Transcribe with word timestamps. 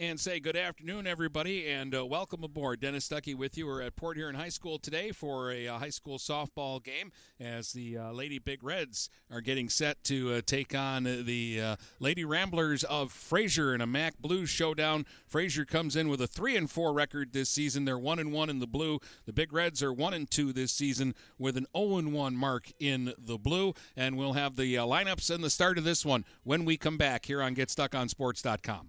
and 0.00 0.18
say 0.18 0.40
good 0.40 0.56
afternoon, 0.56 1.06
everybody, 1.06 1.68
and 1.68 1.94
uh, 1.94 2.06
welcome 2.06 2.42
aboard. 2.42 2.80
Dennis 2.80 3.06
Stuckey 3.06 3.34
with 3.34 3.58
you. 3.58 3.66
We're 3.66 3.82
at 3.82 3.96
Port 3.96 4.16
Huron 4.16 4.34
High 4.34 4.48
School 4.48 4.78
today 4.78 5.12
for 5.12 5.52
a 5.52 5.68
uh, 5.68 5.78
high 5.78 5.90
school 5.90 6.16
softball 6.16 6.82
game 6.82 7.12
as 7.38 7.74
the 7.74 7.98
uh, 7.98 8.10
Lady 8.10 8.38
Big 8.38 8.64
Reds 8.64 9.10
are 9.30 9.42
getting 9.42 9.68
set 9.68 10.02
to 10.04 10.32
uh, 10.32 10.40
take 10.46 10.74
on 10.74 11.04
the 11.04 11.60
uh, 11.60 11.76
Lady 11.98 12.24
Ramblers 12.24 12.82
of 12.84 13.12
Fraser 13.12 13.74
in 13.74 13.82
a 13.82 13.86
MAC 13.86 14.16
Blues 14.16 14.48
showdown. 14.48 15.04
Fraser 15.26 15.66
comes 15.66 15.96
in 15.96 16.08
with 16.08 16.22
a 16.22 16.26
three 16.26 16.56
and 16.56 16.70
four 16.70 16.94
record 16.94 17.34
this 17.34 17.50
season. 17.50 17.84
They're 17.84 17.98
one 17.98 18.18
and 18.18 18.32
one 18.32 18.48
in 18.48 18.58
the 18.58 18.66
blue. 18.66 19.00
The 19.26 19.34
Big 19.34 19.52
Reds 19.52 19.82
are 19.82 19.92
one 19.92 20.14
and 20.14 20.30
two 20.30 20.54
this 20.54 20.72
season 20.72 21.14
with 21.38 21.58
an 21.58 21.66
0 21.76 21.98
and 21.98 22.14
one 22.14 22.36
mark 22.36 22.72
in 22.80 23.12
the 23.18 23.36
blue. 23.36 23.74
And 23.98 24.16
we'll 24.16 24.32
have 24.32 24.56
the 24.56 24.78
uh, 24.78 24.86
lineups 24.86 25.28
and 25.28 25.44
the 25.44 25.50
start 25.50 25.76
of 25.76 25.84
this 25.84 26.06
one 26.06 26.24
when 26.42 26.64
we 26.64 26.78
come 26.78 26.96
back 26.96 27.26
here 27.26 27.42
on 27.42 27.54
GetStuckOnSports.com. 27.54 28.88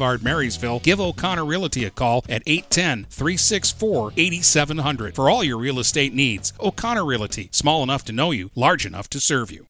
Boulevard, 0.00 0.24
Marysville, 0.24 0.78
give 0.78 0.98
O'Connor 0.98 1.44
Realty 1.44 1.84
a 1.84 1.90
call 1.90 2.24
at 2.26 2.42
810 2.46 3.04
364 3.10 4.14
8700 4.16 5.14
for 5.14 5.28
all 5.28 5.44
your 5.44 5.58
real 5.58 5.78
estate 5.78 6.14
needs. 6.14 6.54
O'Connor 6.58 7.04
Realty, 7.04 7.50
small 7.52 7.82
enough 7.82 8.02
to 8.06 8.12
know 8.12 8.30
you, 8.30 8.50
large 8.54 8.86
enough 8.86 9.10
to 9.10 9.20
serve 9.20 9.50
you. 9.52 9.69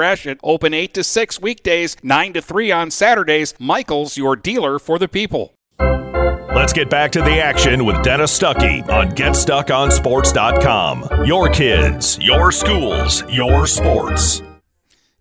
Gratiot. 0.01 0.39
Open 0.43 0.73
8 0.73 0.95
to 0.95 1.03
6 1.03 1.39
weekdays, 1.41 1.95
9 2.01 2.33
to 2.33 2.41
3 2.41 2.71
on 2.71 2.89
Saturdays. 2.89 3.53
Michael's 3.59 4.17
your 4.17 4.35
dealer 4.35 4.79
for 4.79 4.97
the 4.97 5.07
people. 5.07 5.53
Let's 5.79 6.73
get 6.73 6.89
back 6.89 7.11
to 7.11 7.21
the 7.21 7.39
action 7.39 7.85
with 7.85 8.01
Dennis 8.01 8.35
Stuckey 8.37 8.81
on 8.89 9.11
GetStuckOnSports.com. 9.11 11.25
Your 11.25 11.49
kids, 11.49 12.17
your 12.19 12.51
schools, 12.51 13.23
your 13.29 13.67
sports. 13.67 14.41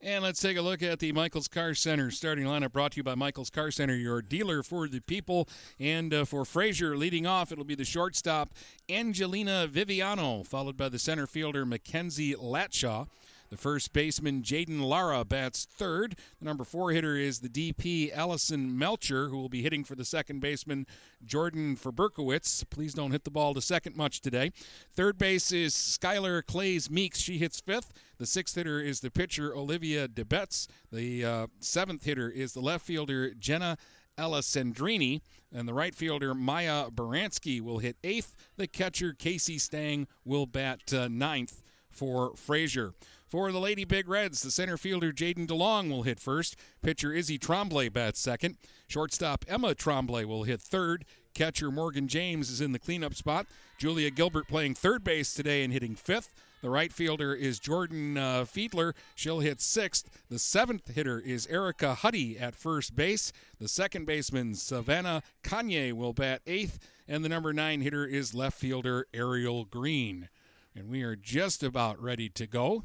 And 0.01 0.25
let's 0.25 0.41
take 0.41 0.57
a 0.57 0.63
look 0.63 0.83
at 0.83 0.99
the 0.99 1.13
Michaels 1.13 1.47
Car 1.47 1.75
Center 1.75 2.11
starting 2.11 2.47
lineup 2.47 2.73
brought 2.73 2.93
to 2.93 2.97
you 2.97 3.03
by 3.03 3.15
Michaels 3.15 3.51
Car 3.51 3.71
Center, 3.71 3.95
your 3.95 4.23
dealer 4.23 4.63
for 4.63 4.89
the 4.89 5.01
people. 5.01 5.47
And 5.79 6.15
uh, 6.15 6.25
for 6.25 6.47
Fraser 6.47 6.97
leading 6.97 7.27
off, 7.27 7.53
it'll 7.53 7.65
be 7.65 7.75
the 7.75 7.85
shortstop 7.85 8.55
Angelina 8.89 9.69
Viviano, 9.71 10.47
followed 10.47 10.79
by 10.79 10.89
the 10.89 10.99
center 10.99 11.27
fielder 11.27 11.67
Mackenzie 11.67 12.35
Latshaw. 12.35 13.09
The 13.51 13.57
first 13.57 13.93
baseman, 13.93 14.43
Jaden 14.43 14.81
Lara, 14.81 15.25
bats 15.25 15.67
third. 15.69 16.15
The 16.39 16.45
number 16.45 16.63
four 16.63 16.93
hitter 16.93 17.17
is 17.17 17.41
the 17.41 17.49
DP, 17.49 18.17
Allison 18.17 18.79
Melcher, 18.79 19.29
who 19.29 19.37
will 19.39 19.49
be 19.49 19.63
hitting 19.63 19.83
for 19.83 19.97
the 19.97 20.05
second 20.05 20.39
baseman, 20.39 20.87
Jordan 21.25 21.77
Faberkowitz. 21.77 22.65
Please 22.71 22.95
don't 22.95 23.11
hit 23.11 23.25
the 23.25 23.31
ball 23.31 23.53
to 23.55 23.61
second 23.61 23.97
much 23.97 24.21
today. 24.21 24.53
Third 24.93 25.19
base 25.19 25.51
is 25.51 25.75
Skylar 25.75 26.47
Clays 26.47 26.89
Meeks. 26.89 27.19
She 27.19 27.39
hits 27.39 27.61
fifth. 27.61 27.93
The 28.19 28.27
sixth 28.27 28.55
hitter 28.55 28.81
is 28.81 29.01
the 29.01 29.11
pitcher, 29.11 29.53
Olivia 29.53 30.07
DeBetz. 30.07 30.69
The 30.93 31.25
uh, 31.25 31.47
seventh 31.59 32.05
hitter 32.05 32.31
is 32.31 32.53
the 32.53 32.61
left 32.61 32.87
fielder, 32.87 33.35
Jenna 33.35 33.79
Alessandrini, 34.17 35.23
and 35.53 35.67
the 35.67 35.75
right 35.75 35.95
fielder 35.95 36.35
Maya 36.35 36.91
Baranski 36.91 37.61
will 37.61 37.79
hit 37.79 37.97
eighth. 38.05 38.37
The 38.57 38.69
catcher 38.69 39.13
Casey 39.13 39.59
Stang 39.59 40.07
will 40.25 40.47
bat 40.47 40.93
uh, 40.93 41.09
ninth 41.09 41.65
for 41.91 42.37
Fraser. 42.37 42.95
For 43.31 43.53
the 43.53 43.61
Lady 43.61 43.85
Big 43.85 44.09
Reds, 44.09 44.43
the 44.43 44.51
center 44.51 44.77
fielder 44.77 45.13
Jaden 45.13 45.47
DeLong 45.47 45.89
will 45.89 46.03
hit 46.03 46.19
first. 46.19 46.57
Pitcher 46.83 47.13
Izzy 47.13 47.39
Tremblay 47.39 47.89
bats 47.89 48.19
second. 48.19 48.57
Shortstop 48.89 49.45
Emma 49.47 49.73
Tremblay 49.73 50.25
will 50.25 50.43
hit 50.43 50.61
third. 50.61 51.05
Catcher 51.33 51.71
Morgan 51.71 52.09
James 52.09 52.51
is 52.51 52.61
in 52.61 52.73
the 52.73 52.81
cleanup 52.81 53.15
spot. 53.15 53.47
Julia 53.79 54.11
Gilbert 54.11 54.49
playing 54.49 54.75
third 54.75 55.05
base 55.05 55.33
today 55.33 55.63
and 55.63 55.73
hitting 55.73 55.95
fifth. 55.95 56.35
The 56.61 56.71
right 56.71 56.93
fielder 56.93 57.33
is 57.33 57.61
Jordan 57.61 58.19
uh, 58.19 58.47
Fiedler. 58.47 58.95
She'll 59.15 59.39
hit 59.39 59.61
sixth. 59.61 60.11
The 60.29 60.41
seventh 60.41 60.93
hitter 60.93 61.21
is 61.21 61.47
Erica 61.47 61.95
Huddy 61.95 62.37
at 62.37 62.57
first 62.57 62.97
base. 62.97 63.33
The 63.61 63.69
second 63.69 64.07
baseman, 64.07 64.57
Savannah 64.57 65.23
Kanye, 65.45 65.93
will 65.93 66.13
bat 66.13 66.43
eighth. 66.49 66.81
And 67.07 67.25
the 67.25 67.29
number 67.29 67.53
nine 67.53 67.81
hitter 67.81 68.05
is 68.05 68.35
left 68.35 68.59
fielder 68.59 69.07
Ariel 69.15 69.67
Green. 69.67 70.29
And 70.75 70.91
we 70.91 71.03
are 71.05 71.15
just 71.15 71.63
about 71.63 72.03
ready 72.03 72.29
to 72.31 72.49
go. 72.49 72.83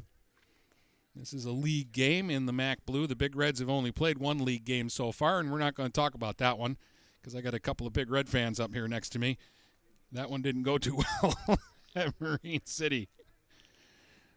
This 1.18 1.32
is 1.32 1.46
a 1.46 1.50
league 1.50 1.92
game 1.92 2.28
in 2.28 2.44
the 2.44 2.52
MAC 2.52 2.84
Blue. 2.84 3.06
The 3.06 3.16
Big 3.16 3.34
Reds 3.34 3.60
have 3.60 3.70
only 3.70 3.90
played 3.90 4.18
one 4.18 4.44
league 4.44 4.66
game 4.66 4.90
so 4.90 5.12
far, 5.12 5.40
and 5.40 5.50
we're 5.50 5.58
not 5.58 5.74
going 5.74 5.88
to 5.88 5.92
talk 5.92 6.14
about 6.14 6.36
that 6.38 6.58
one 6.58 6.76
because 7.18 7.34
I 7.34 7.40
got 7.40 7.54
a 7.54 7.58
couple 7.58 7.86
of 7.86 7.94
Big 7.94 8.10
Red 8.10 8.28
fans 8.28 8.60
up 8.60 8.74
here 8.74 8.86
next 8.86 9.10
to 9.10 9.18
me. 9.18 9.38
That 10.12 10.28
one 10.28 10.42
didn't 10.42 10.64
go 10.64 10.76
too 10.76 11.00
well 11.22 11.58
at 11.94 12.12
Marine 12.20 12.60
City. 12.66 13.08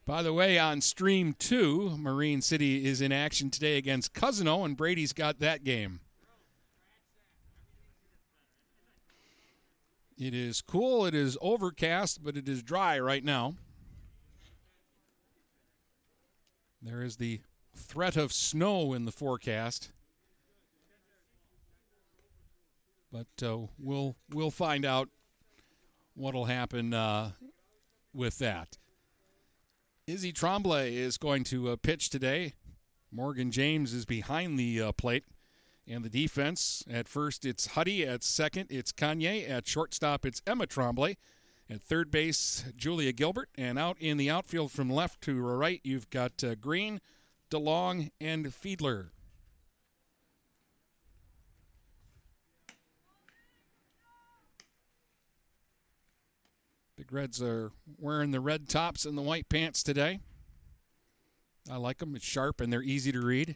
By 0.05 0.23
the 0.23 0.31
way, 0.31 0.57
on 0.57 0.79
stream 0.79 1.35
two, 1.37 1.97
Marine 1.97 2.41
City 2.41 2.85
is 2.85 3.01
in 3.01 3.11
action 3.11 3.49
today 3.49 3.77
against 3.77 4.13
Cousino, 4.13 4.63
and 4.63 4.77
Brady's 4.77 5.13
got 5.13 5.39
that 5.39 5.65
game. 5.65 5.99
It 10.17 10.33
is 10.33 10.61
cool, 10.61 11.05
it 11.05 11.13
is 11.13 11.37
overcast, 11.41 12.23
but 12.23 12.37
it 12.37 12.47
is 12.47 12.63
dry 12.63 12.97
right 12.99 13.23
now. 13.23 13.55
There 16.81 17.01
is 17.01 17.17
the 17.17 17.41
threat 17.75 18.15
of 18.15 18.31
snow 18.31 18.93
in 18.93 19.05
the 19.05 19.11
forecast. 19.11 19.91
But 23.11 23.27
uh, 23.43 23.67
we'll 23.77 24.15
we'll 24.29 24.51
find 24.51 24.85
out 24.85 25.09
what'll 26.15 26.45
happen 26.45 26.93
uh, 26.93 27.31
with 28.13 28.37
that. 28.39 28.77
Izzy 30.05 30.31
Tremblay 30.31 30.95
is 30.95 31.17
going 31.17 31.43
to 31.45 31.69
uh, 31.69 31.75
pitch 31.75 32.09
today. 32.09 32.53
Morgan 33.11 33.51
James 33.51 33.93
is 33.93 34.05
behind 34.05 34.59
the 34.59 34.81
uh, 34.81 34.91
plate. 34.91 35.23
And 35.87 36.05
the 36.05 36.09
defense, 36.09 36.83
at 36.89 37.07
first 37.07 37.45
it's 37.45 37.67
Huddy. 37.67 38.05
At 38.05 38.23
second, 38.23 38.67
it's 38.69 38.91
Kanye. 38.91 39.49
At 39.49 39.67
shortstop, 39.67 40.23
it's 40.23 40.41
Emma 40.45 40.67
Tremblay. 40.67 41.17
At 41.71 41.83
third 41.83 42.09
base, 42.09 42.65
Julia 42.75 43.11
Gilbert. 43.11 43.49
And 43.55 43.77
out 43.77 43.97
in 43.99 44.17
the 44.17 44.29
outfield 44.29 44.71
from 44.71 44.89
left 44.89 45.21
to 45.21 45.39
right, 45.39 45.79
you've 45.83 46.09
got 46.09 46.43
uh, 46.43 46.55
Green, 46.55 46.99
DeLong, 47.51 48.09
and 48.19 48.47
Fiedler. 48.47 49.09
Big 56.97 57.13
Reds 57.13 57.41
are 57.41 57.71
wearing 57.97 58.31
the 58.31 58.41
red 58.41 58.67
tops 58.67 59.05
and 59.05 59.17
the 59.17 59.21
white 59.21 59.47
pants 59.47 59.83
today. 59.83 60.19
I 61.71 61.77
like 61.77 61.99
them. 61.99 62.15
It's 62.15 62.25
sharp 62.25 62.59
and 62.59 62.73
they're 62.73 62.81
easy 62.81 63.11
to 63.11 63.21
read. 63.21 63.55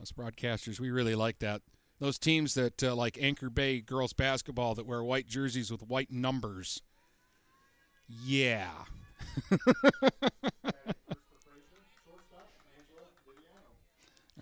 Us 0.00 0.10
broadcasters, 0.10 0.80
we 0.80 0.90
really 0.90 1.14
like 1.14 1.40
that. 1.40 1.60
Those 2.00 2.18
teams 2.18 2.54
that 2.54 2.82
uh, 2.82 2.94
like 2.94 3.18
Anchor 3.20 3.50
Bay 3.50 3.80
girls 3.80 4.12
basketball 4.12 4.74
that 4.74 4.86
wear 4.86 5.02
white 5.02 5.28
jerseys 5.28 5.70
with 5.70 5.82
white 5.82 6.10
numbers. 6.10 6.82
Yeah. 8.08 8.70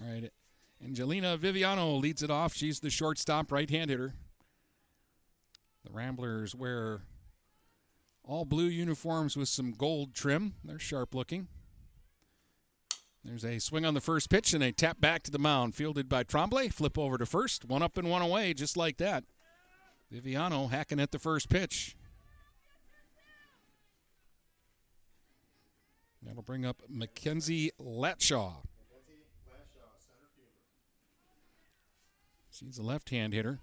All 0.00 0.10
right. 0.10 0.30
Angelina 0.82 1.38
Viviano 1.38 2.00
leads 2.00 2.22
it 2.22 2.30
off. 2.30 2.54
She's 2.54 2.80
the 2.80 2.90
shortstop, 2.90 3.52
right 3.52 3.70
hand 3.70 3.90
hitter. 3.90 4.14
The 5.84 5.92
Ramblers 5.92 6.54
wear 6.54 7.02
all 8.24 8.44
blue 8.44 8.66
uniforms 8.66 9.36
with 9.36 9.48
some 9.48 9.72
gold 9.72 10.14
trim. 10.14 10.54
They're 10.64 10.78
sharp 10.78 11.14
looking. 11.14 11.48
There's 13.24 13.44
a 13.44 13.60
swing 13.60 13.84
on 13.84 13.94
the 13.94 14.00
first 14.00 14.30
pitch 14.30 14.52
and 14.52 14.64
a 14.64 14.72
tap 14.72 15.00
back 15.00 15.22
to 15.24 15.30
the 15.30 15.38
mound, 15.38 15.74
fielded 15.74 16.08
by 16.08 16.24
Tremblay. 16.24 16.68
Flip 16.68 16.98
over 16.98 17.18
to 17.18 17.26
first, 17.26 17.64
one 17.64 17.82
up 17.82 17.96
and 17.96 18.10
one 18.10 18.22
away, 18.22 18.52
just 18.52 18.76
like 18.76 18.96
that. 18.96 19.24
Viviano 20.12 20.70
hacking 20.70 20.98
at 21.00 21.12
the 21.12 21.18
first 21.18 21.48
pitch. 21.48 21.96
That'll 26.22 26.42
bring 26.42 26.64
up 26.64 26.82
Mackenzie 26.88 27.70
Latshaw. 27.80 28.54
She's 32.50 32.78
a 32.78 32.82
left 32.82 33.10
hand 33.10 33.32
hitter. 33.32 33.60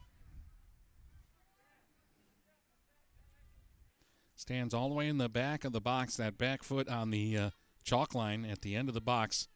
Stands 4.36 4.74
all 4.74 4.90
the 4.90 4.96
way 4.96 5.08
in 5.08 5.18
the 5.18 5.30
back 5.30 5.64
of 5.64 5.74
the 5.74 5.82
box, 5.82 6.16
that 6.18 6.38
back 6.38 6.64
foot 6.64 6.88
on 6.88 7.12
the 7.12 7.38
uh, 7.38 7.50
chalk 7.90 8.14
line 8.14 8.46
at 8.46 8.62
the 8.62 8.76
end 8.76 8.88
of 8.88 8.94
the 8.94 9.02
box. 9.02 9.48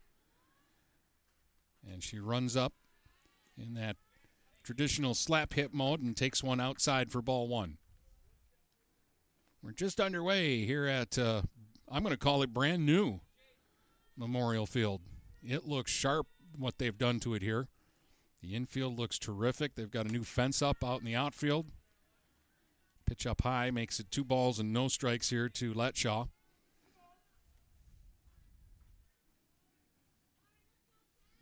And 1.88 2.04
she 2.04 2.20
runs 2.20 2.58
up 2.58 2.74
in 3.56 3.76
that 3.76 3.98
traditional 4.64 5.14
slap 5.14 5.54
hit 5.54 5.72
mode 5.72 6.02
and 6.02 6.18
takes 6.18 6.42
one 6.42 6.60
outside 6.60 7.12
for 7.12 7.22
ball 7.22 7.48
one. 7.48 7.78
We're 9.62 9.72
just 9.72 10.02
underway 10.02 10.66
here 10.66 10.88
at, 10.88 11.18
uh, 11.18 11.44
I'm 11.88 12.02
going 12.02 12.14
to 12.14 12.18
call 12.18 12.42
it 12.42 12.54
brand 12.54 12.88
new 12.88 13.20
Memorial 14.18 14.66
Field. 14.66 15.02
It 15.44 15.68
looks 15.68 15.92
sharp 15.92 16.26
what 16.58 16.80
they've 16.80 16.98
done 16.98 17.20
to 17.20 17.36
it 17.36 17.44
here. 17.44 17.68
The 18.42 18.56
infield 18.56 18.98
looks 18.98 19.20
terrific. 19.20 19.76
They've 19.76 19.92
got 19.92 20.08
a 20.08 20.12
new 20.12 20.24
fence 20.24 20.62
up 20.62 20.84
out 20.84 21.02
in 21.02 21.06
the 21.06 21.16
outfield. 21.16 21.68
Pitch 23.06 23.28
up 23.28 23.42
high 23.42 23.70
makes 23.70 24.00
it 24.00 24.10
two 24.10 24.24
balls 24.24 24.60
and 24.60 24.74
no 24.74 24.88
strikes 24.88 25.30
here 25.30 25.50
to 25.50 25.74
Latshaw. 25.74 26.30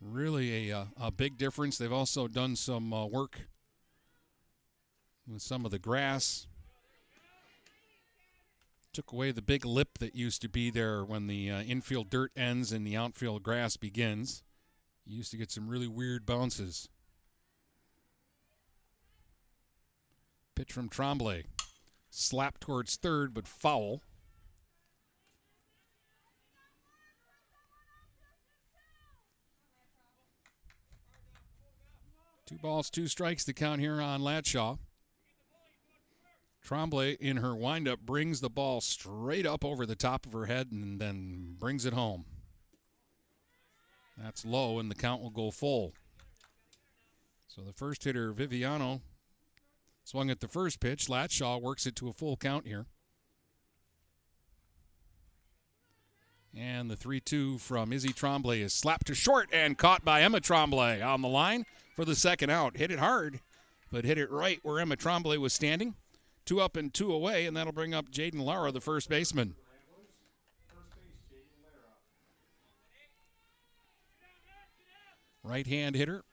Really 0.04 0.70
a, 0.70 0.76
uh, 0.76 0.84
a 1.00 1.10
big 1.12 1.38
difference. 1.38 1.78
They've 1.78 1.92
also 1.92 2.26
done 2.26 2.56
some 2.56 2.92
uh, 2.92 3.06
work 3.06 3.46
with 5.28 5.42
some 5.42 5.64
of 5.64 5.70
the 5.70 5.78
grass. 5.78 6.48
Took 8.92 9.12
away 9.12 9.30
the 9.30 9.40
big 9.40 9.64
lip 9.64 9.98
that 10.00 10.16
used 10.16 10.42
to 10.42 10.48
be 10.48 10.70
there 10.70 11.04
when 11.04 11.28
the 11.28 11.50
uh, 11.50 11.62
infield 11.62 12.10
dirt 12.10 12.32
ends 12.36 12.72
and 12.72 12.86
the 12.86 12.96
outfield 12.96 13.42
grass 13.42 13.76
begins. 13.76 14.42
You 15.06 15.18
used 15.18 15.30
to 15.30 15.36
get 15.36 15.50
some 15.50 15.68
really 15.68 15.88
weird 15.88 16.26
bounces. 16.26 16.88
Pitch 20.54 20.72
from 20.72 20.88
Tremblay. 20.88 21.44
Slap 22.10 22.58
towards 22.58 22.96
third, 22.96 23.32
but 23.32 23.48
foul. 23.48 24.02
Two 32.52 32.58
balls, 32.58 32.90
two 32.90 33.06
strikes 33.06 33.46
to 33.46 33.54
count 33.54 33.80
here 33.80 33.98
on 33.98 34.20
Latshaw. 34.20 34.78
Tremblay, 36.62 37.16
in 37.18 37.38
her 37.38 37.56
windup, 37.56 38.00
brings 38.00 38.42
the 38.42 38.50
ball 38.50 38.82
straight 38.82 39.46
up 39.46 39.64
over 39.64 39.86
the 39.86 39.96
top 39.96 40.26
of 40.26 40.32
her 40.32 40.44
head 40.44 40.68
and 40.70 41.00
then 41.00 41.56
brings 41.58 41.86
it 41.86 41.94
home. 41.94 42.26
That's 44.18 44.44
low, 44.44 44.78
and 44.78 44.90
the 44.90 44.94
count 44.94 45.22
will 45.22 45.30
go 45.30 45.50
full. 45.50 45.94
So 47.48 47.62
the 47.62 47.72
first 47.72 48.04
hitter, 48.04 48.34
Viviano, 48.34 49.00
swung 50.04 50.28
at 50.28 50.40
the 50.40 50.48
first 50.48 50.78
pitch. 50.78 51.06
Latshaw 51.06 51.58
works 51.58 51.86
it 51.86 51.96
to 51.96 52.08
a 52.08 52.12
full 52.12 52.36
count 52.36 52.66
here. 52.66 52.84
And 56.54 56.90
the 56.90 56.96
3 56.96 57.18
2 57.18 57.56
from 57.56 57.94
Izzy 57.94 58.12
Tremblay 58.12 58.60
is 58.60 58.74
slapped 58.74 59.06
to 59.06 59.14
short 59.14 59.48
and 59.54 59.78
caught 59.78 60.04
by 60.04 60.20
Emma 60.20 60.38
Tremblay 60.38 61.00
on 61.00 61.22
the 61.22 61.28
line 61.28 61.64
for 61.94 62.04
the 62.04 62.14
second 62.14 62.50
out. 62.50 62.76
Hit 62.76 62.90
it 62.90 62.98
hard, 62.98 63.40
but 63.90 64.04
hit 64.04 64.18
it 64.18 64.30
right 64.30 64.58
where 64.62 64.80
Emma 64.80 64.96
Tremblay 64.96 65.38
was 65.38 65.52
standing. 65.52 65.94
Two 66.44 66.60
up 66.60 66.76
and 66.76 66.92
two 66.92 67.12
away, 67.12 67.46
and 67.46 67.56
that'll 67.56 67.72
bring 67.72 67.94
up 67.94 68.10
Jaden 68.10 68.42
Lara, 68.42 68.72
the 68.72 68.80
first 68.80 69.08
baseman. 69.08 69.54
right 75.44 75.66
hand 75.66 75.96
hitter. 75.96 76.24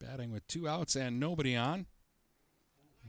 Batting 0.00 0.32
with 0.32 0.46
two 0.46 0.68
outs 0.68 0.94
and 0.94 1.18
nobody 1.18 1.56
on. 1.56 1.86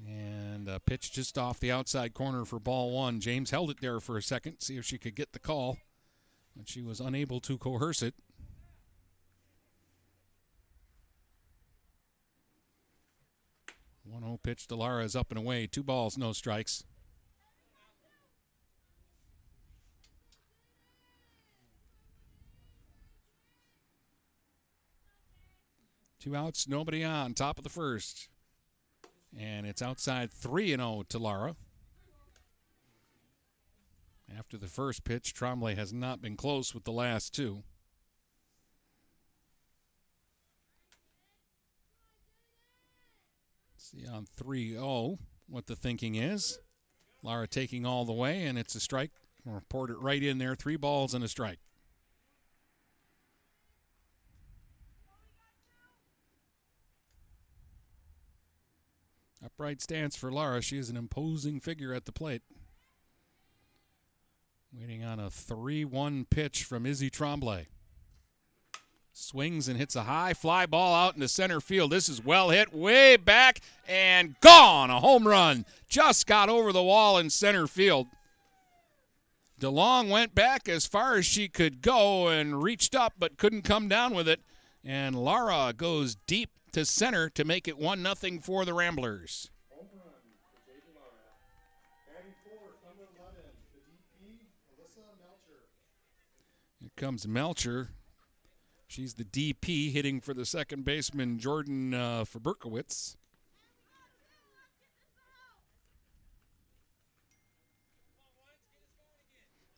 And 0.08 0.68
a 0.68 0.80
pitch 0.80 1.12
just 1.12 1.38
off 1.38 1.60
the 1.60 1.72
outside 1.72 2.14
corner 2.14 2.46
for 2.46 2.60
ball 2.60 2.92
one. 2.92 3.20
James 3.20 3.52
held 3.52 3.70
it 3.70 3.82
there 3.82 4.00
for 4.00 4.18
a 4.18 4.22
second, 4.22 4.60
see 4.60 4.78
if 4.78 4.86
she 4.86 4.98
could 4.98 5.16
get 5.16 5.34
the 5.34 5.40
call, 5.40 5.78
but 6.58 6.68
she 6.68 6.82
was 6.82 7.00
unable 7.00 7.40
to 7.42 7.58
coerce 7.58 8.02
it. 8.02 8.16
One 14.04 14.24
0 14.24 14.40
pitch 14.42 14.68
to 14.68 14.76
Lara 14.76 15.04
is 15.04 15.16
up 15.16 15.32
and 15.32 15.38
away. 15.38 15.68
Two 15.68 15.84
balls, 15.84 16.18
no 16.18 16.34
strikes. 16.34 16.84
Two 26.20 26.36
outs, 26.36 26.68
nobody 26.68 27.04
on. 27.04 27.34
Top 27.34 27.58
of 27.58 27.64
the 27.64 27.70
first. 27.70 28.30
And 29.38 29.68
it's 29.68 29.82
outside 29.82 30.32
3 30.32 30.70
0 30.70 31.04
to 31.10 31.20
Lara. 31.20 31.56
After 34.36 34.58
the 34.58 34.68
first 34.68 35.04
pitch, 35.04 35.34
Trombley 35.34 35.76
has 35.78 35.94
not 35.94 36.22
been 36.22 36.36
close 36.36 36.74
with 36.74 36.84
the 36.84 36.92
last 36.92 37.34
two. 37.34 37.64
See 43.78 44.06
on 44.06 44.26
3 44.36 44.74
0 44.74 45.20
what 45.48 45.68
the 45.68 45.76
thinking 45.76 46.16
is. 46.16 46.60
Lara 47.24 47.48
taking 47.48 47.86
all 47.86 48.06
the 48.06 48.14
way, 48.14 48.44
and 48.44 48.58
it's 48.58 48.76
a 48.76 48.80
strike. 48.80 49.12
We'll 49.46 49.56
report 49.56 49.90
it 49.90 50.00
right 50.00 50.22
in 50.22 50.40
there. 50.40 50.56
Three 50.56 50.76
balls 50.76 51.14
and 51.14 51.24
a 51.24 51.28
strike. 51.28 51.60
Upright 59.44 59.82
stance 59.82 60.18
for 60.18 60.32
Lara. 60.32 60.62
She 60.62 60.78
is 60.78 60.90
an 60.90 60.98
imposing 60.98 61.62
figure 61.62 61.94
at 61.94 62.06
the 62.06 62.12
plate. 62.12 62.42
Waiting 64.80 65.04
on 65.04 65.20
a 65.20 65.32
3 65.32 65.86
1 65.86 66.26
pitch 66.30 66.64
from 66.64 66.86
Izzy 66.86 67.10
Trombley. 67.10 67.66
Swings 69.12 69.68
and 69.68 69.76
hits 69.76 69.96
a 69.96 70.04
high 70.04 70.36
fly 70.36 70.68
ball 70.68 70.94
out 70.94 71.16
into 71.16 71.28
center 71.28 71.60
field. 71.60 71.92
This 71.92 72.08
is 72.08 72.24
well 72.24 72.52
hit, 72.52 72.72
way 72.72 73.18
back 73.18 73.62
and 73.88 74.40
gone. 74.40 74.92
A 74.92 75.00
home 75.00 75.28
run. 75.28 75.66
Just 75.90 76.28
got 76.28 76.48
over 76.48 76.72
the 76.72 76.84
wall 76.84 77.18
in 77.18 77.32
center 77.32 77.66
field. 77.66 78.06
DeLong 79.60 80.10
went 80.10 80.36
back 80.36 80.70
as 80.70 80.86
far 80.86 81.16
as 81.16 81.26
she 81.26 81.48
could 81.48 81.82
go 81.82 82.28
and 82.28 82.62
reached 82.62 82.94
up 82.94 83.14
but 83.18 83.38
couldn't 83.38 83.64
come 83.64 83.88
down 83.88 84.14
with 84.14 84.28
it. 84.28 84.42
And 84.84 85.16
Lara 85.16 85.74
goes 85.76 86.18
deep 86.28 86.52
to 86.74 86.86
center 86.86 87.30
to 87.30 87.44
make 87.44 87.68
it 87.68 87.80
1 87.80 88.04
0 88.16 88.40
for 88.44 88.64
the 88.64 88.76
Ramblers. 88.76 89.50
Comes 96.98 97.28
Melcher. 97.28 97.92
She's 98.88 99.14
the 99.14 99.24
DP 99.24 99.94
hitting 99.94 100.20
for 100.20 100.34
the 100.34 100.46
second 100.46 100.84
baseman, 100.84 101.40
Jordan 101.40 101.94
uh. 101.94 102.26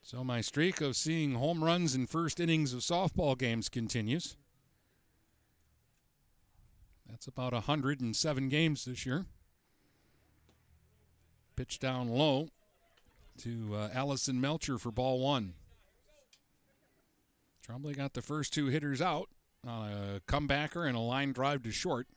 So 0.02 0.24
my 0.24 0.40
streak 0.40 0.80
of 0.80 0.96
seeing 0.96 1.34
home 1.34 1.62
runs 1.62 1.94
in 1.94 2.06
first 2.06 2.40
innings 2.40 2.72
of 2.72 2.80
softball 2.80 3.38
games 3.38 3.68
continues. 3.68 4.36
That's 7.08 7.28
about 7.28 7.52
107 7.52 8.48
games 8.48 8.84
this 8.86 9.06
year. 9.06 9.26
Pitch 11.54 11.78
down 11.78 12.08
low 12.08 12.48
to 13.38 13.74
uh, 13.74 13.88
Allison 13.92 14.40
Melcher 14.40 14.78
for 14.78 14.90
ball 14.90 15.20
one. 15.20 15.54
Trombley 17.70 17.96
got 17.96 18.14
the 18.14 18.22
first 18.22 18.52
two 18.52 18.66
hitters 18.66 19.00
out 19.00 19.28
on 19.66 19.92
a 19.92 20.20
comebacker 20.26 20.88
and 20.88 20.96
a 20.96 21.00
line 21.00 21.32
drive 21.32 21.62
to 21.62 21.70
short. 21.70 22.08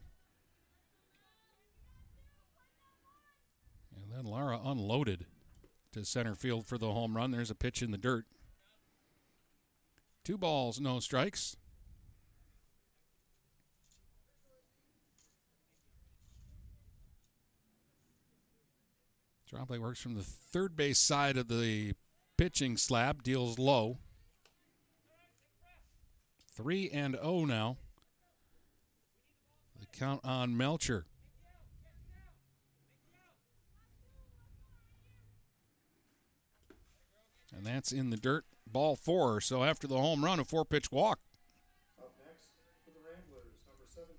And 3.96 4.12
then 4.12 4.26
Lara 4.26 4.60
unloaded 4.64 5.26
to 5.92 6.06
center 6.06 6.34
field 6.34 6.66
for 6.66 6.80
the 6.80 6.92
home 6.92 7.16
run. 7.16 7.32
There's 7.32 7.52
a 7.52 7.56
pitch 7.56 7.84
in 7.84 7.92
the 7.92 7.98
dirt. 8.00 8.26
Two 10.24 10.38
balls, 10.38 10.80
no 10.80 11.00
strikes. 11.00 11.58
Trombley 19.54 19.78
works 19.78 20.02
from 20.02 20.16
the 20.16 20.24
third 20.24 20.76
base 20.76 20.98
side 20.98 21.38
of 21.38 21.48
the 21.48 21.94
pitching 22.38 22.76
slab, 22.76 23.22
deals 23.22 23.60
low. 23.60 24.00
3 26.56 26.90
and 26.92 27.16
0 27.16 27.46
now. 27.46 27.78
The 29.80 29.88
count 29.98 30.22
on 30.24 30.56
Melcher. 30.56 31.06
And 37.56 37.66
that's 37.66 37.92
in 37.92 38.10
the 38.10 38.18
dirt. 38.18 38.46
Ball 38.66 38.96
four. 38.96 39.40
So 39.40 39.64
after 39.64 39.88
the 39.88 39.98
home 39.98 40.26
run, 40.26 40.40
a 40.40 40.44
four 40.44 40.66
pitch 40.66 40.92
walk. 40.92 41.20
Up 42.00 42.12
next 42.26 42.50
for 42.84 42.92
the 42.92 43.00
Ramblers, 43.00 43.54
number 43.68 43.86
17, 43.86 44.10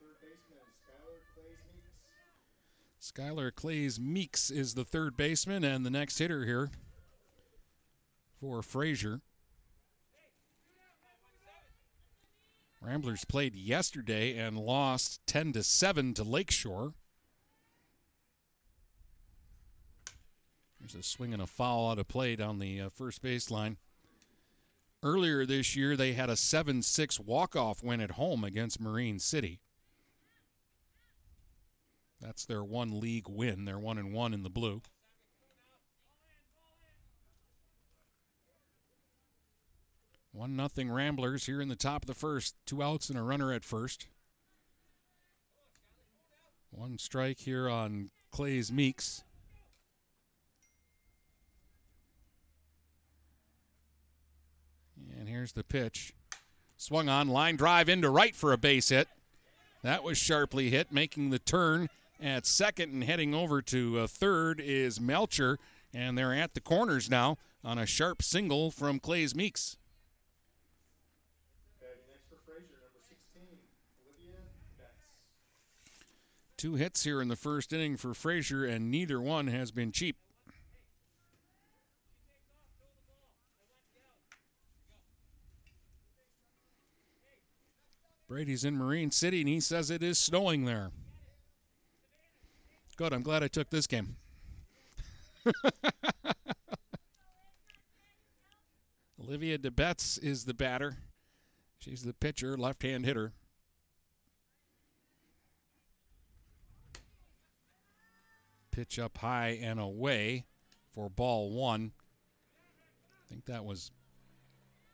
third 0.00 0.16
baseman, 0.22 0.62
Skylar 0.86 1.20
Clays 1.34 1.58
Meeks. 1.74 3.12
Skylar 3.12 3.54
Clays 3.54 4.00
Meeks 4.00 4.50
is 4.50 4.74
the 4.74 4.84
third 4.84 5.16
baseman 5.16 5.64
and 5.64 5.84
the 5.84 5.90
next 5.90 6.18
hitter 6.18 6.44
here 6.44 6.70
for 8.40 8.62
Fraser. 8.62 9.22
Ramblers 12.80 13.24
played 13.24 13.56
yesterday 13.56 14.36
and 14.36 14.56
lost 14.56 15.20
10 15.26 15.52
to 15.54 15.62
7 15.62 16.14
to 16.14 16.22
Lakeshore. 16.22 16.94
There's 20.78 20.94
a 20.94 21.02
swing 21.02 21.32
and 21.32 21.42
a 21.42 21.46
foul 21.46 21.90
out 21.90 21.98
of 21.98 22.08
play 22.08 22.36
down 22.36 22.58
the 22.58 22.80
uh, 22.80 22.88
first 22.88 23.22
baseline. 23.22 23.76
Earlier 25.02 25.44
this 25.44 25.76
year, 25.76 25.96
they 25.96 26.12
had 26.12 26.30
a 26.30 26.36
7 26.36 26.82
6 26.82 27.20
walk 27.20 27.56
off 27.56 27.82
win 27.82 28.00
at 28.00 28.12
home 28.12 28.44
against 28.44 28.80
Marine 28.80 29.18
City. 29.18 29.60
That's 32.20 32.44
their 32.44 32.64
one 32.64 33.00
league 33.00 33.28
win. 33.28 33.64
They're 33.64 33.78
1 33.78 33.98
and 33.98 34.12
1 34.12 34.34
in 34.34 34.42
the 34.42 34.50
blue. 34.50 34.82
One 40.38 40.54
nothing 40.54 40.88
Ramblers 40.88 41.46
here 41.46 41.60
in 41.60 41.66
the 41.66 41.74
top 41.74 42.04
of 42.04 42.06
the 42.06 42.14
first. 42.14 42.54
Two 42.64 42.80
outs 42.80 43.10
and 43.10 43.18
a 43.18 43.22
runner 43.24 43.52
at 43.52 43.64
first. 43.64 44.06
One 46.70 46.96
strike 46.96 47.40
here 47.40 47.68
on 47.68 48.10
Clays 48.30 48.70
Meeks. 48.70 49.24
And 55.18 55.28
here's 55.28 55.54
the 55.54 55.64
pitch. 55.64 56.14
Swung 56.76 57.08
on, 57.08 57.26
line 57.26 57.56
drive 57.56 57.88
into 57.88 58.08
right 58.08 58.36
for 58.36 58.52
a 58.52 58.56
base 58.56 58.90
hit. 58.90 59.08
That 59.82 60.04
was 60.04 60.18
sharply 60.18 60.70
hit, 60.70 60.92
making 60.92 61.30
the 61.30 61.40
turn 61.40 61.88
at 62.22 62.46
second 62.46 62.92
and 62.92 63.02
heading 63.02 63.34
over 63.34 63.60
to 63.62 63.98
uh, 63.98 64.06
third 64.06 64.60
is 64.60 65.00
Melcher. 65.00 65.58
And 65.92 66.16
they're 66.16 66.32
at 66.32 66.54
the 66.54 66.60
corners 66.60 67.10
now 67.10 67.38
on 67.64 67.76
a 67.76 67.86
sharp 67.86 68.22
single 68.22 68.70
from 68.70 69.00
Clays 69.00 69.34
Meeks. 69.34 69.78
Batting 71.80 72.04
next 72.10 72.28
for 72.28 72.36
Fraser, 72.44 72.76
number 72.84 73.00
16, 73.00 73.42
Olivia 74.04 74.44
Betts. 74.76 75.16
Two 76.58 76.74
hits 76.74 77.04
here 77.04 77.22
in 77.22 77.28
the 77.28 77.36
first 77.36 77.72
inning 77.72 77.96
for 77.96 78.12
Fraser, 78.14 78.64
and 78.64 78.90
neither 78.90 79.20
one 79.20 79.46
has 79.46 79.70
been 79.70 79.92
cheap. 79.92 80.16
Brady's 88.28 88.64
in 88.64 88.76
Marine 88.76 89.12
City, 89.12 89.40
and 89.40 89.48
he 89.48 89.60
says 89.60 89.88
it 89.88 90.02
is 90.02 90.18
snowing 90.18 90.64
there. 90.64 90.90
Good. 92.96 93.12
I'm 93.12 93.22
glad 93.22 93.44
I 93.44 93.48
took 93.48 93.70
this 93.70 93.86
game. 93.86 94.16
Olivia 99.22 99.58
DeBetz 99.58 100.20
is 100.22 100.44
the 100.44 100.54
batter. 100.54 100.96
She's 101.78 102.02
the 102.02 102.12
pitcher, 102.12 102.56
left 102.56 102.82
hand 102.82 103.06
hitter. 103.06 103.32
Pitch 108.78 109.00
up 109.00 109.18
high 109.18 109.58
and 109.60 109.80
away 109.80 110.44
for 110.92 111.10
ball 111.10 111.50
one. 111.50 111.90
I 113.10 113.28
think 113.28 113.46
that 113.46 113.64
was 113.64 113.90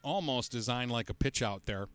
almost 0.03 0.51
designed 0.51 0.91
like 0.91 1.11
a 1.11 1.15
pitch 1.15 1.43
out 1.43 1.67
there. 1.67 1.89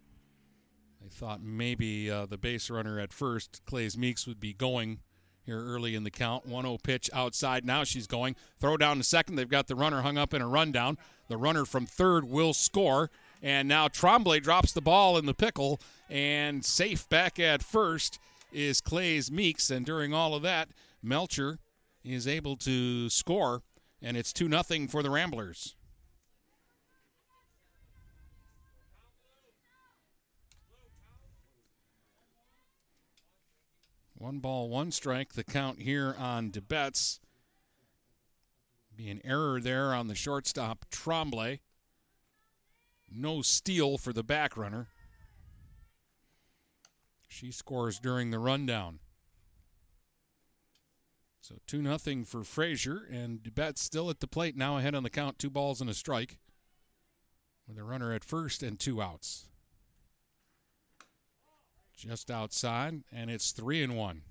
They 1.01 1.09
thought 1.09 1.41
maybe 1.41 2.11
uh, 2.11 2.27
the 2.27 2.37
base 2.37 2.69
runner 2.69 2.99
at 2.99 3.11
first, 3.11 3.61
Clays 3.65 3.97
Meeks, 3.97 4.27
would 4.27 4.39
be 4.39 4.53
going 4.53 4.99
here 5.41 5.59
early 5.59 5.95
in 5.95 6.03
the 6.03 6.11
count. 6.11 6.45
1 6.45 6.63
0 6.63 6.77
pitch 6.83 7.09
outside. 7.11 7.65
Now 7.65 7.83
she's 7.83 8.05
going. 8.05 8.35
Throw 8.59 8.77
down 8.77 8.97
to 8.97 9.03
second. 9.03 9.37
They've 9.37 9.49
got 9.49 9.65
the 9.65 9.75
runner 9.75 10.03
hung 10.03 10.19
up 10.19 10.35
in 10.35 10.43
a 10.43 10.47
rundown. 10.47 10.99
The 11.27 11.37
runner 11.37 11.65
from 11.65 11.87
third 11.87 12.23
will 12.23 12.53
score. 12.53 13.09
And 13.41 13.67
now 13.67 13.87
Tremblay 13.87 14.41
drops 14.41 14.73
the 14.73 14.81
ball 14.81 15.17
in 15.17 15.25
the 15.25 15.33
pickle. 15.33 15.79
And 16.07 16.63
safe 16.63 17.09
back 17.09 17.39
at 17.39 17.63
first 17.63 18.19
is 18.53 18.79
Clays 18.79 19.31
Meeks. 19.31 19.71
And 19.71 19.87
during 19.87 20.13
all 20.13 20.35
of 20.35 20.43
that, 20.43 20.69
Melcher 21.01 21.57
is 22.03 22.27
able 22.27 22.55
to 22.57 23.09
score. 23.09 23.61
And 24.01 24.15
it's 24.15 24.31
2 24.31 24.49
0 24.49 24.87
for 24.87 25.03
the 25.03 25.09
Ramblers. 25.09 25.75
One 34.15 34.39
ball, 34.39 34.67
one 34.67 34.91
strike. 34.91 35.33
The 35.33 35.45
count 35.45 35.81
here 35.81 36.13
on 36.17 36.51
DeBetts. 36.51 37.19
Be 38.95 39.09
an 39.09 39.21
error 39.23 39.61
there 39.61 39.93
on 39.93 40.07
the 40.07 40.15
shortstop, 40.15 40.85
Tremblay. 40.91 41.61
No 43.09 43.41
steal 43.41 43.97
for 43.97 44.11
the 44.11 44.23
back 44.23 44.57
runner. 44.57 44.87
She 47.29 47.51
scores 47.51 47.97
during 47.97 48.31
the 48.31 48.39
rundown. 48.39 48.99
So 51.49 51.55
2 51.65 51.97
0 51.97 52.25
for 52.25 52.43
Fraser, 52.43 53.07
and 53.11 53.39
DeBetts 53.41 53.79
still 53.79 54.11
at 54.11 54.19
the 54.19 54.27
plate, 54.27 54.55
now 54.55 54.77
ahead 54.77 54.93
on 54.93 55.01
the 55.01 55.09
count, 55.09 55.39
two 55.39 55.49
balls 55.49 55.81
and 55.81 55.89
a 55.89 55.95
strike, 55.95 56.37
with 57.67 57.79
a 57.79 57.83
runner 57.83 58.13
at 58.13 58.23
first 58.23 58.61
and 58.61 58.79
two 58.79 59.01
outs 59.01 59.47
just 61.99 62.31
outside, 62.31 63.01
and 63.11 63.29
it's 63.29 63.51
three 63.51 63.83
and 63.83 63.97
one. 63.97 64.21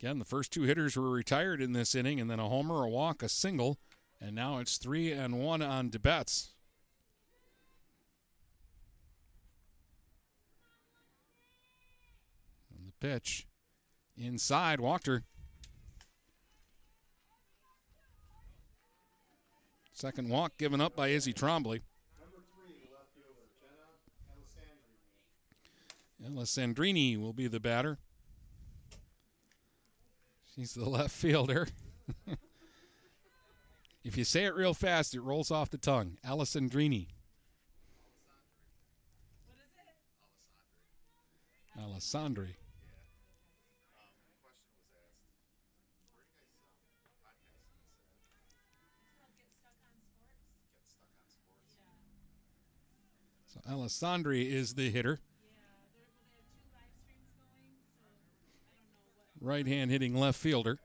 Again, 0.00 0.18
the 0.18 0.24
first 0.24 0.50
two 0.52 0.62
hitters 0.62 0.96
were 0.96 1.10
retired 1.10 1.60
in 1.60 1.72
this 1.72 1.94
inning, 1.94 2.20
and 2.20 2.30
then 2.30 2.40
a 2.40 2.48
homer, 2.48 2.82
a 2.84 2.88
walk, 2.88 3.22
a 3.22 3.28
single, 3.28 3.78
and 4.20 4.34
now 4.34 4.58
it's 4.58 4.78
three 4.78 5.12
and 5.12 5.38
one 5.38 5.62
on 5.62 5.90
DeBetts. 5.90 6.50
And 12.74 12.88
the 12.88 13.06
pitch 13.06 13.46
inside, 14.16 14.80
Walker. 14.80 15.24
Second 19.94 20.28
walk 20.28 20.58
given 20.58 20.80
up 20.80 20.96
by 20.96 21.08
Izzy 21.08 21.32
Trombley. 21.32 21.80
Alessandrini 26.28 27.20
will 27.20 27.32
be 27.32 27.46
the 27.46 27.60
batter. 27.60 27.98
She's 30.54 30.74
the 30.74 30.88
left 30.88 31.10
fielder. 31.10 31.68
if 34.04 34.16
you 34.16 34.24
say 34.24 34.46
it 34.46 34.54
real 34.54 34.74
fast, 34.74 35.14
it 35.14 35.20
rolls 35.20 35.50
off 35.50 35.70
the 35.70 35.78
tongue. 35.78 36.18
Alessandrini. 36.26 37.08
Alessandri. 41.78 41.94
Alessandri. 41.94 42.54
Alessandri 53.68 54.50
is 54.50 54.74
the 54.74 54.90
hitter. 54.90 55.20
right 59.44 59.66
hand 59.66 59.90
hitting 59.90 60.14
left 60.14 60.38
fielder. 60.38 60.78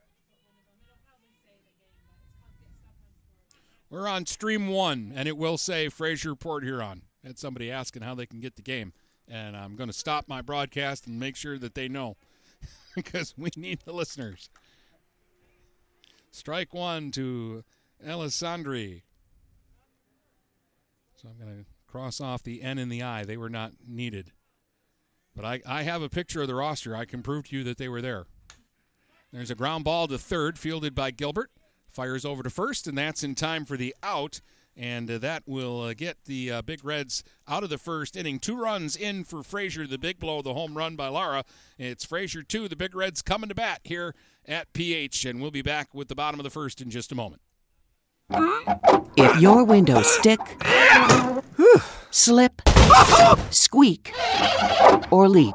We're 3.88 4.06
on 4.06 4.26
stream 4.26 4.68
one, 4.68 5.12
and 5.16 5.26
it 5.26 5.36
will 5.36 5.58
say 5.58 5.88
Fraser 5.88 6.36
Port 6.36 6.62
Huron. 6.62 7.02
Had 7.24 7.38
somebody 7.38 7.70
asking 7.70 8.02
how 8.02 8.14
they 8.14 8.26
can 8.26 8.40
get 8.40 8.56
the 8.56 8.62
game, 8.62 8.92
and 9.26 9.56
I'm 9.56 9.74
going 9.76 9.88
to 9.88 9.96
stop 9.96 10.28
my 10.28 10.42
broadcast 10.42 11.06
and 11.06 11.18
make 11.18 11.36
sure 11.36 11.58
that 11.58 11.74
they 11.74 11.88
know 11.88 12.16
because 12.94 13.34
we 13.36 13.50
need 13.56 13.80
the 13.84 13.92
listeners. 13.92 14.48
Strike 16.30 16.72
one 16.72 17.10
to 17.12 17.64
Alessandri. 18.06 19.02
So 21.16 21.28
I'm 21.28 21.44
going 21.44 21.64
to 21.64 21.70
cross 21.90 22.20
off 22.20 22.42
the 22.42 22.62
N 22.62 22.78
and 22.78 22.90
the 22.90 23.02
I. 23.02 23.24
They 23.24 23.36
were 23.36 23.50
not 23.50 23.72
needed. 23.86 24.32
But 25.34 25.44
I, 25.44 25.60
I 25.66 25.82
have 25.82 26.02
a 26.02 26.08
picture 26.08 26.42
of 26.42 26.48
the 26.48 26.54
roster. 26.54 26.96
I 26.96 27.04
can 27.04 27.22
prove 27.22 27.48
to 27.48 27.56
you 27.56 27.64
that 27.64 27.78
they 27.78 27.88
were 27.88 28.02
there. 28.02 28.26
There's 29.32 29.50
a 29.50 29.54
ground 29.54 29.84
ball 29.84 30.08
to 30.08 30.18
third, 30.18 30.58
fielded 30.58 30.94
by 30.94 31.10
Gilbert. 31.12 31.50
Fires 31.88 32.24
over 32.24 32.42
to 32.42 32.50
first, 32.50 32.86
and 32.86 32.96
that's 32.96 33.22
in 33.22 33.34
time 33.34 33.64
for 33.64 33.76
the 33.76 33.94
out. 34.02 34.40
And 34.76 35.10
uh, 35.10 35.18
that 35.18 35.42
will 35.46 35.82
uh, 35.82 35.94
get 35.94 36.24
the 36.24 36.50
uh, 36.50 36.62
Big 36.62 36.84
Reds 36.84 37.24
out 37.48 37.64
of 37.64 37.70
the 37.70 37.78
first 37.78 38.16
inning. 38.16 38.38
Two 38.38 38.56
runs 38.60 38.96
in 38.96 39.24
for 39.24 39.42
Fraser, 39.42 39.86
the 39.86 39.98
big 39.98 40.18
blow, 40.18 40.42
the 40.42 40.54
home 40.54 40.76
run 40.76 40.94
by 40.96 41.08
Lara. 41.08 41.44
It's 41.78 42.04
Fraser 42.04 42.42
2, 42.42 42.68
the 42.68 42.76
Big 42.76 42.94
Reds 42.94 43.20
coming 43.20 43.48
to 43.48 43.54
bat 43.54 43.80
here 43.82 44.14
at 44.46 44.72
PH. 44.72 45.24
And 45.24 45.40
we'll 45.40 45.50
be 45.50 45.62
back 45.62 45.92
with 45.92 46.08
the 46.08 46.14
bottom 46.14 46.38
of 46.38 46.44
the 46.44 46.50
first 46.50 46.80
in 46.80 46.88
just 46.88 47.10
a 47.12 47.16
moment. 47.16 47.42
If 49.16 49.40
your 49.40 49.64
windows 49.64 50.08
stick, 50.10 50.40
slip, 52.10 52.62
squeak, 53.50 54.12
or 55.10 55.28
leak, 55.28 55.54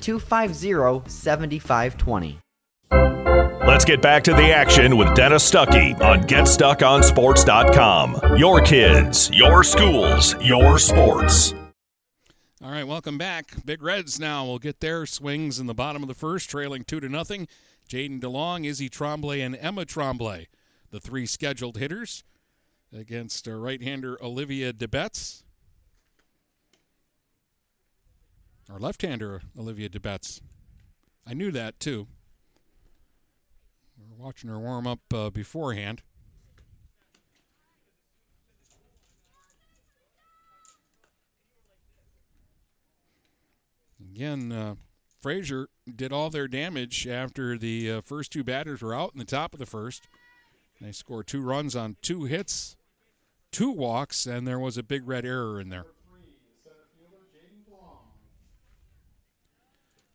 250 0.00 1.10
7520. 1.10 2.38
Let's 3.66 3.84
get 3.84 4.02
back 4.02 4.24
to 4.24 4.32
the 4.32 4.52
action 4.52 4.96
with 4.96 5.14
Dennis 5.14 5.48
Stuckey 5.48 5.98
on 6.00 6.24
GetStuckOnSports.com. 6.24 8.36
Your 8.36 8.60
kids, 8.60 9.30
your 9.32 9.62
schools, 9.62 10.34
your 10.42 10.78
sports. 10.78 11.54
All 12.62 12.70
right, 12.70 12.86
welcome 12.86 13.18
back. 13.18 13.64
Big 13.64 13.82
Reds 13.82 14.20
now 14.20 14.44
will 14.44 14.58
get 14.58 14.80
their 14.80 15.06
swings 15.06 15.58
in 15.58 15.66
the 15.66 15.74
bottom 15.74 16.02
of 16.02 16.08
the 16.08 16.14
first, 16.14 16.50
trailing 16.50 16.84
two 16.84 17.00
to 17.00 17.08
nothing. 17.08 17.48
Jaden 17.88 18.20
DeLong, 18.20 18.66
Izzy 18.66 18.88
Tremblay, 18.88 19.40
and 19.40 19.56
Emma 19.56 19.84
Tremblay, 19.84 20.48
the 20.90 21.00
three 21.00 21.26
scheduled 21.26 21.76
hitters 21.76 22.24
against 22.92 23.48
uh, 23.48 23.52
right-hander 23.52 24.22
Olivia 24.22 24.72
DeBetts. 24.72 25.41
Or 28.72 28.78
left-hander 28.78 29.42
Olivia 29.58 29.90
DeBetts. 29.90 30.40
I 31.26 31.34
knew 31.34 31.50
that 31.50 31.78
too. 31.78 32.06
We 33.98 34.04
were 34.08 34.24
watching 34.24 34.48
her 34.48 34.58
warm 34.58 34.86
up 34.86 35.00
uh, 35.12 35.28
beforehand. 35.28 36.02
Again, 44.00 44.52
uh, 44.52 44.74
Fraser 45.20 45.68
did 45.94 46.12
all 46.12 46.30
their 46.30 46.48
damage 46.48 47.06
after 47.06 47.58
the 47.58 47.90
uh, 47.90 48.00
first 48.00 48.32
two 48.32 48.42
batters 48.42 48.80
were 48.80 48.94
out 48.94 49.12
in 49.12 49.18
the 49.18 49.24
top 49.24 49.52
of 49.52 49.60
the 49.60 49.66
first. 49.66 50.08
They 50.80 50.92
scored 50.92 51.26
two 51.26 51.42
runs 51.42 51.76
on 51.76 51.96
two 52.02 52.24
hits, 52.24 52.76
two 53.52 53.70
walks, 53.70 54.26
and 54.26 54.46
there 54.46 54.58
was 54.58 54.78
a 54.78 54.82
big 54.82 55.06
red 55.06 55.24
error 55.24 55.60
in 55.60 55.68
there. 55.68 55.86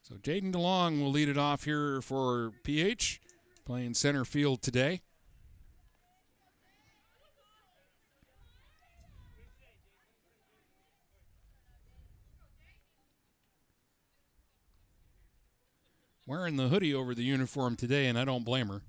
So 0.07 0.15
Jaden 0.15 0.53
DeLong 0.53 1.01
will 1.01 1.11
lead 1.11 1.27
it 1.27 1.37
off 1.37 1.65
here 1.65 2.01
for 2.01 2.53
PH, 2.63 3.19
playing 3.65 3.93
center 3.93 4.23
field 4.23 4.61
today. 4.61 5.01
Wearing 16.25 16.55
the 16.55 16.69
hoodie 16.69 16.93
over 16.93 17.13
the 17.13 17.23
uniform 17.23 17.75
today, 17.75 18.07
and 18.07 18.17
I 18.17 18.23
don't 18.23 18.45
blame 18.45 18.69
her. 18.69 18.83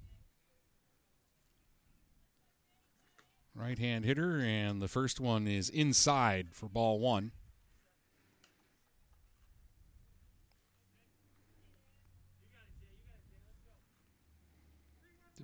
Right 3.56 3.80
hand 3.80 4.04
hitter, 4.04 4.38
and 4.38 4.80
the 4.80 4.86
first 4.86 5.18
one 5.18 5.48
is 5.48 5.68
inside 5.68 6.50
for 6.52 6.68
ball 6.68 7.00
one. 7.00 7.32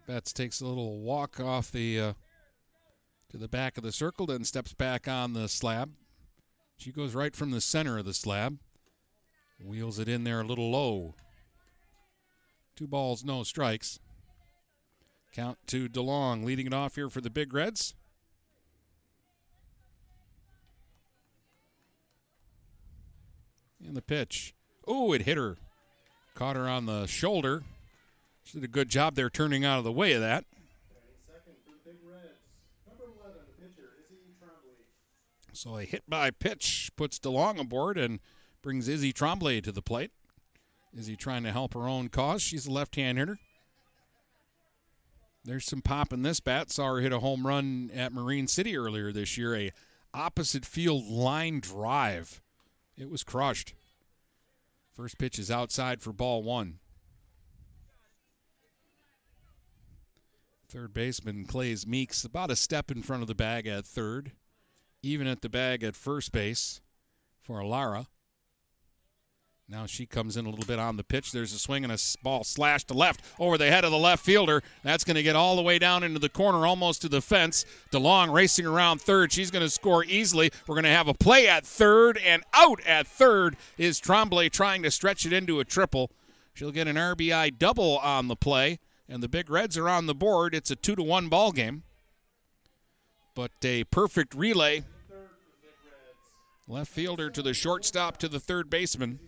Betts 0.07 0.33
takes 0.33 0.61
a 0.61 0.67
little 0.67 1.01
walk 1.01 1.41
off 1.41 1.73
the 1.73 1.99
uh, 1.99 2.13
to 3.31 3.39
the 3.39 3.49
back 3.49 3.77
of 3.77 3.83
the 3.83 3.93
circle, 3.93 4.27
then 4.27 4.45
steps 4.45 4.75
back 4.75 5.09
on 5.09 5.33
the 5.33 5.49
slab. 5.49 5.93
She 6.77 6.93
goes 6.93 7.15
right 7.15 7.35
from 7.35 7.51
the 7.51 7.61
center 7.61 7.99
of 7.99 8.05
the 8.05 8.15
slab, 8.15 8.59
wheels 9.65 9.99
it 9.99 10.09
in 10.09 10.25
there 10.25 10.41
a 10.41 10.45
little 10.45 10.71
low. 10.71 11.15
Two 12.77 12.87
balls, 12.87 13.25
no 13.25 13.43
strikes. 13.45 13.99
Count 15.33 15.59
to 15.69 15.89
DeLong, 15.89 16.45
leading 16.45 16.67
it 16.67 16.75
off 16.75 16.97
here 16.97 17.09
for 17.09 17.21
the 17.21 17.31
Big 17.31 17.53
Reds. 17.53 17.95
And 23.85 23.97
the 23.97 24.03
pitch. 24.03 24.55
Oh, 24.87 25.13
it 25.13 25.23
hit 25.23 25.37
her. 25.37 25.57
Caught 26.35 26.57
her 26.57 26.69
on 26.69 26.87
the 26.87 27.07
shoulder. 27.07 27.63
She 28.45 28.59
did 28.59 28.65
a 28.65 28.69
good 28.69 28.89
job 28.89 29.15
there 29.15 29.31
turning 29.31 29.65
out 29.65 29.79
of 29.79 29.85
the 29.85 29.93
way 29.93 30.13
of 30.13 30.21
that. 30.21 30.45
Second 31.27 31.55
for 31.65 31.73
the 31.73 31.91
Big 31.91 31.99
Reds. 32.07 32.25
Number 32.87 33.05
11, 33.21 33.41
pitcher 33.59 33.91
Izzy 34.05 34.35
Trombley. 34.41 34.77
So 35.53 35.79
a 35.79 35.85
hit 35.85 36.03
by 36.09 36.31
pitch 36.31 36.93
puts 36.95 37.19
DeLong 37.19 37.59
aboard 37.59 37.97
and 37.99 38.21
brings 38.63 38.87
Izzy 38.87 39.13
Tremblay 39.13 39.61
to 39.63 39.73
the 39.73 39.83
plate. 39.83 40.13
Izzy 40.97 41.17
trying 41.17 41.43
to 41.45 41.53
help 41.53 41.75
her 41.75 41.89
own 41.89 42.09
cause. 42.09 42.43
She's 42.43 42.67
a 42.67 42.71
left 42.71 42.97
hand 42.97 43.19
hitter. 43.19 43.39
There's 45.45 45.67
some 45.67 45.83
pop 45.83 46.13
in 46.13 46.23
this 46.23 46.41
bat. 46.41 46.71
Saw 46.71 46.95
her 46.95 47.01
hit 47.01 47.13
a 47.13 47.19
home 47.19 47.47
run 47.47 47.91
at 47.95 48.13
Marine 48.13 48.47
City 48.47 48.77
earlier 48.77 49.13
this 49.13 49.37
year, 49.37 49.55
a 49.55 49.73
opposite 50.15 50.65
field 50.65 51.07
line 51.07 51.61
drive. 51.61 52.41
It 52.97 53.11
was 53.11 53.25
crushed. 53.25 53.75
First 54.95 55.19
pitch 55.19 55.39
is 55.39 55.51
outside 55.51 56.01
for 56.01 56.13
ball 56.13 56.43
one. 56.43 56.79
Third 60.69 60.93
baseman 60.93 61.45
Clays 61.45 61.87
Meeks 61.87 62.25
about 62.25 62.51
a 62.51 62.57
step 62.57 62.91
in 62.91 63.03
front 63.03 63.23
of 63.23 63.29
the 63.29 63.35
bag 63.35 63.67
at 63.67 63.85
third, 63.85 64.33
even 65.03 65.27
at 65.27 65.43
the 65.43 65.49
bag 65.49 65.85
at 65.85 65.95
first 65.95 66.33
base 66.33 66.81
for 67.41 67.61
Alara. 67.61 68.07
Now 69.69 69.87
she 69.87 70.05
comes 70.05 70.37
in 70.37 70.45
a 70.45 70.51
little 70.51 70.67
bit 70.67 70.79
on 70.79 70.97
the 70.97 71.05
pitch. 71.05 71.33
There's 71.33 71.55
a 71.55 71.59
swing 71.59 71.85
and 71.85 71.93
a 71.93 71.99
ball 72.23 72.45
slashed 72.45 72.89
to 72.89 72.95
left 72.95 73.25
over 73.39 73.57
the 73.57 73.71
head 73.71 73.85
of 73.85 73.93
the 73.93 73.99
left 73.99 74.25
fielder. 74.25 74.63
That's 74.83 75.05
going 75.05 75.17
to 75.17 75.23
get 75.23 75.37
all 75.37 75.57
the 75.57 75.63
way 75.63 75.79
down 75.79 76.03
into 76.03 76.19
the 76.19 76.29
corner, 76.29 76.67
almost 76.67 77.01
to 77.03 77.09
the 77.09 77.23
fence. 77.23 77.65
DeLong 77.91 78.33
racing 78.33 78.67
around 78.67 79.01
third. 79.01 79.33
She's 79.33 79.51
going 79.51 79.65
to 79.65 79.71
score 79.71 80.05
easily. 80.05 80.51
We're 80.67 80.75
going 80.75 80.85
to 80.85 80.91
have 80.91 81.09
a 81.09 81.15
play 81.15 81.49
at 81.49 81.65
third, 81.65 82.19
and 82.19 82.43
out 82.53 82.85
at 82.85 83.07
third 83.07 83.57
is 83.79 83.99
Tremblay 84.01 84.51
trying 84.51 84.83
to 84.83 84.91
stretch 84.91 85.25
it 85.25 85.33
into 85.33 85.61
a 85.61 85.65
triple. 85.65 86.11
She'll 86.53 86.73
get 86.73 86.87
an 86.87 86.97
RBI 86.97 87.59
double 87.59 87.99
on 87.99 88.29
the 88.29 88.37
play, 88.37 88.81
and 89.09 89.23
the 89.23 89.29
Big 89.29 89.51
Reds 89.51 89.77
are 89.77 89.89
on 89.89 90.07
the 90.07 90.15
board. 90.15 90.55
It's 90.55 90.71
a 90.71 90.77
two 90.77 90.97
to 90.97 91.03
one 91.03 91.29
ball 91.29 91.53
game, 91.53 91.83
but 93.35 93.51
a 93.63 93.85
perfect 93.85 94.35
relay. 94.35 94.85
Left 96.67 96.91
fielder 96.91 97.29
to 97.29 97.43
the 97.43 97.53
shortstop 97.53 98.17
to 98.19 98.29
the 98.29 98.41
third 98.41 98.71
baseman 98.71 99.19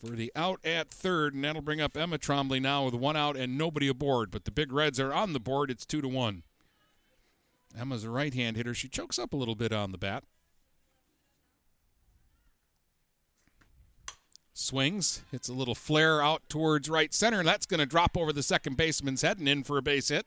for 0.00 0.10
the 0.10 0.32
out 0.34 0.60
at 0.64 0.90
third, 0.90 1.34
and 1.34 1.44
that'll 1.44 1.62
bring 1.62 1.80
up 1.80 1.96
Emma 1.96 2.18
Trombley 2.18 2.60
now 2.60 2.84
with 2.84 2.94
one 2.94 3.16
out 3.16 3.36
and 3.36 3.58
nobody 3.58 3.88
aboard. 3.88 4.30
But 4.30 4.44
the 4.44 4.50
Big 4.50 4.72
Reds 4.72 4.98
are 4.98 5.12
on 5.12 5.32
the 5.32 5.40
board. 5.40 5.70
It's 5.70 5.84
two 5.84 6.00
to 6.00 6.08
one. 6.08 6.42
Emma's 7.78 8.04
a 8.04 8.10
right 8.10 8.34
hand 8.34 8.56
hitter. 8.56 8.74
She 8.74 8.88
chokes 8.88 9.18
up 9.18 9.32
a 9.32 9.36
little 9.36 9.54
bit 9.54 9.72
on 9.72 9.92
the 9.92 9.98
bat. 9.98 10.24
Swings, 14.60 15.22
hits 15.30 15.48
a 15.48 15.54
little 15.54 15.74
flare 15.74 16.22
out 16.22 16.42
towards 16.48 16.90
right 16.90 17.14
center. 17.14 17.38
And 17.38 17.48
that's 17.48 17.66
going 17.66 17.80
to 17.80 17.86
drop 17.86 18.16
over 18.16 18.32
the 18.32 18.42
second 18.42 18.76
baseman's 18.76 19.22
head 19.22 19.38
and 19.38 19.48
in 19.48 19.64
for 19.64 19.78
a 19.78 19.82
base 19.82 20.08
hit. 20.08 20.26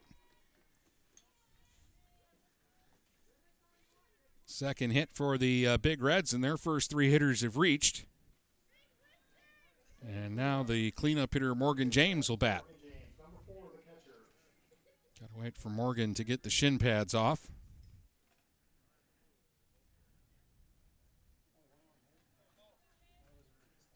Second 4.45 4.91
hit 4.91 5.09
for 5.13 5.37
the 5.37 5.67
uh, 5.67 5.77
Big 5.77 6.01
Reds, 6.01 6.33
and 6.33 6.43
their 6.43 6.57
first 6.57 6.89
three 6.89 7.09
hitters 7.09 7.41
have 7.41 7.57
reached. 7.57 8.05
And 10.05 10.35
now 10.35 10.63
the 10.63 10.91
cleanup 10.91 11.33
hitter 11.33 11.55
Morgan 11.55 11.89
James 11.89 12.29
will 12.29 12.37
bat. 12.37 12.63
Got 15.19 15.33
to 15.33 15.41
wait 15.41 15.57
for 15.57 15.69
Morgan 15.69 16.13
to 16.15 16.23
get 16.23 16.43
the 16.43 16.49
shin 16.49 16.77
pads 16.77 17.13
off. 17.13 17.52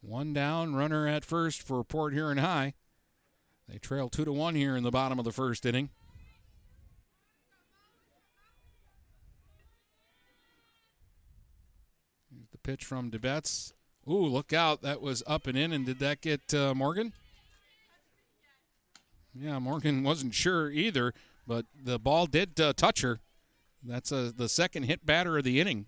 One 0.07 0.31
down, 0.31 0.73
runner 0.73 1.05
at 1.05 1.25
first 1.25 1.61
for 1.61 1.83
Port 1.83 2.13
Huron 2.13 2.37
High. 2.37 2.75
They 3.67 3.77
trail 3.77 4.07
two 4.07 4.23
to 4.23 4.31
one 4.31 4.55
here 4.55 4.77
in 4.77 4.83
the 4.83 4.89
bottom 4.89 5.19
of 5.19 5.25
the 5.25 5.33
first 5.33 5.65
inning. 5.65 5.89
Here's 12.31 12.47
the 12.53 12.57
pitch 12.57 12.85
from 12.85 13.11
DeBetts. 13.11 13.73
Ooh, 14.09 14.25
look 14.25 14.53
out. 14.53 14.81
That 14.81 15.01
was 15.01 15.23
up 15.27 15.45
and 15.45 15.57
in. 15.57 15.73
And 15.73 15.85
did 15.85 15.99
that 15.99 16.21
get 16.21 16.53
uh, 16.53 16.73
Morgan? 16.73 17.11
Yeah, 19.35 19.59
Morgan 19.59 20.03
wasn't 20.03 20.33
sure 20.33 20.71
either, 20.71 21.13
but 21.45 21.65
the 21.83 21.99
ball 21.99 22.27
did 22.27 22.57
uh, 22.61 22.71
touch 22.71 23.01
her. 23.01 23.19
That's 23.83 24.13
uh, 24.13 24.31
the 24.33 24.47
second 24.47 24.83
hit 24.83 25.05
batter 25.05 25.37
of 25.37 25.43
the 25.43 25.59
inning 25.59 25.87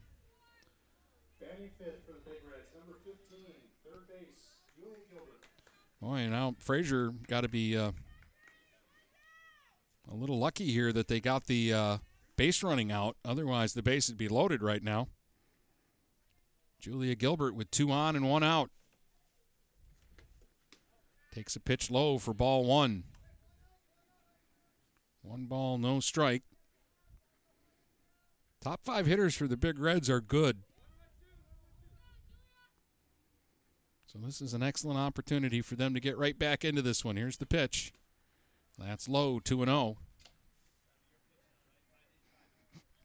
for 2.05 2.13
the 2.13 2.25
Big 2.25 2.41
Reds. 2.45 2.73
Number 2.73 2.97
15, 3.05 3.15
third 3.86 4.08
base, 4.10 4.58
Julia 4.77 4.97
Gilbert. 5.12 5.45
Boy, 6.10 6.28
now 6.28 6.56
Fraser 6.58 7.13
got 7.28 7.41
to 7.41 7.48
be 7.48 7.78
uh, 7.78 7.91
a 10.12 10.15
little 10.15 10.39
lucky 10.39 10.72
here 10.72 10.91
that 10.91 11.08
they 11.08 11.19
got 11.19 11.45
the 11.45 11.72
uh, 11.72 11.98
base 12.36 12.63
running 12.63 12.91
out. 12.91 13.15
Otherwise, 13.24 13.74
the 13.74 13.84
base 13.84 14.08
would 14.08 14.17
be 14.17 14.28
loaded 14.28 14.63
right 14.63 14.82
now. 14.82 15.08
Julia 16.80 17.13
Gilbert 17.13 17.54
with 17.54 17.69
two 17.69 17.91
on 17.91 18.15
and 18.15 18.28
one 18.28 18.41
out. 18.41 18.72
Takes 21.32 21.56
a 21.56 21.60
pitch 21.60 21.91
low 21.91 22.17
for 22.17 22.34
ball 22.34 22.65
one. 22.65 23.04
One 25.22 25.45
ball, 25.45 25.78
no 25.78 26.00
strike. 26.00 26.41
Top 28.62 28.80
five 28.84 29.06
hitters 29.06 29.36
for 29.36 29.48
the 29.48 29.58
Big 29.58 29.78
Reds 29.78 30.10
are 30.10 30.22
good. 30.22 30.63
So 34.12 34.17
this 34.17 34.41
is 34.41 34.56
an 34.56 34.63
excellent 34.63 34.98
opportunity 34.98 35.62
for 35.62 35.76
them 35.76 35.93
to 35.93 36.00
get 36.00 36.17
right 36.17 36.38
back 36.38 36.65
into 36.65 36.82
this 36.82 37.06
one. 37.06 37.15
Here's 37.15 37.38
the 37.38 37.45
pitch. 37.45 37.93
That's 38.80 39.08
low, 39.08 39.39
2 39.39 39.62
and 39.62 39.69
0. 39.69 39.98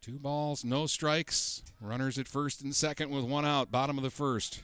Two 0.00 0.18
balls, 0.18 0.64
no 0.64 0.86
strikes. 0.86 1.62
Runners 1.78 2.18
at 2.18 2.26
first 2.26 2.62
and 2.62 2.74
second 2.74 3.10
with 3.10 3.24
one 3.24 3.44
out, 3.44 3.70
bottom 3.70 3.98
of 3.98 4.04
the 4.04 4.08
first. 4.08 4.62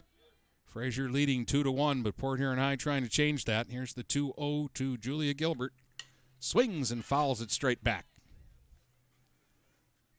Fraser 0.64 1.10
leading 1.10 1.44
2 1.44 1.62
to 1.62 1.70
1, 1.70 2.02
but 2.02 2.16
Port 2.16 2.38
Huron 2.38 2.58
High 2.58 2.76
trying 2.76 3.02
to 3.02 3.10
change 3.10 3.44
that. 3.44 3.66
Here's 3.68 3.92
the 3.92 4.02
2 4.02 4.32
0 4.38 4.70
to 4.72 4.96
Julia 4.96 5.34
Gilbert. 5.34 5.74
Swings 6.38 6.90
and 6.90 7.04
fouls 7.04 7.42
it 7.42 7.50
straight 7.50 7.84
back. 7.84 8.06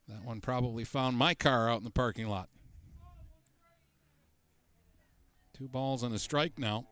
That 0.08 0.24
one 0.24 0.40
probably 0.40 0.84
found 0.84 1.18
my 1.18 1.34
car 1.34 1.68
out 1.68 1.80
in 1.80 1.84
the 1.84 1.90
parking 1.90 2.28
lot. 2.28 2.48
Two 5.62 5.68
balls 5.68 6.02
and 6.02 6.16
a 6.16 6.18
strike 6.18 6.58
now. 6.58 6.88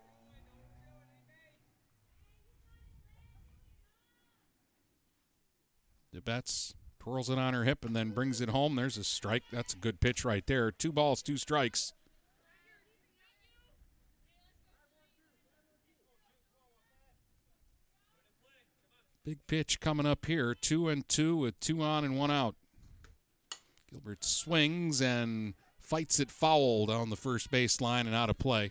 DeBetts 6.16 6.76
twirls 7.00 7.32
it 7.32 7.40
on 7.40 7.56
her 7.56 7.64
hip 7.64 7.84
and 7.84 7.96
then 7.96 8.12
brings 8.12 8.42
it 8.42 8.50
home. 8.50 8.76
There's 8.76 8.96
a 8.96 9.04
strike. 9.04 9.42
That's 9.52 9.74
a 9.74 9.78
good 9.78 10.00
pitch 10.00 10.24
right 10.24 10.46
there. 10.46 10.70
Two 10.70 10.92
balls, 10.92 11.24
two 11.24 11.36
strikes. 11.36 11.94
Big 19.26 19.40
pitch 19.48 19.80
coming 19.80 20.06
up 20.06 20.28
here. 20.28 20.54
Two 20.54 20.90
and 20.90 21.10
two 21.10 21.38
with 21.38 21.60
two 21.60 21.82
on 21.82 22.04
and 22.06 22.20
one 22.20 22.30
out. 22.30 22.54
Gilbert 23.90 24.24
swings 24.24 25.02
and 25.02 25.56
fights 25.90 26.20
it 26.20 26.30
fouled 26.30 26.92
on 26.92 27.10
the 27.10 27.16
first 27.16 27.50
base 27.50 27.82
line 27.82 28.06
and 28.06 28.16
out 28.16 28.30
of 28.30 28.38
play. 28.38 28.70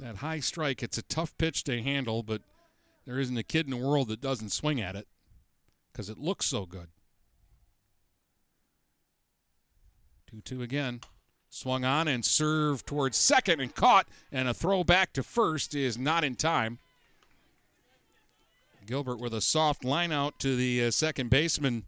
That 0.00 0.16
high 0.16 0.40
strike, 0.40 0.82
it's 0.82 0.98
a 0.98 1.02
tough 1.02 1.36
pitch 1.38 1.62
to 1.64 1.80
handle, 1.80 2.24
but 2.24 2.42
there 3.06 3.20
isn't 3.20 3.36
a 3.36 3.44
kid 3.44 3.66
in 3.66 3.70
the 3.70 3.76
world 3.76 4.08
that 4.08 4.20
doesn't 4.20 4.50
swing 4.50 4.80
at 4.80 4.96
it 4.96 5.06
because 5.92 6.10
it 6.10 6.18
looks 6.18 6.46
so 6.46 6.66
good. 6.66 6.88
2 10.28 10.40
2 10.40 10.62
again. 10.62 11.00
Swung 11.48 11.84
on 11.84 12.08
and 12.08 12.24
served 12.24 12.86
towards 12.86 13.16
second 13.16 13.60
and 13.60 13.74
caught, 13.74 14.08
and 14.32 14.48
a 14.48 14.54
throw 14.54 14.82
back 14.82 15.12
to 15.12 15.22
first 15.22 15.76
is 15.76 15.96
not 15.96 16.24
in 16.24 16.34
time. 16.34 16.78
Gilbert 18.86 19.20
with 19.20 19.34
a 19.34 19.40
soft 19.40 19.84
line 19.84 20.10
out 20.10 20.40
to 20.40 20.56
the 20.56 20.86
uh, 20.86 20.90
second 20.90 21.30
baseman, 21.30 21.84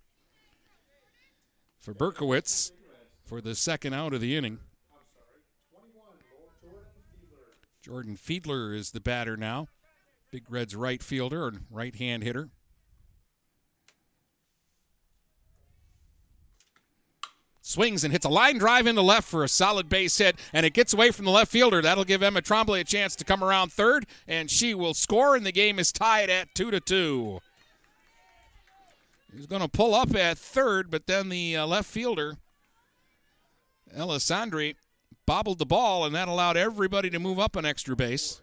Faberkowitz 1.85 2.73
for 3.25 3.40
the 3.40 3.55
second 3.55 3.95
out 3.95 4.14
of 4.14 4.21
the 4.21 4.37
inning. 4.37 4.59
Jordan 7.83 8.16
Fiedler 8.16 8.77
is 8.77 8.92
the 8.92 9.01
batter 9.01 9.37
now. 9.37 9.66
Big 10.31 10.45
Red's 10.49 10.77
right 10.77 11.03
fielder 11.03 11.49
and 11.49 11.66
right 11.68 11.95
hand 11.97 12.23
hitter. 12.23 12.51
Swings 17.61 18.05
and 18.05 18.12
hits 18.12 18.27
a 18.27 18.29
line 18.29 18.59
drive 18.59 18.87
into 18.87 19.03
left 19.03 19.27
for 19.27 19.42
a 19.42 19.49
solid 19.49 19.88
base 19.88 20.18
hit, 20.18 20.37
and 20.53 20.66
it 20.66 20.75
gets 20.75 20.92
away 20.92 21.11
from 21.11 21.25
the 21.25 21.31
left 21.31 21.51
fielder. 21.51 21.81
That'll 21.81 22.05
give 22.05 22.23
Emma 22.23 22.42
Trombley 22.42 22.81
a 22.81 22.85
chance 22.85 23.16
to 23.16 23.25
come 23.25 23.42
around 23.42 23.73
third, 23.73 24.07
and 24.29 24.51
she 24.51 24.75
will 24.75 24.95
score, 24.95 25.35
and 25.35 25.47
the 25.47 25.53
game 25.53 25.79
is 25.79 25.90
tied 25.90 26.29
at 26.29 26.55
two 26.55 26.71
to 26.71 26.81
two. 26.81 27.40
He's 29.35 29.47
going 29.47 29.62
to 29.62 29.68
pull 29.68 29.95
up 29.95 30.14
at 30.14 30.37
third, 30.37 30.90
but 30.90 31.07
then 31.07 31.29
the 31.29 31.57
uh, 31.57 31.66
left 31.66 31.88
fielder, 31.88 32.37
Alessandri, 33.97 34.77
bobbled 35.27 35.59
the 35.59 35.66
ball, 35.66 36.05
and 36.05 36.14
that 36.14 36.29
allowed 36.29 36.57
everybody 36.57 37.09
to 37.11 37.18
move 37.18 37.38
up 37.38 37.57
an 37.57 37.64
extra 37.64 37.97
base. 37.97 38.42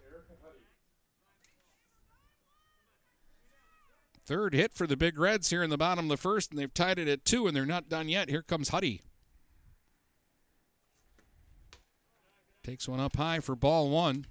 Third 4.24 4.54
hit 4.54 4.74
for 4.74 4.86
the 4.86 4.96
Big 4.96 5.18
Reds 5.18 5.50
here 5.50 5.62
in 5.62 5.70
the 5.70 5.78
bottom 5.78 6.06
of 6.06 6.08
the 6.08 6.16
first, 6.16 6.50
and 6.50 6.58
they've 6.58 6.72
tied 6.72 6.98
it 6.98 7.08
at 7.08 7.24
two, 7.24 7.46
and 7.46 7.56
they're 7.56 7.66
not 7.66 7.88
done 7.88 8.08
yet. 8.08 8.28
Here 8.28 8.42
comes 8.42 8.68
Huddy. 8.68 9.02
Takes 12.62 12.88
one 12.88 13.00
up 13.00 13.16
high 13.16 13.40
for 13.40 13.56
ball 13.56 13.90
one. 13.90 14.26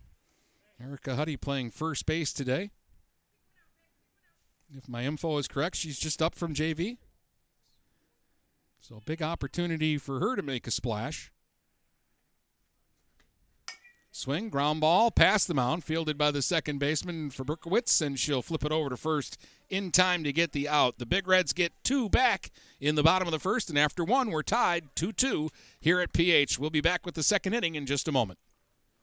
Erica 0.81 1.15
Huddy 1.15 1.35
playing 1.35 1.71
first 1.71 2.05
base 2.05 2.31
today. 2.31 2.71
If 4.75 4.87
my 4.87 5.03
info 5.03 5.37
is 5.37 5.47
correct, 5.47 5.75
she's 5.75 5.99
just 5.99 6.21
up 6.21 6.35
from 6.35 6.53
JV. 6.53 6.97
So 8.79 8.97
a 8.97 9.01
big 9.01 9.21
opportunity 9.21 9.97
for 9.97 10.19
her 10.19 10.35
to 10.35 10.41
make 10.41 10.67
a 10.67 10.71
splash. 10.71 11.31
Swing, 14.11 14.49
ground 14.49 14.81
ball, 14.81 15.11
past 15.11 15.47
the 15.47 15.53
mound, 15.53 15.83
fielded 15.83 16.17
by 16.17 16.31
the 16.31 16.41
second 16.41 16.79
baseman 16.79 17.29
Faberkowitz, 17.29 18.01
and 18.01 18.17
she'll 18.17 18.41
flip 18.41 18.65
it 18.65 18.71
over 18.71 18.89
to 18.89 18.97
first 18.97 19.37
in 19.69 19.91
time 19.91 20.23
to 20.23 20.33
get 20.33 20.51
the 20.51 20.67
out. 20.67 20.97
The 20.97 21.05
Big 21.05 21.27
Reds 21.27 21.53
get 21.53 21.71
two 21.83 22.09
back 22.09 22.49
in 22.79 22.95
the 22.95 23.03
bottom 23.03 23.27
of 23.27 23.31
the 23.31 23.39
first, 23.39 23.69
and 23.69 23.77
after 23.77 24.03
one, 24.03 24.31
we're 24.31 24.41
tied 24.41 24.95
2 24.95 25.13
2 25.13 25.49
here 25.79 25.99
at 25.99 26.11
PH. 26.11 26.57
We'll 26.57 26.71
be 26.71 26.81
back 26.81 27.05
with 27.05 27.15
the 27.15 27.23
second 27.23 27.53
inning 27.53 27.75
in 27.75 27.85
just 27.85 28.07
a 28.07 28.11
moment. 28.11 28.39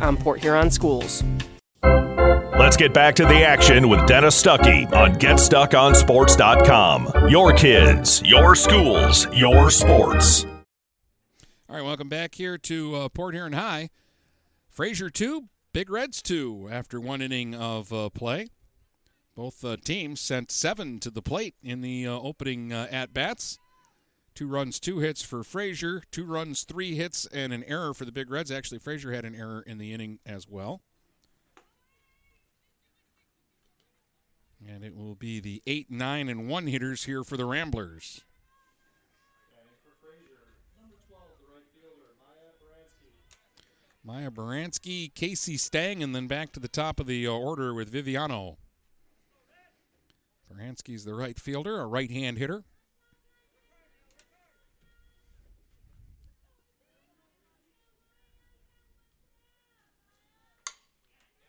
on 0.00 0.16
Port 0.16 0.40
Huron 0.40 0.70
schools. 0.70 1.22
Let's 1.82 2.78
get 2.78 2.94
back 2.94 3.14
to 3.16 3.24
the 3.24 3.44
action 3.44 3.90
with 3.90 4.06
Dennis 4.06 4.42
Stuckey 4.42 4.90
on 4.94 5.16
GetStuckOnSports.com. 5.16 7.28
Your 7.28 7.52
kids, 7.52 8.22
your 8.24 8.54
schools, 8.54 9.26
your 9.34 9.70
sports. 9.70 10.46
All 11.68 11.76
right, 11.76 11.84
welcome 11.84 12.08
back 12.08 12.34
here 12.34 12.56
to 12.56 12.94
uh, 12.94 13.10
Port 13.10 13.34
Huron 13.34 13.52
High. 13.52 13.90
Fraser 14.70 15.10
2, 15.10 15.48
Big 15.74 15.90
Reds 15.90 16.22
2 16.22 16.70
after 16.72 16.98
one 16.98 17.20
inning 17.20 17.54
of 17.54 17.92
uh, 17.92 18.08
play. 18.08 18.48
Both 19.34 19.62
uh, 19.66 19.76
teams 19.76 20.18
sent 20.18 20.50
seven 20.50 20.98
to 21.00 21.10
the 21.10 21.20
plate 21.20 21.56
in 21.62 21.82
the 21.82 22.06
uh, 22.06 22.12
opening 22.12 22.72
uh, 22.72 22.86
at 22.90 23.12
bats. 23.12 23.58
Two 24.38 24.46
runs, 24.46 24.78
two 24.78 25.00
hits 25.00 25.20
for 25.20 25.42
Fraser. 25.42 26.04
Two 26.12 26.24
runs, 26.24 26.62
three 26.62 26.94
hits, 26.94 27.26
and 27.26 27.52
an 27.52 27.64
error 27.64 27.92
for 27.92 28.04
the 28.04 28.12
Big 28.12 28.30
Reds. 28.30 28.52
Actually, 28.52 28.78
Fraser 28.78 29.12
had 29.12 29.24
an 29.24 29.34
error 29.34 29.64
in 29.66 29.78
the 29.78 29.92
inning 29.92 30.20
as 30.24 30.48
well. 30.48 30.80
And 34.64 34.84
it 34.84 34.94
will 34.94 35.16
be 35.16 35.40
the 35.40 35.60
8, 35.66 35.90
9, 35.90 36.28
and 36.28 36.48
1 36.48 36.66
hitters 36.68 37.02
here 37.02 37.24
for 37.24 37.36
the 37.36 37.46
Ramblers. 37.46 38.22
Maya 44.04 44.30
Baranski, 44.30 45.12
Casey 45.12 45.56
Stang, 45.56 46.00
and 46.00 46.14
then 46.14 46.28
back 46.28 46.52
to 46.52 46.60
the 46.60 46.68
top 46.68 47.00
of 47.00 47.08
the 47.08 47.26
uh, 47.26 47.32
order 47.32 47.74
with 47.74 47.92
Viviano. 47.92 48.58
Baranski's 50.48 51.04
the 51.04 51.16
right 51.16 51.40
fielder, 51.40 51.80
a 51.80 51.88
right 51.88 52.12
hand 52.12 52.38
hitter. 52.38 52.62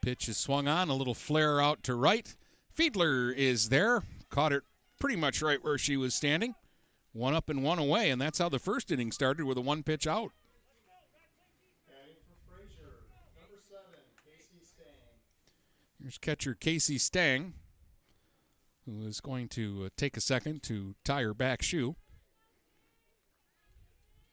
Pitch 0.01 0.29
is 0.29 0.37
swung 0.37 0.67
on, 0.67 0.89
a 0.89 0.95
little 0.95 1.13
flare 1.13 1.61
out 1.61 1.83
to 1.83 1.95
right. 1.95 2.35
Fiedler 2.75 3.35
is 3.35 3.69
there, 3.69 4.03
caught 4.29 4.53
it 4.53 4.63
pretty 4.99 5.15
much 5.15 5.41
right 5.41 5.63
where 5.63 5.77
she 5.77 5.97
was 5.97 6.13
standing. 6.13 6.55
One 7.11 7.33
up 7.33 7.49
and 7.49 7.63
one 7.63 7.79
away, 7.79 8.09
and 8.11 8.21
that's 8.21 8.39
how 8.39 8.49
the 8.49 8.59
first 8.59 8.91
inning 8.91 9.11
started 9.11 9.45
with 9.45 9.57
a 9.57 9.61
one 9.61 9.83
pitch 9.83 10.07
out. 10.07 10.31
Here's 16.01 16.17
catcher 16.17 16.53
Casey 16.53 16.97
Stang, 16.97 17.53
who 18.85 19.05
is 19.05 19.19
going 19.19 19.49
to 19.49 19.83
uh, 19.85 19.89
take 19.97 20.15
a 20.15 20.21
second 20.21 20.63
to 20.63 20.95
tie 21.03 21.23
her 21.23 21.33
back 21.33 21.61
shoe 21.61 21.95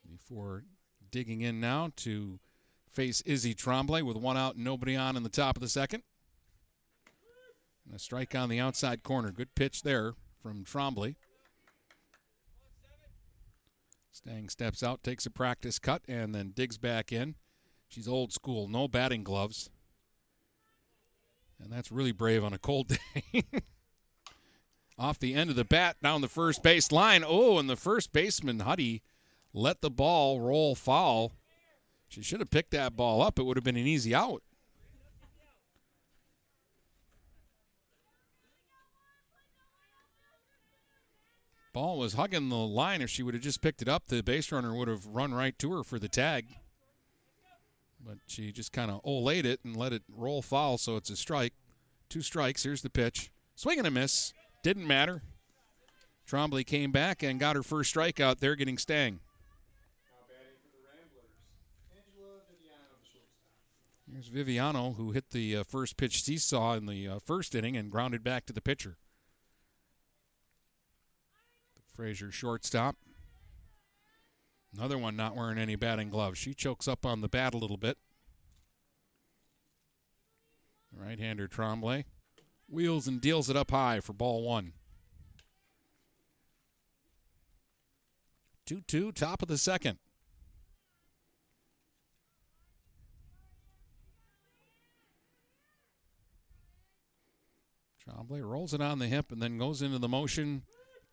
before 0.09 0.65
digging 1.11 1.41
in 1.41 1.61
now 1.61 1.91
to 1.97 2.39
face 2.97 3.21
Izzy 3.27 3.55
Trombley 3.55 4.03
with 4.03 4.17
one 4.17 4.39
out 4.39 4.55
and 4.55 4.65
nobody 4.65 4.97
on 4.97 5.17
in 5.17 5.23
the 5.23 5.29
top 5.29 5.57
of 5.57 5.61
the 5.61 5.69
second. 5.69 6.03
And 7.85 7.95
a 7.95 7.99
strike 7.99 8.35
on 8.35 8.49
the 8.49 8.59
outside 8.59 9.03
corner. 9.03 9.31
Good 9.31 9.55
pitch 9.55 9.83
there 9.83 10.15
from 10.43 10.65
Trombley. 10.65 11.17
Stang 14.11 14.49
steps 14.49 14.83
out, 14.83 15.05
takes 15.05 15.27
a 15.27 15.31
practice 15.31 15.79
cut, 15.79 16.01
and 16.09 16.35
then 16.35 16.53
digs 16.57 16.79
back 16.79 17.13
in. 17.13 17.35
She's 17.87 18.09
old 18.09 18.33
school, 18.33 18.67
no 18.67 18.89
batting 18.89 19.23
gloves. 19.23 19.69
And 21.63 21.71
that's 21.71 21.93
really 21.93 22.13
brave 22.13 22.43
on 22.43 22.55
a 22.55 22.59
cold 22.59 22.89
day. 23.33 23.45
Off 24.99 25.19
the 25.19 25.35
end 25.35 25.51
of 25.51 25.57
the 25.57 25.65
bat, 25.65 25.97
down 26.03 26.23
the 26.23 26.29
first 26.29 26.63
base 26.63 26.91
line. 26.91 27.23
Oh, 27.27 27.59
and 27.59 27.69
the 27.69 27.77
first 27.77 28.15
baseman, 28.15 28.61
Huddy, 28.61 29.03
let 29.53 29.83
the 29.83 29.91
ball 29.91 30.41
roll 30.41 30.75
foul. 30.75 31.33
She 32.09 32.23
should 32.23 32.41
have 32.41 32.51
picked 32.51 32.71
that 32.71 32.97
ball 32.97 33.21
up. 33.23 33.39
It 33.39 33.43
would 33.43 33.57
have 33.57 33.65
been 33.65 33.77
an 33.77 33.87
easy 33.87 34.15
out. 34.15 34.43
Ball 41.73 41.99
was 41.99 42.15
hugging 42.15 42.49
the 42.49 42.57
line. 42.57 43.03
If 43.03 43.11
she 43.11 43.23
would 43.23 43.35
have 43.35 43.43
just 43.43 43.61
picked 43.61 43.83
it 43.83 43.89
up, 43.89 44.07
the 44.07 44.23
base 44.23 44.51
runner 44.51 44.75
would 44.75 44.89
have 44.89 45.07
run 45.07 45.35
right 45.35 45.59
to 45.59 45.73
her 45.73 45.85
for 45.85 45.99
the 45.99 46.09
tag. 46.09 46.47
But 48.03 48.17
she 48.27 48.51
just 48.51 48.73
kind 48.73 48.91
of 48.91 49.03
olayed 49.03 49.45
it 49.45 49.61
and 49.63 49.77
let 49.77 49.93
it 49.93 50.03
roll 50.09 50.41
foul, 50.41 50.79
so 50.79 50.97
it's 50.97 51.11
a 51.11 51.17
strike. 51.17 51.53
Two 52.09 52.23
strikes. 52.23 52.63
Here's 52.63 52.81
the 52.81 52.89
pitch. 52.89 53.31
Swing 53.57 53.79
and 53.79 53.87
a 53.87 53.91
miss. 53.91 54.33
Didn't 54.63 54.87
matter. 54.87 55.23
Trombley 56.27 56.65
came 56.65 56.93
back 56.93 57.23
and 57.23 57.39
got 57.39 57.57
her 57.57 57.63
first 57.63 57.95
strikeout 57.95 58.39
there, 58.39 58.57
getting 58.57 58.79
Stang. 58.79 59.21
Now 60.09 60.25
batting 60.27 60.57
for 60.63 60.71
the 60.73 60.83
Ramblers, 60.83 61.37
Angela 61.93 62.41
Viviano, 62.49 62.97
the 62.99 63.07
shortstop. 63.07 64.06
Here's 64.17 64.31
Viviano, 64.31 64.97
who 64.97 65.13
hit 65.13 65.29
the 65.29 65.59
uh, 65.59 65.65
first 65.65 65.99
pitch 65.99 66.23
seesaw 66.23 66.73
in 66.73 66.87
the 66.87 67.07
uh, 67.07 67.19
first 67.19 67.55
inning 67.55 67.77
and 67.77 67.91
grounded 67.91 68.25
back 68.25 68.47
to 68.47 68.53
the 68.55 68.63
pitcher. 68.63 68.97
Fraser 71.95 72.33
shortstop. 72.33 72.97
Another 74.75 74.97
one 74.97 75.17
not 75.17 75.37
wearing 75.37 75.59
any 75.59 75.77
batting 75.77 76.09
gloves. 76.09 76.39
She 76.39 76.55
chokes 76.55 76.89
up 76.89 77.05
on 77.05 77.21
the 77.21 77.29
bat 77.29 77.53
a 77.53 77.59
little 77.59 77.77
bit. 77.77 77.99
Right-hander 80.91 81.47
Trombley 81.47 82.05
wheels 82.71 83.07
and 83.07 83.21
deals 83.21 83.51
it 83.51 83.57
up 83.57 83.71
high 83.71 84.01
for 84.01 84.15
ball 84.15 84.43
one. 84.43 84.73
2 88.65 88.81
2, 88.81 89.13
top 89.13 89.43
of 89.43 89.49
the 89.49 89.59
second. 89.59 89.99
Trombley 98.07 98.43
rolls 98.43 98.73
it 98.73 98.81
on 98.81 98.99
the 98.99 99.09
hip 99.09 99.33
and 99.33 99.43
then 99.43 99.59
goes 99.59 99.83
into 99.83 99.99
the 99.99 100.09
motion, 100.09 100.63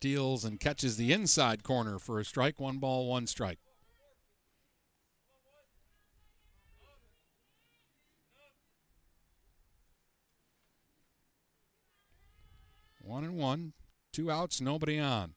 deals 0.00 0.44
and 0.44 0.60
catches 0.60 0.96
the 0.96 1.12
inside 1.12 1.62
corner 1.62 1.98
for 1.98 2.20
a 2.20 2.24
strike. 2.24 2.60
One 2.60 2.78
ball, 2.78 3.08
one 3.08 3.26
strike. 3.26 3.58
One 13.02 13.24
and 13.24 13.36
one, 13.36 13.74
two 14.12 14.30
outs, 14.30 14.60
nobody 14.60 14.98
on. 14.98 15.34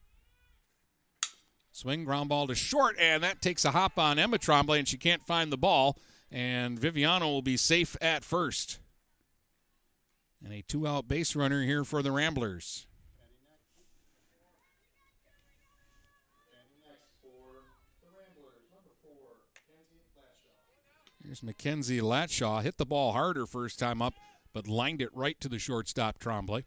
Swing, 1.73 2.05
ground 2.05 2.29
ball 2.29 2.47
to 2.47 2.55
short, 2.55 2.95
and 2.99 3.21
that 3.23 3.41
takes 3.41 3.65
a 3.65 3.71
hop 3.71 3.99
on 3.99 4.17
Emma 4.17 4.37
Trombley, 4.37 4.79
and 4.79 4.87
she 4.87 4.97
can't 4.97 5.21
find 5.21 5.51
the 5.51 5.57
ball. 5.57 5.97
And 6.31 6.79
Viviano 6.79 7.25
will 7.25 7.41
be 7.41 7.57
safe 7.57 7.95
at 8.01 8.23
first. 8.23 8.79
And 10.43 10.53
a 10.53 10.61
two 10.61 10.87
out 10.87 11.07
base 11.07 11.35
runner 11.35 11.63
here 11.63 11.83
for 11.83 12.01
the 12.01 12.11
Ramblers. 12.11 12.85
Here's 21.27 21.43
Mackenzie 21.43 21.99
Latshaw. 21.99 22.63
Hit 22.63 22.77
the 22.77 22.85
ball 22.85 23.11
harder 23.11 23.45
first 23.45 23.77
time 23.77 24.01
up, 24.01 24.13
but 24.53 24.65
lined 24.65 25.01
it 25.01 25.09
right 25.13 25.37
to 25.41 25.49
the 25.49 25.59
shortstop 25.59 26.19
Trombley. 26.19 26.63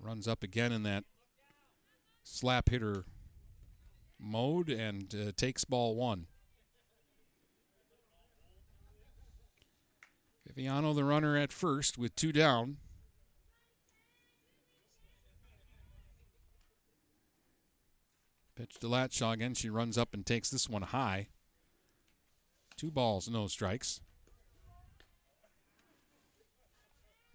Runs 0.00 0.28
up 0.28 0.44
again 0.44 0.70
in 0.70 0.84
that 0.84 1.02
slap 2.22 2.68
hitter 2.68 3.04
mode 4.20 4.68
and 4.70 5.12
uh, 5.12 5.32
takes 5.36 5.64
ball 5.64 5.96
one. 5.96 6.26
Viviano, 10.56 10.94
the 10.94 11.04
runner 11.04 11.36
at 11.36 11.52
first, 11.52 11.98
with 11.98 12.14
two 12.16 12.32
down. 12.32 12.78
Pitch 18.56 18.78
to 18.80 18.86
Latshaw 18.86 19.32
again. 19.32 19.54
She 19.54 19.70
runs 19.70 19.96
up 19.96 20.12
and 20.12 20.26
takes 20.26 20.50
this 20.50 20.68
one 20.68 20.82
high. 20.82 21.28
Two 22.76 22.90
balls, 22.90 23.28
no 23.28 23.46
strikes. 23.46 24.00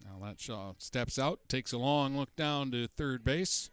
Now 0.04 0.18
Latshaw 0.24 0.74
steps 0.78 1.18
out, 1.18 1.40
takes 1.48 1.72
a 1.72 1.78
long 1.78 2.16
look 2.16 2.34
down 2.36 2.70
to 2.70 2.86
third 2.86 3.24
base. 3.24 3.70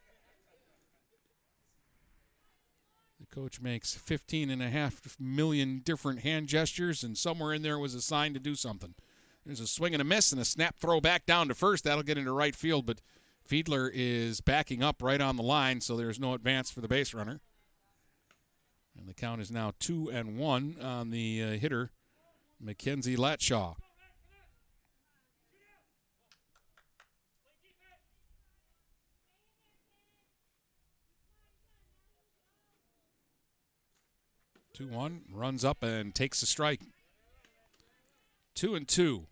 The 3.20 3.28
coach 3.28 3.62
makes 3.62 3.94
15 3.94 4.50
and 4.50 4.62
a 4.62 4.70
half 4.70 5.16
million 5.20 5.82
different 5.86 6.22
hand 6.22 6.48
gestures, 6.48 7.04
and 7.04 7.18
somewhere 7.18 7.54
in 7.54 7.62
there 7.62 7.80
was 7.80 7.94
a 7.94 8.02
sign 8.02 8.34
to 8.34 8.40
do 8.40 8.56
something. 8.56 8.96
There's 9.46 9.60
a 9.60 9.68
swing 9.68 9.94
and 9.94 10.02
a 10.02 10.06
miss 10.06 10.32
and 10.32 10.40
a 10.40 10.46
snap 10.46 10.78
throw 10.78 11.02
back 11.02 11.26
down 11.26 11.50
to 11.50 11.56
first. 11.56 11.84
That'll 11.84 12.04
get 12.04 12.18
into 12.18 12.32
right 12.32 12.56
field, 12.56 12.86
but 12.86 13.02
Fiedler 13.50 13.92
is 13.94 14.40
backing 14.40 14.82
up 14.82 15.02
right 15.02 15.20
on 15.20 15.36
the 15.36 15.44
line, 15.44 15.82
so 15.82 15.98
there's 15.98 16.20
no 16.20 16.34
advance 16.34 16.72
for 16.72 16.80
the 16.80 16.88
base 16.88 17.14
runner. 17.14 17.42
And 18.98 19.08
the 19.08 19.14
count 19.14 19.42
is 19.42 19.52
now 19.52 19.74
two 19.80 20.10
and 20.10 20.38
one 20.38 20.78
on 20.82 21.10
the 21.10 21.44
uh, 21.44 21.48
hitter, 21.58 21.92
Mackenzie 22.60 23.18
Latshaw. 23.18 23.76
Two 34.74 34.88
one 34.88 35.22
runs 35.32 35.64
up 35.64 35.84
and 35.84 36.16
takes 36.16 36.42
a 36.42 36.48
strike. 36.48 36.82
Two 38.56 38.74
and 38.74 38.88
two. 38.88 39.28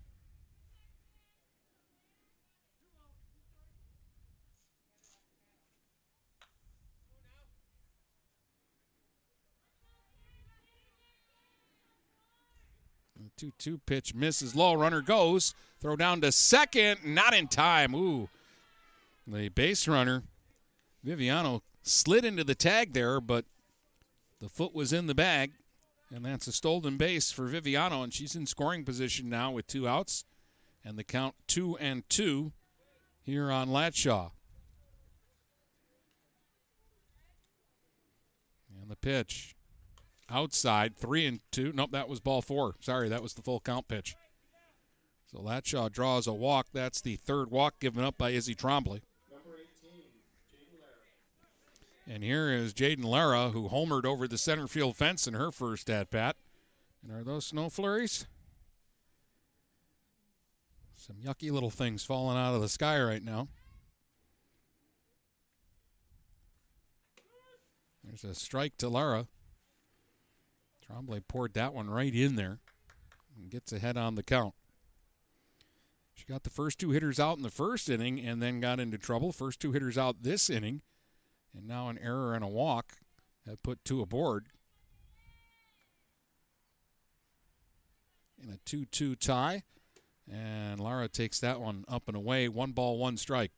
The 13.16 13.31
2 13.42 13.52
2 13.58 13.80
pitch 13.88 14.14
misses 14.14 14.56
low. 14.56 14.76
Runner 14.76 15.02
goes. 15.02 15.56
Throw 15.80 15.96
down 15.96 16.22
to 16.22 16.32
second. 16.32 17.00
Not 17.04 17.34
in 17.34 17.48
time. 17.48 17.96
Ooh. 17.96 18.30
The 19.26 19.50
base 19.50 19.88
runner, 19.88 20.24
Viviano, 21.06 21.62
slid 21.82 22.24
into 22.24 22.44
the 22.44 22.54
tag 22.54 22.94
there, 22.94 23.20
but 23.20 23.46
the 24.40 24.50
foot 24.50 24.76
was 24.76 24.94
in 24.94 25.08
the 25.08 25.16
bag. 25.16 25.54
And 26.14 26.24
that's 26.24 26.46
a 26.46 26.52
stolen 26.52 26.98
base 26.98 27.32
for 27.32 27.48
Viviano, 27.48 28.04
and 28.04 28.14
she's 28.14 28.36
in 28.36 28.46
scoring 28.46 28.84
position 28.84 29.28
now 29.30 29.52
with 29.52 29.66
two 29.66 29.88
outs. 29.88 30.26
And 30.86 30.98
the 30.98 31.04
count 31.04 31.34
two 31.48 31.78
and 31.78 32.08
two 32.10 32.52
here 33.24 33.50
on 33.50 33.70
Latshaw. 33.70 34.32
And 38.80 38.92
the 38.92 38.96
pitch 38.96 39.56
outside, 40.32 40.96
three 40.96 41.26
and 41.26 41.40
two. 41.52 41.72
Nope, 41.74 41.92
that 41.92 42.10
was 42.10 42.20
ball 42.20 42.42
four. 42.42 42.76
Sorry, 42.80 43.10
that 43.10 43.22
was 43.22 43.34
the 43.34 43.42
full 43.42 43.60
count 43.60 43.88
pitch. 43.88 44.16
So 45.32 45.40
Latshaw 45.40 45.92
draws 45.92 46.28
a 46.28 46.34
walk. 46.34 46.68
That's 46.74 47.02
the 47.02 47.16
third 47.16 47.52
walk 47.52 47.80
given 47.80 48.04
up 48.04 48.18
by 48.18 48.32
Izzy 48.32 48.56
Trombley. 48.56 49.02
18, 52.08 52.16
And 52.16 52.24
here 52.24 52.50
is 52.50 52.74
Jaden 52.74 53.06
Lara, 53.06 53.50
who 53.50 53.70
homered 53.70 54.06
over 54.06 54.28
the 54.28 54.38
center 54.38 54.68
field 54.68 54.98
fence 54.98 55.28
in 55.28 55.34
her 55.34 55.52
first 55.52 55.90
at 55.90 56.10
bat. 56.10 56.36
And 57.04 57.12
are 57.14 57.24
those 57.24 57.46
snow 57.46 57.70
flurries? 57.70 58.28
Some 60.98 61.16
yucky 61.16 61.52
little 61.52 61.72
things 61.72 62.04
falling 62.04 62.38
out 62.38 62.54
of 62.54 62.62
the 62.62 62.70
sky 62.70 63.02
right 63.02 63.24
now. 63.24 63.48
There's 68.04 68.24
a 68.24 68.36
strike 68.36 68.78
to 68.78 68.90
Lara. 68.90 69.28
Trombley 70.92 71.22
poured 71.28 71.54
that 71.54 71.74
one 71.74 71.90
right 71.90 72.14
in 72.14 72.36
there 72.36 72.60
and 73.36 73.50
gets 73.50 73.72
ahead 73.72 73.98
on 73.98 74.16
the 74.16 74.24
count. 74.24 74.54
She 76.14 76.26
got 76.26 76.44
the 76.44 76.50
first 76.50 76.80
two 76.80 76.92
hitters 76.92 77.20
out 77.20 77.38
in 77.38 77.44
the 77.44 77.50
first 77.50 77.90
inning 77.90 78.20
and 78.20 78.42
then 78.42 78.60
got 78.60 78.80
into 78.80 78.98
trouble. 78.98 79.32
First 79.32 79.60
two 79.60 79.72
hitters 79.72 79.98
out 79.98 80.24
this 80.24 80.50
inning, 80.50 80.82
and 81.56 81.68
now 81.68 81.90
an 81.90 81.98
error 81.98 82.36
and 82.36 82.44
a 82.44 82.48
walk 82.48 82.98
have 83.48 83.64
put 83.64 83.84
two 83.84 84.02
aboard. 84.02 84.48
In 88.44 88.50
a 88.50 88.58
2 88.66 88.86
2 88.86 89.16
tie, 89.16 89.62
and 90.32 90.80
Lara 90.80 91.08
takes 91.08 91.40
that 91.42 91.62
one 91.62 91.86
up 91.88 92.08
and 92.08 92.18
away. 92.18 92.50
One 92.50 92.72
ball, 92.72 92.98
one 92.98 93.18
strike. 93.18 93.52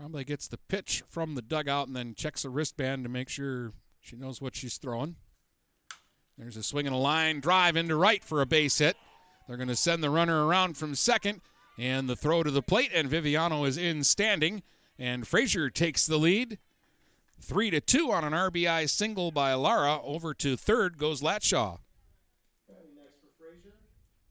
Trombley 0.00 0.24
gets 0.24 0.48
the 0.48 0.56
pitch 0.56 1.02
from 1.08 1.34
the 1.34 1.42
dugout 1.42 1.86
and 1.86 1.94
then 1.94 2.14
checks 2.14 2.42
the 2.42 2.48
wristband 2.48 3.04
to 3.04 3.10
make 3.10 3.28
sure 3.28 3.72
she 4.00 4.16
knows 4.16 4.40
what 4.40 4.56
she's 4.56 4.78
throwing. 4.78 5.16
There's 6.38 6.56
a 6.56 6.62
swing 6.62 6.86
and 6.86 6.96
a 6.96 6.98
line 6.98 7.40
drive 7.40 7.76
into 7.76 7.96
right 7.96 8.24
for 8.24 8.40
a 8.40 8.46
base 8.46 8.78
hit. 8.78 8.96
They're 9.46 9.58
going 9.58 9.68
to 9.68 9.76
send 9.76 10.02
the 10.02 10.08
runner 10.08 10.46
around 10.46 10.78
from 10.78 10.94
second, 10.94 11.42
and 11.76 12.08
the 12.08 12.16
throw 12.16 12.42
to 12.42 12.50
the 12.50 12.62
plate, 12.62 12.90
and 12.94 13.10
Viviano 13.10 13.66
is 13.68 13.76
in 13.76 14.04
standing, 14.04 14.62
and 14.98 15.26
Fraser 15.26 15.68
takes 15.68 16.06
the 16.06 16.18
lead. 16.18 16.58
Three 17.38 17.68
to 17.70 17.80
two 17.80 18.10
on 18.10 18.24
an 18.24 18.32
RBI 18.32 18.88
single 18.88 19.30
by 19.30 19.52
Lara. 19.54 20.00
Over 20.02 20.32
to 20.34 20.56
third 20.56 20.96
goes 20.98 21.20
Latshaw. 21.20 21.78
Batting 22.68 22.96
next 22.96 23.20
for 23.20 23.32
Fraser, 23.36 23.76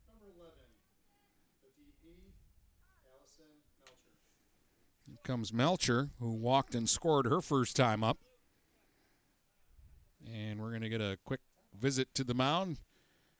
number 0.07 0.33
11, 0.33 0.53
the 1.61 1.69
DP, 1.77 2.33
Allison 3.05 3.49
Melcher. 3.81 5.18
Comes 5.29 5.53
Melcher, 5.53 6.09
who 6.19 6.31
walked 6.31 6.73
and 6.73 6.89
scored 6.89 7.27
her 7.27 7.39
first 7.39 7.75
time 7.75 8.03
up. 8.03 8.17
And 10.25 10.59
we're 10.59 10.71
going 10.71 10.81
to 10.81 10.89
get 10.89 11.01
a 11.01 11.19
quick 11.23 11.41
visit 11.79 12.15
to 12.15 12.23
the 12.23 12.33
mound. 12.33 12.79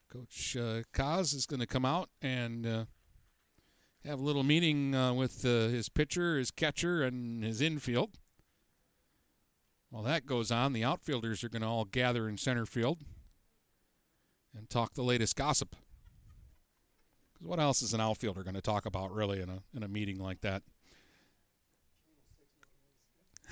Coach 0.08 0.56
uh, 0.56 0.84
Kaz 0.94 1.34
is 1.34 1.48
going 1.48 1.62
to 1.62 1.66
come 1.66 1.86
out 1.86 2.10
and 2.22 2.68
uh, 2.68 2.86
have 4.06 4.20
a 4.20 4.24
little 4.24 4.44
meeting 4.44 4.94
uh, 4.94 5.14
with 5.14 5.44
uh, 5.44 5.70
his 5.70 5.90
pitcher, 5.90 6.38
his 6.38 6.52
catcher, 6.52 7.02
and 7.02 7.44
his 7.44 7.60
infield. 7.60 8.20
While 9.90 10.04
that 10.04 10.28
goes 10.28 10.52
on, 10.52 10.74
the 10.74 10.84
outfielders 10.84 11.44
are 11.44 11.50
going 11.50 11.64
to 11.64 11.68
all 11.68 11.86
gather 11.86 12.30
in 12.30 12.38
center 12.38 12.68
field 12.68 13.00
and 14.56 14.70
talk 14.70 14.94
the 14.94 15.02
latest 15.02 15.36
gossip. 15.36 15.76
Because 17.34 17.48
what 17.48 17.60
else 17.60 17.82
is 17.82 17.96
an 17.96 18.00
outfielder 18.00 18.44
going 18.44 18.54
to 18.54 18.62
talk 18.62 18.86
about, 18.86 19.12
really, 19.12 19.42
in 19.42 19.50
a 19.50 19.64
in 19.76 19.82
a 19.82 19.88
meeting 19.88 20.20
like 20.20 20.42
that? 20.42 20.62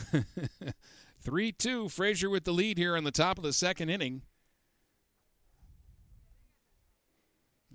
Three 1.22 1.52
two, 1.52 1.90
Fraser 1.90 2.30
with 2.30 2.46
the 2.46 2.52
lead 2.52 2.78
here 2.78 2.96
on 2.96 3.04
the 3.04 3.12
top 3.12 3.38
of 3.38 3.44
the 3.44 3.54
second 3.54 3.90
inning. 3.90 4.22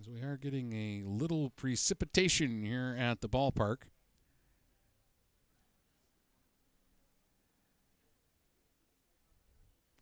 As 0.01 0.09
we 0.09 0.23
are 0.23 0.37
getting 0.37 0.73
a 0.73 1.03
little 1.07 1.51
precipitation 1.51 2.65
here 2.65 2.97
at 2.99 3.21
the 3.21 3.29
ballpark. 3.29 3.83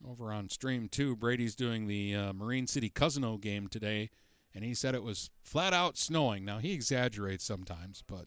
Over 0.09 0.33
on 0.33 0.49
stream 0.49 0.89
two, 0.89 1.15
Brady's 1.15 1.55
doing 1.55 1.87
the 1.87 2.15
uh, 2.15 2.33
Marine 2.33 2.67
City 2.67 2.89
Cousino 2.89 3.39
game 3.39 3.69
today, 3.69 4.11
and 4.55 4.65
he 4.65 4.73
said 4.73 4.95
it 4.95 5.03
was 5.03 5.31
flat 5.43 5.75
out 5.75 5.99
snowing. 5.99 6.45
Now 6.45 6.59
he 6.59 6.73
exaggerates 6.73 7.45
sometimes, 7.45 8.03
but 8.07 8.27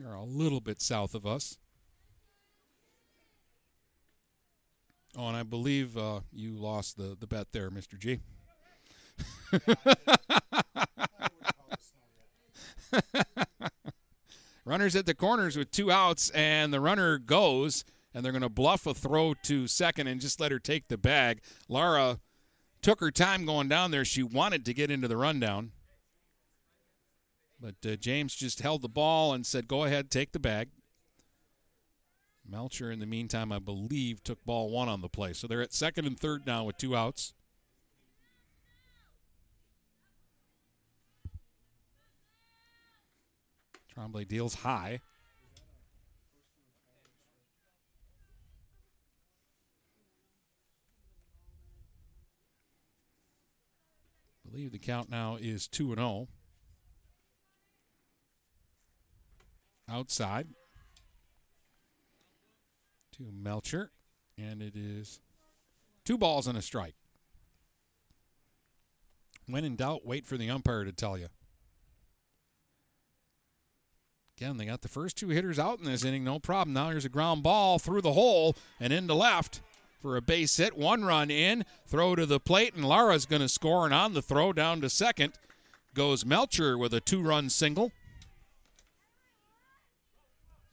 they're 0.00 0.14
a 0.14 0.24
little 0.24 0.60
bit 0.60 0.80
south 0.80 1.14
of 1.14 1.26
us. 1.26 1.58
Oh, 5.16 5.26
and 5.26 5.36
I 5.36 5.42
believe 5.42 5.96
uh, 5.96 6.20
you 6.32 6.52
lost 6.52 6.96
the, 6.96 7.16
the 7.18 7.26
bet 7.26 7.48
there, 7.52 7.70
Mr. 7.70 7.98
G. 7.98 8.20
Runners 14.64 14.94
at 14.94 15.06
the 15.06 15.14
corners 15.14 15.56
with 15.56 15.70
two 15.70 15.90
outs, 15.90 16.30
and 16.30 16.72
the 16.72 16.80
runner 16.80 17.18
goes, 17.18 17.84
and 18.12 18.22
they're 18.24 18.32
going 18.32 18.42
to 18.42 18.48
bluff 18.48 18.86
a 18.86 18.94
throw 18.94 19.34
to 19.44 19.66
second 19.66 20.06
and 20.06 20.20
just 20.20 20.40
let 20.40 20.52
her 20.52 20.58
take 20.58 20.88
the 20.88 20.98
bag. 20.98 21.40
Lara 21.68 22.20
took 22.82 23.00
her 23.00 23.10
time 23.10 23.46
going 23.46 23.68
down 23.68 23.90
there. 23.90 24.04
She 24.04 24.22
wanted 24.22 24.64
to 24.66 24.74
get 24.74 24.90
into 24.90 25.08
the 25.08 25.16
rundown. 25.16 25.72
But 27.60 27.74
uh, 27.84 27.96
James 27.96 28.34
just 28.34 28.60
held 28.60 28.82
the 28.82 28.88
ball 28.88 29.32
and 29.32 29.44
said, 29.44 29.66
go 29.66 29.84
ahead, 29.84 30.10
take 30.10 30.32
the 30.32 30.38
bag. 30.38 30.68
Melcher, 32.48 32.90
in 32.90 33.00
the 33.00 33.06
meantime, 33.06 33.52
I 33.52 33.58
believe, 33.58 34.22
took 34.22 34.44
ball 34.44 34.70
one 34.70 34.88
on 34.88 35.02
the 35.02 35.08
play. 35.08 35.32
So 35.32 35.46
they're 35.46 35.60
at 35.60 35.72
second 35.72 36.06
and 36.06 36.18
third 36.18 36.46
now 36.46 36.64
with 36.64 36.78
two 36.78 36.96
outs. 36.96 37.34
Trombley 43.94 44.26
deals 44.26 44.54
high. 44.54 45.00
I 54.46 54.50
believe 54.50 54.72
the 54.72 54.78
count 54.78 55.10
now 55.10 55.36
is 55.36 55.66
2 55.66 55.92
and 55.92 55.98
0. 55.98 56.28
Outside 59.90 60.48
to 63.16 63.32
Melcher, 63.32 63.90
and 64.36 64.62
it 64.62 64.76
is 64.76 65.20
two 66.04 66.18
balls 66.18 66.46
and 66.46 66.58
a 66.58 66.62
strike. 66.62 66.94
When 69.46 69.64
in 69.64 69.76
doubt, 69.76 70.04
wait 70.04 70.26
for 70.26 70.36
the 70.36 70.50
umpire 70.50 70.84
to 70.84 70.92
tell 70.92 71.16
you. 71.16 71.28
Again, 74.36 74.56
they 74.56 74.66
got 74.66 74.82
the 74.82 74.88
first 74.88 75.16
two 75.16 75.30
hitters 75.30 75.58
out 75.58 75.78
in 75.78 75.86
this 75.86 76.04
inning, 76.04 76.22
no 76.22 76.38
problem. 76.38 76.74
Now 76.74 76.90
here's 76.90 77.04
a 77.04 77.08
ground 77.08 77.42
ball 77.42 77.78
through 77.78 78.02
the 78.02 78.12
hole 78.12 78.56
and 78.78 78.92
into 78.92 79.14
left 79.14 79.60
for 80.00 80.16
a 80.16 80.22
base 80.22 80.56
hit. 80.58 80.76
One 80.76 81.04
run 81.04 81.30
in, 81.30 81.64
throw 81.86 82.14
to 82.14 82.24
the 82.24 82.38
plate, 82.38 82.74
and 82.74 82.84
Lara's 82.84 83.26
going 83.26 83.42
to 83.42 83.48
score. 83.48 83.84
And 83.84 83.94
on 83.94 84.14
the 84.14 84.22
throw 84.22 84.52
down 84.52 84.80
to 84.82 84.90
second 84.90 85.32
goes 85.94 86.24
Melcher 86.24 86.78
with 86.78 86.94
a 86.94 87.00
two 87.00 87.20
run 87.20 87.50
single. 87.50 87.90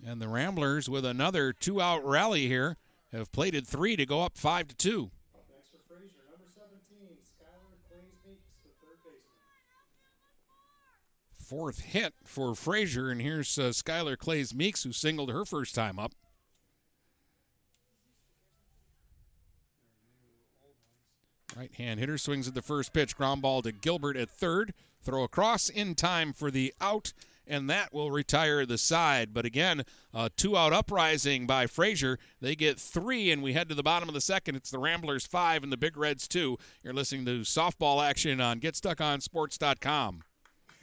And 0.05 0.21
the 0.21 0.27
Ramblers, 0.27 0.87
with 0.87 1.03
another 1.03 1.51
two 1.51 1.81
out 1.81 2.05
rally 2.05 2.47
here, 2.47 2.77
have 3.11 3.31
plated 3.31 3.65
three 3.65 3.95
to 3.95 4.05
go 4.05 4.21
up 4.21 4.37
five 4.37 4.67
to 4.67 4.75
two. 4.75 5.09
Next 5.49 5.71
for 5.71 5.79
Fraser, 5.87 6.21
number 6.29 6.45
17, 6.47 7.17
Skylar 7.25 7.73
Clays 7.89 8.13
Meeks, 8.23 8.45
the 8.63 8.69
third 8.85 8.99
baseman. 9.03 9.41
Fourth 11.33 11.79
hit 11.85 12.13
for 12.23 12.53
Fraser, 12.53 13.09
and 13.09 13.19
here's 13.19 13.57
uh, 13.57 13.69
Skylar 13.69 14.15
Clays 14.15 14.53
Meeks, 14.53 14.83
who 14.83 14.91
singled 14.91 15.31
her 15.31 15.43
first 15.43 15.73
time 15.73 15.97
up. 15.97 16.11
Right 21.57 21.73
hand 21.73 21.99
hitter 21.99 22.19
swings 22.19 22.47
at 22.47 22.53
the 22.53 22.61
first 22.61 22.93
pitch. 22.93 23.15
Ground 23.15 23.41
ball 23.41 23.63
to 23.63 23.71
Gilbert 23.71 24.17
at 24.17 24.29
third. 24.29 24.73
Throw 25.01 25.23
across 25.23 25.69
in 25.69 25.95
time 25.95 26.33
for 26.33 26.51
the 26.51 26.73
out, 26.81 27.13
and 27.47 27.69
that 27.69 27.93
will 27.93 28.11
retire 28.11 28.65
the 28.65 28.77
side. 28.77 29.33
But 29.33 29.45
again, 29.45 29.83
two 30.35 30.57
out 30.57 30.73
uprising 30.73 31.47
by 31.47 31.67
Fraser. 31.67 32.19
They 32.41 32.55
get 32.55 32.79
three, 32.79 33.31
and 33.31 33.41
we 33.43 33.53
head 33.53 33.69
to 33.69 33.75
the 33.75 33.83
bottom 33.83 34.09
of 34.09 34.15
the 34.15 34.21
second. 34.21 34.55
It's 34.55 34.71
the 34.71 34.79
Ramblers 34.79 35.25
five 35.25 35.63
and 35.63 35.71
the 35.71 35.77
Big 35.77 35.97
Reds 35.97 36.27
two. 36.27 36.57
You're 36.83 36.93
listening 36.93 37.25
to 37.25 37.41
softball 37.41 38.03
action 38.03 38.41
on 38.41 38.59
GetStuckOnSports.com. 38.59 40.23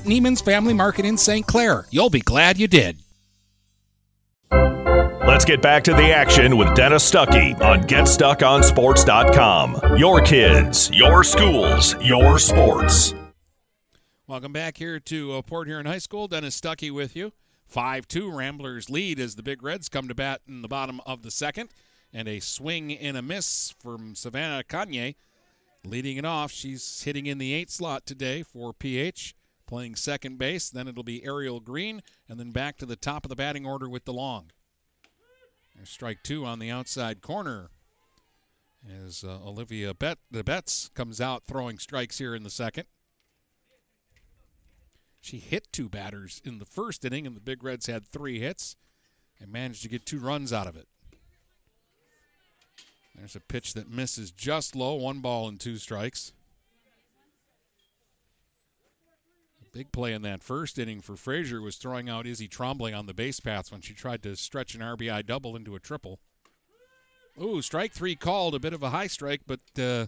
Neiman's 0.00 0.40
Family 0.40 0.74
Market 0.74 1.04
in 1.04 1.16
St. 1.16 1.46
Clair. 1.46 1.86
You'll 1.90 2.10
be 2.10 2.20
glad 2.20 2.58
you 2.58 2.68
did. 2.68 2.98
Let's 4.50 5.44
get 5.44 5.62
back 5.62 5.84
to 5.84 5.94
the 5.94 6.12
action 6.12 6.56
with 6.56 6.74
Dennis 6.74 7.08
Stuckey 7.10 7.58
on 7.60 7.84
GetStuckOnSports.com. 7.84 9.96
Your 9.96 10.20
kids, 10.20 10.90
your 10.92 11.24
schools, 11.24 11.96
your 12.00 12.38
sports. 12.38 13.14
Welcome 14.26 14.52
back 14.52 14.76
here 14.76 15.00
to 15.00 15.32
uh, 15.32 15.42
Port 15.42 15.66
Huron 15.66 15.86
High 15.86 15.98
School. 15.98 16.28
Dennis 16.28 16.60
Stuckey 16.60 16.90
with 16.90 17.16
you. 17.16 17.32
5 17.66 18.06
2 18.06 18.30
Ramblers 18.30 18.90
lead 18.90 19.18
as 19.18 19.34
the 19.34 19.42
Big 19.42 19.62
Reds 19.62 19.88
come 19.88 20.08
to 20.08 20.14
bat 20.14 20.42
in 20.46 20.62
the 20.62 20.68
bottom 20.68 21.00
of 21.06 21.22
the 21.22 21.30
second. 21.30 21.70
And 22.12 22.28
a 22.28 22.40
swing 22.40 22.92
and 22.92 23.16
a 23.16 23.22
miss 23.22 23.74
from 23.80 24.14
Savannah 24.14 24.62
Kanye 24.62 25.14
leading 25.84 26.16
it 26.16 26.24
off. 26.24 26.50
She's 26.50 27.02
hitting 27.02 27.26
in 27.26 27.38
the 27.38 27.52
eight 27.52 27.70
slot 27.70 28.06
today 28.06 28.42
for 28.42 28.72
PH, 28.72 29.34
playing 29.66 29.96
second 29.96 30.38
base. 30.38 30.70
Then 30.70 30.88
it'll 30.88 31.02
be 31.02 31.24
Ariel 31.24 31.60
Green, 31.60 32.02
and 32.28 32.38
then 32.38 32.50
back 32.50 32.76
to 32.78 32.86
the 32.86 32.96
top 32.96 33.24
of 33.24 33.28
the 33.28 33.36
batting 33.36 33.66
order 33.66 33.88
with 33.88 34.04
DeLong. 34.04 34.50
There's 35.74 35.90
strike 35.90 36.22
two 36.22 36.44
on 36.44 36.58
the 36.58 36.70
outside 36.70 37.20
corner. 37.20 37.70
as 39.04 39.24
uh, 39.24 39.38
Olivia 39.44 39.94
Bet 39.94 40.18
the 40.30 40.44
Betts 40.44 40.90
comes 40.94 41.20
out 41.20 41.44
throwing 41.44 41.78
strikes 41.78 42.18
here 42.18 42.34
in 42.34 42.42
the 42.42 42.50
second. 42.50 42.84
She 45.20 45.38
hit 45.38 45.72
two 45.72 45.88
batters 45.88 46.42
in 46.44 46.58
the 46.58 46.66
first 46.66 47.04
inning, 47.04 47.26
and 47.26 47.34
the 47.34 47.40
Big 47.40 47.64
Reds 47.64 47.86
had 47.86 48.06
three 48.06 48.38
hits 48.40 48.76
and 49.40 49.50
managed 49.50 49.82
to 49.82 49.88
get 49.88 50.04
two 50.04 50.18
runs 50.18 50.52
out 50.52 50.66
of 50.66 50.76
it. 50.76 50.86
There's 53.14 53.36
a 53.36 53.40
pitch 53.40 53.74
that 53.74 53.88
misses 53.88 54.30
just 54.30 54.76
low, 54.76 54.94
one 54.94 55.20
ball 55.20 55.48
and 55.48 55.58
two 55.58 55.76
strikes. 55.76 56.32
A 59.62 59.63
big 59.74 59.90
play 59.90 60.12
in 60.12 60.22
that 60.22 60.42
first 60.42 60.78
inning 60.78 61.00
for 61.00 61.16
Fraser 61.16 61.60
was 61.60 61.76
throwing 61.76 62.08
out 62.08 62.26
Izzy 62.26 62.48
Trombley 62.48 62.96
on 62.96 63.06
the 63.06 63.12
base 63.12 63.40
paths 63.40 63.72
when 63.72 63.80
she 63.80 63.92
tried 63.92 64.22
to 64.22 64.36
stretch 64.36 64.74
an 64.74 64.80
RBI 64.80 65.26
double 65.26 65.56
into 65.56 65.74
a 65.74 65.80
triple. 65.80 66.20
Ooh, 67.42 67.60
strike 67.60 67.92
three 67.92 68.14
called, 68.14 68.54
a 68.54 68.60
bit 68.60 68.72
of 68.72 68.84
a 68.84 68.90
high 68.90 69.08
strike, 69.08 69.40
but 69.46 69.58
uh, 69.76 70.06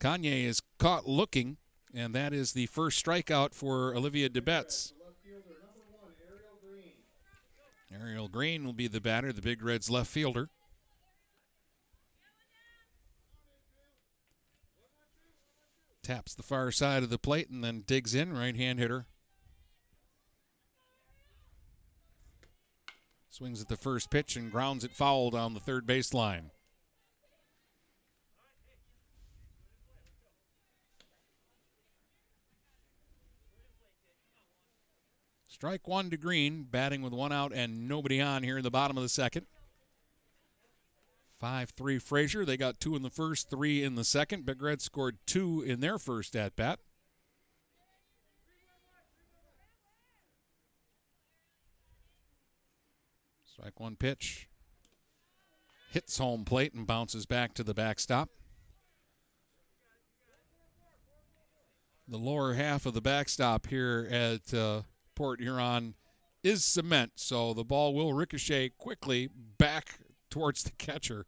Kanye 0.00 0.44
is 0.44 0.62
caught 0.78 1.06
looking, 1.06 1.58
and 1.94 2.14
that 2.14 2.32
is 2.32 2.52
the 2.52 2.66
first 2.66 3.04
strikeout 3.04 3.54
for 3.54 3.94
Olivia 3.94 4.30
DeBetts. 4.30 4.92
Ariel 7.92 8.28
Green 8.28 8.64
will 8.64 8.72
be 8.72 8.88
the 8.88 9.00
batter, 9.00 9.32
the 9.32 9.42
Big 9.42 9.62
Reds 9.62 9.90
left 9.90 10.08
fielder. 10.08 10.48
Taps 16.10 16.34
the 16.34 16.42
far 16.42 16.72
side 16.72 17.04
of 17.04 17.10
the 17.10 17.18
plate 17.18 17.50
and 17.50 17.62
then 17.62 17.84
digs 17.86 18.16
in, 18.16 18.32
right 18.32 18.56
hand 18.56 18.80
hitter. 18.80 19.06
Swings 23.28 23.62
at 23.62 23.68
the 23.68 23.76
first 23.76 24.10
pitch 24.10 24.34
and 24.34 24.50
grounds 24.50 24.82
it 24.82 24.90
foul 24.90 25.30
down 25.30 25.54
the 25.54 25.60
third 25.60 25.86
baseline. 25.86 26.50
Strike 35.48 35.86
one 35.86 36.10
to 36.10 36.16
Green, 36.16 36.64
batting 36.64 37.02
with 37.02 37.12
one 37.12 37.30
out 37.30 37.52
and 37.54 37.86
nobody 37.86 38.20
on 38.20 38.42
here 38.42 38.56
in 38.56 38.64
the 38.64 38.70
bottom 38.72 38.96
of 38.96 39.04
the 39.04 39.08
second. 39.08 39.46
5 41.40 41.70
3 41.70 41.98
Fraser. 41.98 42.44
They 42.44 42.58
got 42.58 42.80
two 42.80 42.94
in 42.94 43.02
the 43.02 43.10
first, 43.10 43.48
three 43.48 43.82
in 43.82 43.94
the 43.94 44.04
second. 44.04 44.44
Big 44.44 44.60
Red 44.60 44.82
scored 44.82 45.16
two 45.26 45.62
in 45.62 45.80
their 45.80 45.98
first 45.98 46.36
at 46.36 46.54
bat. 46.54 46.80
Strike 53.46 53.80
one 53.80 53.96
pitch. 53.96 54.48
Hits 55.90 56.18
home 56.18 56.44
plate 56.44 56.74
and 56.74 56.86
bounces 56.86 57.24
back 57.26 57.54
to 57.54 57.64
the 57.64 57.74
backstop. 57.74 58.28
The 62.06 62.18
lower 62.18 62.54
half 62.54 62.86
of 62.86 62.92
the 62.92 63.00
backstop 63.00 63.66
here 63.68 64.06
at 64.10 64.52
uh, 64.52 64.82
Port 65.14 65.40
Huron 65.40 65.94
is 66.42 66.64
cement, 66.64 67.12
so 67.16 67.54
the 67.54 67.64
ball 67.64 67.94
will 67.94 68.12
ricochet 68.12 68.70
quickly 68.70 69.28
back 69.58 70.00
towards 70.30 70.62
the 70.62 70.70
catcher 70.72 71.26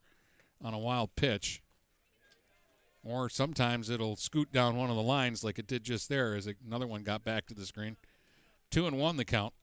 on 0.62 0.74
a 0.74 0.78
wild 0.78 1.14
pitch. 1.16 1.62
Or 3.04 3.28
sometimes 3.28 3.90
it'll 3.90 4.16
scoot 4.16 4.52
down 4.52 4.76
one 4.76 4.90
of 4.90 4.96
the 4.96 5.02
lines 5.02 5.42
like 5.42 5.58
it 5.58 5.66
did 5.66 5.82
just 5.82 6.08
there 6.08 6.34
as 6.34 6.48
another 6.66 6.86
one 6.86 7.02
got 7.02 7.24
back 7.24 7.46
to 7.46 7.54
the 7.54 7.66
screen. 7.66 7.96
Two 8.70 8.86
and 8.86 8.98
one 8.98 9.16
the 9.16 9.24
count. 9.24 9.54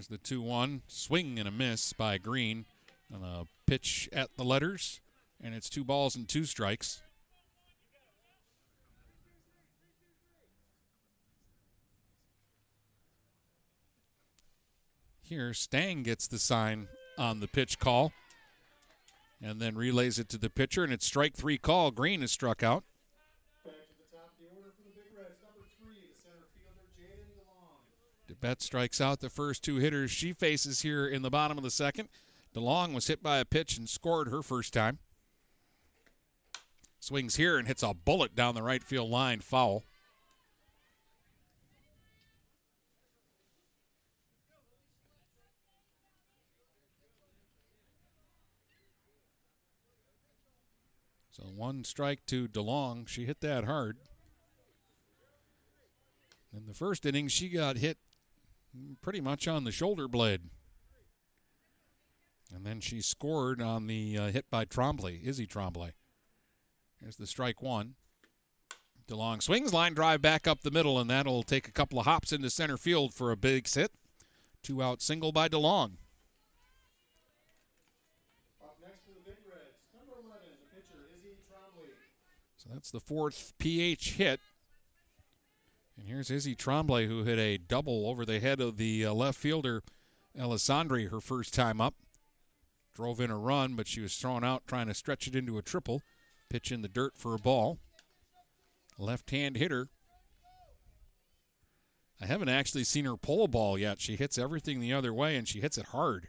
Here's 0.00 0.08
the 0.08 0.18
2 0.18 0.40
1. 0.40 0.82
Swing 0.86 1.38
and 1.38 1.46
a 1.46 1.50
miss 1.50 1.92
by 1.92 2.16
Green 2.16 2.64
on 3.12 3.22
a 3.22 3.44
pitch 3.66 4.08
at 4.12 4.36
the 4.36 4.44
letters. 4.44 5.00
And 5.42 5.54
it's 5.54 5.70
two 5.70 5.84
balls 5.84 6.16
and 6.16 6.28
two 6.28 6.44
strikes. 6.44 7.02
Here, 15.22 15.54
Stang 15.54 16.02
gets 16.02 16.26
the 16.26 16.38
sign 16.38 16.88
on 17.16 17.40
the 17.40 17.46
pitch 17.46 17.78
call 17.78 18.12
and 19.40 19.60
then 19.60 19.76
relays 19.76 20.18
it 20.18 20.28
to 20.30 20.38
the 20.38 20.50
pitcher, 20.50 20.84
and 20.84 20.92
it's 20.92 21.06
strike 21.06 21.34
three 21.34 21.56
call. 21.56 21.90
Green 21.90 22.22
is 22.22 22.32
struck 22.32 22.62
out. 22.62 22.84
DeBet 28.28 28.60
strikes 28.60 29.00
out 29.00 29.20
the 29.20 29.30
first 29.30 29.62
two 29.62 29.76
hitters 29.76 30.10
she 30.10 30.32
faces 30.32 30.82
here 30.82 31.06
in 31.06 31.22
the 31.22 31.30
bottom 31.30 31.58
of 31.58 31.64
the 31.64 31.70
second. 31.70 32.08
DeLong 32.54 32.94
was 32.94 33.06
hit 33.06 33.22
by 33.22 33.38
a 33.38 33.44
pitch 33.44 33.78
and 33.78 33.88
scored 33.88 34.28
her 34.28 34.42
first 34.42 34.72
time. 34.72 34.98
Swings 36.98 37.36
here 37.36 37.56
and 37.56 37.68
hits 37.68 37.82
a 37.82 37.94
bullet 37.94 38.34
down 38.34 38.54
the 38.54 38.62
right 38.62 38.82
field 38.82 39.10
line, 39.10 39.40
foul. 39.40 39.84
So 51.30 51.44
one 51.44 51.84
strike 51.84 52.26
to 52.26 52.48
DeLong. 52.48 53.08
She 53.08 53.24
hit 53.24 53.40
that 53.40 53.64
hard. 53.64 53.96
In 56.52 56.66
the 56.66 56.74
first 56.74 57.06
inning, 57.06 57.28
she 57.28 57.48
got 57.48 57.76
hit 57.76 57.96
pretty 59.00 59.20
much 59.20 59.48
on 59.48 59.64
the 59.64 59.72
shoulder 59.72 60.08
blade. 60.08 60.42
And 62.54 62.66
then 62.66 62.80
she 62.80 63.00
scored 63.00 63.62
on 63.62 63.86
the 63.86 64.18
uh, 64.18 64.26
hit 64.28 64.46
by 64.50 64.64
Trombley, 64.64 65.24
Izzy 65.24 65.46
Trombley. 65.46 65.92
Here's 67.00 67.16
the 67.16 67.26
strike 67.26 67.62
one. 67.62 67.94
DeLong 69.08 69.42
swings, 69.42 69.72
line 69.72 69.94
drive 69.94 70.22
back 70.22 70.46
up 70.46 70.60
the 70.60 70.70
middle, 70.70 70.98
and 70.98 71.10
that'll 71.10 71.42
take 71.42 71.66
a 71.66 71.72
couple 71.72 71.98
of 71.98 72.06
hops 72.06 72.32
into 72.32 72.50
center 72.50 72.76
field 72.76 73.12
for 73.12 73.32
a 73.32 73.36
big 73.36 73.68
hit. 73.68 73.92
Two 74.62 74.82
out 74.82 75.02
single 75.02 75.32
by 75.32 75.48
DeLong. 75.48 75.92
Up 78.62 78.76
next 78.80 79.00
with 79.06 79.24
the 79.24 79.30
Red's. 79.30 79.78
Number 79.96 80.20
1 80.28 80.36
is 80.48 80.58
the 80.58 80.76
pitcher 80.76 81.08
Izzy 81.16 81.36
Trombley. 81.50 81.88
So 82.56 82.68
that's 82.72 82.90
the 82.90 83.00
fourth 83.00 83.52
PH 83.58 84.12
hit. 84.12 84.40
And 85.98 86.06
here's 86.06 86.30
Izzy 86.30 86.54
Trombley, 86.54 87.08
who 87.08 87.24
hit 87.24 87.38
a 87.38 87.58
double 87.58 88.08
over 88.08 88.24
the 88.24 88.38
head 88.38 88.60
of 88.60 88.76
the 88.76 89.06
uh, 89.06 89.12
left 89.12 89.38
fielder, 89.38 89.82
Alessandri, 90.38 91.10
her 91.10 91.20
first 91.20 91.52
time 91.52 91.80
up. 91.80 91.94
Drove 93.00 93.18
in 93.18 93.30
a 93.30 93.38
run, 93.38 93.76
but 93.76 93.88
she 93.88 94.02
was 94.02 94.14
thrown 94.14 94.44
out 94.44 94.66
trying 94.66 94.86
to 94.86 94.92
stretch 94.92 95.26
it 95.26 95.34
into 95.34 95.56
a 95.56 95.62
triple. 95.62 96.02
Pitch 96.50 96.70
in 96.70 96.82
the 96.82 96.88
dirt 96.88 97.16
for 97.16 97.34
a 97.34 97.38
ball. 97.38 97.78
Left 98.98 99.30
hand 99.30 99.56
hitter. 99.56 99.88
I 102.20 102.26
haven't 102.26 102.50
actually 102.50 102.84
seen 102.84 103.06
her 103.06 103.16
pull 103.16 103.42
a 103.42 103.48
ball 103.48 103.78
yet. 103.78 104.02
She 104.02 104.16
hits 104.16 104.36
everything 104.36 104.80
the 104.80 104.92
other 104.92 105.14
way, 105.14 105.36
and 105.36 105.48
she 105.48 105.62
hits 105.62 105.78
it 105.78 105.86
hard. 105.86 106.28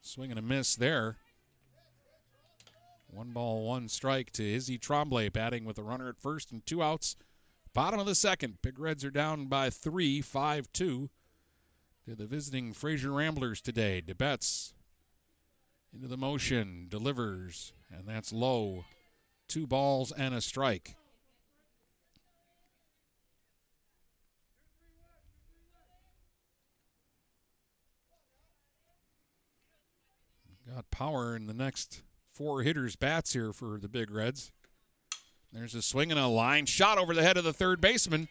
Swing 0.00 0.30
and 0.30 0.38
a 0.38 0.42
miss 0.42 0.76
there. 0.76 1.18
One 3.06 3.32
ball, 3.32 3.66
one 3.66 3.88
strike 3.90 4.30
to 4.32 4.50
Izzy 4.50 4.78
Trombley, 4.78 5.30
batting 5.30 5.66
with 5.66 5.76
a 5.76 5.82
runner 5.82 6.08
at 6.08 6.22
first 6.22 6.52
and 6.52 6.64
two 6.64 6.82
outs. 6.82 7.16
Bottom 7.74 8.00
of 8.00 8.06
the 8.06 8.14
second. 8.14 8.62
Big 8.62 8.78
Reds 8.78 9.04
are 9.04 9.10
down 9.10 9.44
by 9.48 9.68
three, 9.68 10.22
5 10.22 10.72
2 10.72 11.10
to 12.08 12.14
the 12.14 12.24
visiting 12.26 12.72
Fraser 12.72 13.12
Ramblers 13.12 13.60
today. 13.60 14.02
DeBetts 14.02 14.72
into 15.92 16.08
the 16.08 16.16
motion, 16.16 16.86
delivers, 16.88 17.74
and 17.90 18.08
that's 18.08 18.32
low. 18.32 18.86
Two 19.46 19.66
balls 19.66 20.10
and 20.10 20.34
a 20.34 20.40
strike. 20.40 20.94
Got 30.74 30.90
power 30.90 31.36
in 31.36 31.46
the 31.46 31.52
next 31.52 32.00
four 32.32 32.62
hitters' 32.62 32.96
bats 32.96 33.34
here 33.34 33.52
for 33.52 33.78
the 33.78 33.88
Big 33.88 34.10
Reds. 34.10 34.50
There's 35.52 35.74
a 35.74 35.82
swing 35.82 36.10
and 36.10 36.18
a 36.18 36.26
line 36.26 36.64
shot 36.64 36.96
over 36.96 37.12
the 37.12 37.22
head 37.22 37.36
of 37.36 37.44
the 37.44 37.52
third 37.52 37.82
baseman. 37.82 38.28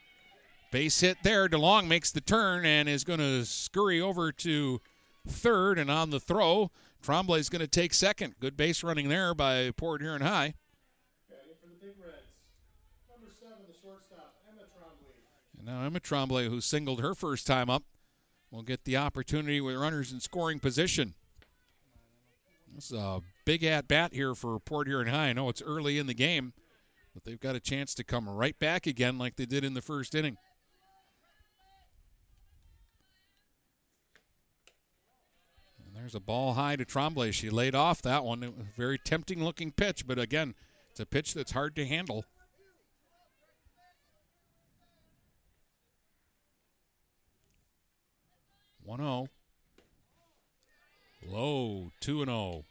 Base 0.69 0.99
hit 0.99 1.17
there. 1.23 1.47
DeLong 1.47 1.87
makes 1.87 2.11
the 2.11 2.21
turn 2.21 2.65
and 2.65 2.89
is 2.89 3.03
going 3.03 3.19
to 3.19 3.45
scurry 3.45 4.01
over 4.01 4.31
to 4.33 4.81
third. 5.25 5.79
And 5.79 5.89
on 5.89 6.09
the 6.09 6.19
throw, 6.19 6.71
Trombley 7.01 7.39
is 7.39 7.49
going 7.49 7.61
to 7.61 7.67
take 7.67 7.93
second. 7.93 8.35
Good 8.39 8.57
base 8.57 8.83
running 8.83 9.07
there 9.07 9.33
by 9.33 9.71
Port 9.71 10.01
Huron 10.01 10.21
High. 10.21 10.55
And 15.57 15.65
now 15.65 15.85
Emma 15.85 15.99
Trombley, 15.99 16.49
who 16.49 16.59
singled 16.59 17.01
her 17.01 17.15
first 17.15 17.47
time 17.47 17.69
up, 17.69 17.83
will 18.51 18.63
get 18.63 18.83
the 18.83 18.97
opportunity 18.97 19.61
with 19.61 19.77
runners 19.77 20.11
in 20.11 20.19
scoring 20.19 20.59
position. 20.59 21.13
This 22.75 22.91
is 22.91 22.97
a 22.97 23.21
big 23.45 23.63
at 23.63 23.87
bat 23.87 24.13
here 24.13 24.35
for 24.35 24.59
Port 24.59 24.87
Huron 24.87 25.07
High. 25.07 25.29
I 25.29 25.33
know 25.33 25.49
it's 25.49 25.61
early 25.61 25.97
in 25.97 26.07
the 26.07 26.13
game, 26.13 26.53
but 27.13 27.23
they've 27.23 27.39
got 27.39 27.55
a 27.55 27.59
chance 27.59 27.95
to 27.95 28.03
come 28.03 28.29
right 28.29 28.57
back 28.59 28.85
again 28.85 29.17
like 29.17 29.37
they 29.37 29.45
did 29.45 29.63
in 29.63 29.73
the 29.73 29.81
first 29.81 30.13
inning. 30.13 30.37
There's 36.07 36.15
a 36.15 36.21
ball 36.21 36.53
high 36.53 36.77
to 36.77 36.85
Trombley. 36.85 37.33
She 37.33 37.49
laid 37.49 37.75
off 37.75 38.01
that 38.03 38.23
one. 38.23 38.69
Very 38.77 38.97
tempting 38.97 39.43
looking 39.43 39.73
pitch, 39.73 40.07
but 40.07 40.17
again, 40.17 40.55
it's 40.89 41.01
a 41.01 41.05
pitch 41.05 41.33
that's 41.33 41.51
hard 41.51 41.75
to 41.75 41.85
handle. 41.85 42.23
One 48.81 48.99
zero. 48.99 49.27
Low 51.27 51.91
two 51.99 52.21
and 52.21 52.29
zero. 52.29 52.63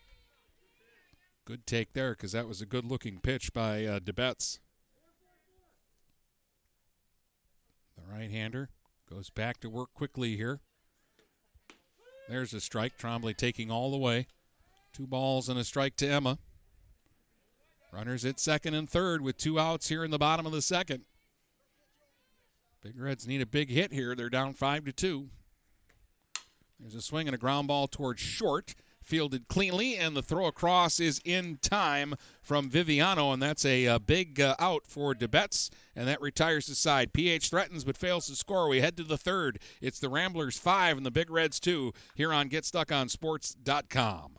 Good 1.44 1.66
take 1.66 1.92
there 1.92 2.12
because 2.12 2.32
that 2.32 2.48
was 2.48 2.62
a 2.62 2.66
good 2.66 2.86
looking 2.86 3.20
pitch 3.20 3.52
by 3.52 3.84
uh. 3.84 4.00
The 4.02 4.58
right 8.10 8.30
hander 8.30 8.70
goes 9.10 9.28
back 9.28 9.60
to 9.60 9.68
work 9.68 9.92
quickly 9.92 10.38
here. 10.38 10.60
There's 12.28 12.54
a 12.54 12.60
strike. 12.60 12.98
Trombley 12.98 13.36
taking 13.36 13.70
all 13.70 13.90
the 13.90 13.96
way. 13.96 14.26
Two 14.92 15.06
balls 15.06 15.48
and 15.48 15.58
a 15.58 15.64
strike 15.64 15.96
to 15.96 16.08
Emma. 16.08 16.38
Runners 17.92 18.24
at 18.24 18.40
second 18.40 18.74
and 18.74 18.88
third 18.88 19.22
with 19.22 19.36
two 19.36 19.58
outs 19.58 19.88
here 19.88 20.04
in 20.04 20.10
the 20.10 20.18
bottom 20.18 20.44
of 20.44 20.52
the 20.52 20.62
second. 20.62 21.04
Big 22.82 23.00
Reds 23.00 23.26
need 23.26 23.40
a 23.40 23.46
big 23.46 23.70
hit 23.70 23.92
here. 23.92 24.14
They're 24.14 24.28
down 24.28 24.52
five 24.52 24.84
to 24.84 24.92
two. 24.92 25.28
There's 26.78 26.94
a 26.94 27.02
swing 27.02 27.26
and 27.26 27.34
a 27.34 27.38
ground 27.38 27.68
ball 27.68 27.86
towards 27.88 28.20
short. 28.20 28.74
Fielded 29.06 29.46
cleanly, 29.46 29.96
and 29.96 30.16
the 30.16 30.22
throw 30.22 30.46
across 30.46 30.98
is 30.98 31.20
in 31.24 31.58
time 31.62 32.16
from 32.42 32.68
Viviano, 32.68 33.32
and 33.32 33.40
that's 33.40 33.64
a, 33.64 33.84
a 33.84 34.00
big 34.00 34.40
uh, 34.40 34.56
out 34.58 34.84
for 34.84 35.14
DeBetz, 35.14 35.70
and 35.94 36.08
that 36.08 36.20
retires 36.20 36.66
the 36.66 36.74
side. 36.74 37.12
PH 37.12 37.48
threatens 37.50 37.84
but 37.84 37.96
fails 37.96 38.26
to 38.26 38.34
score. 38.34 38.68
We 38.68 38.80
head 38.80 38.96
to 38.96 39.04
the 39.04 39.16
third. 39.16 39.60
It's 39.80 40.00
the 40.00 40.08
Ramblers 40.08 40.58
5 40.58 40.96
and 40.96 41.06
the 41.06 41.12
Big 41.12 41.30
Reds 41.30 41.60
2 41.60 41.92
here 42.16 42.32
on 42.32 42.48
GetStuckOnSports.com. 42.48 44.38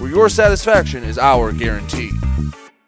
your 0.11 0.27
satisfaction 0.27 1.05
is 1.05 1.17
our 1.17 1.53
guarantee. 1.53 2.11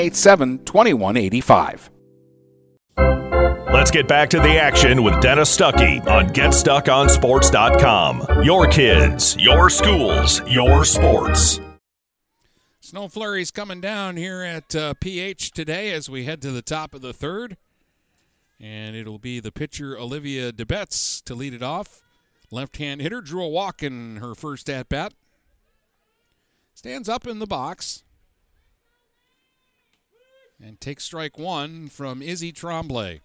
987 0.00 0.64
2185. 0.64 1.90
Let's 3.72 3.90
get 3.90 4.08
back 4.08 4.30
to 4.30 4.40
the 4.40 4.58
action 4.58 5.02
with 5.02 5.20
Dennis 5.20 5.54
Stuckey 5.54 6.02
on 6.06 6.30
GetStuckOnSports.com. 6.30 8.42
Your 8.42 8.66
kids, 8.66 9.36
your 9.38 9.68
schools, 9.68 10.40
your 10.48 10.86
sports. 10.86 11.60
Snow 12.80 13.08
flurries 13.08 13.50
coming 13.50 13.82
down 13.82 14.16
here 14.16 14.42
at 14.42 14.74
uh, 14.74 14.94
PH 14.94 15.52
today 15.52 15.92
as 15.92 16.08
we 16.10 16.24
head 16.24 16.40
to 16.42 16.50
the 16.50 16.62
top 16.62 16.94
of 16.94 17.02
the 17.02 17.12
third. 17.12 17.56
And 18.58 18.96
it'll 18.96 19.18
be 19.18 19.38
the 19.38 19.52
pitcher 19.52 19.98
Olivia 19.98 20.50
DeBetz 20.50 21.22
to 21.24 21.34
lead 21.34 21.52
it 21.54 21.62
off. 21.62 22.00
Left 22.50 22.78
hand 22.78 23.02
hitter 23.02 23.20
drew 23.20 23.44
a 23.44 23.48
walk 23.48 23.82
in 23.82 24.16
her 24.16 24.34
first 24.34 24.70
at 24.70 24.88
bat. 24.88 25.12
Stands 26.74 27.08
up 27.08 27.26
in 27.26 27.38
the 27.38 27.46
box 27.46 28.02
and 30.62 30.80
takes 30.80 31.04
strike 31.04 31.38
one 31.38 31.88
from 31.88 32.22
Izzy 32.22 32.52
Trombley. 32.52 33.20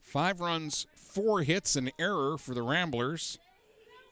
Five 0.00 0.40
runs, 0.40 0.86
four 0.94 1.42
hits, 1.42 1.76
an 1.76 1.90
error 1.98 2.36
for 2.38 2.54
the 2.54 2.62
Ramblers. 2.62 3.38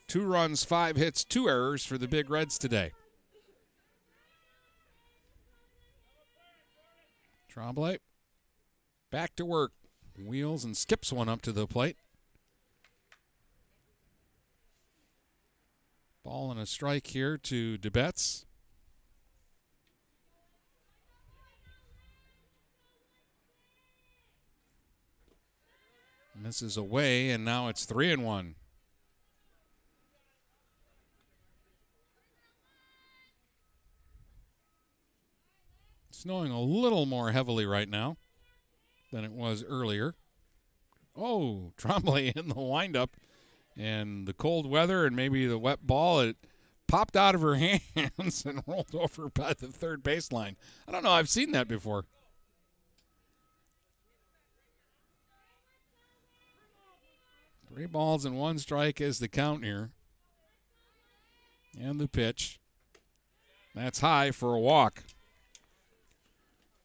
Two 0.06 0.22
runs, 0.22 0.64
five 0.64 0.96
hits, 0.96 1.24
two 1.24 1.48
errors 1.48 1.84
for 1.84 1.98
the 1.98 2.08
Big 2.08 2.30
Reds 2.30 2.58
today. 2.58 2.92
Trombley 7.52 7.98
back 9.10 9.34
to 9.36 9.44
work. 9.44 9.72
Wheels 10.16 10.64
and 10.64 10.76
skips 10.76 11.12
one 11.12 11.28
up 11.28 11.42
to 11.42 11.52
the 11.52 11.66
plate. 11.66 11.96
Ball 16.24 16.50
and 16.50 16.60
a 16.60 16.66
strike 16.66 17.06
here 17.08 17.38
to 17.38 17.78
DeBetz. 17.78 18.44
Misses 26.40 26.76
away, 26.76 27.30
and 27.30 27.44
now 27.44 27.68
it's 27.68 27.84
three 27.84 28.12
and 28.12 28.24
one. 28.24 28.54
Snowing 36.10 36.52
a 36.52 36.60
little 36.60 37.06
more 37.06 37.32
heavily 37.32 37.66
right 37.66 37.88
now 37.88 38.16
than 39.12 39.24
it 39.24 39.32
was 39.32 39.64
earlier. 39.68 40.14
Oh, 41.16 41.72
Trombley 41.78 42.36
in 42.36 42.48
the 42.48 42.60
windup, 42.60 43.16
and 43.76 44.26
the 44.26 44.32
cold 44.32 44.70
weather 44.70 45.06
and 45.06 45.16
maybe 45.16 45.46
the 45.46 45.58
wet 45.58 45.86
ball. 45.86 46.20
It 46.20 46.36
popped 46.86 47.16
out 47.16 47.34
of 47.34 47.40
her 47.40 47.54
hands 47.56 48.44
and 48.46 48.62
rolled 48.66 48.94
over 48.94 49.28
by 49.28 49.54
the 49.54 49.68
third 49.68 50.04
baseline. 50.04 50.54
I 50.86 50.92
don't 50.92 51.02
know. 51.02 51.10
I've 51.10 51.28
seen 51.28 51.52
that 51.52 51.66
before. 51.68 52.04
Three 57.78 57.86
balls 57.86 58.24
and 58.24 58.36
one 58.36 58.58
strike 58.58 59.00
is 59.00 59.20
the 59.20 59.28
count 59.28 59.62
here. 59.62 59.90
And 61.80 62.00
the 62.00 62.08
pitch. 62.08 62.58
That's 63.72 64.00
high 64.00 64.32
for 64.32 64.52
a 64.52 64.58
walk. 64.58 65.04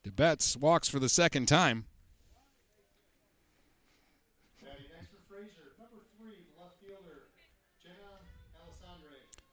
DeBetz 0.07 0.55
walks 0.55 0.87
for 0.87 0.99
the 0.99 1.09
second 1.09 1.47
time. 1.47 1.85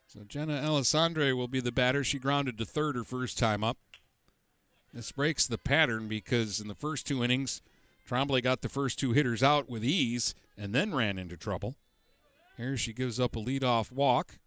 So 0.09 0.21
Jenna 0.29 0.61
Alessandri 0.61 1.35
will 1.35 1.49
be 1.49 1.61
the 1.61 1.73
batter. 1.73 2.05
She 2.05 2.19
grounded 2.19 2.59
to 2.59 2.67
third 2.67 2.97
her 2.97 3.05
first 3.05 3.39
time 3.39 3.65
up. 3.65 3.79
This 4.93 5.11
breaks 5.11 5.47
the 5.47 5.57
pattern 5.57 6.07
because 6.07 6.61
in 6.61 6.69
the 6.69 6.75
first 6.75 7.07
two 7.07 7.25
innings, 7.25 7.63
Trombley 8.07 8.43
got 8.43 8.61
the 8.61 8.69
first 8.69 8.99
two 8.99 9.13
hitters 9.13 9.43
out 9.43 9.71
with 9.71 9.83
ease 9.83 10.35
and 10.57 10.75
then 10.75 10.95
ran 10.95 11.19
into 11.19 11.37
trouble. 11.37 11.77
Here 12.57 12.77
she 12.77 12.93
gives 12.93 13.19
up 13.19 13.37
a 13.37 13.41
leadoff 13.41 13.91
walk, 13.91 14.39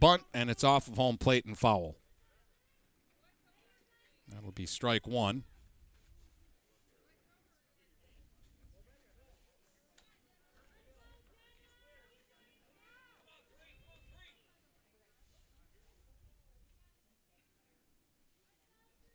bunt, 0.00 0.22
and 0.32 0.50
it's 0.50 0.64
off 0.64 0.88
of 0.88 0.96
home 0.96 1.18
plate 1.18 1.44
and 1.44 1.56
foul. 1.56 1.96
That'll 4.28 4.52
be 4.52 4.66
strike 4.66 5.06
one. 5.06 5.44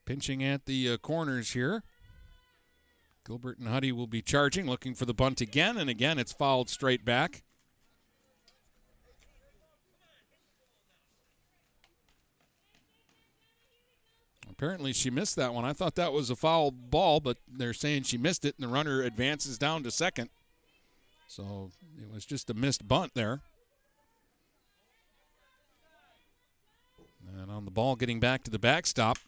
Pinching 0.06 0.44
at 0.44 0.66
the 0.66 0.94
uh, 0.94 0.98
corners 0.98 1.52
here. 1.52 1.84
Gilbert 3.30 3.60
and 3.60 3.68
Huddy 3.68 3.92
will 3.92 4.08
be 4.08 4.24
charging, 4.24 4.66
looking 4.66 4.96
for 4.96 5.06
the 5.06 5.14
bunt 5.14 5.40
again, 5.40 5.78
and 5.78 5.88
again 5.88 6.18
it's 6.18 6.34
fouled 6.34 6.68
straight 6.68 7.06
back. 7.06 7.44
Apparently, 14.50 14.94
she 14.94 15.12
missed 15.12 15.36
that 15.36 15.54
one. 15.54 15.64
I 15.64 15.74
thought 15.74 15.94
that 15.94 16.12
was 16.12 16.32
a 16.32 16.36
foul 16.36 16.72
ball, 16.72 17.20
but 17.20 17.38
they're 17.48 17.72
saying 17.72 18.02
she 18.02 18.18
missed 18.18 18.46
it, 18.46 18.56
and 18.58 18.68
the 18.68 18.74
runner 18.74 19.04
advances 19.04 19.60
down 19.60 19.84
to 19.84 19.92
second. 19.92 20.32
So 21.28 21.70
it 22.02 22.12
was 22.12 22.26
just 22.26 22.50
a 22.50 22.56
missed 22.56 22.88
bunt 22.88 23.12
there. 23.14 23.42
And 27.40 27.52
on 27.52 27.66
the 27.66 27.72
ball 27.72 27.96
getting 27.96 28.20
back 28.20 28.44
to 28.46 28.50
the 28.50 28.58
backstop, 28.58 29.20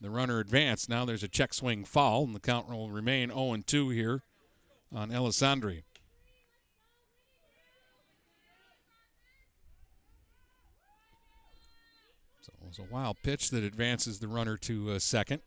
the 0.00 0.10
runner 0.10 0.38
advanced. 0.38 0.88
Now 0.88 1.04
there's 1.04 1.22
a 1.22 1.28
check 1.28 1.52
swing 1.52 1.84
foul, 1.84 2.24
and 2.24 2.34
the 2.34 2.40
count 2.40 2.68
will 2.68 2.90
remain 2.90 3.30
0 3.30 3.56
2 3.66 3.88
here 3.90 4.22
on 4.94 5.10
Alessandri. 5.10 5.82
So 12.40 12.52
it 12.62 12.68
was 12.68 12.78
a 12.78 12.92
wild 12.92 13.16
pitch 13.22 13.50
that 13.50 13.64
advances 13.64 14.20
the 14.20 14.28
runner 14.28 14.56
to 14.58 14.92
uh, 14.92 14.98
second. 14.98 15.42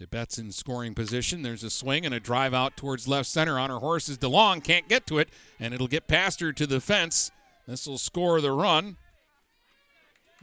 DeBet's 0.00 0.38
in 0.38 0.50
scoring 0.50 0.94
position. 0.94 1.42
There's 1.42 1.62
a 1.62 1.70
swing 1.70 2.04
and 2.04 2.14
a 2.14 2.18
drive 2.18 2.54
out 2.54 2.76
towards 2.76 3.06
left 3.06 3.28
center 3.28 3.58
on 3.58 3.70
her 3.70 3.78
horse 3.78 4.08
is 4.08 4.18
DeLong. 4.18 4.64
Can't 4.64 4.88
get 4.88 5.06
to 5.06 5.18
it, 5.18 5.28
and 5.60 5.72
it'll 5.72 5.86
get 5.86 6.08
past 6.08 6.40
her 6.40 6.52
to 6.52 6.66
the 6.66 6.80
fence. 6.80 7.30
This 7.68 7.86
will 7.86 7.98
score 7.98 8.40
the 8.40 8.50
run. 8.50 8.96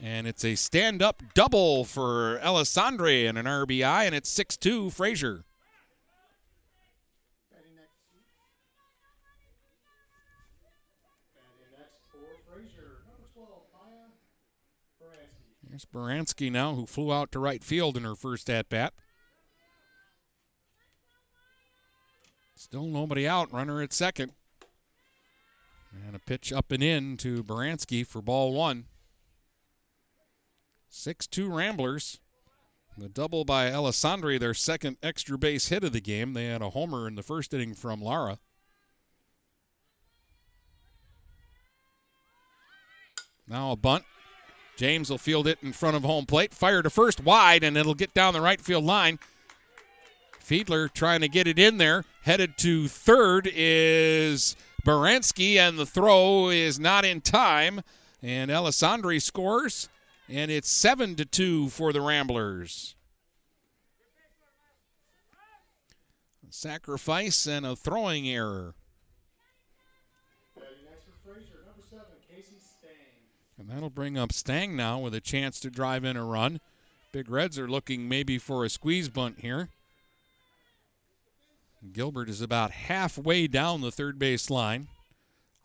And 0.01 0.27
it's 0.27 0.45
a 0.45 0.55
stand 0.55 1.01
up 1.01 1.21
double 1.33 1.83
for 1.83 2.39
Alessandri 2.41 3.27
and 3.27 3.37
an 3.37 3.45
RBI, 3.45 4.05
and 4.05 4.15
it's 4.15 4.29
6 4.29 4.55
2 4.55 4.89
Fraser. 4.91 5.43
Batting 7.51 7.75
next. 7.75 7.89
Batting 11.35 11.77
next 11.77 11.99
for 12.09 12.19
Fraser. 12.49 13.03
Number 13.07 13.27
12, 13.33 13.49
Maya 13.73 14.07
Baransky. 15.03 15.69
Here's 15.69 15.85
Baranski 15.85 16.49
now, 16.49 16.75
who 16.75 16.85
flew 16.85 17.11
out 17.11 17.33
to 17.33 17.39
right 17.39 17.61
field 17.61 17.97
in 17.97 18.03
her 18.03 18.15
first 18.15 18.49
at 18.49 18.69
bat. 18.69 18.93
Still 22.55 22.87
nobody 22.87 23.27
out. 23.27 23.51
Runner 23.51 23.81
at 23.81 23.91
second. 23.91 24.31
And 26.05 26.15
a 26.15 26.19
pitch 26.19 26.53
up 26.53 26.71
and 26.71 26.83
in 26.83 27.17
to 27.17 27.43
Baranski 27.43 28.05
for 28.05 28.21
ball 28.21 28.53
one. 28.53 28.85
6 30.89 31.27
2 31.27 31.49
Ramblers. 31.49 32.19
The 32.97 33.07
double 33.07 33.45
by 33.45 33.69
Alessandri, 33.69 34.39
their 34.39 34.53
second 34.53 34.97
extra 35.01 35.37
base 35.37 35.69
hit 35.69 35.83
of 35.83 35.93
the 35.93 36.01
game. 36.01 36.33
They 36.33 36.47
had 36.47 36.61
a 36.61 36.71
homer 36.71 37.07
in 37.07 37.15
the 37.15 37.23
first 37.23 37.53
inning 37.53 37.73
from 37.73 38.01
Lara. 38.01 38.39
Now 43.47 43.71
a 43.71 43.75
bunt. 43.75 44.03
James 44.75 45.09
will 45.09 45.17
field 45.17 45.47
it 45.47 45.59
in 45.61 45.73
front 45.73 45.95
of 45.95 46.03
home 46.03 46.25
plate. 46.25 46.53
Fire 46.53 46.81
to 46.81 46.89
first 46.89 47.23
wide, 47.23 47.63
and 47.63 47.77
it'll 47.77 47.93
get 47.93 48.13
down 48.13 48.33
the 48.33 48.41
right 48.41 48.59
field 48.59 48.83
line. 48.83 49.19
Fiedler 50.43 50.91
trying 50.91 51.21
to 51.21 51.27
get 51.27 51.47
it 51.47 51.59
in 51.59 51.77
there. 51.77 52.05
Headed 52.23 52.57
to 52.59 52.87
third 52.87 53.49
is 53.53 54.55
Baranski, 54.85 55.57
and 55.57 55.77
the 55.77 55.85
throw 55.85 56.49
is 56.49 56.79
not 56.79 57.05
in 57.05 57.21
time. 57.21 57.81
And 58.21 58.51
Alessandri 58.51 59.21
scores, 59.21 59.89
and 60.30 60.51
it's 60.51 60.69
7 60.69 61.15
to 61.15 61.25
2 61.25 61.69
for 61.69 61.91
the 61.91 62.01
Ramblers. 62.01 62.95
Sacrifice 66.51 67.45
and 67.45 67.65
a 67.65 67.75
throwing 67.75 68.27
error. 68.27 68.73
Batting 70.55 70.69
next 70.89 71.05
for 71.05 71.34
Fraser. 71.34 71.59
Number 71.65 71.84
7, 71.88 72.03
Casey 72.27 72.57
Stang. 72.59 72.89
And 73.57 73.69
that'll 73.69 73.89
bring 73.89 74.17
up 74.17 74.32
Stang 74.32 74.75
now 74.75 74.99
with 74.99 75.13
a 75.13 75.21
chance 75.21 75.59
to 75.59 75.69
drive 75.69 76.03
in 76.03 76.17
a 76.17 76.25
run. 76.25 76.59
Big 77.11 77.30
Reds 77.30 77.57
are 77.59 77.67
looking 77.67 78.09
maybe 78.09 78.38
for 78.38 78.65
a 78.65 78.69
squeeze 78.69 79.09
bunt 79.09 79.39
here. 79.39 79.69
Gilbert 81.93 82.30
is 82.30 82.41
about 82.41 82.71
halfway 82.71 83.47
down 83.47 83.82
the 83.82 83.91
third 83.91 84.19
base 84.19 84.49
line. 84.49 84.88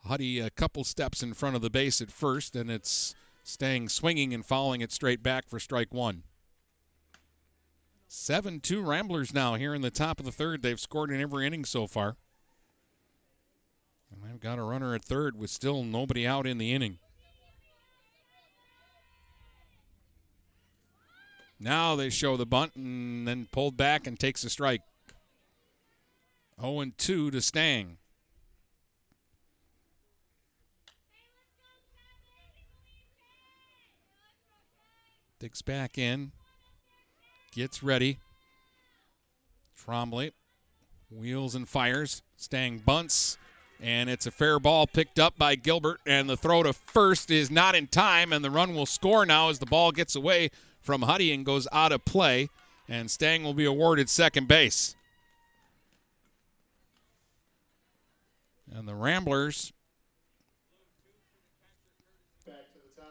Huddy 0.04 0.38
a 0.38 0.50
couple 0.50 0.84
steps 0.84 1.22
in 1.22 1.34
front 1.34 1.56
of 1.56 1.62
the 1.62 1.70
base 1.70 2.00
at 2.00 2.10
first, 2.10 2.54
and 2.54 2.70
it's 2.70 3.14
Stang 3.46 3.90
swinging 3.90 4.32
and 4.32 4.44
following 4.44 4.80
it 4.80 4.90
straight 4.90 5.22
back 5.22 5.48
for 5.48 5.60
strike 5.60 5.92
one. 5.92 6.22
7 8.08 8.60
2 8.60 8.82
Ramblers 8.82 9.34
now 9.34 9.54
here 9.54 9.74
in 9.74 9.82
the 9.82 9.90
top 9.90 10.18
of 10.18 10.24
the 10.24 10.32
third. 10.32 10.62
They've 10.62 10.80
scored 10.80 11.10
in 11.10 11.20
every 11.20 11.46
inning 11.46 11.66
so 11.66 11.86
far. 11.86 12.16
And 14.10 14.22
they've 14.22 14.40
got 14.40 14.58
a 14.58 14.62
runner 14.62 14.94
at 14.94 15.04
third 15.04 15.38
with 15.38 15.50
still 15.50 15.84
nobody 15.84 16.26
out 16.26 16.46
in 16.46 16.56
the 16.56 16.72
inning. 16.72 16.98
Now 21.60 21.96
they 21.96 22.08
show 22.08 22.38
the 22.38 22.46
bunt 22.46 22.76
and 22.76 23.28
then 23.28 23.46
pulled 23.52 23.76
back 23.76 24.06
and 24.06 24.18
takes 24.18 24.42
a 24.44 24.50
strike. 24.50 24.82
0 26.58 26.92
2 26.96 27.30
to 27.30 27.40
Stang. 27.42 27.98
Digs 35.44 35.60
back 35.60 35.98
in. 35.98 36.32
Gets 37.52 37.82
ready. 37.82 38.18
Trombley 39.78 40.32
wheels 41.10 41.54
and 41.54 41.68
fires. 41.68 42.22
Stang 42.38 42.78
bunts. 42.78 43.36
And 43.78 44.08
it's 44.08 44.24
a 44.24 44.30
fair 44.30 44.58
ball 44.58 44.86
picked 44.86 45.18
up 45.18 45.36
by 45.36 45.54
Gilbert. 45.54 46.00
And 46.06 46.30
the 46.30 46.38
throw 46.38 46.62
to 46.62 46.72
first 46.72 47.30
is 47.30 47.50
not 47.50 47.74
in 47.74 47.88
time. 47.88 48.32
And 48.32 48.42
the 48.42 48.50
run 48.50 48.74
will 48.74 48.86
score 48.86 49.26
now 49.26 49.50
as 49.50 49.58
the 49.58 49.66
ball 49.66 49.92
gets 49.92 50.16
away 50.16 50.48
from 50.80 51.02
Huddy 51.02 51.30
and 51.30 51.44
goes 51.44 51.68
out 51.70 51.92
of 51.92 52.06
play. 52.06 52.48
And 52.88 53.10
Stang 53.10 53.44
will 53.44 53.52
be 53.52 53.66
awarded 53.66 54.08
second 54.08 54.48
base. 54.48 54.96
And 58.74 58.88
the 58.88 58.94
Ramblers 58.94 59.74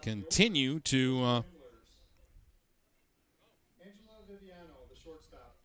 continue 0.02 0.80
to 0.80 1.24
uh, 1.24 1.42
Angela 3.84 4.24
Viviano, 4.30 4.88
the 4.90 4.96
shortstop. 4.96 5.58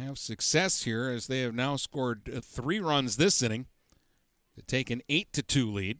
Have 0.00 0.18
success 0.18 0.84
here 0.84 1.08
as 1.10 1.26
they 1.26 1.42
have 1.42 1.54
now 1.54 1.76
scored 1.76 2.28
uh, 2.34 2.40
three 2.40 2.80
runs 2.80 3.16
this 3.16 3.42
inning 3.42 3.66
to 4.56 4.62
take 4.62 4.90
an 4.90 5.02
8 5.08 5.32
to 5.34 5.42
2 5.42 5.70
lead. 5.70 5.98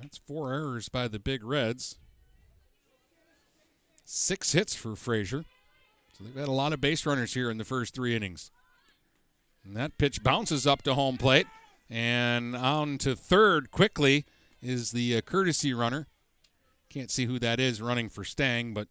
That's 0.00 0.18
four 0.18 0.52
errors 0.52 0.88
by 0.88 1.08
the 1.08 1.18
Big 1.18 1.42
Reds. 1.42 1.96
Six 4.04 4.52
hits 4.52 4.74
for 4.74 4.94
Fraser. 4.94 5.44
So 6.16 6.24
they've 6.24 6.36
had 6.36 6.48
a 6.48 6.52
lot 6.52 6.72
of 6.72 6.80
base 6.80 7.04
runners 7.04 7.34
here 7.34 7.50
in 7.50 7.58
the 7.58 7.64
first 7.64 7.92
three 7.92 8.14
innings. 8.14 8.50
And 9.64 9.76
that 9.76 9.98
pitch 9.98 10.22
bounces 10.22 10.66
up 10.66 10.82
to 10.82 10.94
home 10.94 11.16
plate. 11.16 11.46
And 11.90 12.54
on 12.54 12.98
to 12.98 13.16
third 13.16 13.70
quickly 13.72 14.26
is 14.62 14.92
the 14.92 15.16
uh, 15.16 15.20
courtesy 15.22 15.74
runner. 15.74 16.06
Can't 16.88 17.10
see 17.10 17.24
who 17.24 17.38
that 17.40 17.58
is 17.58 17.82
running 17.82 18.08
for 18.08 18.22
Stang, 18.22 18.74
but 18.74 18.88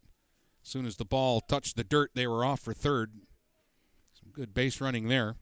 as 0.66 0.72
soon 0.72 0.84
as 0.84 0.96
the 0.96 1.04
ball 1.04 1.40
touched 1.40 1.76
the 1.76 1.84
dirt, 1.84 2.10
they 2.14 2.26
were 2.26 2.44
off 2.44 2.58
for 2.58 2.74
third. 2.74 3.12
Some 4.14 4.30
good 4.32 4.52
base 4.52 4.80
running 4.80 5.06
there. 5.06 5.36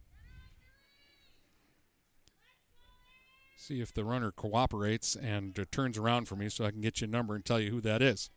See 3.56 3.80
if 3.80 3.94
the 3.94 4.04
runner 4.04 4.30
cooperates 4.30 5.16
and 5.16 5.58
uh, 5.58 5.64
turns 5.70 5.96
around 5.96 6.28
for 6.28 6.36
me 6.36 6.50
so 6.50 6.66
I 6.66 6.70
can 6.70 6.82
get 6.82 7.00
you 7.00 7.06
a 7.06 7.10
number 7.10 7.34
and 7.34 7.42
tell 7.42 7.58
you 7.58 7.70
who 7.70 7.80
that 7.80 8.02
is. 8.02 8.28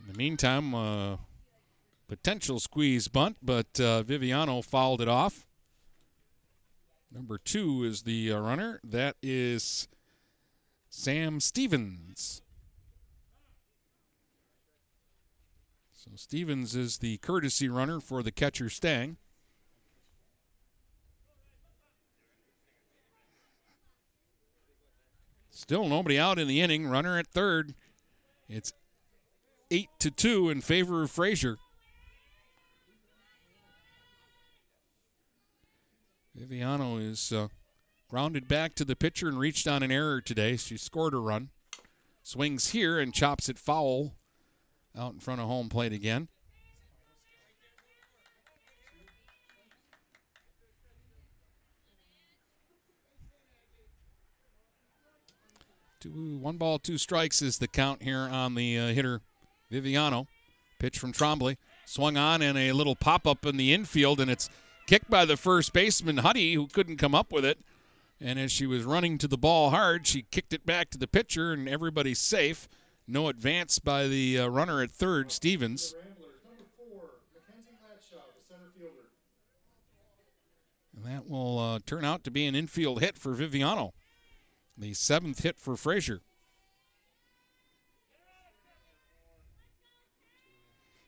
In 0.00 0.10
the 0.10 0.16
meantime, 0.16 0.74
uh, 0.74 1.16
potential 2.08 2.60
squeeze 2.60 3.08
bunt, 3.08 3.36
but 3.42 3.78
uh, 3.78 4.04
Viviano 4.04 4.64
fouled 4.64 5.02
it 5.02 5.08
off. 5.08 5.44
Number 7.12 7.38
two 7.38 7.82
is 7.82 8.02
the 8.02 8.32
uh, 8.32 8.40
runner. 8.40 8.80
That 8.84 9.16
is 9.22 9.88
Sam 10.88 11.40
Stevens. 11.40 12.42
So 15.92 16.12
Stevens 16.14 16.76
is 16.76 16.98
the 16.98 17.18
courtesy 17.18 17.68
runner 17.68 18.00
for 18.00 18.22
the 18.22 18.30
catcher 18.30 18.70
Stang. 18.70 19.16
Still 25.50 25.88
nobody 25.88 26.18
out 26.18 26.38
in 26.38 26.48
the 26.48 26.60
inning. 26.60 26.86
Runner 26.86 27.18
at 27.18 27.26
third. 27.26 27.74
It's 28.48 28.72
eight 29.70 29.90
to 29.98 30.10
two 30.10 30.48
in 30.48 30.60
favor 30.60 31.02
of 31.02 31.10
Fraser. 31.10 31.58
Viviano 36.38 37.00
is 37.00 37.32
uh, 37.32 37.48
grounded 38.08 38.48
back 38.48 38.74
to 38.74 38.84
the 38.84 38.96
pitcher 38.96 39.28
and 39.28 39.38
reached 39.38 39.66
on 39.66 39.82
an 39.82 39.90
error 39.90 40.20
today. 40.20 40.56
She 40.56 40.76
scored 40.76 41.14
a 41.14 41.18
run. 41.18 41.50
Swings 42.22 42.70
here 42.70 42.98
and 42.98 43.14
chops 43.14 43.48
it 43.48 43.58
foul 43.58 44.14
out 44.96 45.12
in 45.12 45.20
front 45.20 45.40
of 45.40 45.46
home 45.46 45.68
plate 45.68 45.92
again. 45.92 46.28
Two, 56.00 56.38
one 56.40 56.56
ball, 56.56 56.78
two 56.78 56.96
strikes 56.96 57.42
is 57.42 57.58
the 57.58 57.68
count 57.68 58.02
here 58.02 58.20
on 58.20 58.54
the 58.54 58.78
uh, 58.78 58.86
hitter, 58.88 59.20
Viviano. 59.70 60.26
Pitch 60.78 60.98
from 60.98 61.12
Trombley. 61.12 61.58
Swung 61.84 62.16
on 62.16 62.40
and 62.40 62.56
a 62.56 62.72
little 62.72 62.96
pop 62.96 63.26
up 63.26 63.44
in 63.44 63.58
the 63.58 63.74
infield, 63.74 64.18
and 64.18 64.30
it's 64.30 64.48
kicked 64.90 65.08
by 65.08 65.24
the 65.24 65.36
first 65.36 65.72
baseman, 65.72 66.16
Huddy, 66.16 66.54
who 66.54 66.66
couldn't 66.66 66.96
come 66.96 67.14
up 67.14 67.30
with 67.30 67.44
it. 67.44 67.60
And 68.20 68.40
as 68.40 68.50
she 68.50 68.66
was 68.66 68.82
running 68.82 69.18
to 69.18 69.28
the 69.28 69.38
ball 69.38 69.70
hard, 69.70 70.04
she 70.04 70.22
kicked 70.22 70.52
it 70.52 70.66
back 70.66 70.90
to 70.90 70.98
the 70.98 71.06
pitcher, 71.06 71.52
and 71.52 71.68
everybody's 71.68 72.18
safe. 72.18 72.68
No 73.06 73.28
advance 73.28 73.78
by 73.78 74.08
the 74.08 74.40
uh, 74.40 74.48
runner 74.48 74.82
at 74.82 74.90
third, 74.90 75.30
Stevens. 75.30 75.94
And 80.96 81.04
that 81.04 81.28
will 81.28 81.58
uh, 81.60 81.78
turn 81.86 82.04
out 82.04 82.24
to 82.24 82.32
be 82.32 82.44
an 82.46 82.56
infield 82.56 83.00
hit 83.00 83.16
for 83.16 83.32
Viviano. 83.32 83.92
The 84.76 84.92
seventh 84.94 85.44
hit 85.44 85.56
for 85.60 85.76
Fraser. 85.76 86.20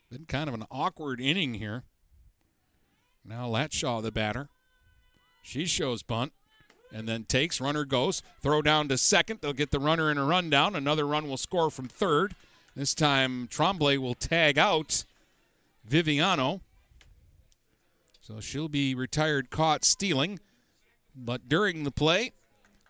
Been 0.09 0.25
kind 0.27 0.47
of 0.47 0.55
an 0.55 0.67
awkward 0.71 1.21
inning 1.21 1.55
here. 1.55 1.83
Now 3.25 3.49
Latshaw, 3.49 4.03
the 4.03 4.13
batter. 4.13 4.49
She 5.43 5.67
shows 5.67 6.03
bunt 6.03 6.33
and 6.93 7.09
then 7.09 7.25
takes. 7.25 7.61
Runner 7.61 7.85
goes. 7.85 8.23
Throw 8.41 8.63
down 8.63 8.89
to 8.89 8.99
second. 8.99 9.41
They'll 9.41 9.53
get 9.53 9.71
the 9.71 9.81
runner 9.81 10.11
in 10.11 10.19
a 10.19 10.25
rundown. 10.25 10.77
Another 10.77 11.07
run 11.07 11.29
will 11.29 11.37
score 11.37 11.71
from 11.71 11.89
third. 11.89 12.35
This 12.75 12.95
time 12.95 13.49
Trombley 13.49 13.99
will 13.99 14.15
tag 14.15 14.59
out 14.59 15.05
Viviano. 15.89 16.61
So 18.21 18.41
she'll 18.41 18.69
be 18.69 18.95
retired 18.95 19.51
caught 19.51 19.85
stealing. 19.85 20.39
But 21.15 21.49
during 21.49 21.85
the 21.85 21.91
play, 21.91 22.33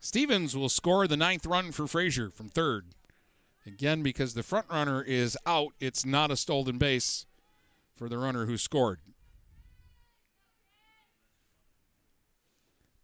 Stevens 0.00 0.56
will 0.56 0.68
score 0.68 1.06
the 1.06 1.16
ninth 1.16 1.46
run 1.46 1.72
for 1.72 1.86
Fraser 1.86 2.30
from 2.30 2.48
third. 2.48 2.86
Again, 3.66 4.02
because 4.02 4.34
the 4.34 4.42
front 4.42 4.66
runner 4.68 5.02
is 5.02 5.38
out, 5.46 5.72
it's 5.78 6.04
not 6.04 6.30
a 6.30 6.36
stolen 6.36 6.78
base 6.78 7.26
for 7.94 8.08
the 8.08 8.18
runner 8.18 8.46
who 8.46 8.56
scored. 8.56 8.98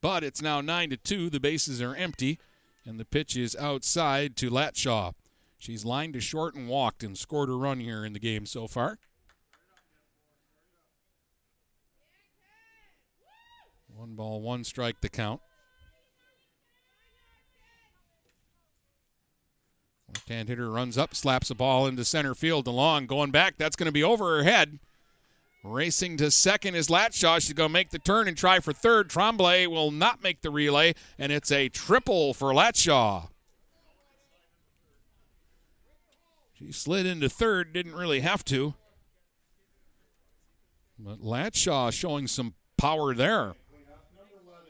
But 0.01 0.23
it's 0.23 0.43
now 0.43 0.61
9 0.61 0.91
to 0.91 0.97
2. 0.97 1.31
The 1.31 1.41
bases 1.41 1.83
are 1.83 1.95
empty, 1.95 2.39
and 2.85 3.01
the 3.01 3.05
pitch 3.05 3.37
is 3.37 3.57
outside 3.57 4.37
to 4.37 4.51
Latshaw. 4.51 5.15
She's 5.59 5.85
lined 5.85 6.15
to 6.15 6.21
short 6.21 6.55
and 6.55 6.69
walked 6.69 7.03
and 7.03 7.19
scored 7.19 7.49
a 7.49 7.53
run 7.53 7.81
here 7.81 8.05
in 8.05 8.13
the 8.13 8.21
game 8.21 8.47
so 8.47 8.69
far. 8.69 8.99
One 13.93 14.15
ball, 14.15 14.41
one 14.41 14.63
strike 14.63 15.01
to 15.01 15.09
count. 15.09 15.41
Left 20.15 20.29
hand 20.29 20.49
hitter 20.49 20.71
runs 20.71 20.97
up, 20.97 21.17
slaps 21.17 21.51
a 21.51 21.55
ball 21.57 21.87
into 21.87 22.05
center 22.05 22.37
field. 22.37 22.67
DeLong 22.67 23.09
going 23.09 23.33
back. 23.33 23.57
That's 23.59 23.75
going 23.75 23.87
to 23.87 23.93
be 23.93 24.05
over 24.05 24.37
her 24.37 24.45
head. 24.45 24.79
Racing 25.65 26.17
to 26.19 26.31
second 26.31 26.77
is 26.77 26.89
Latshaw. 26.89 27.41
She's 27.41 27.53
going 27.53 27.71
to 27.71 27.73
make 27.73 27.91
the 27.91 27.99
turn 27.99 28.29
and 28.29 28.37
try 28.37 28.61
for 28.61 28.73
third. 28.73 29.11
Trombley 29.11 29.67
will 29.67 29.91
not 29.91 30.23
make 30.23 30.41
the 30.41 30.51
relay, 30.51 30.95
and 31.19 31.33
it's 31.33 31.51
a 31.51 31.69
triple 31.69 32.33
for 32.33 32.53
Latshaw. 32.53 33.29
She 36.55 36.73
slid 36.73 37.07
into 37.07 37.29
third, 37.29 37.73
didn't 37.73 37.95
really 37.95 38.21
have 38.21 38.45
to. 38.47 38.75
But 40.99 41.21
Latshaw 41.21 41.93
showing 41.93 42.27
some 42.27 42.55
power 42.77 43.15
there. 43.15 43.55
Cleanup, 43.71 44.07
number 44.17 44.35
11. 44.45 44.67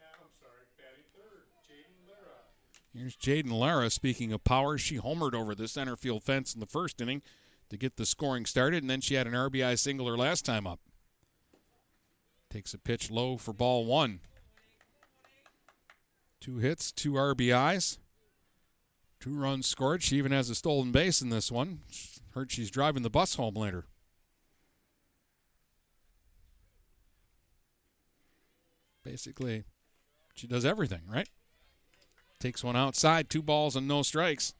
I'm 0.00 0.30
sorry, 0.40 0.64
batting 0.78 1.04
third, 1.14 1.44
Jaden 1.68 2.08
Lara. 2.08 2.36
Here's 2.94 3.16
Jaden 3.16 3.52
Lara. 3.58 3.90
Speaking 3.90 4.32
of 4.32 4.44
power, 4.44 4.78
she 4.78 4.98
homered 4.98 5.34
over 5.34 5.54
the 5.54 5.68
center 5.68 5.96
field 5.96 6.22
fence 6.22 6.54
in 6.54 6.60
the 6.60 6.66
first 6.66 7.00
inning 7.00 7.20
to 7.70 7.76
get 7.76 7.96
the 7.96 8.04
scoring 8.04 8.44
started, 8.44 8.82
and 8.82 8.90
then 8.90 9.00
she 9.00 9.14
had 9.14 9.26
an 9.26 9.32
RBI 9.32 9.78
single 9.78 10.06
her 10.08 10.16
last 10.16 10.44
time 10.44 10.66
up. 10.66 10.80
Takes 12.50 12.74
a 12.74 12.78
pitch 12.78 13.10
low 13.10 13.36
for 13.36 13.52
ball 13.52 13.86
one. 13.86 14.20
Two 16.40 16.58
hits, 16.58 16.90
two 16.90 17.12
RBIs, 17.12 17.98
two 19.20 19.34
runs 19.38 19.66
scored. 19.66 20.02
She 20.02 20.16
even 20.16 20.32
has 20.32 20.50
a 20.50 20.54
stolen 20.54 20.90
base 20.90 21.22
in 21.22 21.28
this 21.28 21.52
one. 21.52 21.80
Heard 22.34 22.50
she's 22.50 22.70
driving 22.70 23.02
the 23.02 23.10
bus 23.10 23.36
home 23.36 23.54
later. 23.54 23.86
Basically, 29.04 29.64
she 30.34 30.46
does 30.46 30.64
everything, 30.64 31.02
right? 31.08 31.28
Takes 32.38 32.64
one 32.64 32.76
outside, 32.76 33.28
two 33.28 33.42
balls 33.42 33.76
and 33.76 33.86
no 33.86 34.02
strikes. 34.02 34.54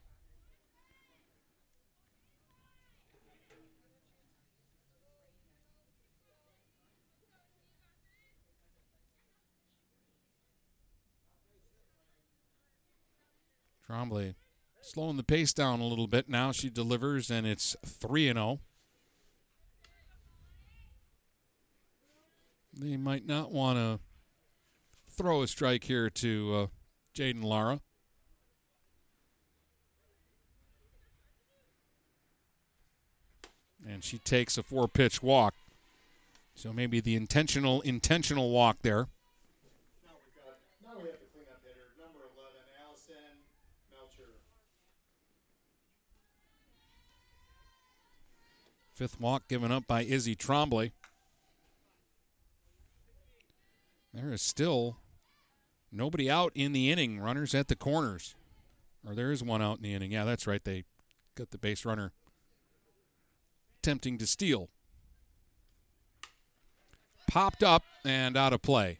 Trombley 13.90 14.34
slowing 14.82 15.16
the 15.16 15.22
pace 15.22 15.52
down 15.52 15.80
a 15.80 15.86
little 15.86 16.06
bit 16.06 16.28
now. 16.28 16.52
She 16.52 16.70
delivers, 16.70 17.30
and 17.30 17.46
it's 17.46 17.76
3 17.84 18.28
and 18.28 18.36
0. 18.36 18.60
They 22.72 22.96
might 22.96 23.26
not 23.26 23.50
want 23.50 23.78
to 23.78 23.98
throw 25.20 25.42
a 25.42 25.48
strike 25.48 25.84
here 25.84 26.08
to 26.08 26.54
uh, 26.54 26.66
Jaden 27.14 27.44
Lara. 27.44 27.80
And 33.86 34.04
she 34.04 34.18
takes 34.18 34.56
a 34.56 34.62
four 34.62 34.88
pitch 34.88 35.22
walk. 35.22 35.54
So 36.54 36.72
maybe 36.72 37.00
the 37.00 37.16
intentional 37.16 37.80
intentional 37.80 38.50
walk 38.50 38.78
there. 38.82 39.08
Now 40.04 40.12
we 40.20 40.30
got, 40.36 40.58
now 40.84 41.02
we 41.02 41.08
have 41.08 41.18
the 41.18 41.26
cleanup 41.32 41.60
hitter, 41.64 41.88
number 41.98 42.20
11, 42.36 42.60
Allison 42.84 43.40
Melcher. 43.90 44.36
Fifth 49.00 49.18
walk 49.18 49.48
given 49.48 49.72
up 49.72 49.86
by 49.86 50.02
Izzy 50.02 50.36
Trombley. 50.36 50.92
There 54.12 54.30
is 54.30 54.42
still 54.42 54.98
nobody 55.90 56.30
out 56.30 56.52
in 56.54 56.74
the 56.74 56.90
inning. 56.90 57.18
Runners 57.18 57.54
at 57.54 57.68
the 57.68 57.76
corners. 57.76 58.34
Or 59.02 59.14
there 59.14 59.32
is 59.32 59.42
one 59.42 59.62
out 59.62 59.78
in 59.78 59.84
the 59.84 59.94
inning. 59.94 60.12
Yeah, 60.12 60.26
that's 60.26 60.46
right. 60.46 60.62
They 60.62 60.84
got 61.34 61.50
the 61.50 61.56
base 61.56 61.86
runner 61.86 62.12
attempting 63.78 64.18
to 64.18 64.26
steal. 64.26 64.68
Popped 67.26 67.62
up 67.62 67.84
and 68.04 68.36
out 68.36 68.52
of 68.52 68.60
play. 68.60 68.98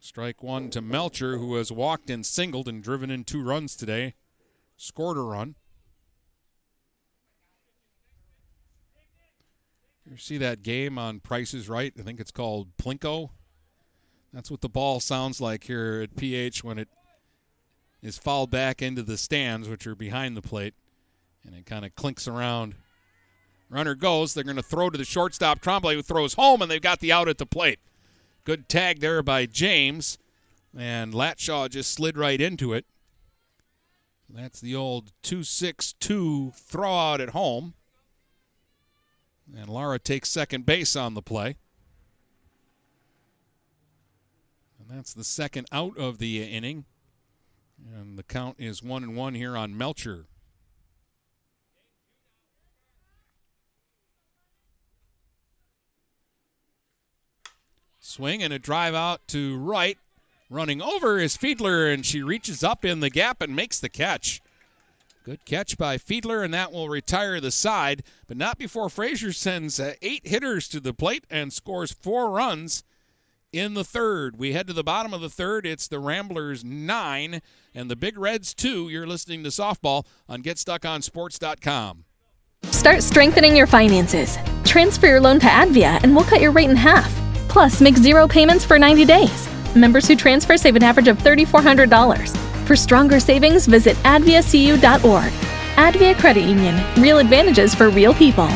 Strike 0.00 0.42
one 0.42 0.70
to 0.70 0.80
Melcher, 0.80 1.36
who 1.36 1.56
has 1.56 1.70
walked 1.70 2.08
and 2.08 2.24
singled 2.24 2.66
and 2.66 2.82
driven 2.82 3.10
in 3.10 3.24
two 3.24 3.42
runs 3.42 3.76
today. 3.76 4.14
Scored 4.78 5.18
a 5.18 5.20
run. 5.20 5.54
You 10.08 10.16
see 10.16 10.38
that 10.38 10.62
game 10.62 10.98
on 10.98 11.20
Prices 11.20 11.68
Right? 11.68 11.92
I 11.98 12.02
think 12.02 12.20
it's 12.20 12.30
called 12.30 12.76
Plinko. 12.76 13.30
That's 14.32 14.50
what 14.50 14.60
the 14.60 14.68
ball 14.68 15.00
sounds 15.00 15.40
like 15.40 15.64
here 15.64 16.00
at 16.02 16.16
PH 16.16 16.62
when 16.62 16.78
it 16.78 16.88
is 18.02 18.18
fouled 18.18 18.50
back 18.50 18.82
into 18.82 19.02
the 19.02 19.16
stands, 19.16 19.68
which 19.68 19.86
are 19.86 19.94
behind 19.94 20.36
the 20.36 20.42
plate, 20.42 20.74
and 21.44 21.54
it 21.54 21.66
kind 21.66 21.84
of 21.84 21.94
clinks 21.96 22.28
around. 22.28 22.74
Runner 23.68 23.94
goes. 23.94 24.34
They're 24.34 24.44
going 24.44 24.56
to 24.56 24.62
throw 24.62 24.90
to 24.90 24.98
the 24.98 25.04
shortstop. 25.04 25.60
Trombley 25.60 25.94
who 25.94 26.02
throws 26.02 26.34
home, 26.34 26.62
and 26.62 26.70
they've 26.70 26.80
got 26.80 27.00
the 27.00 27.12
out 27.12 27.28
at 27.28 27.38
the 27.38 27.46
plate. 27.46 27.80
Good 28.44 28.68
tag 28.68 29.00
there 29.00 29.22
by 29.22 29.46
James, 29.46 30.18
and 30.76 31.12
Latshaw 31.12 31.68
just 31.68 31.92
slid 31.92 32.16
right 32.16 32.40
into 32.40 32.72
it. 32.72 32.84
That's 34.28 34.60
the 34.60 34.74
old 34.74 35.12
2 35.22 35.42
6 35.42 35.94
2 35.94 36.52
throw 36.54 36.92
out 36.92 37.20
at 37.20 37.30
home. 37.30 37.74
And 39.54 39.68
Lara 39.68 39.98
takes 39.98 40.30
second 40.30 40.66
base 40.66 40.96
on 40.96 41.14
the 41.14 41.22
play. 41.22 41.56
And 44.78 44.96
that's 44.96 45.14
the 45.14 45.24
second 45.24 45.66
out 45.72 45.96
of 45.96 46.18
the 46.18 46.42
inning. 46.42 46.84
And 47.94 48.18
the 48.18 48.22
count 48.22 48.56
is 48.58 48.82
one 48.82 49.02
and 49.02 49.16
one 49.16 49.34
here 49.34 49.56
on 49.56 49.76
Melcher. 49.76 50.26
Swing 57.98 58.42
and 58.42 58.52
a 58.52 58.58
drive 58.58 58.94
out 58.94 59.26
to 59.28 59.58
right. 59.58 59.98
Running 60.48 60.80
over 60.80 61.18
is 61.18 61.36
Fiedler, 61.36 61.92
and 61.92 62.06
she 62.06 62.22
reaches 62.22 62.62
up 62.62 62.84
in 62.84 63.00
the 63.00 63.10
gap 63.10 63.42
and 63.42 63.54
makes 63.54 63.80
the 63.80 63.88
catch. 63.88 64.40
Good 65.26 65.44
catch 65.44 65.76
by 65.76 65.98
Fiedler, 65.98 66.44
and 66.44 66.54
that 66.54 66.70
will 66.70 66.88
retire 66.88 67.40
the 67.40 67.50
side, 67.50 68.04
but 68.28 68.36
not 68.36 68.58
before 68.58 68.88
Fraser 68.88 69.32
sends 69.32 69.80
uh, 69.80 69.94
eight 70.00 70.24
hitters 70.24 70.68
to 70.68 70.78
the 70.78 70.94
plate 70.94 71.24
and 71.28 71.52
scores 71.52 71.90
four 71.90 72.30
runs 72.30 72.84
in 73.52 73.74
the 73.74 73.82
third. 73.82 74.38
We 74.38 74.52
head 74.52 74.68
to 74.68 74.72
the 74.72 74.84
bottom 74.84 75.12
of 75.12 75.20
the 75.20 75.28
third. 75.28 75.66
It's 75.66 75.88
the 75.88 75.98
Ramblers 75.98 76.64
9 76.64 77.42
and 77.74 77.90
the 77.90 77.96
Big 77.96 78.16
Reds 78.16 78.54
2. 78.54 78.88
You're 78.88 79.04
listening 79.04 79.42
to 79.42 79.48
softball 79.48 80.06
on 80.28 80.44
GetStuckOnSports.com. 80.44 82.04
Start 82.62 83.02
strengthening 83.02 83.56
your 83.56 83.66
finances. 83.66 84.38
Transfer 84.64 85.08
your 85.08 85.20
loan 85.20 85.40
to 85.40 85.46
Advia 85.46 85.98
and 86.04 86.14
we'll 86.14 86.24
cut 86.24 86.40
your 86.40 86.52
rate 86.52 86.70
in 86.70 86.76
half. 86.76 87.12
Plus, 87.48 87.80
make 87.80 87.96
zero 87.96 88.28
payments 88.28 88.64
for 88.64 88.78
90 88.78 89.04
days. 89.04 89.48
Members 89.74 90.06
who 90.06 90.14
transfer 90.14 90.56
save 90.56 90.76
an 90.76 90.84
average 90.84 91.08
of 91.08 91.18
$3,400. 91.18 92.45
For 92.66 92.74
stronger 92.74 93.20
savings, 93.20 93.66
visit 93.66 93.96
adviacu.org. 93.98 95.32
Advia 95.76 96.18
Credit 96.18 96.40
Union. 96.40 96.82
Real 97.00 97.18
advantages 97.18 97.76
for 97.76 97.90
real 97.90 98.12
people. 98.12 98.48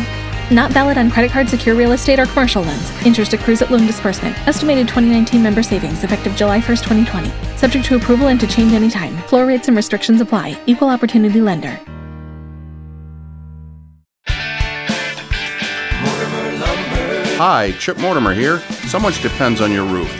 Not 0.51 0.73
valid 0.73 0.99
on 0.99 1.13
credit 1.13 1.31
card, 1.31 1.49
secure 1.49 1.77
real 1.77 1.93
estate, 1.93 2.19
or 2.19 2.27
commercial 2.27 2.65
loans. 2.65 2.91
Interest 3.07 3.33
accrues 3.33 3.63
at 3.63 3.71
loan 3.71 3.87
disbursement. 3.87 4.37
Estimated 4.49 4.89
2019 4.89 5.41
member 5.41 5.63
savings 5.63 6.03
effective 6.03 6.35
July 6.35 6.59
1st, 6.61 6.83
2020. 6.89 7.57
Subject 7.57 7.85
to 7.85 7.95
approval 7.95 8.27
and 8.27 8.41
to 8.41 8.49
change 8.49 8.73
anytime. 8.73 9.17
Floor 9.29 9.47
rates 9.47 9.69
and 9.69 9.77
restrictions 9.77 10.21
apply. 10.21 10.61
Equal 10.67 10.89
opportunity 10.89 11.41
lender. 11.41 11.79
Hi, 17.37 17.73
Chip 17.79 17.97
Mortimer 17.99 18.35
here. 18.35 18.59
So 18.89 18.99
much 18.99 19.23
depends 19.23 19.61
on 19.61 19.71
your 19.71 19.85
roof. 19.87 20.20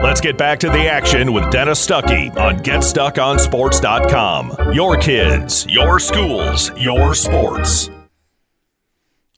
Let's 0.00 0.20
get 0.20 0.38
back 0.38 0.60
to 0.60 0.68
the 0.68 0.86
action 0.86 1.32
with 1.32 1.50
Dennis 1.50 1.84
Stuckey 1.84 2.32
on 2.36 2.60
GetStuckOnSports.com. 2.60 4.72
Your 4.72 4.96
kids, 4.96 5.66
your 5.68 5.98
schools, 5.98 6.70
your 6.78 7.16
sports. 7.16 7.90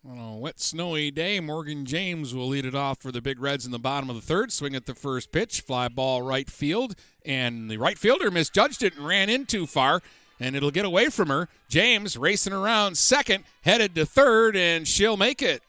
On 0.06 0.18
a 0.18 0.36
wet, 0.36 0.60
snowy 0.60 1.10
day, 1.10 1.40
Morgan 1.40 1.86
James 1.86 2.34
will 2.34 2.48
lead 2.48 2.66
it 2.66 2.74
off 2.74 3.00
for 3.00 3.10
the 3.10 3.22
Big 3.22 3.40
Reds 3.40 3.64
in 3.64 3.72
the 3.72 3.78
bottom 3.78 4.10
of 4.10 4.16
the 4.16 4.22
third. 4.22 4.52
Swing 4.52 4.76
at 4.76 4.84
the 4.84 4.94
first 4.94 5.32
pitch, 5.32 5.62
fly 5.62 5.88
ball 5.88 6.20
right 6.20 6.50
field, 6.50 6.94
and 7.24 7.70
the 7.70 7.78
right 7.78 7.96
fielder 7.96 8.30
misjudged 8.30 8.82
it 8.82 8.96
and 8.96 9.06
ran 9.06 9.30
in 9.30 9.46
too 9.46 9.66
far, 9.66 10.02
and 10.38 10.54
it'll 10.54 10.70
get 10.70 10.84
away 10.84 11.08
from 11.08 11.28
her. 11.28 11.48
James 11.70 12.18
racing 12.18 12.52
around 12.52 12.98
second, 12.98 13.44
headed 13.62 13.94
to 13.94 14.04
third, 14.04 14.56
and 14.56 14.86
she'll 14.86 15.16
make 15.16 15.40
it. 15.40 15.62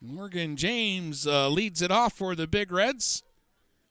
Morgan 0.00 0.56
James 0.56 1.26
uh, 1.26 1.48
leads 1.48 1.82
it 1.82 1.90
off 1.90 2.12
for 2.12 2.34
the 2.34 2.46
Big 2.46 2.70
Reds 2.70 3.22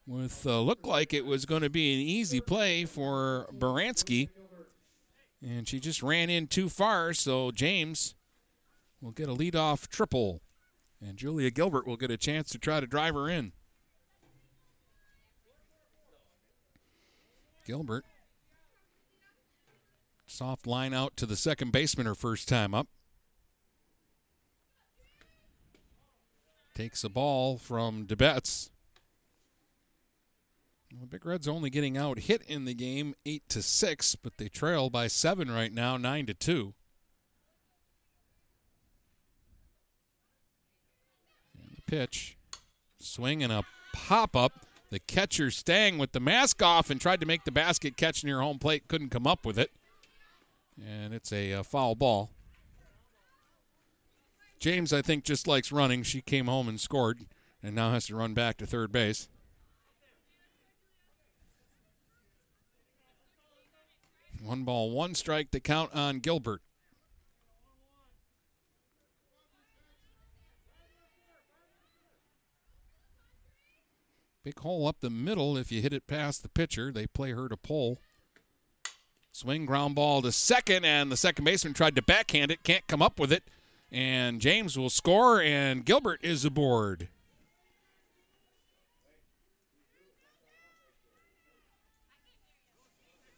with 0.05 0.47
uh, 0.47 0.61
looked 0.61 0.85
like 0.85 1.13
it 1.13 1.25
was 1.25 1.45
going 1.45 1.61
to 1.61 1.69
be 1.69 1.93
an 1.93 1.99
easy 1.99 2.39
play 2.39 2.85
for 2.85 3.47
Baranski. 3.53 4.29
And 5.41 5.67
she 5.67 5.79
just 5.79 6.01
ran 6.01 6.29
in 6.29 6.47
too 6.47 6.69
far, 6.69 7.13
so 7.13 7.51
James 7.51 8.15
will 9.01 9.11
get 9.11 9.29
a 9.29 9.35
leadoff 9.35 9.87
triple. 9.87 10.41
And 11.05 11.17
Julia 11.17 11.51
Gilbert 11.51 11.85
will 11.85 11.97
get 11.97 12.09
a 12.09 12.17
chance 12.17 12.49
to 12.51 12.57
try 12.57 12.79
to 12.79 12.87
drive 12.87 13.13
her 13.13 13.29
in. 13.29 13.51
Gilbert. 17.65 18.05
Soft 20.25 20.65
line 20.65 20.93
out 20.93 21.15
to 21.17 21.25
the 21.25 21.35
second 21.35 21.71
baseman 21.71 22.07
her 22.07 22.15
first 22.15 22.47
time 22.47 22.73
up. 22.73 22.87
Takes 26.77 27.03
a 27.03 27.09
ball 27.09 27.57
from 27.57 28.05
DeBetts. 28.05 28.69
The 30.91 31.07
Big 31.07 31.25
Reds 31.25 31.47
only 31.47 31.71
getting 31.71 31.97
out 31.97 32.19
hit 32.19 32.43
in 32.43 32.65
the 32.65 32.75
game 32.75 33.15
eight 33.25 33.41
to 33.49 33.63
six, 33.63 34.15
but 34.15 34.37
they 34.37 34.47
trail 34.47 34.91
by 34.91 35.07
seven 35.07 35.49
right 35.49 35.73
now, 35.73 35.97
nine 35.97 36.27
to 36.27 36.35
two. 36.35 36.75
And 41.59 41.75
the 41.75 41.81
pitch, 41.81 42.37
swing 42.99 43.41
and 43.41 43.51
a 43.51 43.63
pop 43.91 44.35
up. 44.35 44.67
The 44.91 44.99
catcher 44.99 45.49
staying 45.49 45.97
with 45.97 46.11
the 46.11 46.19
mask 46.19 46.61
off 46.61 46.91
and 46.91 47.01
tried 47.01 47.21
to 47.21 47.25
make 47.25 47.43
the 47.43 47.51
basket 47.51 47.97
catch 47.97 48.23
near 48.23 48.39
home 48.39 48.59
plate, 48.59 48.87
couldn't 48.87 49.09
come 49.09 49.25
up 49.25 49.47
with 49.47 49.57
it. 49.57 49.71
And 50.79 51.11
it's 51.11 51.33
a, 51.33 51.53
a 51.53 51.63
foul 51.63 51.95
ball. 51.95 52.29
James, 54.59 54.91
I 54.91 55.01
think, 55.01 55.23
just 55.23 55.47
likes 55.47 55.71
running. 55.71 56.03
She 56.03 56.21
came 56.21 56.47
home 56.47 56.67
and 56.67 56.79
scored 56.79 57.25
and 57.61 57.75
now 57.75 57.91
has 57.91 58.07
to 58.07 58.15
run 58.15 58.33
back 58.33 58.57
to 58.57 58.65
third 58.65 58.91
base. 58.91 59.27
One 64.43 64.63
ball, 64.63 64.91
one 64.91 65.15
strike 65.15 65.51
to 65.51 65.59
count 65.59 65.93
on 65.93 66.19
Gilbert. 66.19 66.61
Big 74.43 74.59
hole 74.59 74.87
up 74.87 75.01
the 75.01 75.09
middle. 75.09 75.57
If 75.57 75.71
you 75.73 75.81
hit 75.81 75.91
it 75.91 76.07
past 76.07 76.41
the 76.41 76.49
pitcher, 76.49 76.91
they 76.91 77.05
play 77.05 77.31
her 77.31 77.49
to 77.49 77.57
pull. 77.57 77.99
Swing 79.33 79.65
ground 79.65 79.95
ball 79.95 80.21
to 80.21 80.31
second, 80.31 80.85
and 80.85 81.11
the 81.11 81.17
second 81.17 81.43
baseman 81.43 81.73
tried 81.73 81.95
to 81.97 82.01
backhand 82.01 82.49
it, 82.51 82.63
can't 82.63 82.87
come 82.87 83.01
up 83.01 83.19
with 83.19 83.33
it. 83.33 83.43
And 83.91 84.41
James 84.41 84.77
will 84.77 84.89
score, 84.89 85.41
and 85.41 85.85
Gilbert 85.85 86.19
is 86.21 86.43
aboard. 86.43 87.07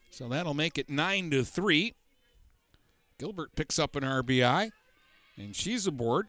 So 0.10 0.28
that'll 0.28 0.56
make 0.56 0.78
it 0.78 0.89
nine 0.89 1.30
to 1.32 1.45
three. 1.45 1.93
Gilbert 3.20 3.56
picks 3.56 3.78
up 3.78 3.95
an 3.95 4.04
RBI, 4.04 4.72
and 5.38 5.56
she's 5.56 5.86
aboard. 5.86 6.28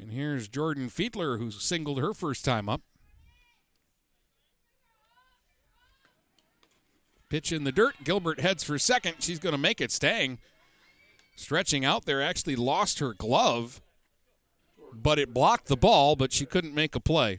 And 0.00 0.12
here's 0.12 0.46
Jordan 0.46 0.88
Fiedler, 0.88 1.38
who 1.38 1.50
singled 1.50 1.98
her 1.98 2.12
first 2.14 2.44
time 2.44 2.68
up. 2.68 2.82
Pitch 7.28 7.52
in 7.52 7.64
the 7.64 7.72
dirt. 7.72 7.94
Gilbert 8.04 8.40
heads 8.40 8.62
for 8.62 8.78
second. 8.78 9.16
She's 9.20 9.38
going 9.38 9.52
to 9.52 9.58
make 9.58 9.80
it. 9.80 9.90
Stang 9.90 10.38
stretching 11.38 11.84
out 11.84 12.04
there 12.04 12.20
actually 12.20 12.56
lost 12.56 12.98
her 12.98 13.14
glove, 13.14 13.80
but 14.92 15.18
it 15.18 15.32
blocked 15.32 15.66
the 15.66 15.76
ball, 15.76 16.16
but 16.16 16.32
she 16.32 16.44
couldn't 16.44 16.74
make 16.74 16.96
a 16.96 17.00
play. 17.00 17.38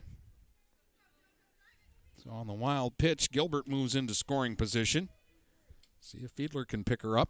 So 2.23 2.31
on 2.31 2.47
the 2.47 2.53
wild 2.53 2.97
pitch, 2.97 3.29
Gilbert 3.29 3.67
moves 3.67 3.95
into 3.95 4.13
scoring 4.13 4.55
position. 4.55 5.09
See 5.99 6.19
if 6.19 6.33
Fiedler 6.33 6.65
can 6.65 6.83
pick 6.83 7.01
her 7.01 7.17
up. 7.17 7.29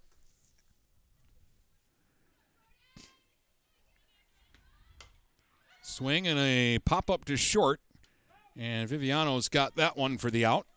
Swing 5.81 6.27
and 6.27 6.39
a 6.39 6.79
pop 6.85 7.09
up 7.09 7.25
to 7.25 7.35
short. 7.35 7.79
And 8.55 8.87
Viviano's 8.87 9.49
got 9.49 9.75
that 9.75 9.97
one 9.97 10.17
for 10.17 10.29
the 10.29 10.45
out. 10.45 10.67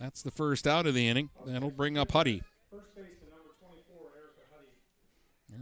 That's 0.00 0.22
the 0.22 0.30
first 0.30 0.66
out 0.66 0.86
of 0.86 0.94
the 0.94 1.06
inning. 1.06 1.28
That'll 1.44 1.70
bring 1.70 1.98
up 1.98 2.12
Huddy. 2.12 2.42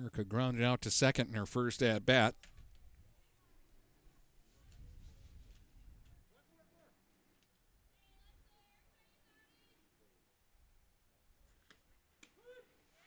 Erica 0.00 0.22
grounded 0.22 0.62
out 0.62 0.80
to 0.82 0.92
second 0.92 1.30
in 1.30 1.34
her 1.34 1.44
first 1.44 1.82
at 1.82 2.06
bat. 2.06 2.36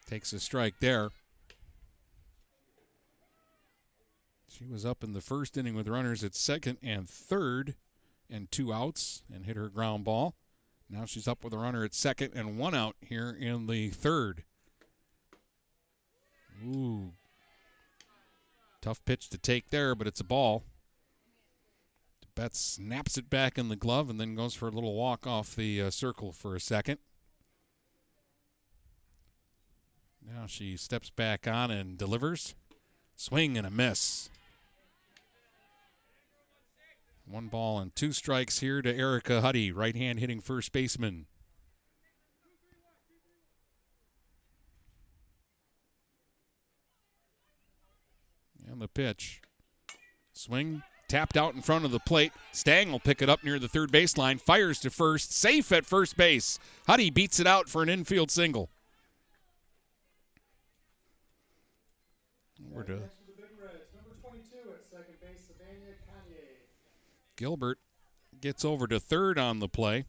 Takes 0.06 0.34
a 0.34 0.42
strike 0.42 0.74
there. 0.82 1.12
She 4.50 4.66
was 4.66 4.86
up 4.86 5.02
in 5.02 5.14
the 5.14 5.22
first 5.22 5.56
inning 5.56 5.76
with 5.76 5.88
runners 5.88 6.26
at 6.26 6.36
second 6.36 6.78
and 6.84 7.10
third 7.10 7.76
and 8.30 8.52
two 8.52 8.74
outs 8.74 9.24
and 9.34 9.46
hit 9.46 9.56
her 9.56 9.70
ground 9.70 10.04
ball. 10.04 10.36
Now 10.92 11.06
she's 11.06 11.28
up 11.28 11.44
with 11.44 11.54
a 11.54 11.58
runner 11.58 11.86
at 11.86 11.94
second 11.94 12.34
and 12.36 12.58
one 12.58 12.76
out 12.76 12.98
here 13.00 13.30
in 13.40 13.68
the 13.68 13.90
third. 13.90 14.44
Ooh. 16.66 17.14
Tough 18.82 19.04
pitch 19.06 19.30
to 19.30 19.38
take 19.38 19.70
there, 19.70 19.96
but 19.96 20.06
it's 20.06 20.20
a 20.20 20.26
ball. 20.26 20.64
Bet 22.36 22.56
snaps 22.56 23.18
it 23.18 23.30
back 23.30 23.58
in 23.58 23.70
the 23.70 23.76
glove 23.76 24.10
and 24.10 24.20
then 24.20 24.36
goes 24.36 24.54
for 24.54 24.68
a 24.68 24.72
little 24.72 24.94
walk 24.94 25.26
off 25.26 25.56
the 25.56 25.82
uh, 25.82 25.90
circle 25.90 26.34
for 26.34 26.56
a 26.56 26.60
second. 26.60 26.98
Now 30.26 30.46
she 30.46 30.76
steps 30.76 31.10
back 31.10 31.48
on 31.48 31.72
and 31.72 31.98
delivers. 31.98 32.54
Swing 33.16 33.58
and 33.58 33.66
a 33.66 33.72
miss. 33.72 34.30
One 37.32 37.48
ball 37.48 37.80
and 37.80 37.96
two 37.96 38.12
strikes 38.12 38.60
here 38.60 38.82
to 38.82 38.94
Erica 38.94 39.40
Huddy, 39.40 39.72
right 39.72 39.96
hand 39.96 40.20
hitting 40.20 40.42
first 40.42 40.74
baseman. 40.74 41.28
And 48.70 48.82
the 48.82 48.90
pitch. 48.90 49.42
Swing 50.34 50.84
tapped 51.08 51.38
out 51.38 51.56
in 51.56 51.62
front 51.62 51.86
of 51.86 51.92
the 51.92 52.00
plate. 52.00 52.34
Stang 52.52 52.92
will 52.92 53.00
pick 53.00 53.22
it 53.22 53.30
up 53.30 53.46
near 53.46 53.60
the 53.60 53.70
third 53.70 53.94
baseline, 53.94 54.40
fires 54.40 54.80
to 54.80 54.90
first, 54.90 55.34
safe 55.34 55.72
at 55.72 55.86
first 55.86 56.18
base. 56.18 56.60
Huddy 56.86 57.10
beats 57.10 57.40
it 57.40 57.48
out 57.48 57.70
for 57.70 57.82
an 57.82 57.88
infield 57.88 58.30
single. 58.30 58.70
Over 62.72 62.84
to 62.84 62.92
Next 62.92 63.16
for 63.16 63.26
the 63.26 63.42
Big 63.42 63.52
Reds, 63.58 63.88
number 63.96 64.16
22 64.22 64.72
at 64.74 64.84
second 64.84 65.20
base, 65.22 65.48
Savannah 65.48 65.96
Kanye. 66.08 66.52
Gilbert 67.42 67.80
gets 68.40 68.64
over 68.64 68.86
to 68.86 69.00
third 69.00 69.40
on 69.40 69.58
the 69.58 69.68
play. 69.68 70.06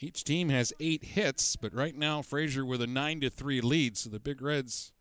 Each 0.00 0.24
team 0.24 0.48
has 0.48 0.72
eight 0.80 1.04
hits, 1.04 1.56
but 1.56 1.74
right 1.74 1.94
now 1.94 2.22
Fraser 2.22 2.64
with 2.64 2.80
a 2.80 2.86
nine 2.86 3.20
to 3.20 3.28
three 3.28 3.60
lead, 3.60 3.98
so 3.98 4.08
the 4.08 4.18
Big 4.18 4.40
Reds 4.40 4.92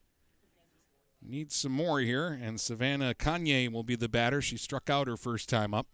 need 1.22 1.54
some 1.54 1.72
more 1.72 2.02
here. 2.02 2.28
And 2.28 2.60
Savannah 2.60 3.14
Kanye 3.14 3.72
will 3.72 3.84
be 3.84 3.96
the 3.96 4.10
batter. 4.10 4.42
She 4.42 4.58
struck 4.58 4.90
out 4.90 5.08
her 5.08 5.16
first 5.16 5.48
time 5.48 5.74
up. 5.74 5.88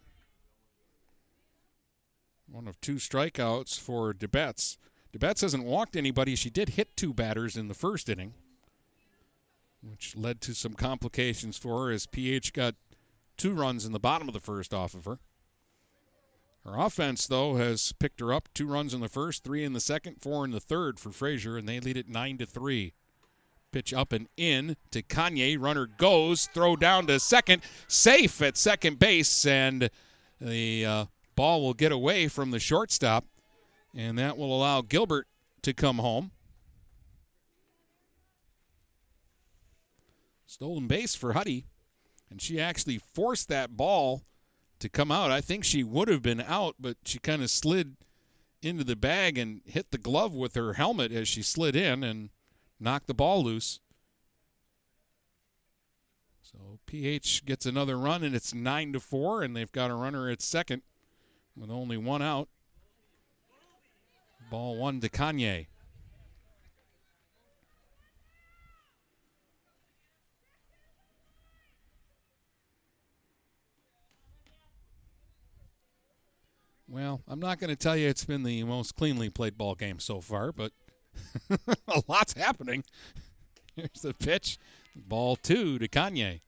One 2.52 2.68
of 2.68 2.82
two 2.82 2.96
strikeouts 2.96 3.80
for 3.80 4.12
DeBetts. 4.12 4.78
DeBetts 5.16 5.42
hasn't 5.42 5.66
walked 5.66 5.96
anybody. 5.96 6.36
She 6.36 6.50
did 6.50 6.70
hit 6.70 6.98
two 6.98 7.14
batters 7.14 7.56
in 7.56 7.68
the 7.68 7.76
first 7.76 8.10
inning, 8.10 8.34
which 9.84 10.16
led 10.18 10.42
to 10.42 10.56
some 10.56 10.74
complications 10.74 11.60
for 11.60 11.86
her 11.86 11.92
as 11.92 12.08
PH 12.08 12.54
got 12.54 12.74
two 13.40 13.54
runs 13.54 13.86
in 13.86 13.94
the 13.94 14.00
bottom 14.00 14.28
of 14.28 14.34
the 14.36 14.40
first 14.40 14.74
off 14.74 14.94
of 14.94 15.06
her. 15.06 15.18
Her 16.66 16.78
offense, 16.78 17.26
though, 17.26 17.56
has 17.56 17.94
picked 17.94 18.20
her 18.20 18.34
up. 18.34 18.50
Two 18.54 18.68
runs 18.68 18.94
in 18.94 19.00
the 19.00 19.08
first, 19.08 19.44
three 19.44 19.64
in 19.64 19.74
the 19.74 19.80
second, 19.80 20.22
four 20.22 20.46
in 20.46 20.52
the 20.52 20.60
third 20.60 21.00
for 21.00 21.12
Fraser, 21.12 21.58
and 21.58 21.68
they 21.68 21.80
lead 21.80 21.98
it 21.98 22.10
nine 22.10 22.38
to 22.38 22.46
three. 22.46 22.94
Pitch 23.72 23.94
up 23.94 24.12
and 24.12 24.28
in 24.36 24.76
to 24.92 25.02
Kanye. 25.02 25.60
Runner 25.60 25.88
goes, 25.88 26.48
throw 26.54 26.76
down 26.76 27.08
to 27.08 27.20
second, 27.20 27.62
safe 27.88 28.42
at 28.42 28.58
second 28.58 29.00
base, 29.00 29.46
and 29.46 29.90
the 30.42 30.86
uh, 30.86 31.06
ball 31.36 31.62
will 31.62 31.74
get 31.74 31.92
away 31.92 32.28
from 32.28 32.52
the 32.52 32.60
shortstop, 32.60 33.26
and 33.96 34.20
that 34.20 34.38
will 34.38 34.56
allow 34.56 34.82
Gilbert 34.82 35.28
to 35.62 35.74
come 35.74 36.00
home. 36.00 36.32
Stolen 40.46 40.88
base 40.88 41.16
for 41.16 41.34
Huddy, 41.34 41.66
and 42.30 42.42
she 42.42 42.60
actually 42.60 42.98
forced 42.98 43.50
that 43.50 43.76
ball 43.76 44.24
to 44.80 44.90
come 44.90 45.12
out. 45.12 45.32
I 45.32 45.42
think 45.42 45.64
she 45.64 45.84
would 45.84 46.08
have 46.08 46.22
been 46.22 46.42
out, 46.42 46.76
but 46.80 46.98
she 47.04 47.20
kind 47.20 47.42
of 47.42 47.50
slid 47.50 47.98
into 48.62 48.84
the 48.84 48.96
bag 48.96 49.38
and 49.38 49.62
hit 49.66 49.92
the 49.92 49.98
glove 49.98 50.34
with 50.34 50.56
her 50.56 50.74
helmet 50.74 51.12
as 51.12 51.28
she 51.28 51.42
slid 51.42 51.76
in 51.76 52.04
and 52.04 52.30
knocked 52.80 53.08
the 53.08 53.14
ball 53.14 53.44
loose. 53.44 53.80
So 56.42 56.80
PH 56.86 57.46
gets 57.46 57.66
another 57.66 57.98
run 57.98 58.24
and 58.24 58.36
it's 58.36 58.54
9 58.54 58.94
to 58.94 59.00
4 59.00 59.44
and 59.44 59.56
they've 59.56 59.72
got 59.72 59.92
a 59.92 59.96
runner 59.96 60.30
at 60.30 60.42
second 60.42 60.82
with 61.56 61.70
only 61.70 61.98
one 61.98 62.22
out. 62.22 62.50
Ball 64.50 64.78
1 64.78 65.02
to 65.02 65.10
Kanye. 65.10 65.68
Well, 76.92 77.22
I'm 77.28 77.40
not 77.40 77.60
going 77.60 77.70
to 77.70 77.76
tell 77.76 77.96
you 77.96 78.08
it's 78.08 78.26
been 78.26 78.42
the 78.42 78.64
most 78.64 78.96
cleanly 78.96 79.30
played 79.30 79.58
ball 79.58 79.76
game 79.76 80.00
so 80.00 80.22
far, 80.22 80.52
but 80.52 80.72
a 81.88 82.02
lot's 82.08 82.34
happening. 82.34 82.84
Here's 83.76 84.02
the 84.02 84.16
pitch. 84.16 84.58
Ball 84.96 85.36
two 85.36 85.78
to 85.78 85.88
Kanye. 85.88 86.42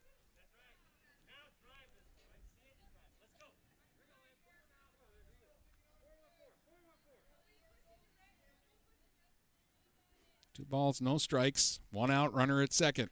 Two 10.55 10.65
balls, 10.65 11.01
no 11.01 11.19
strikes. 11.19 11.79
One 11.91 12.09
out, 12.09 12.33
runner 12.33 12.63
at 12.63 12.73
second. 12.73 13.09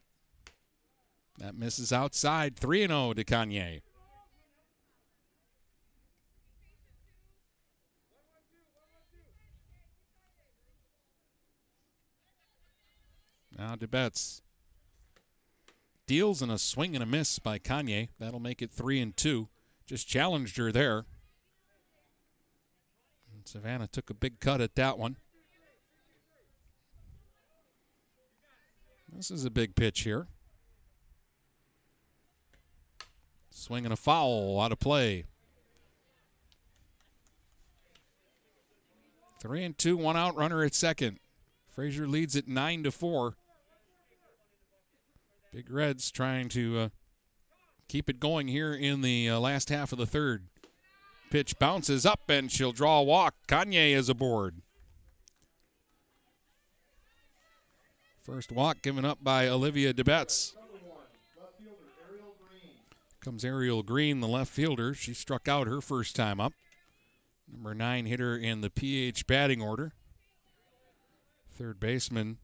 That 1.38 1.56
misses 1.56 1.94
outside. 1.94 2.58
3 2.58 2.88
0 2.88 3.14
to 3.14 3.24
Kanye. 3.24 3.82
Now 13.60 13.76
DeBetts 13.76 14.40
deals 16.08 16.42
and 16.42 16.50
a 16.50 16.58
swing 16.58 16.96
and 16.96 17.04
a 17.04 17.06
miss 17.06 17.40
by 17.40 17.60
Kanye. 17.60 18.08
That'll 18.18 18.40
make 18.40 18.62
it 18.62 18.72
three 18.72 19.02
and 19.02 19.16
two. 19.16 19.50
Just 19.86 20.08
challenged 20.08 20.56
her 20.56 20.72
there. 20.72 21.06
And 23.34 23.46
Savannah 23.46 23.88
took 23.88 24.10
a 24.10 24.14
big 24.14 24.40
cut 24.40 24.62
at 24.62 24.76
that 24.76 24.98
one. 24.98 25.18
This 29.12 29.30
is 29.30 29.44
a 29.44 29.50
big 29.50 29.76
pitch 29.76 30.02
here. 30.02 30.28
Swing 33.50 33.84
and 33.84 33.92
a 33.92 33.98
foul 33.98 34.62
out 34.62 34.72
of 34.72 34.80
play. 34.80 35.26
Three 39.42 39.66
and 39.66 39.78
two, 39.78 39.98
one 39.98 40.16
out, 40.16 40.38
runner 40.38 40.64
at 40.64 40.74
second. 40.74 41.20
Fraser 41.68 42.08
leads 42.08 42.38
at 42.38 42.48
nine 42.48 42.84
to 42.84 42.92
four. 42.92 43.36
Big 45.52 45.72
Reds 45.72 46.12
trying 46.12 46.48
to 46.50 46.80
uh, 46.80 46.90
keep 47.88 48.10
it 48.10 48.20
going 48.20 48.48
here 48.48 48.74
in 48.74 49.02
the 49.02 49.30
uh, 49.30 49.40
last 49.40 49.70
half 49.70 49.92
of 49.92 49.98
the 49.98 50.06
third. 50.06 50.48
Pitch 51.32 51.58
bounces 51.60 52.06
up 52.06 52.22
and 52.30 52.52
she'll 52.52 52.72
draw 52.72 53.00
a 53.00 53.04
walk. 53.04 53.36
Kanye 53.48 53.92
is 53.92 54.10
aboard. 54.10 54.62
First 58.22 58.52
walk 58.52 58.84
given 58.84 59.06
up 59.06 59.24
by 59.24 59.48
Olivia 59.48 59.94
DeBetts. 59.94 60.54
Comes 63.22 63.44
Ariel 63.44 63.84
Green, 63.84 64.22
the 64.22 64.28
left 64.28 64.52
fielder. 64.52 64.94
She 64.94 65.14
struck 65.14 65.48
out 65.48 65.68
her 65.68 65.82
first 65.82 66.16
time 66.16 66.40
up. 66.40 66.54
Number 67.52 67.74
nine 67.74 68.06
hitter 68.06 68.38
in 68.38 68.62
the 68.62 68.70
PH 68.70 69.26
batting 69.26 69.62
order. 69.62 69.94
Third 71.52 71.80
baseman 71.80 72.38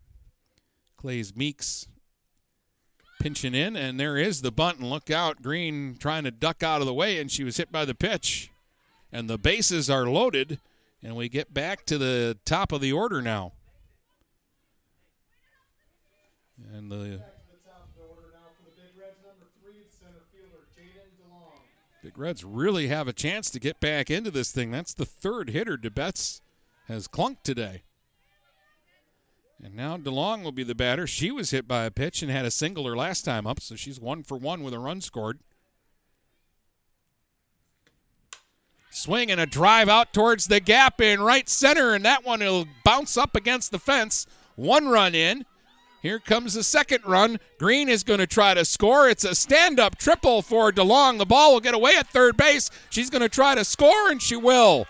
Clays 0.97 1.35
Meeks 1.35 1.88
pinching 3.26 3.56
in, 3.56 3.76
and 3.76 3.99
there 3.99 4.18
is 4.18 4.43
the 4.43 4.52
bunt. 4.52 4.77
And 4.77 4.88
look 4.88 5.10
out, 5.10 5.41
Green 5.41 5.95
trying 5.97 6.26
to 6.26 6.30
duck 6.31 6.61
out 6.61 6.81
of 6.81 6.85
the 6.85 6.93
way, 6.93 7.19
and 7.19 7.31
she 7.31 7.43
was 7.43 7.57
hit 7.57 7.72
by 7.72 7.84
the 7.84 7.95
pitch. 7.95 8.52
And 9.11 9.27
the 9.27 9.39
bases 9.39 9.89
are 9.89 10.06
loaded, 10.06 10.60
and 11.02 11.15
we 11.15 11.27
get 11.27 11.52
back 11.52 11.88
to 11.88 11.97
the 11.97 12.38
top 12.45 12.72
of 12.72 12.81
the 12.81 12.93
order 12.93 13.23
now. 13.23 13.53
And 16.72 16.91
the 16.91 17.19
Big 22.03 22.19
Reds 22.19 22.43
really 22.43 22.89
have 22.89 23.07
a 23.07 23.14
chance 23.14 23.49
to 23.49 23.60
get 23.60 23.80
back 23.80 24.11
into 24.11 24.30
this 24.30 24.52
thing. 24.52 24.69
That's 24.69 24.93
the 24.93 25.07
third 25.07 25.49
hitter 25.49 25.77
DeBetts 25.77 26.41
has 26.88 27.07
clunked 27.07 27.41
today. 27.43 27.84
And 29.64 29.76
now 29.76 29.98
DeLong 29.98 30.44
will 30.44 30.52
be 30.52 30.64
the 30.64 30.76
batter. 30.76 31.07
She 31.07 31.32
was 31.32 31.52
hit 31.52 31.68
by 31.68 31.86
a 31.86 31.91
pitch 31.91 32.22
and 32.22 32.32
had 32.32 32.45
a 32.45 32.52
single 32.52 32.86
her 32.86 32.95
last 32.95 33.23
time 33.23 33.48
up, 33.48 33.61
so 33.61 33.76
she's 33.76 33.99
one 33.99 34.23
for 34.23 34.38
one 34.38 34.64
with 34.64 34.73
a 34.73 34.80
run 34.80 35.02
scored. 35.02 35.40
Swing 38.91 39.30
and 39.30 39.41
a 39.41 39.45
drive 39.45 39.90
out 39.90 40.14
towards 40.14 40.48
the 40.48 40.60
gap 40.60 41.02
in 41.02 41.22
right 41.22 41.49
center, 41.49 41.94
and 41.94 42.06
that 42.06 42.26
one 42.26 42.40
will 42.40 42.65
bounce 42.84 43.18
up 43.18 43.36
against 43.36 43.72
the 43.72 43.80
fence. 43.80 44.26
One 44.56 44.88
run 44.88 45.14
in. 45.14 45.45
Here 46.02 46.19
comes 46.19 46.53
the 46.53 46.64
second 46.64 47.03
run. 47.06 47.40
Green 47.57 47.90
is 47.90 48.03
going 48.03 48.19
to 48.19 48.27
try 48.27 48.53
to 48.53 48.64
score. 48.64 49.10
It's 49.10 49.23
a 49.23 49.36
stand 49.36 49.80
up 49.80 49.98
triple 49.98 50.41
for 50.41 50.72
DeLong. 50.72 51.18
The 51.18 51.26
ball 51.26 51.53
will 51.53 51.60
get 51.60 51.73
away 51.73 51.95
at 51.98 52.07
third 52.07 52.38
base. 52.38 52.69
She's 52.90 53.10
going 53.10 53.23
to 53.23 53.30
try 53.30 53.56
to 53.56 53.65
score, 53.65 54.10
and 54.10 54.22
she 54.22 54.36
will. 54.36 54.86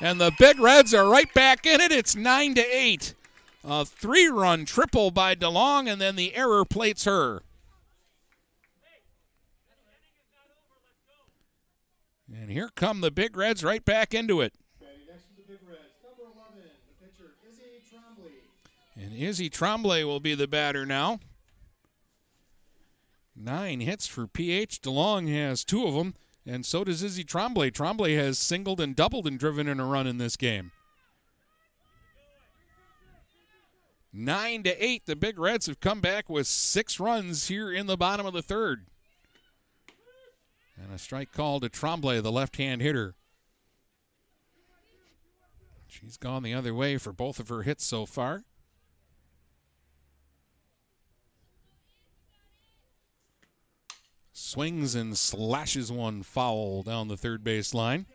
And 0.00 0.20
the 0.20 0.32
Big 0.38 0.58
Reds 0.58 0.92
are 0.92 1.08
right 1.08 1.32
back 1.32 1.64
in 1.64 1.80
it. 1.80 1.92
It's 1.92 2.16
9 2.16 2.54
to 2.56 2.60
8. 2.60 3.14
A 3.70 3.84
three 3.84 4.28
run 4.28 4.64
triple 4.64 5.10
by 5.10 5.34
DeLong, 5.34 5.92
and 5.92 6.00
then 6.00 6.16
the 6.16 6.34
error 6.34 6.64
plates 6.64 7.04
her. 7.04 7.42
And 12.34 12.50
here 12.50 12.70
come 12.74 13.02
the 13.02 13.10
Big 13.10 13.36
Reds 13.36 13.62
right 13.62 13.84
back 13.84 14.14
into 14.14 14.40
it. 14.40 14.54
Next 14.80 15.24
to 15.28 15.36
the 15.36 15.42
Big 15.42 15.58
Reds, 15.68 15.82
number 16.02 16.22
11, 16.34 16.62
the 16.88 17.06
pitcher, 17.06 17.34
Izzy 17.46 17.82
Trombley. 17.94 18.32
And 18.96 19.14
Izzy 19.14 19.50
Trombley 19.50 20.02
will 20.02 20.20
be 20.20 20.34
the 20.34 20.48
batter 20.48 20.86
now. 20.86 21.20
Nine 23.36 23.80
hits 23.80 24.06
for 24.06 24.26
PH. 24.26 24.80
DeLong 24.80 25.30
has 25.30 25.62
two 25.62 25.86
of 25.86 25.92
them, 25.92 26.14
And 26.46 26.64
so 26.64 26.84
does 26.84 27.02
Izzy 27.02 27.24
Trombley. 27.24 27.70
Trombley 27.70 28.16
has 28.16 28.38
singled 28.38 28.80
and 28.80 28.96
doubled 28.96 29.26
and 29.26 29.38
driven 29.38 29.68
in 29.68 29.78
a 29.78 29.84
run 29.84 30.06
in 30.06 30.16
this 30.16 30.36
game. 30.38 30.72
Nine 34.12 34.62
to 34.62 34.84
eight, 34.84 35.06
the 35.06 35.16
Big 35.16 35.38
Reds 35.38 35.66
have 35.66 35.80
come 35.80 36.00
back 36.00 36.28
with 36.28 36.46
six 36.46 36.98
runs 36.98 37.48
here 37.48 37.72
in 37.72 37.86
the 37.86 37.96
bottom 37.96 38.26
of 38.26 38.32
the 38.32 38.42
third. 38.42 38.86
And 40.76 40.92
a 40.92 40.98
strike 40.98 41.32
call 41.32 41.60
to 41.60 41.68
Trombley, 41.68 42.22
the 42.22 42.32
left 42.32 42.56
hand 42.56 42.80
hitter. 42.80 43.14
She's 45.88 46.16
gone 46.16 46.42
the 46.42 46.54
other 46.54 46.74
way 46.74 46.96
for 46.98 47.12
both 47.12 47.40
of 47.40 47.48
her 47.48 47.62
hits 47.62 47.84
so 47.84 48.06
far. 48.06 48.44
Swings 54.32 54.94
and 54.94 55.18
slashes 55.18 55.92
one 55.92 56.22
foul 56.22 56.82
down 56.82 57.08
the 57.08 57.16
third 57.16 57.44
base 57.44 57.74
line. 57.74 58.06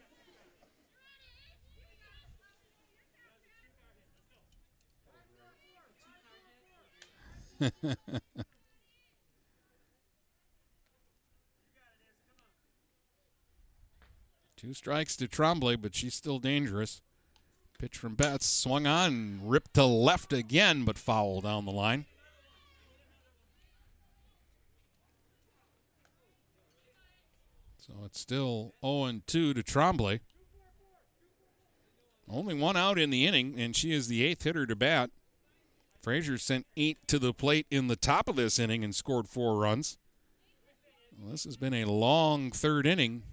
Two 14.55 14.73
strikes 14.73 15.17
to 15.17 15.27
Trombley, 15.27 15.75
but 15.81 15.93
she's 15.93 16.15
still 16.15 16.39
dangerous. 16.39 17.01
Pitch 17.77 17.97
from 17.97 18.15
Betts, 18.15 18.45
swung 18.45 18.87
on, 18.87 19.41
ripped 19.43 19.73
to 19.73 19.83
left 19.83 20.31
again, 20.31 20.85
but 20.85 20.97
foul 20.97 21.41
down 21.41 21.65
the 21.65 21.71
line. 21.71 22.05
So 27.85 27.93
it's 28.05 28.21
still 28.21 28.73
0 28.85 29.21
2 29.27 29.53
to 29.53 29.61
Trombley. 29.61 30.21
Only 32.29 32.53
one 32.53 32.77
out 32.77 32.97
in 32.97 33.09
the 33.09 33.25
inning, 33.25 33.55
and 33.59 33.75
she 33.75 33.91
is 33.91 34.07
the 34.07 34.23
eighth 34.23 34.43
hitter 34.43 34.65
to 34.65 34.77
bat. 34.77 35.09
Fraser 36.03 36.37
sent 36.37 36.67
eight 36.75 36.97
to 37.07 37.17
the 37.17 37.33
plate 37.33 37.65
in 37.71 37.87
the 37.87 37.95
top 37.95 38.27
of 38.27 38.35
this 38.35 38.59
inning 38.59 38.83
and 38.83 38.93
scored 38.93 39.29
four 39.29 39.57
runs. 39.57 39.97
Well, 41.17 41.31
this 41.31 41.45
has 41.45 41.55
been 41.55 41.73
a 41.73 41.85
long 41.85 42.51
third 42.51 42.85
inning, 42.85 43.23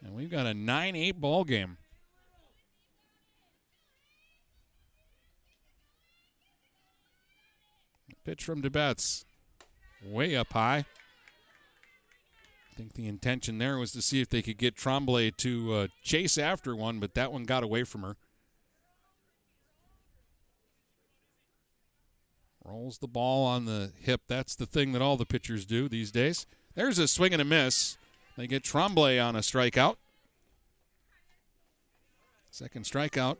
and 0.00 0.14
we've 0.14 0.30
got 0.30 0.46
a 0.46 0.54
9 0.54 0.94
8 0.94 1.20
ball 1.20 1.42
game. 1.42 1.78
Pitch 8.24 8.44
from 8.44 8.62
DeBetts. 8.62 9.24
Way 10.06 10.36
up 10.36 10.52
high. 10.52 10.84
I 12.72 12.76
think 12.76 12.94
the 12.94 13.08
intention 13.08 13.58
there 13.58 13.76
was 13.76 13.90
to 13.92 14.02
see 14.02 14.20
if 14.20 14.28
they 14.28 14.40
could 14.40 14.56
get 14.56 14.76
Trombley 14.76 15.36
to 15.38 15.74
uh, 15.74 15.86
chase 16.02 16.38
after 16.38 16.76
one, 16.76 17.00
but 17.00 17.14
that 17.14 17.32
one 17.32 17.42
got 17.42 17.64
away 17.64 17.82
from 17.82 18.02
her. 18.02 18.16
Rolls 22.64 22.98
the 22.98 23.06
ball 23.06 23.46
on 23.46 23.66
the 23.66 23.92
hip. 24.00 24.22
That's 24.26 24.56
the 24.56 24.66
thing 24.66 24.92
that 24.92 25.02
all 25.02 25.16
the 25.16 25.26
pitchers 25.26 25.66
do 25.66 25.88
these 25.88 26.10
days. 26.10 26.46
There's 26.74 26.98
a 26.98 27.06
swing 27.06 27.32
and 27.32 27.42
a 27.42 27.44
miss. 27.44 27.98
They 28.36 28.46
get 28.46 28.64
Trombley 28.64 29.22
on 29.22 29.36
a 29.36 29.40
strikeout. 29.40 29.96
Second 32.50 32.84
strikeout. 32.84 33.36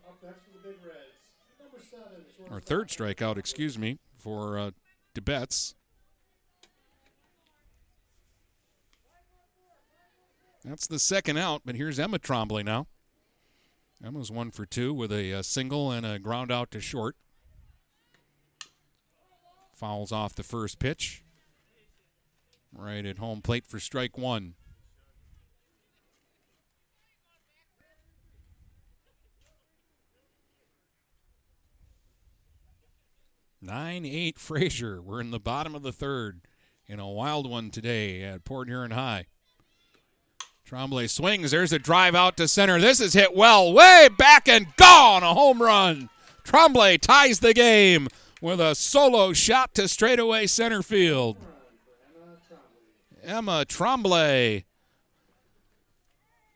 Or 2.51 2.60
third 2.60 2.88
strikeout, 2.88 3.38
excuse 3.38 3.78
me, 3.78 3.98
for 4.18 4.59
uh. 4.59 4.70
That's 10.64 10.86
the 10.88 10.98
second 10.98 11.36
out, 11.36 11.62
but 11.64 11.76
here's 11.76 12.01
Emma 12.01 12.18
Trombley 12.18 12.64
now. 12.64 12.88
Emma's 14.05 14.30
one 14.30 14.51
for 14.51 14.66
two 14.66 14.92
with 14.92 15.12
a, 15.12 15.30
a 15.30 15.42
single 15.42 15.90
and 15.92 16.05
a 16.05 16.18
ground 16.18 16.51
out 16.51 16.70
to 16.72 16.80
short. 16.80 17.16
Fouls 19.74 20.12
off 20.12 20.34
the 20.34 20.42
first 20.42 20.78
pitch. 20.78 21.22
Right 22.72 23.05
at 23.05 23.18
home 23.18 23.42
plate 23.42 23.66
for 23.66 23.78
strike 23.78 24.16
one. 24.16 24.55
Nine 33.60 34.05
eight 34.05 34.38
Fraser. 34.38 35.01
We're 35.01 35.20
in 35.20 35.30
the 35.30 35.40
bottom 35.40 35.74
of 35.74 35.82
the 35.82 35.92
third 35.92 36.42
in 36.86 37.01
a 37.01 37.09
wild 37.09 37.48
one 37.48 37.70
today 37.70 38.22
at 38.22 38.44
Port 38.44 38.68
Huron 38.68 38.90
High. 38.90 39.26
Trombley 40.68 41.09
swings. 41.09 41.51
There's 41.51 41.72
a 41.72 41.78
drive 41.78 42.14
out 42.14 42.36
to 42.36 42.48
center. 42.48 42.80
This 42.80 43.01
is 43.01 43.14
hit 43.14 43.34
well, 43.34 43.72
way 43.72 44.09
back 44.18 44.48
and 44.48 44.66
gone. 44.76 45.22
A 45.22 45.34
home 45.34 45.62
run. 45.62 46.10
Trombley 46.44 47.01
ties 47.01 47.40
the 47.40 47.55
game 47.55 48.09
with 48.40 48.61
a 48.61 48.74
solo 48.74 49.32
shot 49.32 49.74
to 49.74 49.89
straightaway 49.89 50.47
center 50.47 50.82
field. 50.82 51.36
Emma 53.23 53.65
Trombley 53.66 54.65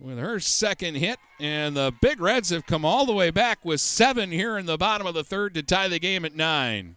with 0.01 0.19
her 0.19 0.39
second 0.39 0.97
hit, 0.97 1.19
and 1.41 1.77
the 1.77 1.93
Big 2.01 2.21
Reds 2.21 2.51
have 2.51 2.67
come 2.67 2.85
all 2.85 3.05
the 3.07 3.13
way 3.13 3.31
back 3.31 3.65
with 3.65 3.81
seven 3.81 4.31
here 4.31 4.57
in 4.57 4.67
the 4.67 4.77
bottom 4.77 5.07
of 5.07 5.15
the 5.15 5.25
third 5.25 5.55
to 5.55 5.63
tie 5.63 5.89
the 5.89 5.99
game 5.99 6.25
at 6.25 6.35
nine. 6.35 6.97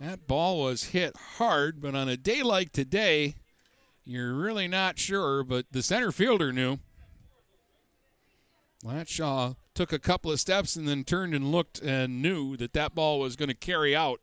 That 0.00 0.26
ball 0.26 0.60
was 0.60 0.84
hit 0.84 1.16
hard, 1.36 1.80
but 1.80 1.94
on 1.94 2.08
a 2.08 2.16
day 2.16 2.42
like 2.42 2.72
today, 2.72 3.36
you're 4.04 4.34
really 4.34 4.66
not 4.66 4.98
sure, 4.98 5.44
but 5.44 5.66
the 5.70 5.82
center 5.82 6.10
fielder 6.10 6.52
knew. 6.52 6.78
Latshaw 8.84 9.54
took 9.74 9.92
a 9.92 9.98
couple 9.98 10.30
of 10.30 10.40
steps 10.40 10.76
and 10.76 10.86
then 10.86 11.04
turned 11.04 11.34
and 11.34 11.50
looked 11.50 11.80
and 11.80 12.22
knew 12.22 12.56
that 12.56 12.72
that 12.72 12.94
ball 12.94 13.18
was 13.18 13.36
going 13.36 13.48
to 13.48 13.54
carry 13.54 13.94
out. 13.94 14.20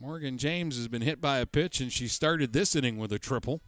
Morgan 0.00 0.38
James 0.38 0.76
has 0.76 0.86
been 0.86 1.02
hit 1.02 1.20
by 1.20 1.38
a 1.38 1.46
pitch, 1.46 1.80
and 1.80 1.92
she 1.92 2.06
started 2.06 2.52
this 2.52 2.76
inning 2.76 2.98
with 2.98 3.12
a 3.12 3.18
triple 3.18 3.60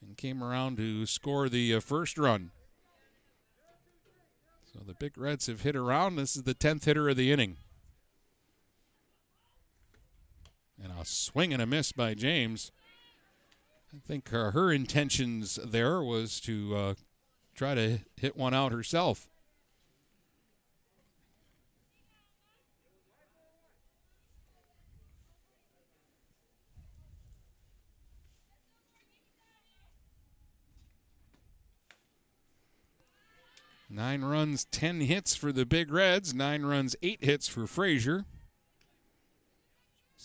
and 0.00 0.16
came 0.16 0.42
around 0.42 0.78
to 0.78 1.04
score 1.04 1.50
the 1.50 1.74
uh, 1.74 1.80
first 1.80 2.16
run. 2.16 2.50
So 4.72 4.80
the 4.84 4.94
Big 4.94 5.18
Reds 5.18 5.46
have 5.46 5.60
hit 5.60 5.76
around. 5.76 6.16
This 6.16 6.34
is 6.34 6.44
the 6.44 6.54
10th 6.54 6.84
hitter 6.84 7.08
of 7.10 7.16
the 7.16 7.30
inning. 7.30 7.58
And 10.82 10.92
a 10.98 11.04
swing 11.04 11.52
and 11.52 11.62
a 11.62 11.66
miss 11.66 11.92
by 11.92 12.14
James. 12.14 12.72
I 13.94 13.98
think 14.04 14.32
uh, 14.32 14.50
her 14.50 14.72
intentions 14.72 15.56
there 15.64 16.02
was 16.02 16.40
to 16.40 16.76
uh, 16.76 16.94
try 17.54 17.76
to 17.76 18.00
hit 18.16 18.36
one 18.36 18.52
out 18.52 18.72
herself. 18.72 19.28
Nine 33.88 34.22
runs, 34.22 34.64
10 34.64 35.02
hits 35.02 35.36
for 35.36 35.52
the 35.52 35.64
Big 35.64 35.92
Reds. 35.92 36.34
Nine 36.34 36.62
runs, 36.64 36.96
eight 37.00 37.22
hits 37.22 37.46
for 37.46 37.68
Fraser. 37.68 38.24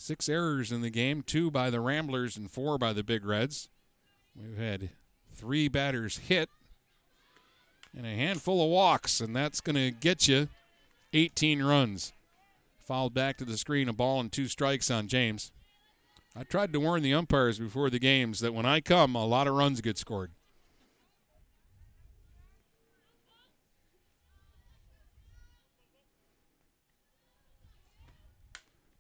Six 0.10 0.27
errors 0.27 0.72
in 0.72 0.81
the 0.81 0.90
game, 0.90 1.22
two 1.22 1.52
by 1.52 1.69
the 1.69 1.80
Ramblers 1.80 2.36
and 2.36 2.49
four 2.49 2.80
by 2.80 2.94
the 2.94 3.03
Big 3.03 3.23
Reds. 3.23 3.69
We've 4.36 4.57
had 4.57 4.90
three 5.36 5.68
batters 5.68 6.18
hit 6.18 6.49
and 7.95 8.07
a 8.07 8.15
handful 8.15 8.64
of 8.65 8.72
walks, 8.72 9.22
and 9.22 9.36
that's 9.36 9.61
going 9.61 9.76
to 9.76 9.91
get 9.91 10.27
you 10.27 10.48
18 11.14 11.61
runs. 11.61 12.11
Fouled 12.80 13.14
back 13.14 13.38
to 13.38 13.45
the 13.45 13.56
screen, 13.56 13.88
a 13.88 13.94
ball 13.94 14.19
and 14.19 14.31
two 14.31 14.48
strikes 14.48 14.90
on 14.90 15.07
James. 15.07 15.52
I 16.36 16.41
tried 16.41 16.73
to 16.73 16.80
warn 16.80 17.03
the 17.03 17.14
umpires 17.14 17.60
before 17.60 17.91
the 17.91 17.99
games 17.99 18.40
that 18.40 18.56
when 18.56 18.65
I 18.65 18.81
come, 18.81 19.14
a 19.14 19.27
lot 19.27 19.45
of 19.45 19.53
runs 19.53 19.80
get 19.80 19.99
scored. 19.99 20.31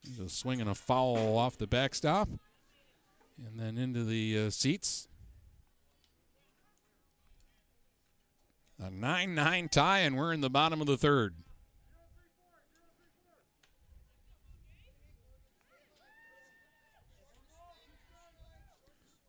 He's 0.09 0.19
a 0.19 0.29
swing 0.29 0.59
and 0.59 0.69
a 0.69 0.75
foul 0.75 1.37
off 1.37 1.57
the 1.57 1.67
backstop. 1.67 2.29
And 3.37 3.59
then 3.59 3.77
into 3.77 4.03
the 4.03 4.47
uh, 4.47 4.49
seats. 4.49 5.07
A 8.81 8.89
9 8.89 9.35
9 9.35 9.69
tie, 9.69 9.99
and 9.99 10.17
we're 10.17 10.33
in 10.33 10.41
the 10.41 10.49
bottom 10.49 10.81
of 10.81 10.87
the 10.87 10.97
third. 10.97 11.35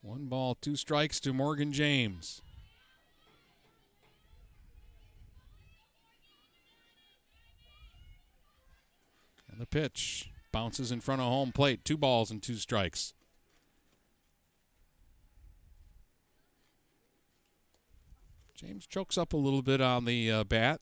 One 0.02 0.27
ball, 0.27 0.55
two 0.55 0.77
strikes 0.77 1.20
to 1.20 1.35
Morgan 1.35 1.73
James. 1.73 2.40
And 9.51 9.61
the 9.61 9.66
pitch 9.66 10.30
Bounces 10.53 10.91
in 10.91 11.01
front 11.01 11.21
of 11.21 11.29
home 11.29 11.53
plate. 11.53 11.85
Two 11.85 11.97
balls 11.97 12.31
and 12.31 12.43
two 12.43 12.57
strikes. 12.57 13.15
James 18.55 18.87
chokes 18.87 19.17
up 19.17 19.33
a 19.33 19.39
little 19.39 19.63
bit 19.63 19.81
on 19.81 20.05
the 20.05 20.31
uh, 20.31 20.45
bat. 20.45 20.81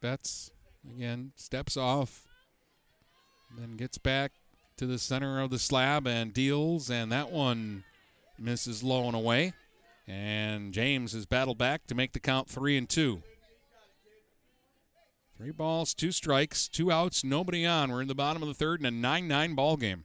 Betts 0.00 0.50
again 0.86 1.32
steps 1.34 1.78
off, 1.78 2.26
then 3.56 3.78
gets 3.78 3.96
back 3.96 4.32
to 4.76 4.86
the 4.86 4.98
center 4.98 5.40
of 5.40 5.50
the 5.50 5.58
slab 5.58 6.06
and 6.06 6.32
deals, 6.32 6.90
and 6.90 7.12
that 7.12 7.30
one 7.30 7.84
misses 8.38 8.82
low 8.82 9.06
and 9.06 9.14
away. 9.14 9.52
And 10.06 10.72
James 10.72 11.12
has 11.12 11.26
battled 11.26 11.58
back 11.58 11.86
to 11.86 11.94
make 11.94 12.12
the 12.12 12.20
count 12.20 12.48
three 12.48 12.76
and 12.76 12.88
two. 12.88 13.22
Three 15.36 15.50
balls, 15.50 15.94
two 15.94 16.12
strikes, 16.12 16.68
two 16.68 16.92
outs, 16.92 17.24
nobody 17.24 17.66
on. 17.66 17.90
We're 17.90 18.02
in 18.02 18.08
the 18.08 18.14
bottom 18.14 18.42
of 18.42 18.48
the 18.48 18.54
third 18.54 18.80
in 18.80 18.86
a 18.86 18.90
9 18.90 19.26
9 19.26 19.54
ball 19.54 19.76
game. 19.76 20.04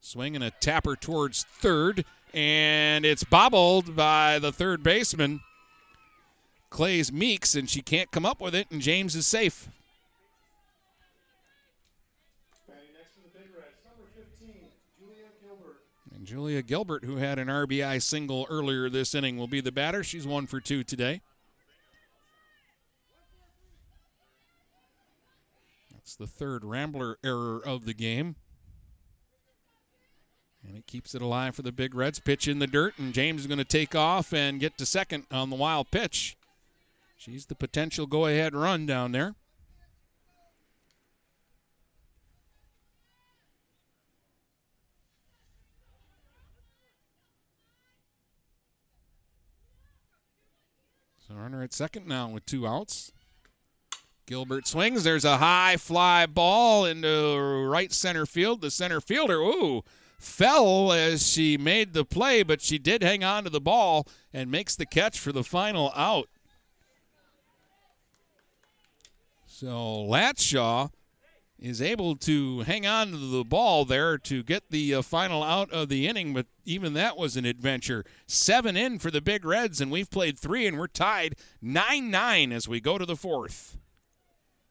Swing 0.00 0.34
and 0.34 0.44
a 0.44 0.50
tapper 0.50 0.96
towards 0.96 1.44
third, 1.44 2.04
and 2.32 3.04
it's 3.04 3.24
bobbled 3.24 3.94
by 3.94 4.38
the 4.38 4.52
third 4.52 4.82
baseman. 4.82 5.40
Clay's 6.70 7.12
Meeks, 7.12 7.54
and 7.54 7.70
she 7.70 7.82
can't 7.82 8.10
come 8.10 8.26
up 8.26 8.40
with 8.40 8.54
it, 8.54 8.68
and 8.70 8.80
James 8.80 9.14
is 9.14 9.26
safe. 9.26 9.68
Julia 16.26 16.60
Gilbert, 16.60 17.04
who 17.04 17.16
had 17.16 17.38
an 17.38 17.46
RBI 17.46 18.02
single 18.02 18.46
earlier 18.50 18.90
this 18.90 19.14
inning, 19.14 19.36
will 19.36 19.46
be 19.46 19.60
the 19.60 19.70
batter. 19.70 20.02
She's 20.02 20.26
one 20.26 20.46
for 20.46 20.60
two 20.60 20.82
today. 20.82 21.20
That's 25.92 26.16
the 26.16 26.26
third 26.26 26.64
Rambler 26.64 27.18
error 27.24 27.60
of 27.64 27.84
the 27.84 27.94
game. 27.94 28.34
And 30.66 30.76
it 30.76 30.88
keeps 30.88 31.14
it 31.14 31.22
alive 31.22 31.54
for 31.54 31.62
the 31.62 31.70
Big 31.70 31.94
Reds. 31.94 32.18
Pitch 32.18 32.48
in 32.48 32.58
the 32.58 32.66
dirt, 32.66 32.94
and 32.98 33.14
James 33.14 33.42
is 33.42 33.46
going 33.46 33.58
to 33.58 33.64
take 33.64 33.94
off 33.94 34.32
and 34.32 34.58
get 34.58 34.76
to 34.78 34.86
second 34.86 35.26
on 35.30 35.48
the 35.48 35.56
wild 35.56 35.92
pitch. 35.92 36.36
She's 37.16 37.46
the 37.46 37.54
potential 37.54 38.06
go 38.06 38.26
ahead 38.26 38.52
run 38.52 38.84
down 38.84 39.12
there. 39.12 39.36
Runner 51.36 51.62
at 51.62 51.74
second 51.74 52.06
now 52.06 52.30
with 52.30 52.46
two 52.46 52.66
outs. 52.66 53.12
Gilbert 54.26 54.66
swings. 54.66 55.04
There's 55.04 55.24
a 55.24 55.36
high 55.36 55.76
fly 55.76 56.24
ball 56.24 56.86
into 56.86 57.66
right 57.68 57.92
center 57.92 58.24
field. 58.24 58.62
The 58.62 58.70
center 58.70 59.00
fielder, 59.02 59.36
ooh, 59.36 59.84
fell 60.18 60.92
as 60.92 61.26
she 61.30 61.58
made 61.58 61.92
the 61.92 62.04
play, 62.06 62.42
but 62.42 62.62
she 62.62 62.78
did 62.78 63.02
hang 63.02 63.22
on 63.22 63.44
to 63.44 63.50
the 63.50 63.60
ball 63.60 64.08
and 64.32 64.50
makes 64.50 64.76
the 64.76 64.86
catch 64.86 65.20
for 65.20 65.30
the 65.30 65.44
final 65.44 65.92
out. 65.94 66.28
So 69.46 70.06
Latshaw 70.08 70.90
is 71.58 71.80
able 71.80 72.16
to 72.16 72.60
hang 72.60 72.86
on 72.86 73.10
to 73.10 73.16
the 73.16 73.44
ball 73.44 73.84
there 73.84 74.18
to 74.18 74.42
get 74.42 74.70
the 74.70 74.94
uh, 74.94 75.02
final 75.02 75.42
out 75.42 75.70
of 75.70 75.88
the 75.88 76.06
inning, 76.06 76.34
but 76.34 76.46
even 76.64 76.92
that 76.94 77.16
was 77.16 77.36
an 77.36 77.44
adventure. 77.44 78.04
Seven 78.26 78.76
in 78.76 78.98
for 78.98 79.10
the 79.10 79.20
Big 79.20 79.44
Reds, 79.44 79.80
and 79.80 79.90
we've 79.90 80.10
played 80.10 80.38
three, 80.38 80.66
and 80.66 80.78
we're 80.78 80.86
tied 80.86 81.36
9 81.62 82.10
9 82.10 82.52
as 82.52 82.68
we 82.68 82.80
go 82.80 82.98
to 82.98 83.06
the 83.06 83.16
fourth. 83.16 83.78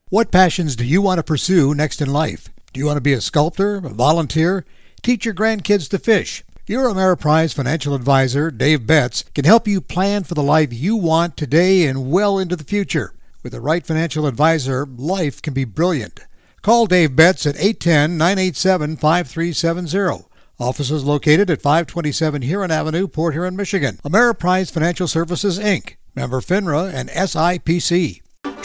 What 0.09 0.31
passions 0.31 0.75
do 0.75 0.85
you 0.85 1.01
want 1.01 1.17
to 1.17 1.23
pursue 1.23 1.73
next 1.73 2.01
in 2.01 2.13
life? 2.13 2.49
Do 2.73 2.79
you 2.79 2.85
want 2.85 2.97
to 2.97 3.01
be 3.01 3.13
a 3.13 3.21
sculptor, 3.21 3.77
a 3.77 3.89
volunteer, 3.89 4.65
teach 5.01 5.25
your 5.25 5.33
grandkids 5.33 5.89
to 5.89 5.97
fish? 5.97 6.43
Your 6.67 6.89
Ameriprise 6.89 7.53
financial 7.53 7.93
advisor, 7.95 8.51
Dave 8.51 8.87
Betts, 8.87 9.23
can 9.33 9.45
help 9.45 9.67
you 9.67 9.81
plan 9.81 10.23
for 10.23 10.33
the 10.33 10.43
life 10.43 10.73
you 10.73 10.95
want 10.95 11.37
today 11.37 11.85
and 11.85 12.11
well 12.11 12.39
into 12.39 12.55
the 12.55 12.63
future. 12.63 13.13
With 13.43 13.51
the 13.51 13.61
right 13.61 13.85
financial 13.85 14.25
advisor, 14.25 14.85
life 14.85 15.41
can 15.41 15.53
be 15.53 15.63
brilliant. 15.63 16.19
Call 16.65 16.87
Dave 16.87 17.15
Betts 17.15 17.45
at 17.45 17.55
810 17.57 18.17
987 18.17 18.97
5370. 18.97 20.25
Offices 20.59 21.03
located 21.03 21.51
at 21.51 21.61
527 21.61 22.41
Huron 22.41 22.71
Avenue, 22.71 23.07
Port 23.07 23.35
Huron, 23.35 23.55
Michigan. 23.55 23.99
Ameriprise 24.03 24.71
Financial 24.71 25.07
Services, 25.07 25.59
Inc., 25.59 25.97
member 26.15 26.41
FINRA 26.41 26.91
and 26.91 27.09
SIPC. 27.09 28.23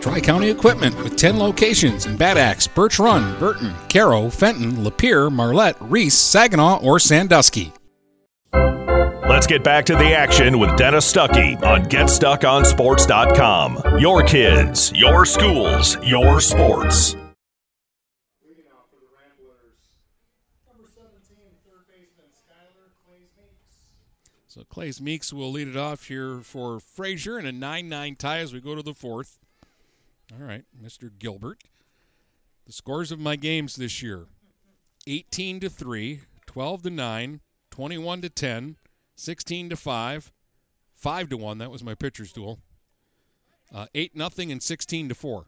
Tri 0.00 0.20
County 0.20 0.48
Equipment 0.48 0.96
with 1.02 1.16
10 1.16 1.38
locations 1.38 2.06
in 2.06 2.16
Bad 2.16 2.38
Axe, 2.38 2.66
Birch 2.66 2.98
Run, 2.98 3.38
Burton, 3.38 3.74
Caro, 3.88 4.30
Fenton, 4.30 4.76
Lapeer, 4.76 5.30
Marlette, 5.30 5.76
Reese, 5.80 6.16
Saginaw, 6.16 6.80
or 6.82 6.98
Sandusky. 6.98 7.72
Let's 8.52 9.46
get 9.46 9.62
back 9.62 9.84
to 9.86 9.94
the 9.94 10.12
action 10.12 10.58
with 10.58 10.76
Dennis 10.76 11.10
Stuckey 11.10 11.62
on 11.62 11.84
GetStuckOnSports.com. 11.84 14.00
Your 14.00 14.24
kids, 14.24 14.92
your 14.94 15.24
schools, 15.24 15.96
your 16.04 16.40
sports. 16.40 17.16
So 24.48 24.64
Clays 24.64 25.00
Meeks 25.00 25.32
will 25.32 25.52
lead 25.52 25.68
it 25.68 25.76
off 25.76 26.08
here 26.08 26.40
for 26.40 26.80
Fraser 26.80 27.38
in 27.38 27.46
a 27.46 27.52
9-9 27.52 28.18
tie 28.18 28.38
as 28.38 28.52
we 28.52 28.60
go 28.60 28.74
to 28.74 28.82
the 28.82 28.94
fourth. 28.94 29.38
All 30.32 30.46
right, 30.46 30.64
Mr. 30.80 31.10
Gilbert. 31.18 31.64
The 32.66 32.72
scores 32.72 33.10
of 33.10 33.18
my 33.18 33.34
games 33.34 33.74
this 33.74 34.02
year 34.02 34.26
18 35.06 35.60
to 35.60 35.68
3, 35.68 36.20
12 36.46 36.82
to 36.82 36.90
9, 36.90 37.40
21 37.70 38.20
to 38.22 38.28
10, 38.28 38.76
16 39.16 39.70
to 39.70 39.76
5, 39.76 40.32
5 40.94 41.28
to 41.30 41.36
1. 41.36 41.58
That 41.58 41.70
was 41.70 41.82
my 41.82 41.94
pitcher's 41.94 42.32
duel. 42.32 42.60
Uh, 43.74 43.86
8 43.94 44.14
nothing 44.14 44.52
and 44.52 44.62
16 44.62 45.08
to 45.08 45.14
4. 45.14 45.46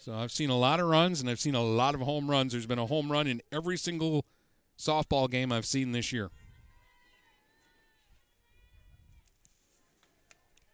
So 0.00 0.14
I've 0.14 0.32
seen 0.32 0.50
a 0.50 0.56
lot 0.56 0.80
of 0.80 0.88
runs 0.88 1.20
and 1.20 1.30
I've 1.30 1.40
seen 1.40 1.54
a 1.54 1.62
lot 1.62 1.94
of 1.94 2.00
home 2.00 2.30
runs. 2.30 2.52
There's 2.52 2.66
been 2.66 2.78
a 2.78 2.86
home 2.86 3.12
run 3.12 3.26
in 3.26 3.42
every 3.52 3.76
single 3.76 4.24
softball 4.78 5.30
game 5.30 5.52
I've 5.52 5.66
seen 5.66 5.92
this 5.92 6.12
year. 6.12 6.30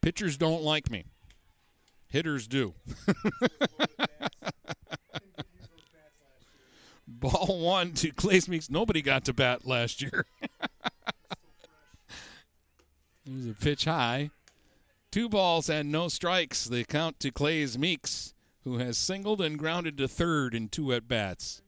Pitchers 0.00 0.36
don't 0.36 0.62
like 0.62 0.90
me. 0.90 1.04
Hitters 2.14 2.46
do. 2.46 2.74
Ball 7.08 7.58
one 7.60 7.90
to 7.94 8.12
Clays 8.12 8.48
Meeks. 8.48 8.70
Nobody 8.70 9.02
got 9.02 9.24
to 9.24 9.32
bat 9.32 9.66
last 9.66 10.00
year. 10.00 10.24
it 10.40 10.48
was 13.34 13.48
a 13.48 13.54
pitch 13.54 13.86
high. 13.86 14.30
Two 15.10 15.28
balls 15.28 15.68
and 15.68 15.90
no 15.90 16.06
strikes. 16.06 16.66
The 16.66 16.84
count 16.84 17.18
to 17.18 17.32
Clays 17.32 17.76
Meeks, 17.76 18.32
who 18.62 18.78
has 18.78 18.96
singled 18.96 19.40
and 19.40 19.58
grounded 19.58 19.98
to 19.98 20.06
third 20.06 20.54
in 20.54 20.68
two 20.68 20.92
at 20.92 21.08
bats. 21.08 21.62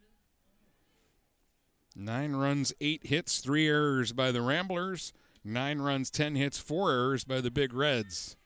Nine 1.97 2.37
runs, 2.37 2.73
eight 2.81 3.05
hits, 3.05 3.41
three 3.41 3.67
errors 3.67 4.13
by 4.13 4.31
the 4.31 4.43
Ramblers. 4.43 5.13
Nine 5.43 5.81
runs, 5.81 6.09
ten 6.09 6.37
hits, 6.37 6.61
four 6.61 6.93
errors 6.93 7.25
by 7.25 7.41
the 7.41 7.51
Big 7.51 7.75
Reds. 7.75 8.37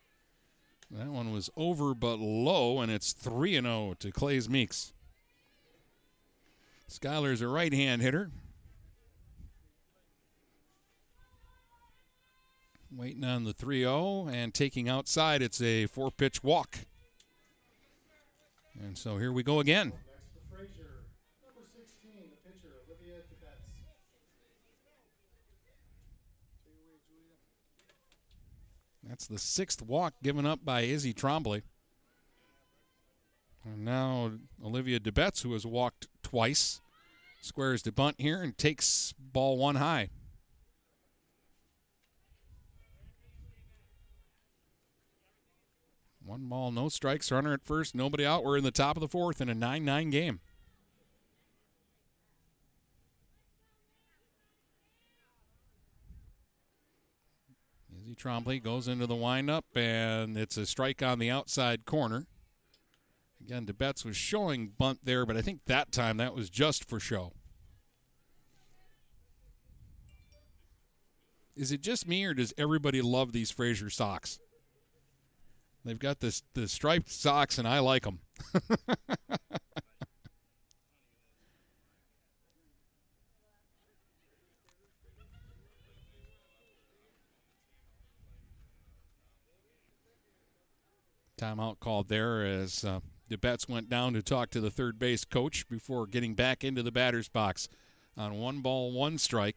That 0.90 1.06
one 1.08 1.32
was 1.32 1.48
over 1.56 1.94
but 1.94 2.18
low, 2.18 2.80
and 2.80 2.90
it's 2.90 3.12
3 3.12 3.52
0 3.52 3.94
to 4.00 4.10
Clays 4.10 4.48
Meeks. 4.48 4.92
Skyler's 6.88 7.40
a 7.40 7.46
right 7.46 7.72
hand 7.72 8.02
hitter. 8.02 8.32
Waiting 12.90 13.22
on 13.22 13.44
the 13.44 13.52
3 13.52 13.82
0 13.82 14.28
and 14.32 14.52
taking 14.52 14.88
outside, 14.88 15.42
it's 15.42 15.62
a 15.62 15.86
four 15.86 16.10
pitch 16.10 16.42
walk. 16.42 16.78
And 18.80 18.98
so 18.98 19.18
here 19.18 19.32
we 19.32 19.44
go 19.44 19.60
again. 19.60 19.92
That's 29.10 29.26
the 29.26 29.40
sixth 29.40 29.82
walk 29.82 30.14
given 30.22 30.46
up 30.46 30.64
by 30.64 30.82
Izzy 30.82 31.12
Trombley. 31.12 31.62
And 33.64 33.84
now 33.84 34.30
Olivia 34.64 35.00
DeBetts, 35.00 35.42
who 35.42 35.52
has 35.52 35.66
walked 35.66 36.06
twice, 36.22 36.80
squares 37.42 37.82
the 37.82 37.90
bunt 37.90 38.20
here 38.20 38.40
and 38.40 38.56
takes 38.56 39.12
ball 39.18 39.58
one 39.58 39.74
high. 39.74 40.10
One 46.24 46.48
ball, 46.48 46.70
no 46.70 46.88
strikes, 46.88 47.32
runner 47.32 47.52
at 47.52 47.64
first, 47.64 47.96
nobody 47.96 48.24
out. 48.24 48.44
We're 48.44 48.58
in 48.58 48.64
the 48.64 48.70
top 48.70 48.96
of 48.96 49.00
the 49.00 49.08
fourth 49.08 49.40
in 49.40 49.48
a 49.48 49.54
9 49.54 49.84
9 49.84 50.10
game. 50.10 50.38
Izzy 58.00 58.09
Trombley 58.20 58.62
goes 58.62 58.86
into 58.86 59.06
the 59.06 59.14
windup, 59.14 59.64
and 59.74 60.36
it's 60.36 60.56
a 60.56 60.66
strike 60.66 61.02
on 61.02 61.18
the 61.18 61.30
outside 61.30 61.86
corner. 61.86 62.26
Again, 63.42 63.64
DeBetts 63.64 64.04
was 64.04 64.16
showing 64.16 64.72
bunt 64.76 65.00
there, 65.02 65.24
but 65.24 65.36
I 65.36 65.42
think 65.42 65.60
that 65.66 65.90
time 65.90 66.18
that 66.18 66.34
was 66.34 66.50
just 66.50 66.88
for 66.88 67.00
show. 67.00 67.32
Is 71.56 71.72
it 71.72 71.80
just 71.80 72.06
me, 72.06 72.24
or 72.24 72.34
does 72.34 72.52
everybody 72.58 73.00
love 73.00 73.32
these 73.32 73.50
Fraser 73.50 73.90
socks? 73.90 74.38
They've 75.84 75.98
got 75.98 76.20
this 76.20 76.42
the 76.54 76.68
striped 76.68 77.10
socks, 77.10 77.56
and 77.56 77.66
I 77.66 77.78
like 77.78 78.02
them. 78.02 78.20
Timeout 91.40 91.80
called 91.80 92.08
there 92.08 92.44
as 92.44 92.84
uh, 92.84 93.00
DeBetts 93.30 93.68
went 93.68 93.88
down 93.88 94.12
to 94.12 94.22
talk 94.22 94.50
to 94.50 94.60
the 94.60 94.70
third 94.70 94.98
base 94.98 95.24
coach 95.24 95.66
before 95.68 96.06
getting 96.06 96.34
back 96.34 96.62
into 96.62 96.82
the 96.82 96.92
batter's 96.92 97.28
box 97.28 97.68
on 98.16 98.38
one 98.38 98.60
ball, 98.60 98.92
one 98.92 99.16
strike. 99.16 99.56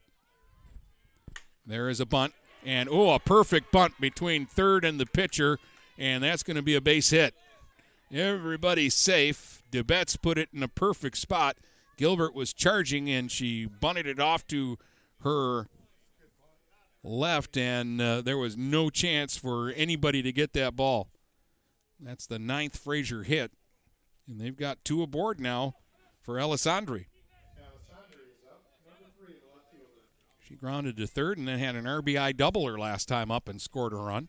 There 1.66 1.90
is 1.90 2.00
a 2.00 2.06
bunt, 2.06 2.34
and 2.66 2.88
oh, 2.90 3.12
a 3.12 3.20
perfect 3.20 3.72
bunt 3.72 4.00
between 4.00 4.46
third 4.46 4.86
and 4.86 4.98
the 4.98 5.06
pitcher, 5.06 5.60
and 5.98 6.24
that's 6.24 6.44
going 6.44 6.56
to 6.56 6.62
be 6.62 6.76
a 6.76 6.82
base 6.82 7.10
hit. 7.10 7.34
Everybody's 8.12 8.94
safe. 8.94 9.62
DeBetts 9.72 10.22
put 10.22 10.38
it 10.38 10.50
in 10.54 10.64
a 10.64 10.68
perfect 10.70 11.18
spot. 11.18 11.58
Gilbert 11.98 12.34
was 12.34 12.54
charging, 12.54 13.10
and 13.10 13.30
she 13.30 13.66
bunted 13.66 14.08
it 14.08 14.20
off 14.20 14.48
to 14.48 14.78
her 15.22 15.68
left, 17.04 17.58
and 17.58 18.00
uh, 18.00 18.22
there 18.22 18.38
was 18.38 18.56
no 18.56 18.90
chance 18.90 19.36
for 19.36 19.72
anybody 19.72 20.22
to 20.22 20.32
get 20.32 20.54
that 20.54 20.76
ball. 20.78 21.10
That's 22.04 22.28
the 22.28 22.40
ninth 22.40 22.78
Fraser 22.78 23.24
hit. 23.24 23.52
And 24.28 24.40
they've 24.40 24.56
got 24.56 24.84
two 24.84 25.02
aboard 25.02 25.40
now 25.40 25.76
for 26.22 26.36
Alessandri. 26.36 27.06
She 30.40 30.56
grounded 30.56 30.98
to 30.98 31.08
third 31.08 31.38
and 31.38 31.48
then 31.48 31.60
had 31.60 31.76
an 31.76 31.86
RBI 31.86 32.34
doubler 32.34 32.78
last 32.78 33.08
time 33.08 33.32
up 33.32 33.48
and 33.48 33.62
scored 33.62 33.94
a 33.94 33.96
run. 33.96 34.28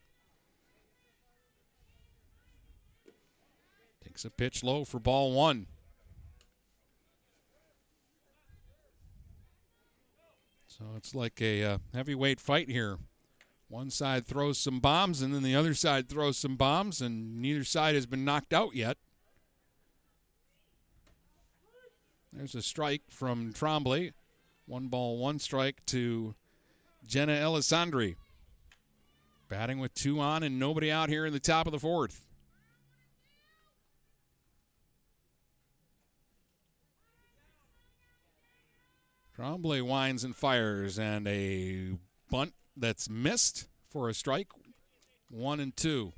Takes 4.03 4.23
a 4.23 4.29
pitch 4.29 4.63
low 4.63 4.85
for 4.85 4.99
ball 4.99 5.33
one. 5.33 5.67
So 10.67 10.85
it's 10.95 11.13
like 11.13 11.41
a 11.41 11.63
uh, 11.63 11.77
heavyweight 11.93 12.39
fight 12.39 12.69
here. 12.69 12.97
One 13.67 13.89
side 13.89 14.27
throws 14.27 14.59
some 14.59 14.79
bombs, 14.79 15.21
and 15.21 15.33
then 15.33 15.43
the 15.43 15.55
other 15.55 15.73
side 15.73 16.07
throws 16.07 16.37
some 16.37 16.55
bombs, 16.55 17.01
and 17.01 17.41
neither 17.41 17.63
side 17.63 17.95
has 17.95 18.05
been 18.05 18.23
knocked 18.23 18.53
out 18.53 18.75
yet. 18.75 18.97
There's 22.31 22.55
a 22.55 22.61
strike 22.61 23.01
from 23.09 23.53
Trombley. 23.53 24.13
One 24.67 24.87
ball, 24.87 25.17
one 25.17 25.39
strike 25.39 25.85
to 25.87 26.35
Jenna 27.07 27.33
Alessandri. 27.33 28.15
Batting 29.47 29.79
with 29.79 29.93
two 29.93 30.19
on 30.19 30.43
and 30.43 30.59
nobody 30.59 30.91
out 30.91 31.09
here 31.09 31.25
in 31.25 31.33
the 31.33 31.39
top 31.39 31.65
of 31.65 31.71
the 31.71 31.79
fourth. 31.79 32.25
Trombley 39.37 39.81
winds 39.81 40.23
and 40.23 40.35
fires, 40.35 40.97
and 40.97 41.27
a 41.27 41.97
bunt 42.29 42.53
that's 42.75 43.09
missed 43.09 43.67
for 43.89 44.09
a 44.09 44.13
strike. 44.13 44.47
One 45.29 45.59
and 45.59 45.75
two. 45.75 46.13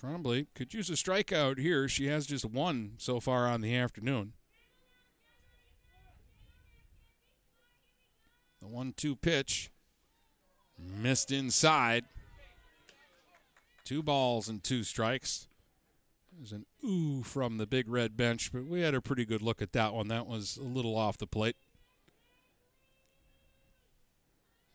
Trombley 0.00 0.46
could 0.54 0.72
use 0.72 0.88
a 0.90 0.92
strikeout 0.92 1.58
here. 1.58 1.88
She 1.88 2.06
has 2.06 2.26
just 2.26 2.44
one 2.44 2.92
so 2.98 3.18
far 3.18 3.48
on 3.48 3.62
the 3.62 3.74
afternoon. 3.74 4.34
The 8.60 8.68
one 8.68 8.94
two 8.96 9.16
pitch 9.16 9.70
missed 10.78 11.32
inside. 11.32 12.04
Two 13.84 14.02
balls 14.02 14.48
and 14.48 14.62
two 14.62 14.84
strikes. 14.84 15.47
There's 16.38 16.52
an 16.52 16.66
ooh 16.84 17.24
from 17.24 17.58
the 17.58 17.66
big 17.66 17.88
red 17.88 18.16
bench, 18.16 18.52
but 18.52 18.64
we 18.64 18.82
had 18.82 18.94
a 18.94 19.00
pretty 19.00 19.24
good 19.24 19.42
look 19.42 19.60
at 19.60 19.72
that 19.72 19.92
one. 19.92 20.06
That 20.06 20.28
was 20.28 20.56
a 20.56 20.62
little 20.62 20.96
off 20.96 21.18
the 21.18 21.26
plate. 21.26 21.56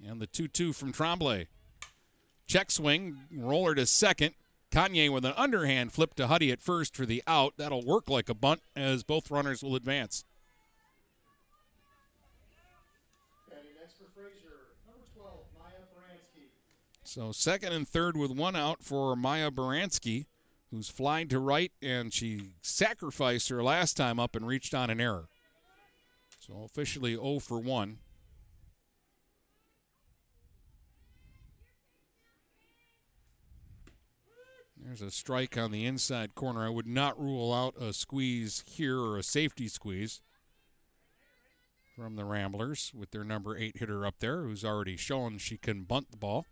And 0.05 0.19
the 0.19 0.27
2 0.27 0.49
2 0.49 0.73
from 0.73 0.91
Trombley. 0.91 1.47
Check 2.47 2.69
swing, 2.69 3.17
roller 3.31 3.75
to 3.75 3.85
second. 3.85 4.35
Kanye 4.71 5.09
with 5.09 5.23
an 5.23 5.33
underhand 5.37 5.93
flip 5.93 6.15
to 6.15 6.27
Huddy 6.27 6.51
at 6.51 6.61
first 6.61 6.97
for 6.97 7.05
the 7.05 7.23
out. 7.27 7.53
That'll 7.55 7.85
work 7.85 8.09
like 8.09 8.27
a 8.27 8.33
bunt 8.33 8.61
as 8.75 9.03
both 9.03 9.31
runners 9.31 9.63
will 9.63 9.77
advance. 9.77 10.25
So 17.05 17.31
second 17.31 17.71
and 17.71 17.87
third 17.87 18.17
with 18.17 18.31
one 18.31 18.55
out 18.55 18.83
for 18.83 19.15
Maya 19.15 19.51
Baranski 19.51 20.25
who's 20.73 20.89
flying 20.89 21.27
to 21.27 21.37
right, 21.37 21.71
and 21.83 22.11
she 22.11 22.55
sacrificed 22.63 23.49
her 23.49 23.61
last 23.61 23.95
time 23.95 24.19
up 24.19 24.35
and 24.35 24.47
reached 24.47 24.73
on 24.73 24.89
an 24.89 24.99
error. 24.99 25.27
So 26.39 26.63
officially 26.63 27.13
0 27.13 27.39
for 27.39 27.59
1. 27.59 27.99
There's 34.75 35.01
a 35.03 35.11
strike 35.11 35.57
on 35.57 35.71
the 35.71 35.85
inside 35.85 36.33
corner. 36.33 36.65
I 36.65 36.69
would 36.69 36.87
not 36.87 37.21
rule 37.21 37.53
out 37.53 37.75
a 37.79 37.93
squeeze 37.93 38.63
here 38.65 38.99
or 38.99 39.17
a 39.17 39.23
safety 39.23 39.67
squeeze 39.67 40.21
from 41.95 42.15
the 42.15 42.25
Ramblers 42.25 42.91
with 42.95 43.11
their 43.11 43.23
number 43.23 43.55
eight 43.55 43.77
hitter 43.77 44.05
up 44.07 44.15
there 44.19 44.41
who's 44.41 44.65
already 44.65 44.97
shown 44.97 45.37
she 45.37 45.55
can 45.55 45.83
bunt 45.83 46.09
the 46.09 46.17
ball. 46.17 46.47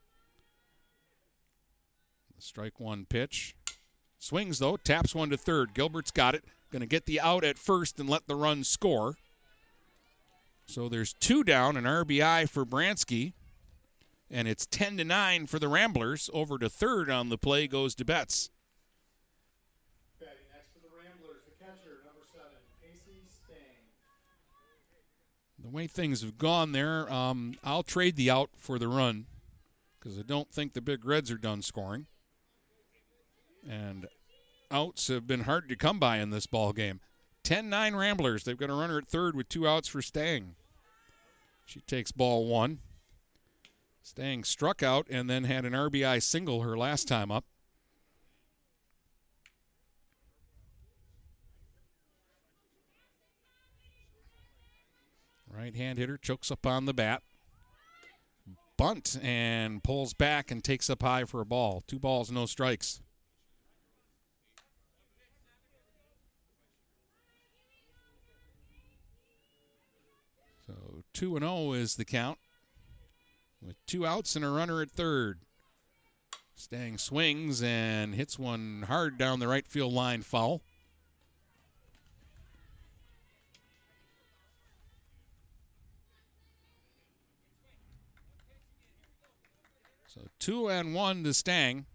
Strike 2.38 2.80
one 2.80 3.06
pitch. 3.06 3.56
Swings, 4.22 4.60
though, 4.60 4.78
taps 4.78 5.16
one 5.16 5.32
to 5.32 5.36
third. 5.36 5.74
Gilbert's 5.74 6.12
got 6.12 6.36
it. 6.36 6.44
Going 6.72 6.82
to 6.82 6.86
get 6.86 7.08
the 7.08 7.20
out 7.20 7.44
at 7.44 7.58
first 7.58 8.00
and 8.00 8.08
let 8.08 8.28
the 8.28 8.36
run 8.36 8.64
score. 8.64 9.16
So 10.68 10.88
there's 10.88 11.14
two 11.14 11.44
down, 11.44 11.76
an 11.76 11.86
RBI 11.86 12.48
for 12.48 12.64
Baranski. 12.64 13.34
And 14.30 14.48
it's 14.48 14.68
10 14.68 14.98
to 14.98 15.04
9 15.04 15.48
for 15.48 15.58
the 15.58 15.68
Ramblers. 15.68 16.30
Over 16.36 16.60
to 16.60 16.70
third 16.70 17.10
on 17.10 17.30
the 17.30 17.38
play 17.38 17.68
goes 17.68 17.96
to 17.96 18.06
Betts. 18.06 18.52
The 25.64 25.70
way 25.70 25.88
things 25.88 26.22
have 26.22 26.38
gone 26.38 26.74
there, 26.74 27.12
um, 27.12 27.56
I'll 27.64 27.82
trade 27.82 28.18
the 28.18 28.30
out 28.30 28.52
for 28.56 28.78
the 28.78 28.88
run 28.88 29.26
because 30.00 30.20
I 30.20 30.22
don't 30.22 30.52
think 30.52 30.74
the 30.74 30.82
Big 30.82 31.06
Reds 31.06 31.32
are 31.32 31.38
done 31.38 31.64
scoring. 31.64 32.06
And 33.68 34.08
outs 34.70 35.08
have 35.08 35.28
been 35.28 35.42
hard 35.42 35.70
to 35.70 35.76
come 35.76 36.00
by 36.00 36.18
in 36.18 36.30
this 36.30 36.48
ball 36.48 36.74
game. 36.74 37.00
10-9 37.44 37.98
Ramblers. 37.98 38.44
They've 38.44 38.58
got 38.58 38.70
a 38.70 38.74
runner 38.74 38.98
at 39.00 39.08
third 39.08 39.36
with 39.36 39.50
two 39.50 39.68
outs 39.68 39.88
for 39.88 40.02
Stang. 40.02 40.56
She 41.66 41.82
takes 41.82 42.12
ball 42.12 42.48
one. 42.48 42.80
Stang 44.04 44.44
struck 44.44 44.82
out 44.82 45.08
and 45.10 45.30
then 45.30 45.44
had 45.44 45.66
an 45.66 45.74
RBI 45.74 46.22
single 46.22 46.62
her 46.62 46.78
last 46.78 47.08
time 47.08 47.32
up. 47.32 47.46
Right 55.54 55.76
hand 55.76 56.00
hitter 56.00 56.18
chokes 56.18 56.50
up 56.50 56.66
on 56.66 56.86
the 56.86 56.94
bat. 56.94 57.22
Bunt 58.78 59.20
and 59.22 59.84
pulls 59.84 60.14
back 60.14 60.50
and 60.50 60.64
takes 60.64 60.90
up 60.90 61.04
high 61.04 61.26
for 61.26 61.40
a 61.40 61.46
ball. 61.46 61.84
Two 61.86 62.00
balls, 62.00 62.32
no 62.32 62.48
strikes. 62.48 63.02
So 70.66 70.74
2 71.14 71.36
and 71.36 71.44
0 71.44 71.74
is 71.74 71.96
the 71.96 72.06
count. 72.06 72.38
With 73.62 73.76
two 73.86 74.06
outs 74.06 74.36
and 74.36 74.44
a 74.44 74.50
runner 74.50 74.82
at 74.82 74.92
third. 74.92 75.40
Stang 76.56 76.98
swings 76.98 77.62
and 77.64 78.16
hits 78.16 78.38
one 78.38 78.86
hard 78.88 79.18
down 79.18 79.40
the 79.40 79.48
right 79.48 79.68
field 79.68 79.94
line 79.94 80.22
foul. 80.22 80.62
So 90.08 90.22
two 90.40 90.70
and 90.70 90.94
one 90.94 91.24
to 91.24 91.34
Stang. 91.34 91.86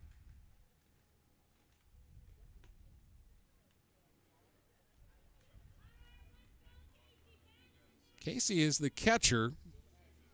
Casey 8.27 8.61
is 8.61 8.79
the 8.79 8.91
catcher. 8.91 9.53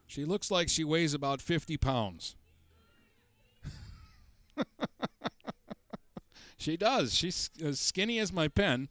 She 0.06 0.24
looks 0.24 0.50
like 0.50 0.70
she 0.70 0.82
weighs 0.82 1.12
about 1.12 1.42
50 1.42 1.76
pounds. 1.76 2.36
she 6.56 6.78
does. 6.78 7.12
She's 7.12 7.50
as 7.62 7.78
skinny 7.78 8.18
as 8.18 8.32
my 8.32 8.48
pen, 8.48 8.88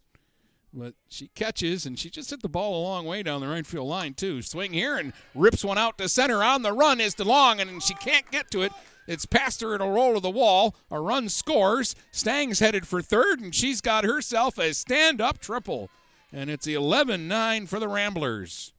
but 0.71 0.93
she 1.09 1.29
catches 1.33 1.87
and 1.87 1.97
she 1.97 2.11
just 2.11 2.29
hit 2.29 2.43
the 2.43 2.47
ball 2.47 2.79
a 2.79 2.85
long 2.85 3.07
way 3.07 3.23
down 3.23 3.41
the 3.41 3.47
right 3.47 3.65
field 3.65 3.87
line, 3.87 4.13
too. 4.13 4.43
Swing 4.43 4.71
here 4.71 4.97
and 4.97 5.13
rips 5.33 5.65
one 5.65 5.79
out 5.79 5.97
to 5.97 6.07
center. 6.07 6.43
On 6.43 6.61
the 6.61 6.71
run 6.71 7.01
is 7.01 7.15
DeLong, 7.15 7.59
and 7.59 7.81
she 7.81 7.95
can't 7.95 8.29
get 8.29 8.51
to 8.51 8.61
it. 8.61 8.71
It's 9.07 9.25
past 9.25 9.61
her. 9.61 9.73
in 9.73 9.81
a 9.81 9.89
roll 9.89 10.13
to 10.13 10.19
the 10.19 10.29
wall. 10.29 10.75
A 10.91 10.99
run 10.99 11.27
scores. 11.27 11.95
Stang's 12.11 12.59
headed 12.59 12.87
for 12.87 13.01
third, 13.01 13.39
and 13.39 13.55
she's 13.55 13.81
got 13.81 14.03
herself 14.03 14.59
a 14.59 14.75
stand 14.75 15.19
up 15.19 15.39
triple. 15.39 15.89
And 16.31 16.51
it's 16.51 16.67
11 16.67 17.27
9 17.27 17.65
for 17.65 17.79
the 17.79 17.87
Ramblers. 17.87 18.73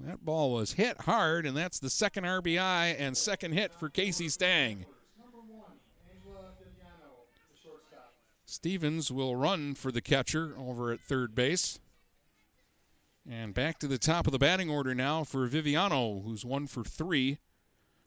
That 0.00 0.24
ball 0.24 0.52
was 0.52 0.74
hit 0.74 1.02
hard, 1.02 1.46
and 1.46 1.56
that's 1.56 1.78
the 1.78 1.88
second 1.88 2.24
RBI 2.24 2.96
and 2.98 3.16
second 3.16 3.52
hit 3.52 3.72
for 3.72 3.88
Casey 3.88 4.28
Stang. 4.28 4.84
Stevens 8.44 9.10
will 9.10 9.34
run 9.34 9.74
for 9.74 9.90
the 9.90 10.00
catcher 10.00 10.54
over 10.56 10.92
at 10.92 11.00
third 11.00 11.34
base. 11.34 11.80
And 13.28 13.52
back 13.52 13.80
to 13.80 13.88
the 13.88 13.98
top 13.98 14.26
of 14.26 14.32
the 14.32 14.38
batting 14.38 14.70
order 14.70 14.94
now 14.94 15.24
for 15.24 15.48
Viviano, 15.48 16.24
who's 16.24 16.44
one 16.44 16.68
for 16.68 16.84
three. 16.84 17.38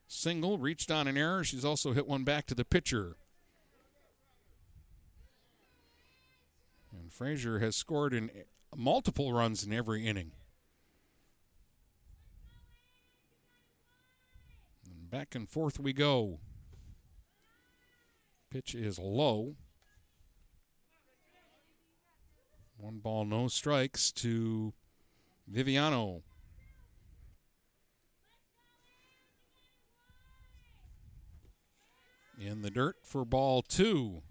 Single, 0.07 0.57
reached 0.57 0.89
on 0.89 1.07
an 1.07 1.17
error. 1.17 1.43
She's 1.43 1.65
also 1.65 1.91
hit 1.91 2.07
one 2.07 2.23
back 2.23 2.47
to 2.47 2.55
the 2.55 2.63
pitcher. 2.63 3.17
And 6.91 7.11
Fraser 7.11 7.59
has 7.59 7.75
scored 7.75 8.13
in 8.13 8.31
multiple 8.75 9.33
runs 9.33 9.65
in 9.65 9.73
every 9.73 10.07
inning. 10.07 10.31
Back 15.09 15.33
and 15.35 15.49
forth 15.49 15.79
we 15.79 15.93
go. 15.93 16.39
Pitch 18.51 18.75
is 18.75 18.99
low. 18.99 19.55
One 22.77 22.99
ball, 22.99 23.25
no 23.25 23.47
strikes 23.47 24.11
to 24.13 24.73
Viviano. 25.51 26.21
In 32.39 32.61
the 32.61 32.69
dirt 32.69 32.95
for 33.03 33.25
ball 33.25 33.61
two. 33.61 34.21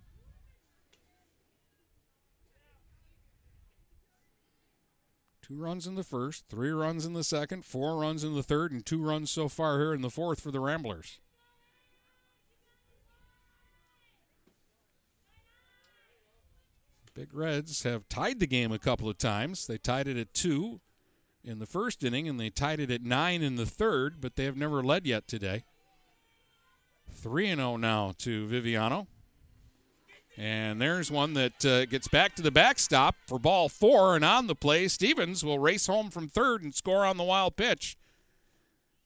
Two 5.48 5.56
runs 5.56 5.86
in 5.86 5.94
the 5.94 6.04
first, 6.04 6.44
three 6.50 6.70
runs 6.70 7.06
in 7.06 7.14
the 7.14 7.24
second, 7.24 7.64
four 7.64 7.96
runs 7.96 8.22
in 8.22 8.34
the 8.34 8.42
third, 8.42 8.70
and 8.70 8.84
two 8.84 9.02
runs 9.02 9.30
so 9.30 9.48
far 9.48 9.78
here 9.78 9.94
in 9.94 10.02
the 10.02 10.10
fourth 10.10 10.40
for 10.40 10.50
the 10.50 10.60
Ramblers. 10.60 11.20
Big 17.14 17.32
Reds 17.32 17.82
have 17.84 18.08
tied 18.10 18.40
the 18.40 18.46
game 18.46 18.72
a 18.72 18.78
couple 18.78 19.08
of 19.08 19.16
times. 19.16 19.66
They 19.66 19.78
tied 19.78 20.06
it 20.06 20.18
at 20.18 20.34
two 20.34 20.82
in 21.42 21.60
the 21.60 21.66
first 21.66 22.04
inning, 22.04 22.28
and 22.28 22.38
they 22.38 22.50
tied 22.50 22.78
it 22.78 22.90
at 22.90 23.02
nine 23.02 23.40
in 23.40 23.56
the 23.56 23.66
third, 23.66 24.20
but 24.20 24.36
they 24.36 24.44
have 24.44 24.56
never 24.56 24.82
led 24.82 25.06
yet 25.06 25.26
today. 25.26 25.64
3 27.10 27.54
0 27.54 27.78
now 27.78 28.12
to 28.18 28.46
Viviano. 28.46 29.06
And 30.38 30.80
there's 30.80 31.10
one 31.10 31.34
that 31.34 31.64
uh, 31.66 31.84
gets 31.86 32.06
back 32.06 32.36
to 32.36 32.42
the 32.42 32.52
backstop 32.52 33.16
for 33.26 33.40
ball 33.40 33.68
four, 33.68 34.14
and 34.14 34.24
on 34.24 34.46
the 34.46 34.54
play, 34.54 34.86
Stevens 34.86 35.44
will 35.44 35.58
race 35.58 35.88
home 35.88 36.10
from 36.10 36.28
third 36.28 36.62
and 36.62 36.72
score 36.72 37.04
on 37.04 37.16
the 37.16 37.24
wild 37.24 37.56
pitch. 37.56 37.98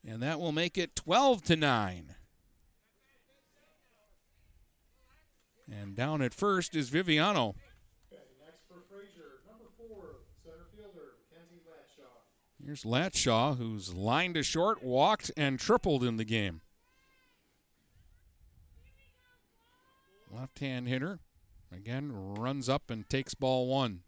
And 0.07 0.21
that 0.21 0.39
will 0.39 0.51
make 0.51 0.77
it 0.77 0.95
12 0.95 1.41
to 1.45 1.55
9. 1.55 2.15
And 5.71 5.95
down 5.95 6.21
at 6.21 6.35
first 6.35 6.75
is 6.75 6.91
Viviano. 6.91 7.55
Here's 12.63 12.83
Latshaw, 12.83 13.57
who's 13.57 13.93
lined 13.93 14.35
to 14.35 14.43
short, 14.43 14.83
walked, 14.83 15.31
and 15.35 15.59
tripled 15.59 16.03
in 16.03 16.17
the 16.17 16.25
game. 16.25 16.61
Left 20.35 20.59
hand 20.59 20.87
hitter. 20.87 21.19
Again, 21.71 22.11
runs 22.11 22.67
up 22.67 22.89
and 22.89 23.07
takes 23.09 23.33
ball 23.33 23.67
one. 23.67 24.01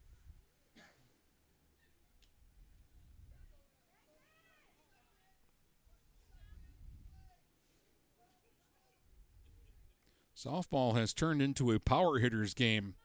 Softball 10.35 10.95
has 10.95 11.13
turned 11.13 11.41
into 11.41 11.71
a 11.71 11.79
power 11.79 12.19
hitters 12.19 12.53
game 12.53 12.95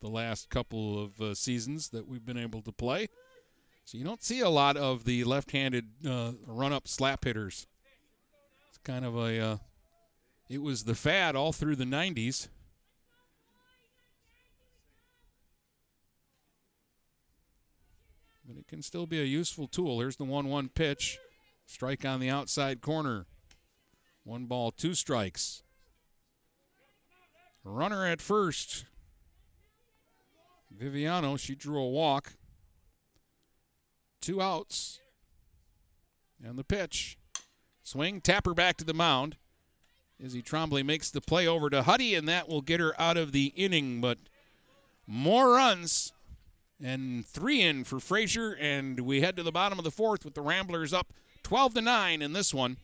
the 0.00 0.08
last 0.08 0.50
couple 0.50 1.02
of 1.02 1.20
uh, 1.20 1.34
seasons 1.34 1.88
that 1.88 2.06
we've 2.06 2.24
been 2.24 2.38
able 2.38 2.62
to 2.62 2.72
play. 2.72 3.08
So 3.84 3.98
you 3.98 4.04
don't 4.04 4.22
see 4.22 4.40
a 4.40 4.48
lot 4.48 4.76
of 4.76 5.04
the 5.04 5.24
left-handed 5.24 5.86
uh, 6.08 6.32
run-up 6.46 6.86
slap 6.86 7.24
hitters. 7.24 7.66
It's 8.68 8.78
kind 8.78 9.04
of 9.04 9.16
a. 9.16 9.40
Uh, 9.40 9.56
it 10.48 10.62
was 10.62 10.84
the 10.84 10.94
fad 10.94 11.34
all 11.34 11.52
through 11.52 11.76
the 11.76 11.84
'90s. 11.84 12.48
But 18.46 18.56
it 18.56 18.68
can 18.68 18.82
still 18.82 19.06
be 19.06 19.20
a 19.20 19.24
useful 19.24 19.66
tool. 19.66 20.00
Here's 20.00 20.16
the 20.16 20.24
1-1 20.24 20.72
pitch. 20.74 21.18
Strike 21.66 22.04
on 22.04 22.20
the 22.20 22.30
outside 22.30 22.80
corner. 22.80 23.26
One 24.22 24.46
ball, 24.46 24.70
two 24.70 24.94
strikes. 24.94 25.62
Runner 27.64 28.06
at 28.06 28.20
first. 28.20 28.84
Viviano, 30.76 31.38
she 31.38 31.56
drew 31.56 31.80
a 31.80 31.88
walk. 31.88 32.34
Two 34.20 34.40
outs. 34.40 35.00
And 36.44 36.56
the 36.56 36.64
pitch. 36.64 37.18
Swing, 37.82 38.20
tap 38.20 38.46
her 38.46 38.54
back 38.54 38.76
to 38.76 38.84
the 38.84 38.94
mound. 38.94 39.36
Izzy 40.18 40.42
Trombley 40.42 40.84
makes 40.84 41.10
the 41.10 41.20
play 41.20 41.46
over 41.46 41.68
to 41.70 41.82
Huddy, 41.82 42.14
and 42.14 42.28
that 42.28 42.48
will 42.48 42.62
get 42.62 42.80
her 42.80 43.00
out 43.00 43.16
of 43.16 43.32
the 43.32 43.46
inning. 43.56 44.00
But 44.00 44.18
more 45.06 45.54
runs 45.54 46.12
and 46.82 47.26
three 47.26 47.62
in 47.62 47.84
for 47.84 48.00
Fraser, 48.00 48.52
and 48.52 49.00
we 49.00 49.20
head 49.20 49.36
to 49.36 49.42
the 49.42 49.52
bottom 49.52 49.78
of 49.78 49.84
the 49.84 49.90
fourth 49.90 50.24
with 50.24 50.34
the 50.34 50.40
Ramblers 50.40 50.92
up 50.92 51.12
12 51.42 51.74
to 51.74 51.80
9 51.80 52.22
in 52.22 52.32
this 52.32 52.52
one. 52.52 52.76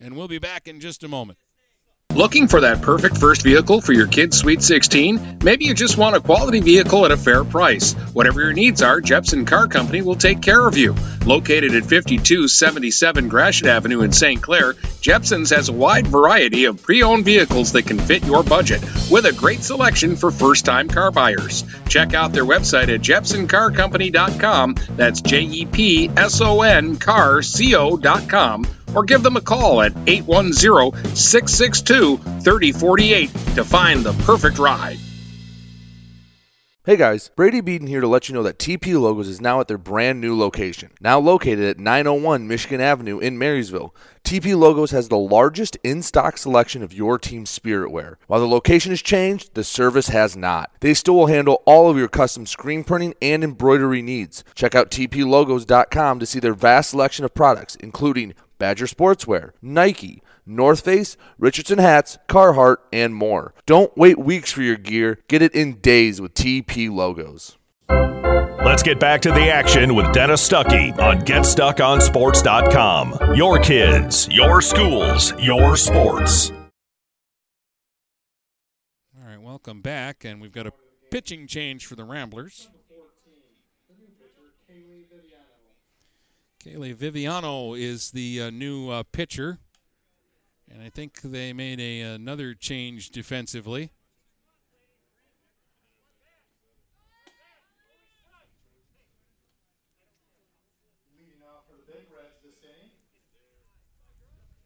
And 0.00 0.16
we'll 0.16 0.28
be 0.28 0.38
back 0.38 0.68
in 0.68 0.80
just 0.80 1.02
a 1.02 1.08
moment. 1.08 1.38
Looking 2.14 2.48
for 2.48 2.62
that 2.62 2.82
perfect 2.82 3.18
first 3.18 3.42
vehicle 3.42 3.80
for 3.80 3.92
your 3.92 4.08
kid's 4.08 4.36
Sweet 4.36 4.60
16? 4.60 5.38
Maybe 5.44 5.66
you 5.66 5.74
just 5.74 5.98
want 5.98 6.16
a 6.16 6.20
quality 6.20 6.58
vehicle 6.58 7.04
at 7.04 7.12
a 7.12 7.16
fair 7.16 7.44
price. 7.44 7.92
Whatever 8.12 8.40
your 8.40 8.52
needs 8.52 8.82
are, 8.82 9.00
Jepson 9.00 9.44
Car 9.44 9.68
Company 9.68 10.02
will 10.02 10.16
take 10.16 10.42
care 10.42 10.66
of 10.66 10.76
you. 10.76 10.96
Located 11.26 11.76
at 11.76 11.84
5277 11.84 13.28
Gratiot 13.28 13.68
Avenue 13.68 14.00
in 14.00 14.10
St. 14.10 14.42
Clair, 14.42 14.74
Jepson's 15.00 15.50
has 15.50 15.68
a 15.68 15.72
wide 15.72 16.08
variety 16.08 16.64
of 16.64 16.82
pre 16.82 17.04
owned 17.04 17.24
vehicles 17.24 17.70
that 17.72 17.86
can 17.86 17.98
fit 17.98 18.24
your 18.24 18.42
budget, 18.42 18.82
with 19.10 19.26
a 19.26 19.32
great 19.32 19.62
selection 19.62 20.16
for 20.16 20.32
first 20.32 20.64
time 20.64 20.88
car 20.88 21.12
buyers. 21.12 21.62
Check 21.88 22.14
out 22.14 22.32
their 22.32 22.44
website 22.44 22.92
at 22.92 23.00
jepsoncarcompany.com. 23.00 24.74
That's 24.96 25.20
J 25.20 25.42
E 25.42 25.66
P 25.66 26.10
S 26.16 26.40
O 26.40 26.62
N 26.62 26.96
car 26.96 27.42
C 27.42 27.76
O.com 27.76 28.66
or 28.98 29.04
give 29.04 29.22
them 29.22 29.36
a 29.36 29.40
call 29.40 29.80
at 29.80 29.92
810 30.08 31.14
662 31.14 32.16
3048 32.16 33.30
to 33.54 33.64
find 33.64 34.02
the 34.02 34.12
perfect 34.24 34.58
ride. 34.58 34.98
Hey 36.84 36.96
guys, 36.96 37.30
Brady 37.36 37.60
Beaton 37.60 37.86
here 37.86 38.00
to 38.00 38.08
let 38.08 38.28
you 38.28 38.34
know 38.34 38.42
that 38.42 38.58
TP 38.58 38.98
Logos 38.98 39.28
is 39.28 39.42
now 39.42 39.60
at 39.60 39.68
their 39.68 39.78
brand 39.78 40.22
new 40.22 40.36
location. 40.36 40.90
Now 41.02 41.20
located 41.20 41.60
at 41.60 41.78
901 41.78 42.48
Michigan 42.48 42.80
Avenue 42.80 43.18
in 43.18 43.38
Marysville, 43.38 43.94
TP 44.24 44.58
Logos 44.58 44.90
has 44.90 45.08
the 45.08 45.18
largest 45.18 45.76
in 45.84 46.02
stock 46.02 46.38
selection 46.38 46.82
of 46.82 46.94
your 46.94 47.18
team's 47.18 47.50
spirit 47.50 47.90
wear. 47.90 48.18
While 48.26 48.40
the 48.40 48.48
location 48.48 48.90
has 48.90 49.02
changed, 49.02 49.52
the 49.52 49.64
service 49.64 50.08
has 50.08 50.34
not. 50.34 50.70
They 50.80 50.94
still 50.94 51.14
will 51.14 51.26
handle 51.26 51.62
all 51.66 51.90
of 51.90 51.98
your 51.98 52.08
custom 52.08 52.46
screen 52.46 52.82
printing 52.84 53.14
and 53.20 53.44
embroidery 53.44 54.00
needs. 54.00 54.42
Check 54.54 54.74
out 54.74 54.90
tplogos.com 54.90 56.18
to 56.18 56.26
see 56.26 56.40
their 56.40 56.54
vast 56.54 56.90
selection 56.90 57.24
of 57.26 57.34
products, 57.34 57.76
including 57.76 58.32
Badger 58.58 58.86
Sportswear, 58.86 59.52
Nike, 59.62 60.22
North 60.44 60.80
Face, 60.80 61.16
Richardson 61.38 61.78
hats, 61.78 62.18
Carhartt, 62.28 62.78
and 62.92 63.14
more. 63.14 63.54
Don't 63.66 63.96
wait 63.96 64.18
weeks 64.18 64.50
for 64.52 64.62
your 64.62 64.76
gear. 64.76 65.20
Get 65.28 65.42
it 65.42 65.54
in 65.54 65.78
days 65.80 66.20
with 66.20 66.34
TP 66.34 66.90
logos. 66.90 67.56
Let's 68.64 68.82
get 68.82 68.98
back 69.00 69.22
to 69.22 69.30
the 69.30 69.50
action 69.50 69.94
with 69.94 70.12
Dennis 70.12 70.46
Stuckey 70.46 70.96
on 70.98 71.20
GetStuckOnSports.com. 71.20 73.34
Your 73.34 73.58
kids, 73.60 74.28
your 74.30 74.60
schools, 74.60 75.32
your 75.38 75.76
sports. 75.76 76.50
All 79.16 79.26
right, 79.26 79.40
welcome 79.40 79.80
back, 79.80 80.24
and 80.24 80.40
we've 80.40 80.52
got 80.52 80.66
a 80.66 80.72
pitching 81.10 81.46
change 81.46 81.86
for 81.86 81.94
the 81.94 82.04
Ramblers. 82.04 82.68
Kaylee 86.64 86.94
Viviano 86.94 87.78
is 87.78 88.10
the 88.10 88.42
uh, 88.42 88.50
new 88.50 88.90
uh, 88.90 89.04
pitcher. 89.12 89.58
And 90.70 90.82
I 90.82 90.90
think 90.90 91.20
they 91.22 91.52
made 91.52 91.80
a, 91.80 92.00
another 92.00 92.52
change 92.54 93.10
defensively. 93.10 93.90
Leading 101.16 101.40
off 101.46 101.62
for 101.68 101.76
the 101.76 101.92
Big 101.92 102.06
Reds 102.14 102.42
this 102.42 102.56
inning, 102.64 102.90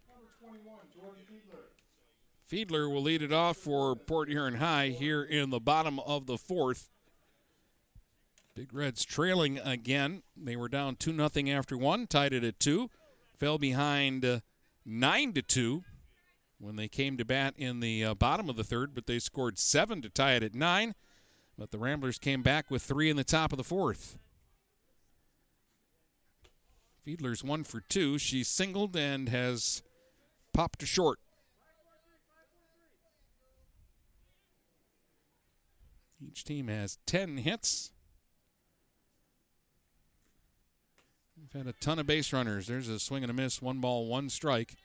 number 0.09 0.31
21, 0.41 0.79
Jordan 0.95 1.23
Fiedler. 1.31 1.69
Fiedler 2.51 2.91
will 2.91 3.03
lead 3.03 3.23
it 3.23 3.33
off 3.33 3.59
for 3.59 3.95
Port 3.95 4.29
Huron 4.29 4.55
High 4.55 4.89
here 4.89 5.23
in 5.23 5.51
the 5.51 5.61
bottom 5.61 6.01
of 6.01 6.27
the 6.27 6.39
fourth. 6.39 6.89
Big 8.55 8.75
Reds 8.75 9.05
trailing 9.05 9.59
again. 9.59 10.23
They 10.37 10.57
were 10.57 10.69
down 10.69 10.97
2 10.97 11.13
nothing 11.13 11.51
after 11.51 11.77
one, 11.77 12.07
tied 12.07 12.35
it 12.35 12.45
at 12.45 12.61
2. 12.61 12.91
Fell 13.35 13.57
behind 13.57 14.25
uh, 14.25 14.41
9 14.85 15.33
to 15.33 15.43
2 15.43 15.85
when 16.59 16.77
they 16.77 16.87
came 16.87 17.17
to 17.17 17.25
bat 17.25 17.55
in 17.57 17.81
the 17.81 18.05
uh, 18.05 18.15
bottom 18.15 18.51
of 18.51 18.57
the 18.57 18.65
third, 18.65 18.95
but 18.95 19.07
they 19.07 19.19
scored 19.19 19.59
7 19.59 20.03
to 20.03 20.11
tie 20.11 20.35
it 20.35 20.43
at 20.43 20.55
9. 20.55 20.95
But 21.57 21.71
the 21.71 21.79
Ramblers 21.79 22.19
came 22.19 22.43
back 22.43 22.71
with 22.71 22.83
3 22.83 23.09
in 23.09 23.17
the 23.17 23.25
top 23.25 23.53
of 23.53 23.57
the 23.57 23.65
fourth. 23.65 24.19
Fiedler's 27.07 27.43
1 27.43 27.65
for 27.65 27.81
2. 27.81 28.19
She 28.19 28.45
singled 28.45 28.95
and 28.95 29.31
has 29.31 29.83
popped 30.53 30.79
to 30.81 30.87
short. 30.87 31.19
Each 36.21 36.45
team 36.45 36.69
has 36.69 36.99
10 37.07 37.39
hits. 37.39 37.92
We've 41.53 41.67
had 41.67 41.75
a 41.75 41.79
ton 41.79 41.99
of 41.99 42.07
base 42.07 42.33
runners. 42.33 42.67
There's 42.67 42.89
a 42.89 42.99
swing 42.99 43.23
and 43.25 43.31
a 43.31 43.35
miss, 43.35 43.61
one 43.61 43.81
ball, 43.81 44.07
one 44.07 44.31
strike. 44.31 44.77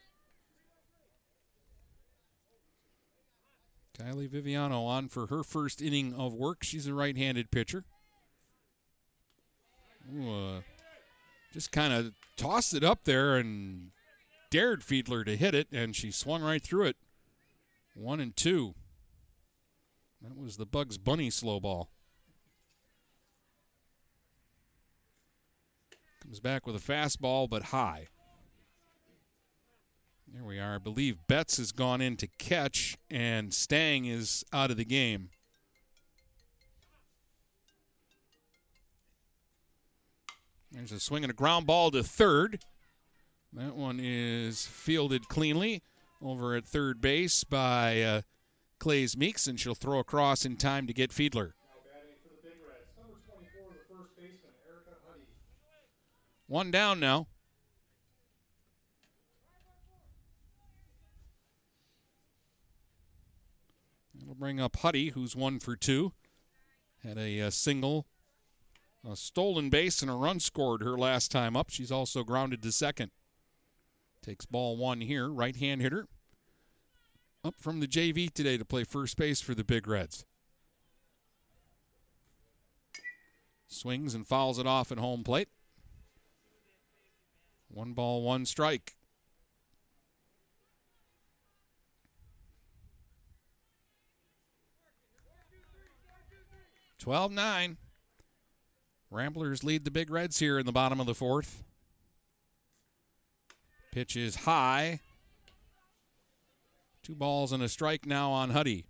Kylie 3.98 4.30
Viviano 4.30 4.86
on 4.86 5.08
for 5.08 5.28
her 5.28 5.44
first 5.44 5.82
inning 5.82 6.14
of 6.14 6.34
work. 6.34 6.64
She's 6.64 6.88
a 6.88 6.94
right 6.94 7.16
handed 7.16 7.52
pitcher. 7.52 7.84
Ooh, 10.14 10.58
uh, 10.58 10.62
just 11.54 11.72
kind 11.72 11.94
of 11.94 12.14
tossed 12.36 12.74
it 12.74 12.84
up 12.84 13.06
there 13.06 13.38
and 13.38 13.92
dared 14.52 14.82
Fiedler 14.82 15.26
to 15.26 15.36
hit 15.36 15.56
it, 15.56 15.68
and 15.72 15.96
she 15.96 16.12
swung 16.12 16.44
right 16.44 16.62
through 16.62 16.86
it. 16.86 16.98
One 17.96 18.20
and 18.20 18.36
two. 18.36 18.76
That 20.22 20.38
was 20.38 20.58
the 20.58 20.66
Bugs 20.66 20.98
Bunny 20.98 21.30
slow 21.30 21.60
ball. 21.60 21.90
Comes 26.28 26.42
back 26.42 26.68
with 26.68 26.76
a 26.76 26.80
fastball, 26.80 27.50
but 27.50 27.64
high. 27.64 28.08
There 30.28 30.44
we 30.44 30.60
are. 30.60 30.76
I 30.76 30.78
believe 30.78 31.26
Betts 31.26 31.56
has 31.56 31.72
gone 31.72 32.02
in 32.02 32.18
to 32.18 32.28
catch, 32.38 32.98
and 33.10 33.54
Stang 33.54 34.04
is 34.04 34.44
out 34.52 34.70
of 34.70 34.76
the 34.76 34.84
game. 34.84 35.30
There's 40.70 40.92
a 40.92 41.00
swing 41.00 41.24
and 41.24 41.32
a 41.32 41.34
ground 41.34 41.66
ball 41.66 41.92
to 41.92 42.04
third. 42.04 42.60
That 43.54 43.78
one 43.78 44.02
is 44.04 44.68
fielded 44.68 45.30
cleanly 45.30 45.82
over 46.22 46.56
at 46.56 46.66
third 46.66 47.00
base 47.00 47.46
by 47.46 48.02
uh, 48.02 48.22
Clays 48.80 49.16
Meeks, 49.16 49.48
and 49.48 49.58
she'll 49.58 49.76
throw 49.76 50.00
across 50.00 50.44
in 50.44 50.58
time 50.58 50.88
to 50.88 50.94
get 50.94 51.12
Fiedler. 51.12 51.54
Now 51.56 51.80
batting 51.88 52.20
for 52.22 52.30
the 52.36 52.42
Big 52.44 52.60
Reds, 52.68 52.92
number 53.00 53.18
24, 53.26 53.72
the 53.72 53.96
first 53.96 54.16
baseman, 54.18 54.52
Erica 54.68 54.92
Huddy. 55.08 55.24
One 56.48 56.72
down 56.72 57.00
now. 57.02 57.28
That'll 64.16 64.34
bring 64.34 64.60
up 64.60 64.78
Huddy, 64.78 65.10
who's 65.10 65.36
one 65.36 65.60
for 65.60 65.76
two. 65.76 66.14
Had 67.04 67.18
a, 67.18 67.42
uh 67.42 67.50
single, 67.50 68.08
a 69.08 69.16
stolen 69.16 69.70
base, 69.70 70.02
and 70.02 70.10
a 70.10 70.16
run 70.16 70.40
scored 70.40 70.82
her 70.82 70.98
last 70.98 71.32
time 71.32 71.56
up. 71.56 71.70
She's 71.70 71.92
also 71.92 72.24
grounded 72.24 72.64
to 72.64 72.72
second. 72.72 73.12
Takes 74.22 74.46
ball 74.46 74.78
one 74.78 75.02
here, 75.02 75.30
right 75.30 75.56
hand 75.56 75.82
hitter. 75.82 76.08
Up 77.44 77.56
from 77.60 77.80
the 77.82 77.88
JV 77.88 78.34
today 78.34 78.58
to 78.58 78.66
play 78.66 78.84
first 78.84 79.16
base 79.18 79.42
for 79.42 79.54
the 79.54 79.64
Big 79.64 79.88
Reds. 79.88 80.26
Swings 83.68 84.16
and 84.16 84.26
fouls 84.26 84.60
it 84.60 84.66
off 84.66 84.92
at 84.92 84.98
home 84.98 85.24
plate. 85.24 85.50
One 87.70 87.94
ball, 87.94 88.24
one 88.24 88.46
strike. 88.46 88.96
Twelve 96.98 97.32
nine. 97.32 97.78
Ramblers 99.10 99.64
lead 99.64 99.86
the 99.86 99.92
Big 99.92 100.10
Reds 100.10 100.40
here 100.40 100.60
in 100.60 100.66
the 100.66 100.72
bottom 100.72 101.00
of 101.00 101.06
the 101.06 101.16
fourth. 101.16 101.64
Pitch 103.92 104.18
is 104.18 104.36
high. 104.36 105.00
Two 107.04 107.16
balls 107.16 107.54
and 107.54 107.64
a 107.64 107.70
strike 107.70 108.06
now 108.06 108.32
on 108.32 108.50
Huddy. 108.50 108.86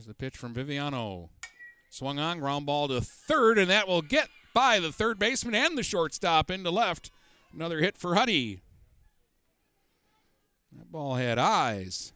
Here's 0.00 0.06
the 0.06 0.14
pitch 0.14 0.38
from 0.38 0.54
Viviano. 0.54 1.28
Swung 1.90 2.18
on, 2.18 2.38
ground 2.38 2.64
ball 2.64 2.88
to 2.88 3.02
third, 3.02 3.58
and 3.58 3.68
that 3.68 3.86
will 3.86 4.00
get 4.00 4.30
by 4.54 4.80
the 4.80 4.90
third 4.90 5.18
baseman 5.18 5.54
and 5.54 5.76
the 5.76 5.82
shortstop 5.82 6.50
into 6.50 6.70
left. 6.70 7.10
Another 7.52 7.80
hit 7.80 7.98
for 7.98 8.14
Huddy. 8.14 8.62
That 10.72 10.90
ball 10.90 11.16
had 11.16 11.38
eyes. 11.38 12.14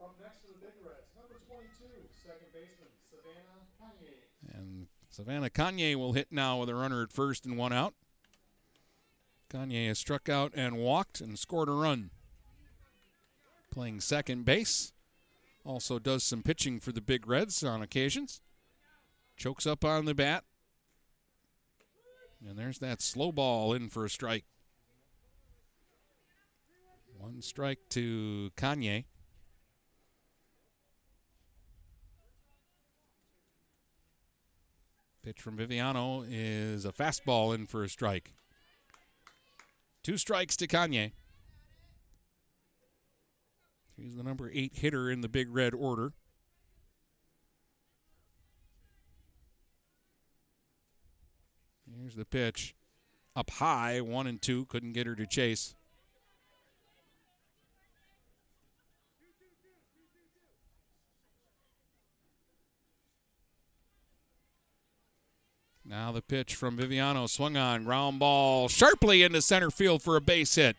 Up 0.00 0.14
next 0.22 0.42
for 0.42 0.52
the 0.52 0.64
Big 0.64 0.74
Reds, 0.86 1.08
number 1.16 1.40
22, 1.48 2.06
second 2.24 2.46
baseman, 2.52 2.86
Savannah 3.10 3.66
Kanye. 3.82 4.56
And 4.56 4.86
Savannah 5.10 5.50
Kanye 5.50 5.96
will 5.96 6.12
hit 6.12 6.28
now 6.30 6.60
with 6.60 6.68
a 6.68 6.76
runner 6.76 7.02
at 7.02 7.12
first 7.12 7.44
and 7.44 7.58
one 7.58 7.72
out. 7.72 7.94
Kanye 9.52 9.88
has 9.88 9.98
struck 9.98 10.28
out 10.28 10.52
and 10.54 10.76
walked 10.76 11.20
and 11.20 11.36
scored 11.36 11.68
a 11.68 11.72
run. 11.72 12.10
Playing 13.72 14.00
second 14.00 14.44
base. 14.44 14.93
Also 15.64 15.98
does 15.98 16.22
some 16.22 16.42
pitching 16.42 16.78
for 16.78 16.92
the 16.92 17.00
Big 17.00 17.26
Reds 17.26 17.64
on 17.64 17.80
occasions. 17.80 18.42
Chokes 19.36 19.66
up 19.66 19.84
on 19.84 20.04
the 20.04 20.14
bat. 20.14 20.44
And 22.46 22.58
there's 22.58 22.78
that 22.80 23.00
slow 23.00 23.32
ball 23.32 23.72
in 23.72 23.88
for 23.88 24.04
a 24.04 24.10
strike. 24.10 24.44
One 27.18 27.40
strike 27.40 27.78
to 27.90 28.50
Kanye. 28.56 29.04
Pitch 35.22 35.40
from 35.40 35.56
Viviano 35.56 36.26
is 36.30 36.84
a 36.84 36.92
fastball 36.92 37.54
in 37.54 37.66
for 37.66 37.82
a 37.82 37.88
strike. 37.88 38.34
Two 40.02 40.18
strikes 40.18 40.54
to 40.58 40.66
Kanye. 40.66 41.12
He's 43.96 44.16
the 44.16 44.22
number 44.22 44.50
eight 44.52 44.72
hitter 44.74 45.10
in 45.10 45.20
the 45.20 45.28
Big 45.28 45.48
Red 45.50 45.74
order. 45.74 46.12
Here's 52.00 52.16
the 52.16 52.24
pitch. 52.24 52.74
up 53.36 53.50
high, 53.50 54.00
one 54.00 54.26
and 54.26 54.40
two. 54.42 54.66
Couldn't 54.66 54.92
get 54.92 55.06
her 55.06 55.14
to 55.14 55.26
chase. 55.26 55.74
Now 65.84 66.12
the 66.12 66.22
pitch 66.22 66.54
from 66.54 66.78
Viviano 66.78 67.28
swung 67.28 67.56
on, 67.56 67.84
ground 67.84 68.18
ball 68.18 68.68
sharply 68.68 69.22
into 69.22 69.42
center 69.42 69.70
field 69.70 70.02
for 70.02 70.16
a 70.16 70.20
base 70.20 70.54
hit. 70.54 70.76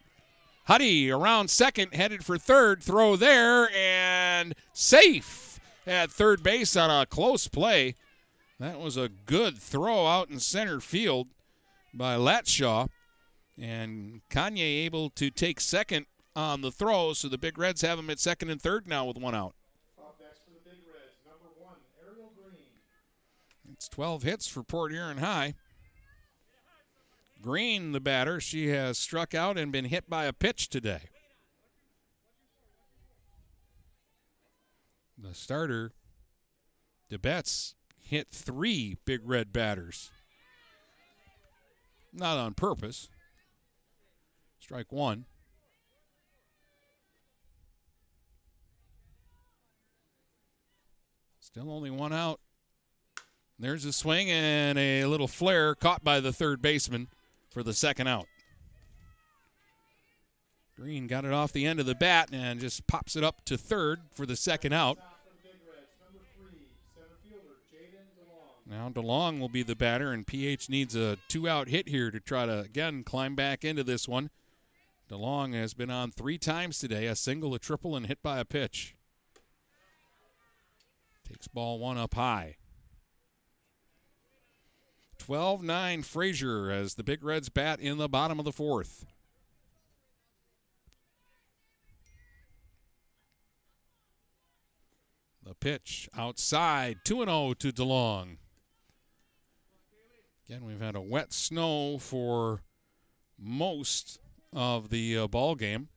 Huddy 0.65 1.11
around 1.11 1.49
second, 1.49 1.93
headed 1.93 2.25
for 2.25 2.37
third, 2.37 2.81
throw 2.81 3.15
there, 3.15 3.69
and 3.75 4.55
safe 4.73 5.59
at 5.85 6.09
third 6.09 6.41
base 6.41 6.75
on 6.75 6.89
a 6.89 7.05
close 7.05 7.47
play. 7.47 7.93
That 8.59 8.79
was 8.79 8.97
a 8.97 9.09
good 9.09 9.59
throw 9.59 10.07
out 10.07 10.29
in 10.29 10.39
center 10.39 10.79
field 10.79 11.27
by 11.93 12.15
Latshaw. 12.15 12.89
And 13.59 14.21
Kanye 14.29 14.85
able 14.85 15.09
to 15.11 15.29
take 15.29 15.59
second 15.59 16.07
on 16.35 16.61
the 16.61 16.71
throw, 16.71 17.13
so 17.13 17.29
the 17.29 17.37
Big 17.37 17.57
Reds 17.57 17.81
have 17.81 17.99
him 17.99 18.09
at 18.09 18.19
second 18.19 18.49
and 18.49 18.61
third 18.61 18.87
now 18.87 19.05
with 19.05 19.17
one 19.17 19.35
out. 19.35 19.53
It's 23.71 23.87
12 23.89 24.23
hits 24.23 24.47
for 24.47 24.63
Port 24.63 24.91
Huron 24.91 25.17
High. 25.17 25.53
Green, 27.45 27.91
the 27.91 27.99
batter, 27.99 28.39
she 28.39 28.69
has 28.69 28.97
struck 28.97 29.35
out 29.35 29.55
and 29.55 29.71
been 29.71 29.85
hit 29.85 30.09
by 30.09 30.25
a 30.25 30.33
pitch 30.33 30.67
today. 30.67 31.01
The 35.15 35.35
starter, 35.35 35.91
DeBetts, 37.11 37.75
hit 37.99 38.29
three 38.31 38.97
big 39.05 39.19
red 39.23 39.53
batters. 39.53 40.09
Not 42.11 42.39
on 42.39 42.55
purpose. 42.55 43.09
Strike 44.59 44.91
one. 44.91 45.25
Still 51.39 51.69
only 51.69 51.91
one 51.91 52.11
out. 52.11 52.39
There's 53.59 53.85
a 53.85 53.93
swing 53.93 54.31
and 54.31 54.79
a 54.79 55.05
little 55.05 55.27
flare 55.27 55.75
caught 55.75 56.03
by 56.03 56.19
the 56.19 56.33
third 56.33 56.59
baseman 56.59 57.07
for 57.55 57.63
the 57.63 57.73
second 57.73 58.05
out. 58.05 58.27
Green 60.75 61.07
got 61.07 61.23
it 61.23 61.31
off 61.31 61.53
the 61.53 61.65
end 61.65 61.79
of 61.79 61.85
the 61.85 61.95
bat 61.95 62.27
and 62.33 62.59
just 62.59 62.85
pops 62.85 63.15
it 63.15 63.23
up 63.23 63.45
to 63.45 63.57
third 63.57 64.01
for 64.13 64.25
the 64.25 64.35
second 64.35 64.73
out. 64.73 64.97
Now 68.69 68.89
DeLong 68.89 69.39
will 69.39 69.47
be 69.47 69.63
the 69.63 69.75
batter, 69.75 70.11
and 70.11 70.27
PH 70.27 70.69
needs 70.69 70.97
a 70.97 71.17
two-out 71.29 71.69
hit 71.69 71.87
here 71.87 72.11
to 72.11 72.19
try 72.19 72.45
to 72.45 72.59
again 72.59 73.05
climb 73.05 73.35
back 73.35 73.63
into 73.63 73.85
this 73.85 74.05
one. 74.05 74.31
DeLong 75.09 75.53
has 75.53 75.73
been 75.73 75.89
on 75.89 76.11
three 76.11 76.37
times 76.37 76.77
today, 76.77 77.05
a 77.05 77.15
single, 77.15 77.53
a 77.53 77.59
triple, 77.59 77.95
and 77.95 78.07
hit 78.07 78.21
by 78.21 78.39
a 78.39 78.43
pitch. 78.43 78.97
Takes 81.25 81.47
ball 81.47 81.79
one 81.79 81.97
up 81.97 82.15
high. 82.15 82.57
12 85.25 85.63
9 85.63 86.03
Fraser 86.03 86.69
as 86.69 86.93
the 86.93 87.03
Big 87.03 87.23
Reds 87.23 87.49
bat 87.49 87.79
in 87.79 87.97
the 87.97 88.07
bottom 88.07 88.37
of 88.37 88.45
the 88.45 88.51
fourth. 88.51 89.07
The 95.43 95.55
pitch 95.55 96.07
outside, 96.15 96.99
2 97.05 97.25
0 97.25 97.53
to 97.57 97.71
DeLong. 97.71 98.37
Again, 100.47 100.63
we've 100.63 100.79
had 100.79 100.95
a 100.95 101.01
wet 101.01 101.33
snow 101.33 101.97
for 101.97 102.61
most 103.39 104.19
of 104.53 104.91
the 104.91 105.17
uh, 105.17 105.27
ball 105.27 105.55
game. 105.55 105.87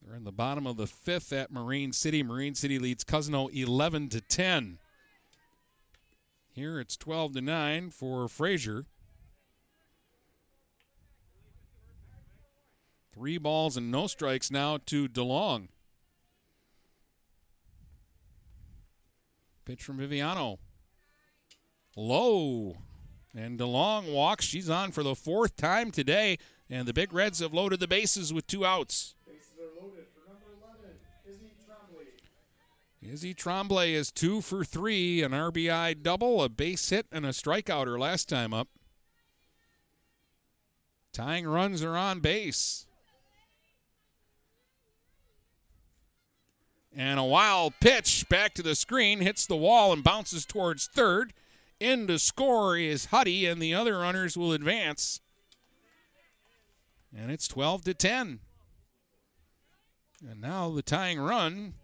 They're 0.00 0.14
in 0.14 0.22
the 0.22 0.30
bottom 0.30 0.64
of 0.64 0.76
the 0.76 0.86
fifth 0.86 1.32
at 1.32 1.50
Marine 1.50 1.92
City. 1.92 2.22
Marine 2.22 2.54
City 2.54 2.78
leads 2.78 3.02
Cousino 3.02 3.52
11 3.52 4.10
to 4.10 4.20
10. 4.20 4.78
Here 6.56 6.80
it's 6.80 6.96
12 6.96 7.34
to 7.34 7.40
9 7.42 7.90
for 7.90 8.28
Fraser. 8.28 8.86
Three 13.12 13.36
balls 13.36 13.76
and 13.76 13.90
no 13.90 14.06
strikes 14.06 14.50
now 14.50 14.78
to 14.86 15.06
DeLong. 15.06 15.68
Pitch 19.66 19.82
from 19.82 19.98
Viviano. 19.98 20.56
Low. 21.94 22.78
And 23.34 23.58
DeLong 23.58 24.10
walks. 24.10 24.46
She's 24.46 24.70
on 24.70 24.92
for 24.92 25.02
the 25.02 25.14
fourth 25.14 25.56
time 25.56 25.90
today. 25.90 26.38
And 26.70 26.88
the 26.88 26.94
Big 26.94 27.12
Reds 27.12 27.40
have 27.40 27.52
loaded 27.52 27.80
the 27.80 27.86
bases 27.86 28.32
with 28.32 28.46
two 28.46 28.64
outs. 28.64 29.14
Bases 29.26 29.52
are 29.60 29.78
loaded 29.78 30.06
for 30.14 30.26
number 30.26 30.46
11, 30.62 30.96
Izzy 31.28 31.52
Trombley. 31.68 32.06
Izzy 33.12 33.34
Trombley 33.34 33.92
is 33.92 34.10
two 34.10 34.40
for 34.40 34.64
three, 34.64 35.22
an 35.22 35.30
RBI 35.30 36.02
double, 36.02 36.42
a 36.42 36.48
base 36.48 36.90
hit, 36.90 37.06
and 37.12 37.24
a 37.24 37.28
strikeout 37.28 37.86
her 37.86 37.98
last 37.98 38.28
time 38.28 38.52
up. 38.52 38.68
Tying 41.12 41.46
runs 41.46 41.84
are 41.84 41.96
on 41.96 42.18
base. 42.18 42.86
And 46.94 47.20
a 47.20 47.24
wild 47.24 47.74
pitch 47.80 48.28
back 48.28 48.54
to 48.54 48.62
the 48.62 48.74
screen, 48.74 49.20
hits 49.20 49.46
the 49.46 49.56
wall 49.56 49.92
and 49.92 50.02
bounces 50.02 50.44
towards 50.44 50.88
third. 50.88 51.32
In 51.78 52.08
to 52.08 52.18
score 52.18 52.76
is 52.76 53.06
Huddy, 53.06 53.46
and 53.46 53.62
the 53.62 53.72
other 53.72 53.98
runners 53.98 54.36
will 54.36 54.52
advance. 54.52 55.20
And 57.16 57.30
it's 57.30 57.46
12 57.46 57.84
to 57.84 57.94
10. 57.94 58.40
And 60.28 60.40
now 60.40 60.70
the 60.70 60.82
tying 60.82 61.20
run 61.20 61.74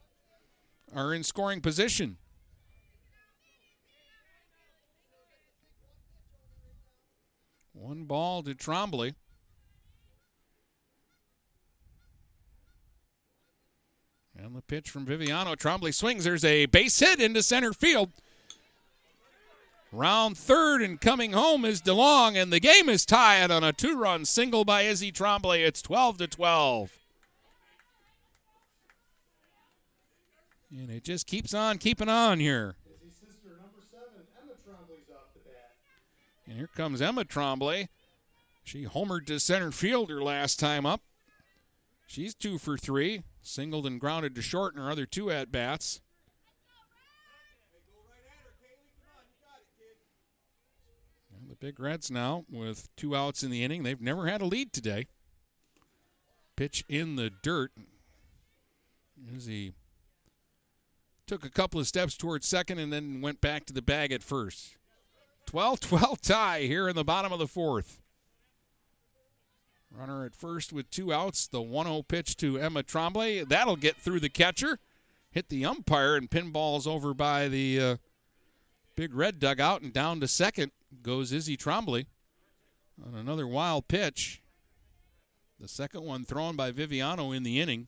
are 0.94 1.14
in 1.14 1.22
scoring 1.22 1.60
position. 1.60 2.16
One 7.72 8.04
ball 8.04 8.42
to 8.44 8.54
Trombley. 8.54 9.14
And 14.36 14.56
the 14.56 14.62
pitch 14.62 14.90
from 14.90 15.06
Viviano. 15.06 15.56
Trombley 15.56 15.94
swings. 15.94 16.24
There's 16.24 16.44
a 16.44 16.66
base 16.66 16.98
hit 16.98 17.20
into 17.20 17.42
center 17.42 17.72
field. 17.72 18.10
Round 19.92 20.38
third 20.38 20.80
and 20.80 20.98
coming 21.00 21.32
home 21.32 21.66
is 21.66 21.82
DeLong, 21.82 22.34
and 22.40 22.50
the 22.50 22.60
game 22.60 22.88
is 22.88 23.04
tied 23.04 23.50
on 23.50 23.62
a 23.62 23.74
two-run 23.74 24.24
single 24.24 24.64
by 24.64 24.82
Izzy 24.82 25.12
Trombley. 25.12 25.58
It's 25.66 25.82
12 25.82 26.16
to 26.18 26.26
12. 26.28 27.01
And 30.74 30.90
it 30.90 31.04
just 31.04 31.26
keeps 31.26 31.52
on 31.52 31.76
keeping 31.76 32.08
on 32.08 32.40
here. 32.40 32.76
Sister, 33.10 33.58
seven, 33.90 34.26
Emma 34.40 34.54
Trombley's 34.66 35.10
off 35.10 35.34
the 35.34 35.40
bat. 35.40 35.76
And 36.46 36.56
here 36.56 36.70
comes 36.74 37.02
Emma 37.02 37.24
Trombley. 37.24 37.88
She 38.64 38.86
homered 38.86 39.26
to 39.26 39.38
center 39.38 39.70
fielder 39.70 40.22
last 40.22 40.58
time 40.58 40.86
up. 40.86 41.02
She's 42.06 42.34
two 42.34 42.58
for 42.58 42.78
three, 42.78 43.22
singled 43.42 43.86
and 43.86 44.00
grounded 44.00 44.34
to 44.34 44.42
short 44.42 44.74
in 44.74 44.80
her 44.80 44.90
other 44.90 45.04
two 45.06 45.30
at 45.30 45.52
bats. 45.52 46.00
The 51.48 51.56
Big 51.56 51.78
Reds 51.78 52.10
now 52.10 52.44
with 52.50 52.88
two 52.96 53.14
outs 53.14 53.42
in 53.42 53.50
the 53.50 53.62
inning. 53.62 53.82
They've 53.82 54.00
never 54.00 54.26
had 54.26 54.40
a 54.40 54.46
lead 54.46 54.72
today. 54.72 55.06
Pitch 56.56 56.82
in 56.88 57.16
the 57.16 57.30
dirt. 57.42 57.72
As 59.36 59.46
he 59.46 59.74
took 61.32 61.46
a 61.46 61.50
couple 61.50 61.80
of 61.80 61.88
steps 61.88 62.14
towards 62.14 62.46
second 62.46 62.78
and 62.78 62.92
then 62.92 63.22
went 63.22 63.40
back 63.40 63.64
to 63.64 63.72
the 63.72 63.80
bag 63.80 64.12
at 64.12 64.22
first. 64.22 64.76
12 65.46 65.80
12 65.80 66.20
tie 66.20 66.60
here 66.60 66.90
in 66.90 66.94
the 66.94 67.04
bottom 67.04 67.32
of 67.32 67.38
the 67.38 67.46
fourth. 67.46 68.02
Runner 69.90 70.26
at 70.26 70.36
first 70.36 70.74
with 70.74 70.90
two 70.90 71.10
outs. 71.10 71.46
The 71.46 71.62
1 71.62 71.86
0 71.86 72.02
pitch 72.02 72.36
to 72.36 72.58
Emma 72.58 72.82
Trombley. 72.82 73.48
That'll 73.48 73.76
get 73.76 73.96
through 73.96 74.20
the 74.20 74.28
catcher. 74.28 74.78
Hit 75.30 75.48
the 75.48 75.64
umpire 75.64 76.16
and 76.16 76.30
pinballs 76.30 76.86
over 76.86 77.14
by 77.14 77.48
the 77.48 77.80
uh, 77.80 77.96
big 78.94 79.14
red 79.14 79.38
dugout 79.38 79.80
and 79.80 79.90
down 79.90 80.20
to 80.20 80.28
second 80.28 80.70
goes 81.02 81.32
Izzy 81.32 81.56
Trombley 81.56 82.04
on 83.02 83.14
another 83.14 83.46
wild 83.46 83.88
pitch. 83.88 84.42
The 85.58 85.66
second 85.66 86.02
one 86.02 86.24
thrown 86.24 86.56
by 86.56 86.72
Viviano 86.72 87.34
in 87.34 87.42
the 87.42 87.58
inning. 87.58 87.86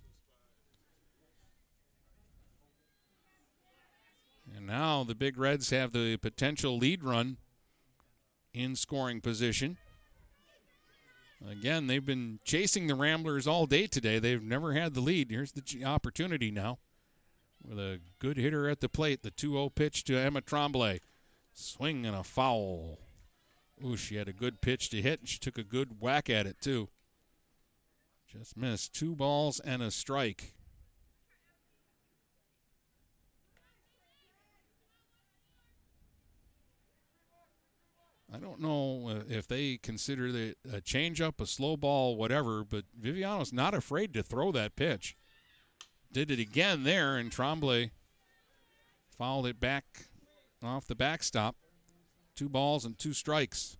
And 4.64 4.72
now 4.72 5.04
the 5.04 5.14
Big 5.14 5.36
Reds 5.36 5.68
have 5.70 5.92
the 5.92 6.16
potential 6.16 6.78
lead 6.78 7.04
run 7.04 7.36
in 8.54 8.76
scoring 8.76 9.20
position. 9.20 9.76
Again, 11.46 11.86
they've 11.86 12.04
been 12.04 12.38
chasing 12.46 12.86
the 12.86 12.94
Ramblers 12.94 13.46
all 13.46 13.66
day 13.66 13.86
today. 13.86 14.18
They've 14.18 14.42
never 14.42 14.72
had 14.72 14.94
the 14.94 15.02
lead. 15.02 15.30
Here's 15.30 15.52
the 15.52 15.84
opportunity 15.84 16.50
now 16.50 16.78
with 17.62 17.78
a 17.78 18.00
good 18.18 18.38
hitter 18.38 18.70
at 18.70 18.80
the 18.80 18.88
plate. 18.88 19.22
The 19.22 19.30
2 19.30 19.52
0 19.52 19.68
pitch 19.68 20.02
to 20.04 20.16
Emma 20.16 20.40
Trombley. 20.40 21.00
Swing 21.52 22.06
and 22.06 22.16
a 22.16 22.24
foul. 22.24 23.00
Ooh, 23.84 23.98
she 23.98 24.16
had 24.16 24.28
a 24.28 24.32
good 24.32 24.62
pitch 24.62 24.88
to 24.90 25.02
hit, 25.02 25.20
and 25.20 25.28
she 25.28 25.38
took 25.38 25.58
a 25.58 25.62
good 25.62 26.00
whack 26.00 26.30
at 26.30 26.46
it, 26.46 26.58
too. 26.58 26.88
Just 28.26 28.56
missed. 28.56 28.94
Two 28.94 29.14
balls 29.14 29.60
and 29.60 29.82
a 29.82 29.90
strike. 29.90 30.54
I 38.34 38.38
don't 38.38 38.60
know 38.60 39.10
uh, 39.10 39.22
if 39.28 39.46
they 39.46 39.76
consider 39.76 40.32
the 40.32 40.56
a 40.72 40.80
changeup, 40.80 41.40
a 41.40 41.46
slow 41.46 41.76
ball, 41.76 42.16
whatever, 42.16 42.64
but 42.64 42.84
Viviano's 43.00 43.52
not 43.52 43.74
afraid 43.74 44.12
to 44.14 44.24
throw 44.24 44.50
that 44.50 44.74
pitch. 44.74 45.16
Did 46.10 46.32
it 46.32 46.40
again 46.40 46.82
there, 46.82 47.16
and 47.16 47.30
Trombley 47.30 47.90
fouled 49.16 49.46
it 49.46 49.60
back 49.60 49.84
off 50.64 50.88
the 50.88 50.96
backstop. 50.96 51.54
Two 52.34 52.48
balls 52.48 52.84
and 52.84 52.98
two 52.98 53.12
strikes. 53.12 53.76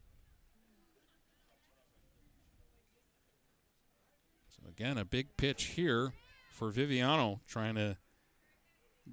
So 4.51 4.69
again, 4.69 4.99
a 4.99 5.05
big 5.05 5.37
pitch 5.37 5.65
here 5.65 6.13
for 6.53 6.71
Viviano, 6.71 7.41
trying 7.49 7.75
to 7.75 7.97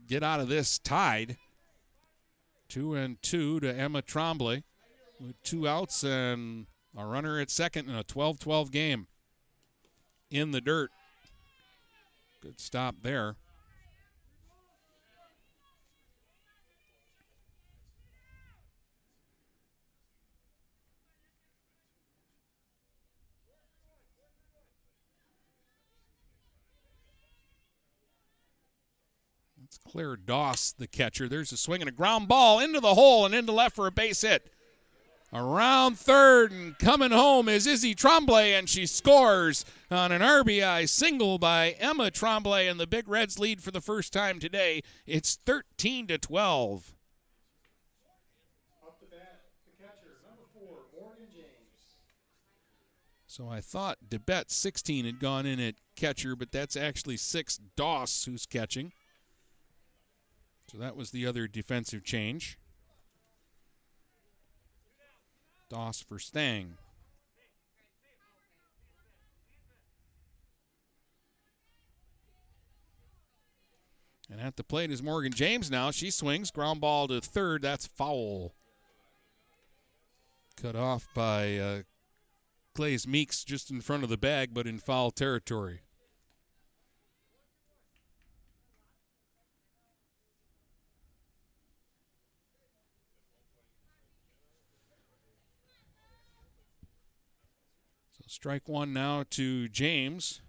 get 0.07 0.21
out 0.21 0.39
of 0.39 0.49
this 0.49 0.77
tied. 0.77 1.37
Two 2.69 2.93
and 2.93 3.19
two 3.23 3.59
to 3.59 3.75
Emma 3.75 4.03
Trombley 4.03 4.61
with 5.21 5.41
two 5.43 5.67
outs 5.67 6.03
and 6.03 6.65
a 6.97 7.05
runner 7.05 7.39
at 7.39 7.49
second 7.49 7.89
in 7.89 7.95
a 7.95 8.03
12 8.03 8.39
12 8.39 8.71
game 8.71 9.07
in 10.29 10.51
the 10.51 10.61
dirt. 10.61 10.89
Good 12.41 12.59
stop 12.59 12.95
there. 13.03 13.35
It's 29.63 29.77
Claire 29.89 30.17
Doss, 30.17 30.73
the 30.73 30.85
catcher. 30.85 31.29
There's 31.29 31.53
a 31.53 31.57
swing 31.57 31.81
and 31.81 31.87
a 31.87 31.93
ground 31.93 32.27
ball 32.27 32.59
into 32.59 32.81
the 32.81 32.93
hole 32.93 33.25
and 33.25 33.33
into 33.33 33.53
left 33.53 33.75
for 33.75 33.87
a 33.87 33.91
base 33.91 34.21
hit. 34.21 34.50
Around 35.33 35.97
third 35.97 36.51
and 36.51 36.77
coming 36.77 37.11
home 37.11 37.47
is 37.47 37.65
Izzy 37.65 37.95
Trombley, 37.95 38.57
and 38.57 38.67
she 38.67 38.85
scores 38.85 39.63
on 39.89 40.11
an 40.11 40.21
RBI 40.21 40.89
single 40.89 41.37
by 41.37 41.69
Emma 41.79 42.11
Trombley, 42.11 42.69
and 42.69 42.77
the 42.77 42.87
Big 42.87 43.07
Reds 43.07 43.39
lead 43.39 43.63
for 43.63 43.71
the 43.71 43.79
first 43.79 44.11
time 44.11 44.39
today. 44.39 44.81
It's 45.05 45.35
13 45.35 46.07
to 46.07 46.17
12. 46.17 46.93
Up 48.85 48.99
to 48.99 49.05
bat, 49.05 49.43
the 49.65 49.81
catcher, 49.81 50.17
number 50.27 50.43
four, 50.53 50.79
Morgan 50.99 51.27
James. 51.31 51.95
So 53.25 53.47
I 53.47 53.61
thought 53.61 53.99
DeBet 54.09 54.51
16 54.51 55.05
had 55.05 55.21
gone 55.21 55.45
in 55.45 55.61
at 55.61 55.75
catcher, 55.95 56.35
but 56.35 56.51
that's 56.51 56.75
actually 56.75 57.15
six 57.15 57.57
Doss 57.77 58.25
who's 58.25 58.45
catching. 58.45 58.91
So 60.69 60.77
that 60.77 60.97
was 60.97 61.11
the 61.11 61.25
other 61.25 61.47
defensive 61.47 62.03
change. 62.03 62.57
Doss 65.71 66.01
for 66.01 66.19
Stang. 66.19 66.73
And 74.29 74.41
at 74.41 74.57
the 74.57 74.65
plate 74.65 74.91
is 74.91 75.01
Morgan 75.01 75.31
James 75.31 75.71
now. 75.71 75.91
She 75.91 76.11
swings, 76.11 76.51
ground 76.51 76.81
ball 76.81 77.07
to 77.07 77.21
third. 77.21 77.61
That's 77.61 77.87
foul. 77.87 78.53
Cut 80.61 80.75
off 80.75 81.07
by 81.15 81.55
uh, 81.55 81.81
Clays 82.75 83.07
Meeks 83.07 83.45
just 83.45 83.71
in 83.71 83.79
front 83.79 84.03
of 84.03 84.09
the 84.09 84.17
bag, 84.17 84.53
but 84.53 84.67
in 84.67 84.77
foul 84.77 85.09
territory. 85.09 85.83
Strike 98.31 98.69
one 98.69 98.93
now 98.93 99.25
to 99.31 99.67
James. 99.67 100.39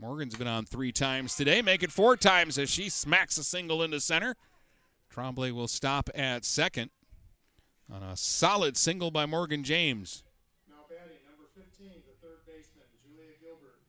Morgan's 0.00 0.36
been 0.36 0.46
on 0.46 0.64
three 0.64 0.90
times 0.90 1.36
today, 1.36 1.60
make 1.60 1.82
it 1.82 1.92
four 1.92 2.16
times 2.16 2.56
as 2.56 2.70
she 2.70 2.88
smacks 2.88 3.36
a 3.36 3.44
single 3.44 3.82
into 3.82 4.00
center. 4.00 4.36
Trombley 5.14 5.52
will 5.52 5.68
stop 5.68 6.08
at 6.14 6.46
second 6.46 6.88
on 7.92 8.02
a 8.02 8.16
solid 8.16 8.78
single 8.78 9.10
by 9.10 9.26
Morgan 9.26 9.64
James. 9.64 10.24
Now 10.66 10.76
batting, 10.88 11.18
number 11.28 11.50
15, 11.54 11.90
the 12.06 12.26
third 12.26 12.38
baseman, 12.46 12.86
Julia 13.04 13.32
Gilbert. 13.38 13.80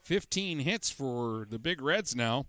15 0.00 0.60
hits 0.60 0.90
for 0.90 1.46
the 1.50 1.58
Big 1.58 1.82
Reds 1.82 2.16
now. 2.16 2.46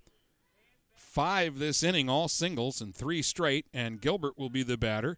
Five 1.15 1.59
this 1.59 1.81
inning, 1.81 2.09
all 2.09 2.27
singles, 2.27 2.81
and 2.81 2.93
three 2.93 3.21
straight, 3.21 3.67
and 3.73 4.01
Gilbert 4.01 4.37
will 4.37 4.49
be 4.49 4.63
the 4.63 4.77
batter. 4.77 5.17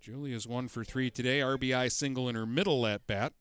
Julia's 0.00 0.46
one 0.46 0.68
for 0.68 0.84
three 0.84 1.10
today, 1.10 1.40
RBI 1.40 1.90
single 1.90 2.28
in 2.28 2.36
her 2.36 2.46
middle 2.46 2.86
at 2.86 3.04
bat. 3.04 3.32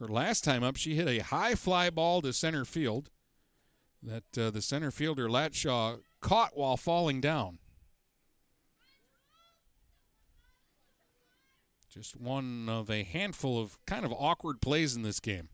Her 0.00 0.08
last 0.08 0.42
time 0.42 0.64
up, 0.64 0.74
she 0.76 0.96
hit 0.96 1.06
a 1.06 1.20
high 1.20 1.54
fly 1.54 1.90
ball 1.90 2.22
to 2.22 2.32
center 2.32 2.64
field 2.64 3.08
that 4.02 4.24
uh, 4.36 4.50
the 4.50 4.60
center 4.60 4.90
fielder 4.90 5.28
Latshaw 5.28 6.00
caught 6.20 6.56
while 6.56 6.76
falling 6.76 7.20
down. 7.20 7.60
Just 11.88 12.16
one 12.16 12.68
of 12.68 12.90
a 12.90 13.04
handful 13.04 13.62
of 13.62 13.78
kind 13.86 14.04
of 14.04 14.12
awkward 14.12 14.60
plays 14.60 14.96
in 14.96 15.02
this 15.02 15.20
game. 15.20 15.50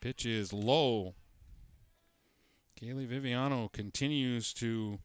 Pitch 0.00 0.24
is 0.24 0.54
low. 0.54 1.16
Kaylee 2.80 3.08
Viviano 3.08 3.72
continues 3.72 4.52
to 4.54 4.98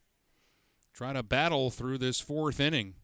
try 0.94 1.14
to 1.14 1.24
battle 1.24 1.72
through 1.72 1.98
this 1.98 2.20
fourth 2.20 2.60
inning. 2.60 2.96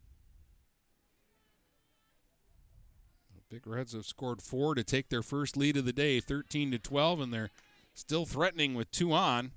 The 3.34 3.56
Big 3.56 3.66
Reds 3.66 3.94
have 3.94 4.04
scored 4.04 4.42
four 4.42 4.74
to 4.74 4.84
take 4.84 5.08
their 5.08 5.22
first 5.22 5.56
lead 5.56 5.78
of 5.78 5.86
the 5.86 5.92
day, 5.92 6.20
13 6.20 6.70
to 6.72 6.78
12, 6.78 7.20
and 7.20 7.32
they're 7.32 7.50
still 7.94 8.26
threatening 8.26 8.74
with 8.74 8.90
two 8.90 9.12
on. 9.12 9.52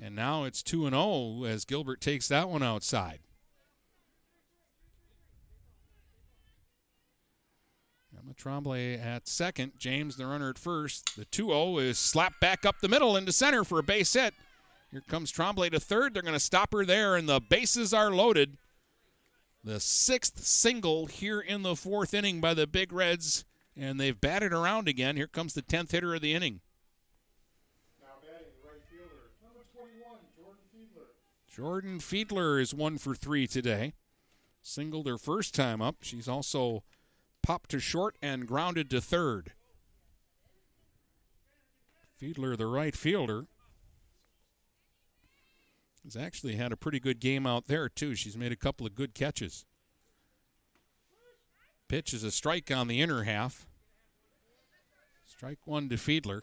And 0.00 0.16
now 0.16 0.44
it's 0.44 0.62
2 0.62 0.86
and 0.86 0.94
0 0.94 1.44
as 1.44 1.66
Gilbert 1.66 2.00
takes 2.00 2.26
that 2.28 2.48
one 2.48 2.62
outside. 2.62 3.20
Emma 8.34 8.60
Trombley 8.60 9.04
at 9.04 9.28
second. 9.28 9.72
James, 9.78 10.16
the 10.16 10.26
runner 10.26 10.50
at 10.50 10.58
first. 10.58 11.16
The 11.16 11.24
2 11.26 11.48
0 11.48 11.78
is 11.78 11.98
slapped 11.98 12.40
back 12.40 12.64
up 12.64 12.80
the 12.80 12.88
middle 12.88 13.16
into 13.16 13.32
center 13.32 13.64
for 13.64 13.78
a 13.78 13.82
base 13.82 14.12
hit. 14.14 14.34
Here 14.90 15.02
comes 15.08 15.32
Trombley 15.32 15.70
to 15.70 15.80
third. 15.80 16.14
They're 16.14 16.22
going 16.22 16.34
to 16.34 16.40
stop 16.40 16.72
her 16.72 16.84
there, 16.84 17.16
and 17.16 17.28
the 17.28 17.40
bases 17.40 17.92
are 17.92 18.10
loaded. 18.10 18.56
The 19.62 19.80
sixth 19.80 20.44
single 20.44 21.06
here 21.06 21.40
in 21.40 21.62
the 21.62 21.74
fourth 21.74 22.14
inning 22.14 22.40
by 22.40 22.54
the 22.54 22.66
Big 22.66 22.92
Reds, 22.92 23.44
and 23.76 23.98
they've 23.98 24.20
batted 24.20 24.52
around 24.52 24.88
again. 24.88 25.16
Here 25.16 25.26
comes 25.26 25.54
the 25.54 25.62
10th 25.62 25.92
hitter 25.92 26.14
of 26.14 26.20
the 26.20 26.34
inning. 26.34 26.60
Now 28.00 28.20
batting, 28.20 28.52
right 28.62 28.82
fielder, 28.90 29.32
number 29.42 29.64
21, 29.74 30.18
Jordan 30.36 30.64
Fiedler. 30.72 31.06
Jordan 31.48 31.98
Fiedler 31.98 32.60
is 32.60 32.74
one 32.74 32.98
for 32.98 33.14
three 33.14 33.46
today. 33.46 33.94
Singled 34.62 35.06
her 35.06 35.18
first 35.18 35.54
time 35.54 35.82
up. 35.82 35.96
She's 36.02 36.28
also 36.28 36.84
popped 37.44 37.70
to 37.70 37.78
short 37.78 38.16
and 38.22 38.46
grounded 38.46 38.88
to 38.90 39.00
third. 39.02 39.52
Fiedler, 42.20 42.56
the 42.56 42.66
right 42.66 42.96
fielder, 42.96 43.44
has 46.04 46.16
actually 46.16 46.56
had 46.56 46.72
a 46.72 46.76
pretty 46.76 46.98
good 46.98 47.20
game 47.20 47.46
out 47.46 47.66
there, 47.66 47.88
too. 47.88 48.14
She's 48.14 48.36
made 48.36 48.50
a 48.50 48.56
couple 48.56 48.86
of 48.86 48.94
good 48.94 49.14
catches. 49.14 49.66
Pitch 51.86 52.14
is 52.14 52.24
a 52.24 52.30
strike 52.30 52.70
on 52.70 52.88
the 52.88 53.02
inner 53.02 53.24
half. 53.24 53.66
Strike 55.26 55.66
one 55.66 55.90
to 55.90 55.96
Fiedler. 55.96 56.42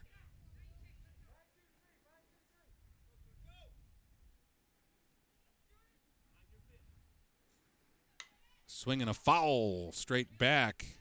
Swinging 8.81 9.07
a 9.07 9.13
foul 9.13 9.91
straight 9.91 10.39
back. 10.39 10.95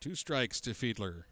Two 0.00 0.14
strikes 0.14 0.60
to 0.60 0.70
Fiedler. 0.70 1.24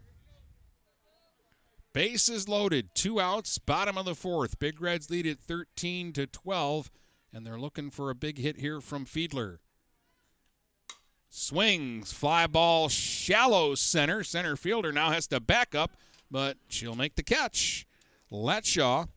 Bases 1.93 2.49
loaded, 2.49 2.89
two 2.93 3.21
outs, 3.21 3.57
bottom 3.57 3.97
of 3.97 4.03
the 4.03 4.13
fourth. 4.13 4.59
Big 4.59 4.81
Reds 4.81 5.09
lead 5.09 5.25
at 5.25 5.39
13 5.39 6.11
to 6.11 6.27
12, 6.27 6.91
and 7.31 7.47
they're 7.47 7.57
looking 7.57 7.91
for 7.91 8.09
a 8.09 8.13
big 8.13 8.39
hit 8.39 8.57
here 8.57 8.81
from 8.81 9.05
Fiedler. 9.05 9.59
Swings, 11.29 12.11
fly 12.11 12.45
ball, 12.45 12.89
shallow 12.89 13.73
center. 13.73 14.21
Center 14.21 14.57
fielder 14.57 14.91
now 14.91 15.11
has 15.11 15.27
to 15.27 15.39
back 15.39 15.73
up, 15.73 15.91
but 16.29 16.57
she'll 16.67 16.93
make 16.93 17.15
the 17.15 17.23
catch. 17.23 17.87
Latshaw 18.29 19.07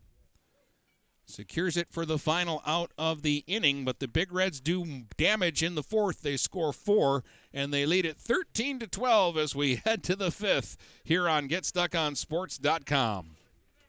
secures 1.28 1.76
it 1.76 1.88
for 1.90 2.05
the 2.05 2.18
final 2.18 2.62
out 2.66 2.90
of 2.98 3.22
the 3.22 3.44
inning, 3.46 3.84
but 3.84 4.00
the 4.00 4.09
Big 4.09 4.32
Reds 4.32 4.60
do 4.60 5.02
damage 5.16 5.62
in 5.62 5.74
the 5.74 5.82
fourth. 5.82 6.22
They 6.22 6.36
score 6.36 6.72
four, 6.72 7.22
and 7.52 7.72
they 7.72 7.86
lead 7.86 8.05
it 8.05 8.16
13 8.16 8.78
to 8.80 8.86
12 8.86 9.38
as 9.38 9.55
we 9.55 9.76
head 9.84 10.02
to 10.05 10.16
the 10.16 10.30
fifth 10.30 10.76
here 11.05 11.28
on 11.28 11.48
GetStuckOnSports.com. 11.48 13.38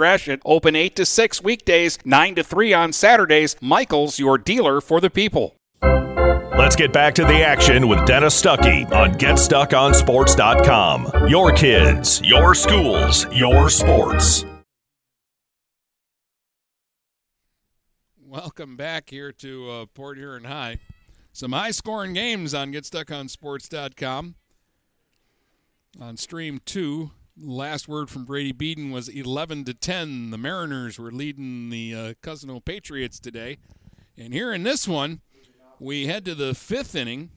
Gratiot. 0.00 0.40
Open 0.46 0.74
8 0.74 0.96
to 0.96 1.04
6 1.04 1.42
weekdays, 1.42 1.98
9 2.06 2.36
to 2.36 2.42
3 2.42 2.72
on 2.72 2.94
Saturdays. 2.94 3.54
Michaels, 3.60 4.18
your 4.18 4.38
dealer 4.38 4.80
for 4.80 4.98
the 4.98 5.10
people. 5.10 5.56
Let's 5.82 6.74
get 6.74 6.90
back 6.90 7.14
to 7.16 7.26
the 7.26 7.42
action 7.42 7.86
with 7.86 8.06
Dennis 8.06 8.40
Stuckey 8.40 8.90
on 8.92 9.12
GetStuckOnSports.com. 9.12 11.28
Your 11.28 11.52
kids, 11.52 12.22
your 12.24 12.54
schools, 12.54 13.26
your 13.30 13.68
sports. 13.68 14.46
Welcome 18.26 18.78
back 18.78 19.10
here 19.10 19.32
to 19.32 19.70
uh, 19.70 19.84
Port 19.92 20.16
Huron 20.16 20.44
High. 20.44 20.78
Some 21.34 21.52
high 21.52 21.72
scoring 21.72 22.14
games 22.14 22.54
on 22.54 22.72
GetStuckOnSports.com. 22.72 24.34
On 26.00 26.16
stream 26.16 26.58
two, 26.64 27.10
last 27.42 27.88
word 27.88 28.10
from 28.10 28.24
Brady 28.24 28.52
Beaton 28.52 28.90
was 28.90 29.08
11 29.08 29.64
to 29.64 29.74
10. 29.74 30.30
The 30.30 30.38
Mariners 30.38 30.98
were 30.98 31.10
leading 31.10 31.70
the 31.70 31.94
uh, 31.94 32.14
Cousino 32.22 32.64
Patriots 32.64 33.18
today. 33.18 33.58
And 34.16 34.32
here 34.32 34.52
in 34.52 34.62
this 34.62 34.86
one, 34.86 35.20
we 35.78 36.06
head 36.06 36.24
to 36.26 36.34
the 36.34 36.54
fifth 36.54 36.94
inning, 36.94 37.30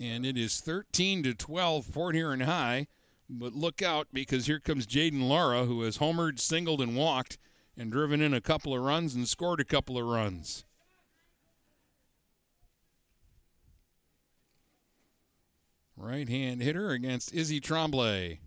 and 0.00 0.24
it 0.24 0.38
is 0.38 0.60
13 0.60 1.22
to 1.24 1.34
12 1.34 1.92
Port 1.92 2.14
Huron 2.14 2.40
High. 2.40 2.86
But 3.28 3.54
look 3.54 3.82
out 3.82 4.08
because 4.12 4.46
here 4.46 4.60
comes 4.60 4.86
Jaden 4.86 5.28
Laura, 5.28 5.64
who 5.64 5.82
has 5.82 5.98
homered, 5.98 6.38
singled, 6.38 6.80
and 6.80 6.96
walked, 6.96 7.38
and 7.76 7.90
driven 7.90 8.20
in 8.20 8.34
a 8.34 8.40
couple 8.40 8.74
of 8.74 8.82
runs 8.82 9.14
and 9.14 9.26
scored 9.28 9.60
a 9.60 9.64
couple 9.64 9.96
of 9.96 10.04
runs. 10.04 10.64
Right 16.02 16.28
hand 16.28 16.60
hitter 16.62 16.90
against 16.90 17.32
Izzy 17.32 17.60
Trombley. 17.60 18.38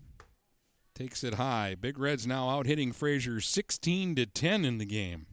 Takes 0.94 1.24
it 1.24 1.34
high. 1.34 1.74
Big 1.74 1.98
Red's 1.98 2.26
now 2.26 2.50
out 2.50 2.66
hitting 2.66 2.92
Fraser 2.92 3.40
16 3.40 4.14
to 4.16 4.26
10 4.26 4.66
in 4.66 4.76
the 4.76 4.84
game. 4.84 5.24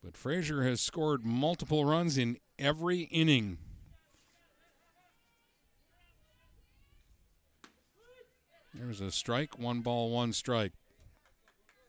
But 0.00 0.16
Fraser 0.16 0.62
has 0.62 0.80
scored 0.80 1.26
multiple 1.26 1.84
runs 1.84 2.16
in 2.16 2.36
every 2.56 3.00
inning. 3.00 3.58
There's 8.72 9.00
a 9.00 9.10
strike, 9.10 9.58
one 9.58 9.80
ball, 9.80 10.10
one 10.10 10.32
strike. 10.34 10.72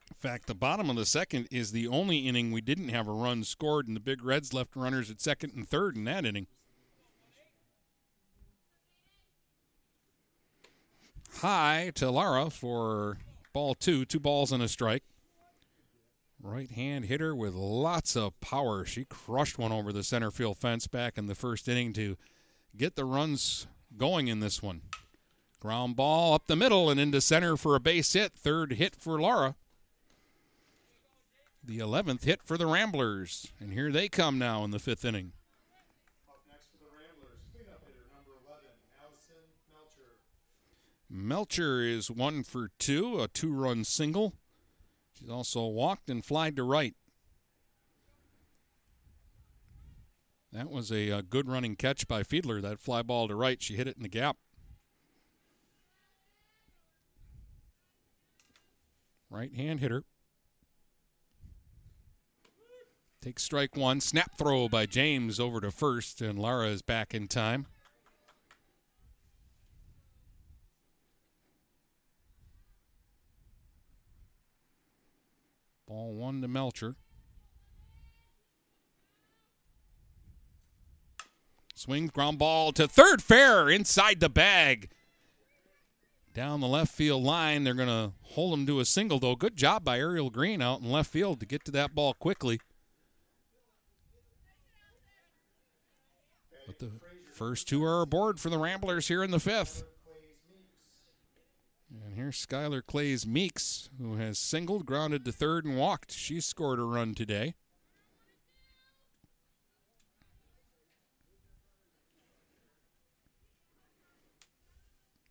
In 0.10 0.18
fact, 0.18 0.48
the 0.48 0.56
bottom 0.56 0.90
of 0.90 0.96
the 0.96 1.06
second 1.06 1.50
is 1.52 1.72
the 1.72 1.88
only 1.88 2.28
inning 2.28 2.52
we 2.52 2.62
didn't 2.62 2.90
have 2.90 3.08
a 3.08 3.12
run 3.12 3.44
scored, 3.44 3.86
and 3.86 3.96
the 3.96 4.02
Big 4.02 4.24
Reds 4.24 4.56
left 4.56 4.76
runners 4.76 5.12
at 5.12 5.22
second 5.22 5.54
and 5.54 5.70
third 5.70 5.96
in 5.96 6.06
that 6.06 6.26
inning. 6.26 6.48
High 11.42 11.92
to 11.96 12.10
Lara 12.10 12.50
for 12.50 13.20
ball 13.54 13.76
two, 13.76 14.06
two 14.06 14.20
balls 14.20 14.52
and 14.52 14.64
a 14.64 14.68
strike. 14.68 15.04
Right 16.42 16.72
hand 16.72 17.06
hitter 17.06 17.36
with 17.36 17.54
lots 17.54 18.16
of 18.16 18.40
power. 18.42 18.86
She 18.86 19.06
crushed 19.06 19.60
one 19.60 19.72
over 19.72 19.94
the 19.94 20.04
center 20.04 20.32
field 20.32 20.58
fence 20.58 20.88
back 20.88 21.16
in 21.16 21.28
the 21.28 21.36
first 21.36 21.68
inning 21.68 21.94
to 21.94 22.18
get 22.76 22.96
the 22.96 23.06
runs 23.06 23.68
going 23.96 24.28
in 24.28 24.40
this 24.40 24.64
one. 24.64 24.82
Ground 25.60 25.96
ball 25.96 26.34
up 26.34 26.48
the 26.48 26.56
middle 26.56 26.90
and 26.90 27.00
into 27.00 27.22
center 27.22 27.56
for 27.56 27.76
a 27.76 27.80
base 27.80 28.14
hit. 28.14 28.34
Third 28.34 28.74
hit 28.74 28.96
for 28.96 29.22
Laura. 29.22 29.56
The 31.64 31.78
11th 31.78 32.24
hit 32.24 32.42
for 32.42 32.58
the 32.58 32.66
Ramblers. 32.66 33.52
And 33.60 33.74
here 33.74 33.92
they 33.92 34.10
come 34.10 34.40
now 34.40 34.64
in 34.64 34.72
the 34.72 34.80
fifth 34.80 35.06
inning. 35.06 35.34
Melcher 41.10 41.82
is 41.82 42.12
one 42.12 42.44
for 42.44 42.70
two, 42.80 43.22
a 43.22 43.28
two 43.28 43.54
run 43.54 43.84
single. 43.84 44.34
She's 45.18 45.30
also 45.30 45.66
walked 45.66 46.10
and 46.10 46.24
flied 46.24 46.56
to 46.58 46.64
right. 46.64 46.96
That 50.52 50.70
was 50.70 50.92
a, 50.92 51.10
a, 51.10 51.22
good 51.22 51.50
running 51.50 51.76
catch 51.76 52.08
by 52.08 52.24
Fiedler. 52.24 52.62
That 52.62 52.80
fly 52.80 53.02
ball 53.02 53.28
to 53.28 53.36
right. 53.36 53.62
She 53.62 53.76
hit 53.76 53.88
it 53.88 53.98
in 53.98 54.04
the 54.04 54.10
gap. 54.10 54.38
Right 59.30 59.54
hand 59.54 59.82
hitter. 59.82 60.04
Takes 63.22 63.44
strike 63.44 63.76
one. 63.76 64.00
Snap 64.00 64.38
throw 64.38 64.70
by 64.70 64.86
James 64.86 65.40
over 65.40 65.60
to 65.60 65.70
first, 65.70 66.22
and 66.22 66.40
Lara 66.40 66.70
is 66.70 66.82
back 66.82 67.14
in 67.14 67.28
time. 67.28 67.68
Ball 75.88 76.14
one 76.14 76.42
to 76.42 76.48
Melcher. 76.48 76.96
Swing 81.74 82.08
ground 82.08 82.40
ball 82.40 82.72
to 82.74 82.88
third 82.88 83.22
fair 83.22 83.70
inside 83.70 84.20
the 84.20 84.30
bag. 84.30 84.90
Down 86.34 86.60
the 86.60 86.68
left 86.68 86.92
field 86.94 87.24
line. 87.24 87.64
They're 87.64 87.74
going 87.74 87.88
to 87.88 88.12
hold 88.22 88.54
him 88.54 88.66
to 88.68 88.80
a 88.80 88.86
single, 88.86 89.20
though. 89.20 89.36
Good 89.36 89.56
job 89.56 89.84
by 89.84 89.98
Ariel 89.98 90.30
Green 90.30 90.62
out 90.62 90.82
in 90.82 90.92
left 90.92 91.10
field 91.10 91.40
to 91.40 91.46
get 91.46 91.64
to 91.66 91.72
that 91.72 91.96
ball 91.96 92.14
quickly. 92.14 92.60
But 96.66 96.80
the 96.80 96.92
first 97.32 97.68
two 97.68 97.84
are 97.86 98.02
aboard 98.02 98.40
for 98.40 98.50
the 98.50 98.58
Ramblers 98.58 99.08
here 99.08 99.24
in 99.24 99.32
the 99.32 99.40
fifth. 99.40 99.84
And 101.90 102.14
here's 102.16 102.46
Skylar 102.46 102.86
Clays 102.86 103.26
Meeks, 103.26 103.90
who 104.00 104.16
has 104.16 104.38
singled, 104.38 104.86
grounded 104.86 105.24
to 105.26 105.32
third, 105.32 105.66
and 105.66 105.78
walked. 105.78 106.12
She 106.12 106.42
scored 106.42 106.80
a 106.80 106.84
run 106.84 107.16
today. 107.16 107.56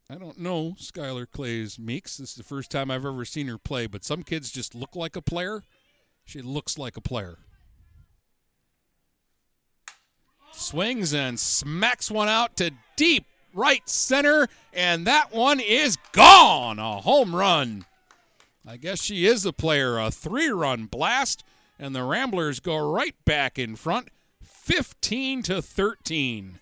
I 0.09 0.15
don't 0.15 0.39
know 0.39 0.77
Skylar 0.79 1.27
Clays 1.31 1.79
Meeks. 1.79 2.17
This 2.17 2.31
is 2.31 2.37
the 2.37 2.45
first 2.45 2.71
time 2.71 2.91
I've 2.91 3.05
ever 3.05 3.25
seen 3.25 3.49
her 3.49 3.59
play, 3.59 3.87
but 3.87 4.05
some 4.05 4.23
kids 4.23 4.53
just 4.53 4.75
look 4.75 4.95
like 4.95 5.17
a 5.17 5.23
player. 5.23 5.63
She 6.25 6.41
looks 6.41 6.79
like 6.79 6.97
a 6.97 7.01
player. 7.01 7.39
Swings 10.53 11.13
and 11.13 11.39
smacks 11.39 12.11
one 12.11 12.29
out 12.29 12.57
to 12.57 12.71
deep 12.97 13.27
right 13.57 13.89
center, 13.89 14.49
and 14.73 15.07
that 15.07 15.33
one 15.33 15.59
is 15.59 15.97
gone. 16.13 16.79
A 16.79 17.01
home 17.01 17.35
run. 17.35 17.85
I 18.67 18.77
guess 18.77 19.03
she 19.03 19.27
is 19.27 19.45
a 19.47 19.53
player. 19.53 19.99
A 19.99 20.11
three 20.11 20.49
run 20.49 20.87
blast, 20.87 21.43
and 21.79 21.95
the 21.95 22.05
Ramblers 22.05 22.61
go 22.61 22.77
right 22.77 23.15
back 23.25 23.59
in 23.59 23.77
front, 23.77 24.09
15 24.43 25.43
to 25.45 25.63
13. 25.63 26.59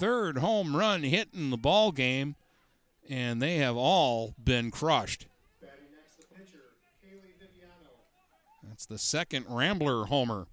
third 0.00 0.38
home 0.38 0.74
run 0.74 1.02
hit 1.02 1.28
in 1.34 1.50
the 1.50 1.58
ball 1.58 1.92
game, 1.92 2.34
and 3.10 3.42
they 3.42 3.56
have 3.56 3.76
all 3.76 4.34
been 4.42 4.70
crushed. 4.70 5.26
The. 5.60 5.68
That's 8.66 8.86
the 8.86 8.96
second 8.96 9.44
Rambler 9.46 10.06
homer. 10.06 10.46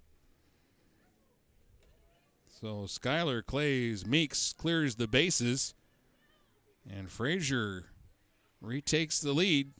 So 2.60 2.86
Skylar 2.86 3.46
Clays 3.46 4.04
Meeks 4.04 4.52
clears 4.52 4.96
the 4.96 5.06
bases, 5.06 5.74
and 6.90 7.08
Fraser 7.08 7.84
retakes 8.60 9.20
the 9.20 9.32
lead. 9.32 9.74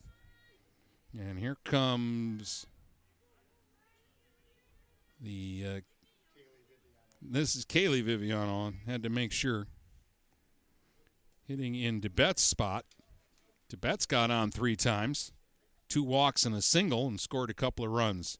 And 1.13 1.41
here 1.41 1.57
comes 1.65 2.67
the. 5.21 5.65
Uh, 5.67 5.81
this 7.21 7.57
is 7.57 7.65
Kaylee 7.65 8.05
Viviano. 8.05 8.73
Had 8.87 9.03
to 9.03 9.09
make 9.09 9.33
sure. 9.33 9.67
Hitting 11.49 11.75
in 11.75 12.01
DeBet's 12.01 12.43
spot. 12.43 12.85
DeBet's 13.75 14.07
got 14.07 14.31
on 14.31 14.53
three 14.53 14.77
times, 14.77 15.33
two 15.89 16.05
walks 16.05 16.45
and 16.47 16.55
a 16.55 16.63
single, 16.63 17.09
and 17.09 17.19
scored 17.19 17.51
a 17.51 17.55
couple 17.55 17.85
of 17.85 17.91
runs. 17.91 18.39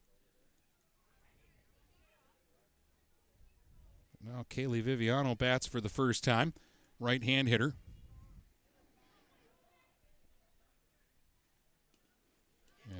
Now 4.31 4.45
Kaylee 4.47 4.83
Viviano 4.83 5.35
bats 5.35 5.65
for 5.65 5.81
the 5.81 5.89
first 5.89 6.23
time, 6.23 6.53
right 6.99 7.23
hand 7.23 7.47
hitter. 7.47 7.73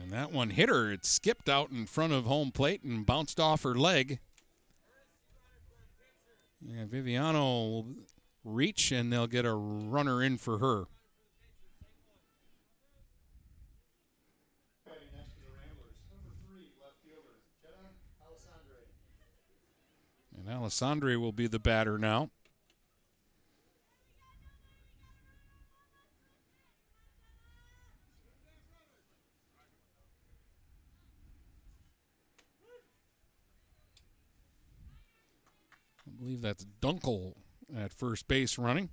And 0.02 0.12
that 0.12 0.32
one 0.32 0.50
hit 0.50 0.70
her. 0.70 0.92
It 0.92 1.06
skipped 1.06 1.48
out 1.48 1.70
in 1.70 1.86
front 1.86 2.14
of 2.14 2.26
home 2.26 2.52
plate 2.52 2.82
and 2.84 3.06
bounced 3.06 3.40
off 3.40 3.62
her 3.62 3.76
leg. 3.76 4.20
And 6.68 6.90
Viviano 6.90 7.36
will 7.36 7.86
reach, 8.44 8.92
and 8.92 9.14
they'll 9.14 9.28
get 9.28 9.46
a 9.46 9.54
runner 9.54 10.24
in 10.24 10.38
for 10.38 10.58
her. 10.58 10.86
Batting 14.86 15.08
next 15.16 15.34
for 15.36 15.46
the 15.46 15.54
Ramblers, 15.56 15.94
number 16.10 16.34
three, 16.48 16.74
left 16.82 16.98
fielder, 17.06 17.38
Jenna 17.62 17.94
Alessandri. 18.26 18.90
And 20.50 20.58
Alessandri 20.58 21.16
will 21.16 21.32
be 21.32 21.46
the 21.46 21.60
batter 21.60 22.00
now. 22.00 22.32
I 36.08 36.12
believe 36.20 36.42
that's 36.42 36.66
Dunkel 36.82 37.36
at 37.78 37.94
first 37.94 38.28
base 38.28 38.58
running. 38.58 38.90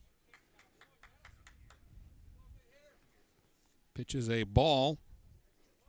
Pitches 3.95 4.29
a 4.29 4.43
ball 4.43 4.99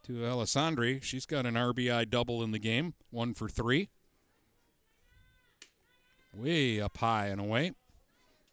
to 0.04 0.14
Alessandri. 0.14 1.04
She's 1.04 1.26
got 1.26 1.46
an 1.46 1.56
RBI 1.56 2.10
double 2.10 2.42
in 2.42 2.52
the 2.52 2.60
game, 2.60 2.94
one 3.10 3.34
for 3.34 3.50
three. 3.50 3.90
Way 6.38 6.80
up 6.80 6.98
high 6.98 7.28
and 7.28 7.42
away 7.42 7.72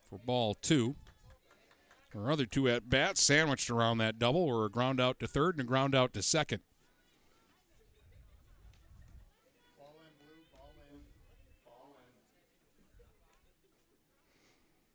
for 0.09 0.19
ball 0.19 0.55
two. 0.55 0.97
Her 2.15 2.31
other 2.31 2.47
two 2.47 2.67
at 2.67 2.89
bats 2.89 3.23
sandwiched 3.23 3.69
around 3.69 3.99
that 3.99 4.19
double 4.19 4.47
were 4.47 4.65
a 4.65 4.71
ground 4.71 5.03
out 5.03 5.21
to 5.21 5.27
third 5.27 5.57
and 5.57 5.61
a 5.61 5.65
ground 5.65 5.95
out 5.95 6.15
to 6.15 6.23
second. 6.23 6.61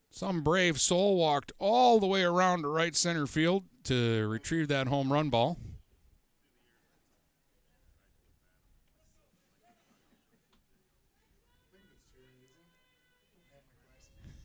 Some 0.10 0.42
brave 0.42 0.82
soul 0.82 1.16
walked 1.16 1.52
all 1.60 2.00
the 2.00 2.08
way 2.08 2.24
around 2.24 2.64
to 2.64 2.70
right 2.70 2.96
center 2.96 3.28
field 3.28 3.66
to 3.84 4.28
retrieve 4.28 4.68
that 4.70 4.88
home 4.88 5.14
run 5.14 5.30
ball. 5.30 5.60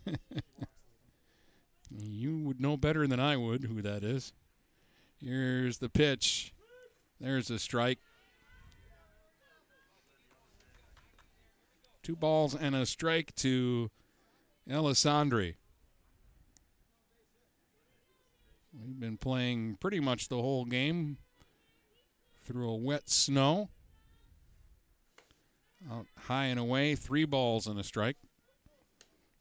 you 1.91 2.39
would 2.39 2.61
know 2.61 2.77
better 2.77 3.07
than 3.07 3.21
I 3.21 3.37
would 3.37 3.65
who 3.65 3.83
that 3.83 4.05
is. 4.05 4.33
Here's 5.23 5.79
the 5.79 5.89
pitch. 5.89 6.53
There's 7.21 7.51
a 7.51 7.59
strike. 7.59 7.99
Two 12.03 12.17
balls 12.17 12.55
and 12.55 12.75
a 12.75 12.85
strike 12.85 13.35
to 13.37 13.91
Alessandri. 14.69 15.55
We've 18.79 18.99
been 18.99 19.17
playing 19.17 19.79
pretty 19.81 20.01
much 20.01 20.29
the 20.29 20.37
whole 20.37 20.65
game 20.65 21.19
through 22.45 22.69
a 22.69 22.77
wet 22.77 23.09
snow. 23.09 23.71
Out 25.91 26.07
high 26.27 26.47
and 26.47 26.59
away, 26.59 26.95
three 26.95 27.25
balls 27.25 27.67
and 27.67 27.79
a 27.79 27.85
strike. 27.85 28.17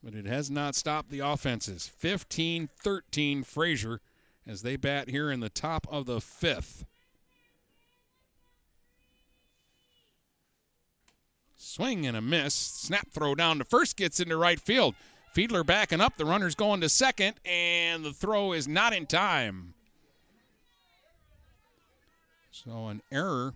But 0.03 0.15
it 0.15 0.25
has 0.25 0.51
not 0.51 0.75
stopped 0.75 1.09
the 1.09 1.19
offenses. 1.19 1.87
15 1.87 2.69
13 2.83 3.43
Fraser 3.43 4.01
as 4.45 4.61
they 4.61 4.75
bat 4.75 5.09
here 5.09 5.31
in 5.31 5.39
the 5.39 5.49
top 5.49 5.87
of 5.89 6.05
the 6.05 6.19
fifth. 6.19 6.85
Swing 11.55 12.05
and 12.05 12.17
a 12.17 12.21
miss. 12.21 12.53
Snap 12.53 13.07
throw 13.11 13.33
down 13.33 13.59
to 13.59 13.63
first 13.63 13.95
gets 13.95 14.19
into 14.19 14.35
right 14.35 14.59
field. 14.59 14.95
Fiedler 15.33 15.65
backing 15.65 16.01
up. 16.01 16.17
The 16.17 16.25
runner's 16.25 16.53
going 16.53 16.81
to 16.81 16.89
second, 16.89 17.35
and 17.45 18.03
the 18.03 18.13
throw 18.13 18.53
is 18.53 18.67
not 18.67 18.93
in 18.93 19.07
time. 19.07 19.73
So 22.51 22.87
an 22.87 23.01
error 23.11 23.55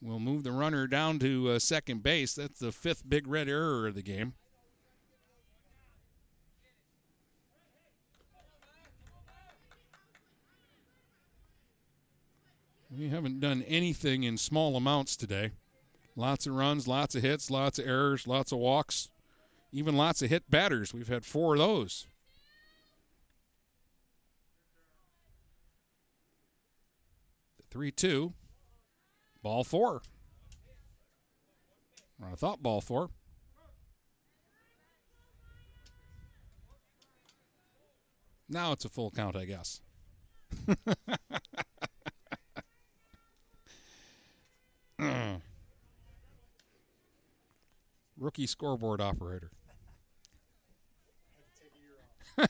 will 0.00 0.20
move 0.20 0.44
the 0.44 0.52
runner 0.52 0.86
down 0.86 1.18
to 1.20 1.50
uh, 1.50 1.58
second 1.58 2.02
base. 2.02 2.34
That's 2.34 2.60
the 2.60 2.70
fifth 2.70 3.08
big 3.08 3.26
red 3.26 3.48
error 3.48 3.88
of 3.88 3.94
the 3.94 4.02
game. 4.02 4.34
We 12.96 13.08
haven't 13.08 13.40
done 13.40 13.64
anything 13.66 14.22
in 14.22 14.36
small 14.36 14.76
amounts 14.76 15.16
today. 15.16 15.50
Lots 16.14 16.46
of 16.46 16.54
runs, 16.54 16.86
lots 16.86 17.16
of 17.16 17.22
hits, 17.22 17.50
lots 17.50 17.78
of 17.78 17.86
errors, 17.88 18.26
lots 18.26 18.52
of 18.52 18.58
walks, 18.58 19.08
even 19.72 19.96
lots 19.96 20.22
of 20.22 20.30
hit 20.30 20.48
batters. 20.48 20.94
We've 20.94 21.08
had 21.08 21.24
four 21.24 21.54
of 21.54 21.58
those. 21.58 22.06
Three 27.70 27.90
two. 27.90 28.34
Ball 29.42 29.64
four. 29.64 30.02
Or 32.22 32.28
I 32.30 32.36
thought 32.36 32.62
ball 32.62 32.80
four. 32.80 33.10
Now 38.48 38.70
it's 38.70 38.84
a 38.84 38.88
full 38.88 39.10
count, 39.10 39.34
I 39.34 39.46
guess. 39.46 39.80
Rookie 48.34 48.48
scoreboard 48.48 49.00
operator. 49.00 49.52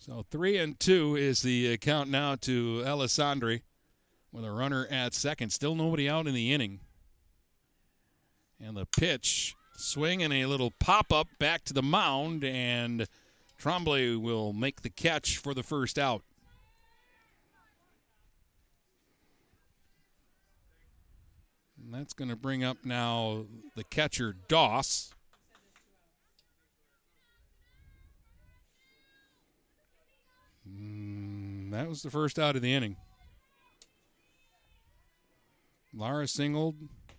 so 0.00 0.26
three 0.28 0.58
and 0.58 0.80
two 0.80 1.14
is 1.14 1.42
the 1.42 1.76
count 1.76 2.10
now 2.10 2.34
to 2.34 2.82
Alessandri 2.84 3.62
with 4.32 4.44
a 4.44 4.50
runner 4.50 4.88
at 4.90 5.14
second. 5.14 5.50
Still 5.50 5.76
nobody 5.76 6.08
out 6.08 6.26
in 6.26 6.34
the 6.34 6.52
inning. 6.52 6.80
And 8.60 8.76
the 8.76 8.86
pitch, 8.86 9.54
swing 9.76 10.20
and 10.20 10.32
a 10.32 10.46
little 10.46 10.72
pop 10.80 11.12
up 11.12 11.28
back 11.38 11.62
to 11.66 11.72
the 11.72 11.80
mound, 11.80 12.42
and 12.42 13.06
Trombley 13.56 14.20
will 14.20 14.52
make 14.52 14.82
the 14.82 14.90
catch 14.90 15.38
for 15.38 15.54
the 15.54 15.62
first 15.62 15.96
out. 15.96 16.24
And 21.82 21.92
that's 21.92 22.12
going 22.12 22.30
to 22.30 22.36
bring 22.36 22.62
up 22.62 22.78
now 22.84 23.46
the 23.74 23.82
catcher, 23.84 24.36
Doss. 24.48 25.12
Mm, 30.68 31.72
that 31.72 31.88
was 31.88 32.02
the 32.02 32.10
first 32.10 32.38
out 32.38 32.54
of 32.54 32.62
the 32.62 32.72
inning. 32.72 32.96
Lara 35.94 36.28
singled, 36.28 36.76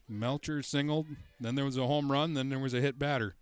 Melcher 0.07 0.63
singled, 0.63 1.07
then 1.39 1.55
there 1.55 1.65
was 1.65 1.77
a 1.77 1.85
home 1.85 2.11
run, 2.11 2.33
then 2.33 2.49
there 2.49 2.57
was 2.57 2.73
a 2.73 2.81
hit 2.81 2.97
batter. 2.97 3.35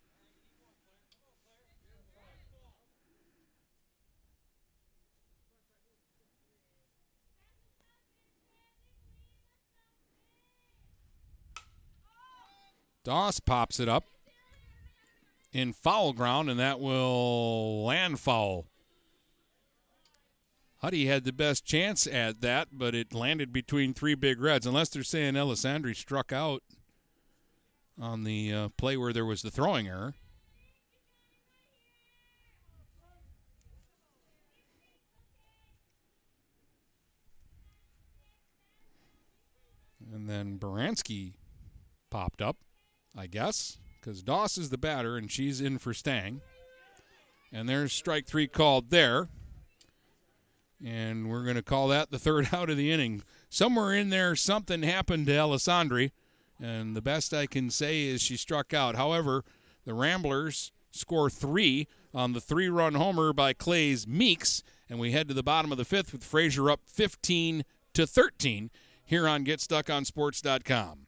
Doss 13.04 13.40
pops 13.40 13.80
it 13.80 13.90
up 13.90 14.06
in 15.52 15.74
foul 15.74 16.14
ground, 16.14 16.50
and 16.50 16.60
that 16.60 16.80
will 16.80 17.84
land 17.84 18.20
foul. 18.20 18.68
Huddy 20.78 21.06
had 21.06 21.24
the 21.24 21.34
best 21.34 21.64
chance 21.66 22.08
at 22.08 22.42
that, 22.42 22.70
but 22.72 22.96
it 22.96 23.14
landed 23.14 23.54
between 23.54 23.94
three 23.94 24.16
big 24.16 24.42
reds. 24.42 24.66
Unless 24.66 24.90
they're 24.90 25.04
saying 25.04 25.36
Alessandri 25.36 25.96
struck 25.96 26.32
out 26.32 26.64
on 28.00 28.24
the 28.24 28.52
uh, 28.52 28.70
play 28.78 28.98
where 28.98 29.14
there 29.14 29.26
was 29.26 29.44
the 29.44 29.52
throwing 29.52 29.88
error. 29.88 30.16
And 40.12 40.28
then 40.28 40.58
Baranski 40.58 41.34
popped 42.10 42.42
up, 42.42 42.58
I 43.16 43.28
guess, 43.28 43.78
because 44.00 44.24
Doss 44.24 44.58
is 44.58 44.70
the 44.70 44.78
batter 44.78 45.18
and 45.18 45.30
she's 45.30 45.62
in 45.62 45.78
for 45.78 45.94
Stang. 45.94 46.42
And 47.52 47.68
there's 47.68 47.92
strike 47.92 48.26
three 48.26 48.48
called 48.48 48.90
there. 48.90 49.28
And 50.84 51.30
we're 51.30 51.44
going 51.44 51.58
to 51.58 51.62
call 51.62 51.90
that 51.90 52.12
the 52.12 52.20
third 52.20 52.50
out 52.54 52.70
of 52.70 52.78
the 52.78 52.92
inning. 52.92 53.24
Somewhere 53.50 53.94
in 53.94 54.10
there, 54.10 54.36
something 54.36 54.84
happened 54.84 55.28
to 55.28 55.34
Alessandri. 55.34 56.12
And 56.60 56.96
the 56.96 57.02
best 57.02 57.34
I 57.34 57.48
can 57.48 57.70
say 57.70 58.04
is 58.04 58.22
she 58.22 58.38
struck 58.38 58.74
out. 58.74 58.96
However, 58.96 59.44
the 59.86 59.94
Ramblers 59.94 60.72
score 60.92 61.30
three 61.30 61.88
on 62.14 62.34
the 62.34 62.42
three 62.42 62.70
run 62.70 62.96
homer 62.96 63.34
by 63.34 63.54
Clays 63.54 64.08
Meeks. 64.08 64.64
And 64.90 65.00
we 65.00 65.12
head 65.12 65.28
to 65.28 65.34
the 65.34 65.44
bottom 65.44 65.72
of 65.72 65.78
the 65.78 65.86
fifth 65.86 66.14
with 66.14 66.24
Fraser 66.24 66.70
up 66.70 66.82
15 66.86 67.64
to 67.94 68.08
13 68.08 68.70
here 69.04 69.28
on 69.28 69.44
GetStuckOnSports.com. 69.46 71.08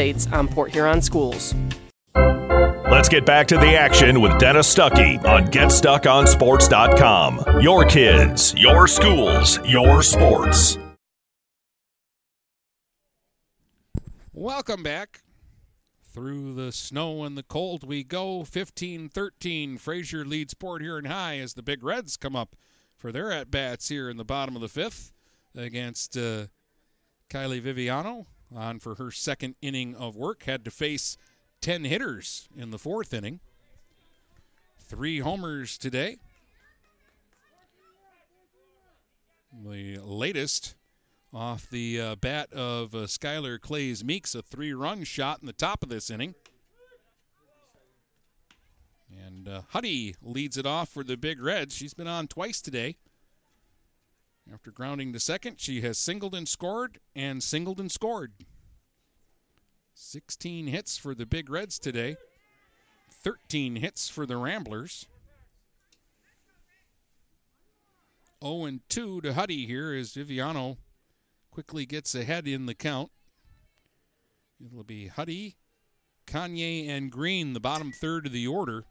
on 0.31 0.47
Port 0.47 0.71
Huron 0.71 1.01
schools. 1.01 1.53
Let's 2.15 3.07
get 3.07 3.23
back 3.23 3.47
to 3.49 3.57
the 3.57 3.75
action 3.75 4.19
with 4.19 4.39
Dennis 4.39 4.73
Stuckey 4.73 5.23
on 5.23 5.45
GetStuckOnSports.com. 5.45 7.61
Your 7.61 7.85
kids, 7.85 8.55
your 8.57 8.87
schools, 8.87 9.59
your 9.63 10.01
sports. 10.01 10.79
Welcome 14.33 14.81
back. 14.81 15.21
Through 16.01 16.55
the 16.55 16.71
snow 16.71 17.23
and 17.23 17.37
the 17.37 17.43
cold 17.43 17.87
we 17.87 18.03
go. 18.03 18.43
15 18.43 19.07
13. 19.07 19.77
Fraser 19.77 20.25
leads 20.25 20.55
Port 20.55 20.81
Huron 20.81 21.05
High 21.05 21.37
as 21.37 21.53
the 21.53 21.61
Big 21.61 21.83
Reds 21.83 22.17
come 22.17 22.35
up 22.35 22.55
for 22.97 23.11
their 23.11 23.31
at 23.31 23.51
bats 23.51 23.89
here 23.89 24.09
in 24.09 24.17
the 24.17 24.25
bottom 24.25 24.55
of 24.55 24.63
the 24.63 24.67
fifth 24.67 25.11
against 25.55 26.17
uh, 26.17 26.47
Kylie 27.29 27.61
Viviano 27.61 28.25
on 28.55 28.79
for 28.79 28.95
her 28.95 29.11
second 29.11 29.55
inning 29.61 29.95
of 29.95 30.15
work. 30.15 30.43
Had 30.43 30.65
to 30.65 30.71
face 30.71 31.17
10 31.61 31.83
hitters 31.83 32.47
in 32.55 32.71
the 32.71 32.79
fourth 32.79 33.13
inning. 33.13 33.39
Three 34.79 35.19
homers 35.19 35.77
today. 35.77 36.17
The 39.63 39.99
latest 39.99 40.75
off 41.33 41.69
the 41.69 41.99
uh, 41.99 42.15
bat 42.15 42.51
of 42.51 42.93
uh, 42.93 42.99
Skylar 42.99 43.59
Clays 43.59 44.03
Meeks, 44.03 44.35
a 44.35 44.41
three 44.41 44.73
run 44.73 45.03
shot 45.03 45.39
in 45.39 45.45
the 45.45 45.53
top 45.53 45.83
of 45.83 45.89
this 45.89 46.09
inning. 46.09 46.35
And 49.25 49.47
uh, 49.47 49.61
Huddy 49.69 50.15
leads 50.21 50.57
it 50.57 50.65
off 50.65 50.89
for 50.89 51.03
the 51.03 51.17
Big 51.17 51.41
Reds. 51.41 51.75
She's 51.75 51.93
been 51.93 52.07
on 52.07 52.27
twice 52.27 52.61
today. 52.61 52.97
After 54.53 54.71
grounding 54.71 55.13
to 55.13 55.19
second, 55.19 55.61
she 55.61 55.81
has 55.81 55.97
singled 55.97 56.35
and 56.35 56.47
scored 56.47 56.99
and 57.15 57.41
singled 57.41 57.79
and 57.79 57.91
scored. 57.91 58.33
16 59.93 60.67
hits 60.67 60.97
for 60.97 61.15
the 61.15 61.25
Big 61.25 61.49
Reds 61.49 61.79
today, 61.79 62.17
13 63.11 63.77
hits 63.77 64.09
for 64.09 64.25
the 64.25 64.35
Ramblers. 64.35 65.07
0 68.43 68.65
and 68.65 68.81
2 68.89 69.21
to 69.21 69.33
Huddy 69.33 69.67
here 69.67 69.93
as 69.93 70.15
Viviano 70.15 70.77
quickly 71.51 71.85
gets 71.85 72.15
ahead 72.15 72.47
in 72.47 72.65
the 72.65 72.73
count. 72.73 73.11
It'll 74.63 74.83
be 74.83 75.07
Huddy, 75.07 75.57
Kanye, 76.25 76.89
and 76.89 77.11
Green, 77.11 77.53
the 77.53 77.59
bottom 77.59 77.91
third 77.91 78.25
of 78.25 78.31
the 78.31 78.47
order. 78.47 78.85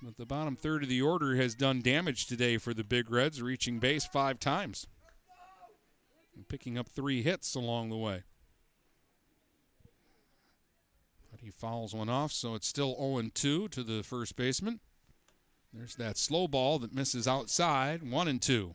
But 0.00 0.16
the 0.16 0.26
bottom 0.26 0.54
third 0.54 0.84
of 0.84 0.88
the 0.88 1.02
order 1.02 1.34
has 1.36 1.56
done 1.56 1.82
damage 1.82 2.26
today 2.26 2.56
for 2.56 2.72
the 2.72 2.84
Big 2.84 3.10
Reds, 3.10 3.42
reaching 3.42 3.80
base 3.80 4.06
five 4.06 4.38
times 4.38 4.86
and 6.36 6.48
picking 6.48 6.78
up 6.78 6.88
three 6.88 7.22
hits 7.22 7.56
along 7.56 7.90
the 7.90 7.96
way. 7.96 8.22
But 11.32 11.40
he 11.40 11.50
fouls 11.50 11.94
one 11.94 12.08
off, 12.08 12.30
so 12.30 12.54
it's 12.54 12.68
still 12.68 12.96
0 12.96 13.30
2 13.34 13.68
to 13.68 13.82
the 13.82 14.04
first 14.04 14.36
baseman. 14.36 14.78
There's 15.72 15.96
that 15.96 16.16
slow 16.16 16.46
ball 16.46 16.78
that 16.78 16.94
misses 16.94 17.26
outside, 17.26 18.08
1 18.08 18.28
and 18.28 18.40
2. 18.40 18.74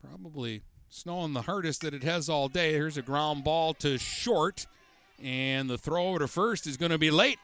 Probably 0.00 0.62
snowing 0.92 1.32
the 1.32 1.42
hardest 1.42 1.80
that 1.80 1.94
it 1.94 2.02
has 2.02 2.28
all 2.28 2.48
day. 2.48 2.72
Here's 2.72 2.98
a 2.98 3.02
ground 3.02 3.44
ball 3.44 3.72
to 3.74 3.96
short, 3.96 4.66
and 5.22 5.70
the 5.70 5.78
throw 5.78 6.08
over 6.08 6.18
to 6.18 6.28
first 6.28 6.66
is 6.66 6.76
going 6.76 6.92
to 6.92 6.98
be 6.98 7.10
late. 7.10 7.38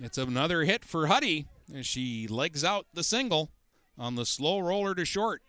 It's 0.00 0.16
another 0.16 0.62
hit 0.62 0.84
for 0.84 1.08
Huddy 1.08 1.46
as 1.74 1.86
she 1.86 2.28
legs 2.28 2.62
out 2.62 2.86
the 2.94 3.02
single 3.02 3.50
on 3.98 4.14
the 4.14 4.24
slow 4.24 4.60
roller 4.60 4.94
to 4.94 5.04
short. 5.04 5.42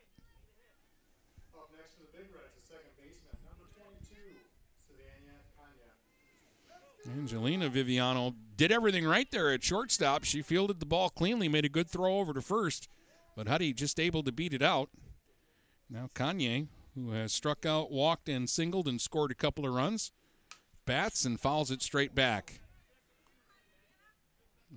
Up 1.56 1.69
next 1.78 1.94
for 1.94 2.02
the 2.02 2.18
Big 2.18 2.34
Reds, 2.34 2.56
the 2.56 2.61
second 2.65 2.90
baseman, 2.98 3.38
number 3.45 3.69
22, 3.78 4.15
Savannah 4.88 5.44
Kanya. 7.06 7.19
Angelina 7.19 7.69
Viviano 7.69 8.34
did 8.56 8.72
everything 8.72 9.06
right 9.06 9.30
there 9.30 9.52
at 9.52 9.64
shortstop. 9.64 10.24
She 10.24 10.41
fielded 10.41 10.80
the 10.80 10.86
ball 10.88 11.10
cleanly, 11.10 11.48
made 11.48 11.65
a 11.65 11.69
good 11.69 11.90
throw 11.90 12.18
over 12.18 12.34
to 12.34 12.41
first, 12.41 12.90
but 13.36 13.48
Huddy 13.48 13.72
just 13.72 13.99
able 13.99 14.24
to 14.24 14.32
beat 14.32 14.53
it 14.53 14.64
out. 14.64 14.90
Now 15.90 16.10
Kanye, 16.15 16.68
who 16.98 17.11
has 17.11 17.32
struck 17.32 17.65
out, 17.65 17.91
walked, 17.91 18.28
and 18.28 18.49
singled 18.49 18.88
and 18.88 18.99
scored 18.99 19.32
a 19.32 19.36
couple 19.36 19.65
of 19.65 19.74
runs, 19.74 20.11
bats 20.86 21.26
and 21.26 21.40
fouls 21.40 21.69
it 21.69 21.82
straight 21.82 22.15
back. 22.15 22.60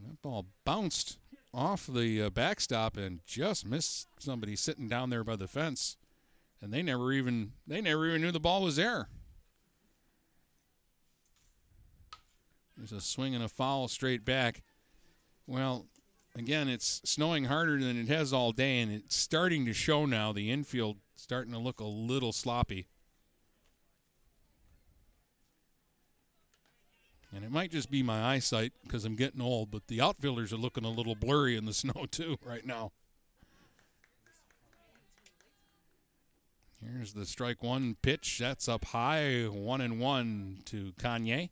That 0.06 0.20
ball 0.20 0.46
bounced 0.64 1.18
off 1.52 1.86
the 1.86 2.22
uh, 2.22 2.30
backstop 2.30 2.96
and 2.96 3.20
just 3.26 3.66
missed 3.66 4.08
somebody 4.18 4.54
sitting 4.54 4.88
down 4.88 5.10
there 5.10 5.24
by 5.24 5.36
the 5.36 5.48
fence, 5.48 5.96
and 6.60 6.72
they 6.72 6.82
never 6.82 7.12
even 7.12 7.52
they 7.66 7.80
never 7.80 8.06
even 8.06 8.20
knew 8.20 8.30
the 8.30 8.38
ball 8.38 8.62
was 8.62 8.76
there. 8.76 9.08
There's 12.76 12.92
a 12.92 13.00
swing 13.00 13.34
and 13.34 13.44
a 13.44 13.48
foul 13.48 13.88
straight 13.88 14.24
back. 14.24 14.62
Well, 15.46 15.86
again, 16.36 16.68
it's 16.68 17.00
snowing 17.04 17.44
harder 17.44 17.78
than 17.78 17.98
it 17.98 18.08
has 18.08 18.32
all 18.32 18.52
day, 18.52 18.80
and 18.80 18.92
it's 18.92 19.16
starting 19.16 19.66
to 19.66 19.74
show 19.74 20.06
now. 20.06 20.32
The 20.32 20.50
infield 20.50 20.98
starting 21.20 21.52
to 21.52 21.58
look 21.58 21.80
a 21.80 21.84
little 21.84 22.32
sloppy. 22.32 22.86
And 27.32 27.44
it 27.44 27.52
might 27.52 27.70
just 27.70 27.90
be 27.90 28.02
my 28.02 28.34
eyesight 28.34 28.72
because 28.82 29.04
I'm 29.04 29.14
getting 29.14 29.40
old, 29.40 29.70
but 29.70 29.86
the 29.86 30.00
outfielders 30.00 30.52
are 30.52 30.56
looking 30.56 30.84
a 30.84 30.90
little 30.90 31.14
blurry 31.14 31.56
in 31.56 31.66
the 31.66 31.72
snow 31.74 32.06
too 32.10 32.38
right 32.44 32.66
now. 32.66 32.92
Here's 36.82 37.12
the 37.12 37.26
strike 37.26 37.62
one 37.62 37.96
pitch. 38.00 38.38
That's 38.38 38.66
up 38.68 38.86
high, 38.86 39.44
one 39.44 39.82
and 39.82 40.00
one 40.00 40.62
to 40.64 40.92
Kanye. 40.98 41.50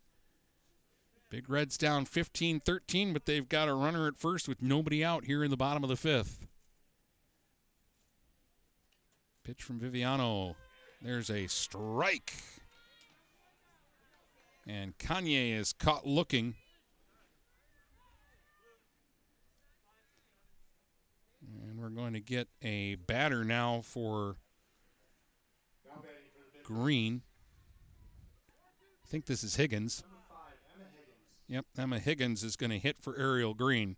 Big 1.31 1.51
Reds 1.51 1.77
down 1.77 2.07
15 2.07 2.61
13, 2.61 3.13
but 3.13 3.27
they've 3.27 3.49
got 3.49 3.69
a 3.69 3.75
runner 3.75 4.09
at 4.09 4.17
first 4.17 4.49
with 4.49 4.63
nobody 4.63 5.05
out 5.05 5.27
here 5.27 5.45
in 5.45 5.51
the 5.51 5.59
bottom 5.59 5.85
of 5.85 5.91
the 5.91 5.97
fifth. 5.97 6.48
Pitch 9.49 9.63
from 9.63 9.81
Viviano. 9.81 10.57
There's 11.01 11.31
a 11.31 11.47
strike. 11.47 12.35
And 14.67 14.99
Kanye 14.99 15.59
is 15.59 15.73
caught 15.73 16.07
looking. 16.07 16.55
And 21.65 21.81
we're 21.81 21.89
going 21.89 22.13
to 22.13 22.21
get 22.21 22.49
a 22.61 22.97
batter 22.97 23.43
now 23.43 23.81
for 23.83 24.37
Green. 26.63 27.23
I 29.03 29.09
think 29.09 29.25
this 29.25 29.43
is 29.43 29.57
Higgins. 29.57 30.05
Yep, 31.49 31.65
Emma 31.79 31.99
Higgins 31.99 32.45
is 32.45 32.55
going 32.55 32.73
to 32.73 32.79
hit 32.79 32.99
for 33.01 33.19
Ariel 33.19 33.55
Green. 33.55 33.97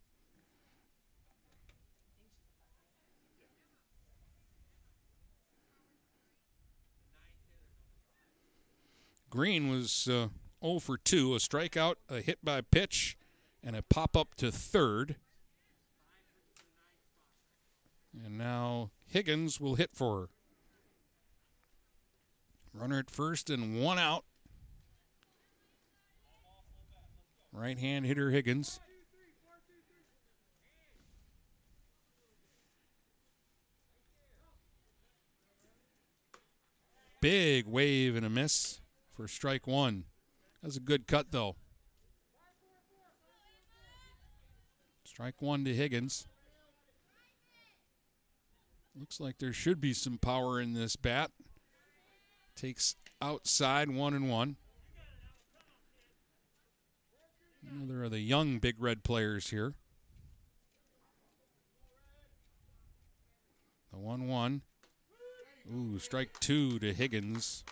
Green 9.31 9.71
was 9.71 10.09
uh, 10.09 10.27
0 10.61 10.81
for 10.81 10.99
2, 10.99 11.37
a 11.37 11.39
strikeout, 11.39 11.95
a 12.09 12.21
hit 12.21 12.45
by 12.45 12.61
pitch, 12.61 13.17
and 13.63 13.77
a 13.77 13.83
pop 13.83 14.17
up 14.17 14.35
to 14.35 14.51
third. 14.51 15.15
And 18.25 18.37
now 18.37 18.91
Higgins 19.07 19.61
will 19.61 19.77
hit 19.77 19.91
for 19.95 20.23
her. 20.23 20.29
Runner 22.75 22.99
at 22.99 23.11
first 23.11 23.51
and 23.51 23.81
one 23.81 23.99
out. 23.99 24.25
Right 27.53 27.79
hand 27.79 28.07
hitter 28.07 28.31
Higgins. 28.31 28.81
Big 37.21 37.67
wave 37.67 38.17
and 38.17 38.25
a 38.27 38.31
miss 38.31 38.81
for 39.21 39.29
strike 39.29 39.67
one. 39.67 40.05
That 40.63 40.69
was 40.69 40.79
a 40.79 40.81
good 40.81 41.07
cut, 41.07 41.27
though. 41.31 41.57
Strike 45.05 45.43
one 45.43 45.63
to 45.67 45.75
Higgins. 45.75 46.27
Looks 48.99 49.21
like 49.21 49.39
there 49.39 49.53
should 49.53 49.79
be 49.79 49.93
some 49.93 50.17
power 50.17 50.59
in 50.59 50.73
this 50.73 50.97
bat. 50.97 51.33
Takes 52.57 52.97
outside 53.21 53.91
one 53.91 54.15
and 54.15 54.31
one. 54.31 54.57
Another 57.71 58.05
of 58.05 58.11
the 58.11 58.21
young 58.21 58.59
Big 58.59 58.77
Red 58.79 59.05
players 59.05 59.51
here. 59.51 59.75
The 63.93 63.99
1 63.99 64.27
1. 64.27 64.63
Ooh, 65.75 65.99
strike 65.99 66.41
two 66.41 66.79
to 66.79 66.95
Higgins. 66.95 67.65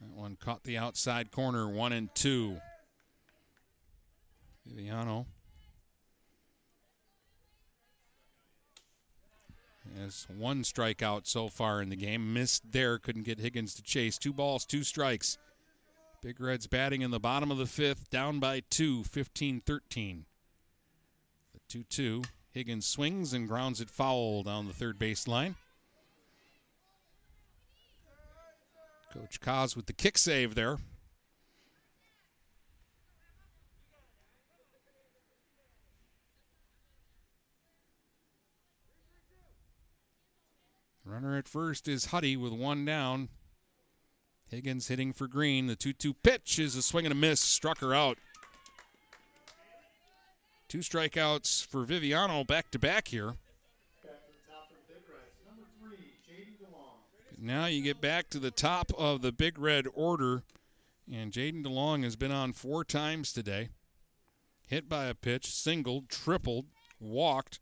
That 0.00 0.10
one 0.14 0.36
caught 0.36 0.64
the 0.64 0.78
outside 0.78 1.30
corner, 1.30 1.68
one 1.68 1.92
and 1.92 2.14
two. 2.14 2.60
Viviano 4.68 5.26
has 9.98 10.26
one 10.34 10.62
strikeout 10.62 11.26
so 11.26 11.48
far 11.48 11.82
in 11.82 11.88
the 11.88 11.96
game. 11.96 12.32
Missed 12.32 12.72
there, 12.72 12.98
couldn't 12.98 13.24
get 13.24 13.40
Higgins 13.40 13.74
to 13.74 13.82
chase. 13.82 14.18
Two 14.18 14.32
balls, 14.32 14.64
two 14.64 14.84
strikes. 14.84 15.38
Big 16.22 16.40
Reds 16.40 16.66
batting 16.66 17.02
in 17.02 17.10
the 17.10 17.20
bottom 17.20 17.50
of 17.50 17.58
the 17.58 17.66
fifth, 17.66 18.10
down 18.10 18.40
by 18.40 18.62
two, 18.70 19.04
15 19.04 19.62
13. 19.64 20.24
The 21.54 21.60
2 21.68 21.84
2. 21.84 22.22
Higgins 22.52 22.86
swings 22.86 23.32
and 23.32 23.48
grounds 23.48 23.80
it 23.80 23.90
foul 23.90 24.42
down 24.42 24.66
the 24.66 24.72
third 24.72 24.98
base 24.98 25.26
line. 25.28 25.56
Coach 29.12 29.40
Kaz 29.40 29.74
with 29.74 29.86
the 29.86 29.92
kick 29.92 30.16
save 30.16 30.54
there. 30.54 30.78
Runner 41.04 41.36
at 41.36 41.48
first 41.48 41.88
is 41.88 42.06
Huddy 42.06 42.36
with 42.36 42.52
one 42.52 42.84
down. 42.84 43.30
Higgins 44.48 44.86
hitting 44.86 45.12
for 45.12 45.26
Green. 45.26 45.66
The 45.66 45.74
2 45.74 45.92
2 45.92 46.14
pitch 46.14 46.58
is 46.60 46.76
a 46.76 46.82
swing 46.82 47.04
and 47.04 47.12
a 47.12 47.16
miss. 47.16 47.40
Struck 47.40 47.78
her 47.78 47.92
out. 47.92 48.18
Two 50.68 50.78
strikeouts 50.78 51.66
for 51.66 51.84
Viviano 51.84 52.46
back 52.46 52.70
to 52.70 52.78
back 52.78 53.08
here. 53.08 53.34
Now 57.42 57.64
you 57.64 57.82
get 57.82 58.02
back 58.02 58.28
to 58.30 58.38
the 58.38 58.50
top 58.50 58.92
of 58.98 59.22
the 59.22 59.32
Big 59.32 59.58
Red 59.58 59.86
order, 59.94 60.42
and 61.10 61.32
Jaden 61.32 61.64
DeLong 61.64 62.04
has 62.04 62.14
been 62.14 62.30
on 62.30 62.52
four 62.52 62.84
times 62.84 63.32
today. 63.32 63.70
Hit 64.68 64.90
by 64.90 65.06
a 65.06 65.14
pitch, 65.14 65.46
singled, 65.46 66.10
tripled, 66.10 66.66
walked, 67.00 67.58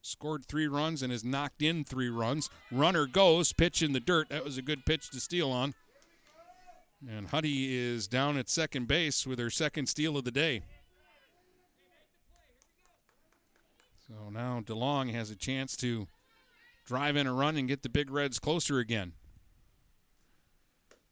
scored 0.00 0.46
three 0.46 0.68
runs, 0.68 1.02
and 1.02 1.10
has 1.10 1.24
knocked 1.24 1.60
in 1.60 1.82
three 1.82 2.08
runs. 2.08 2.48
Runner 2.70 3.06
goes, 3.06 3.52
pitch 3.52 3.82
in 3.82 3.92
the 3.92 4.00
dirt. 4.00 4.28
That 4.28 4.44
was 4.44 4.58
a 4.58 4.62
good 4.62 4.86
pitch 4.86 5.10
to 5.10 5.18
steal 5.18 5.50
on. 5.50 5.74
And 7.08 7.26
Huddy 7.26 7.76
is 7.76 8.06
down 8.06 8.36
at 8.36 8.48
second 8.48 8.86
base 8.86 9.26
with 9.26 9.40
her 9.40 9.50
second 9.50 9.88
steal 9.88 10.16
of 10.16 10.24
the 10.24 10.30
day. 10.30 10.62
So 14.06 14.30
now 14.30 14.62
DeLong 14.64 15.12
has 15.12 15.32
a 15.32 15.36
chance 15.36 15.76
to 15.78 16.06
drive 16.86 17.16
in 17.16 17.26
a 17.26 17.32
run 17.32 17.56
and 17.56 17.68
get 17.68 17.82
the 17.82 17.88
Big 17.88 18.10
Reds 18.10 18.38
closer 18.38 18.78
again. 18.78 19.12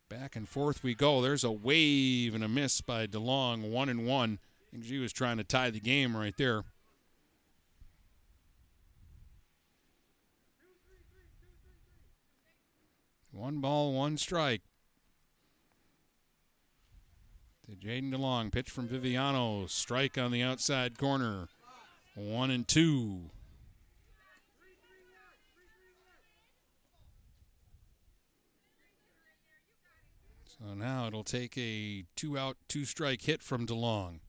Back 0.08 0.36
and 0.36 0.48
forth 0.48 0.82
we 0.82 0.94
go. 0.94 1.20
There's 1.20 1.44
a 1.44 1.50
wave 1.50 2.34
and 2.34 2.44
a 2.44 2.48
miss 2.48 2.80
by 2.80 3.06
DeLong, 3.06 3.70
one 3.70 3.88
and 3.88 4.06
one. 4.06 4.38
I 4.68 4.70
think 4.70 4.84
she 4.84 4.98
was 4.98 5.12
trying 5.12 5.38
to 5.38 5.44
tie 5.44 5.70
the 5.70 5.80
game 5.80 6.16
right 6.16 6.34
there. 6.36 6.62
One 13.32 13.60
ball, 13.60 13.92
one 13.92 14.16
strike. 14.16 14.62
To 17.66 17.72
Jaden 17.72 18.12
DeLong. 18.12 18.52
Pitch 18.52 18.70
from 18.70 18.88
Viviano. 18.88 19.68
Strike 19.68 20.16
on 20.18 20.30
the 20.30 20.42
outside 20.42 20.98
corner. 20.98 21.48
One 22.14 22.50
and 22.50 22.68
two. 22.68 23.30
So 30.66 30.72
now 30.72 31.06
it'll 31.06 31.24
take 31.24 31.58
a 31.58 32.04
two 32.16 32.38
out, 32.38 32.56
two 32.68 32.86
strike 32.86 33.22
hit 33.22 33.42
from 33.42 33.66
DeLong. 33.66 34.20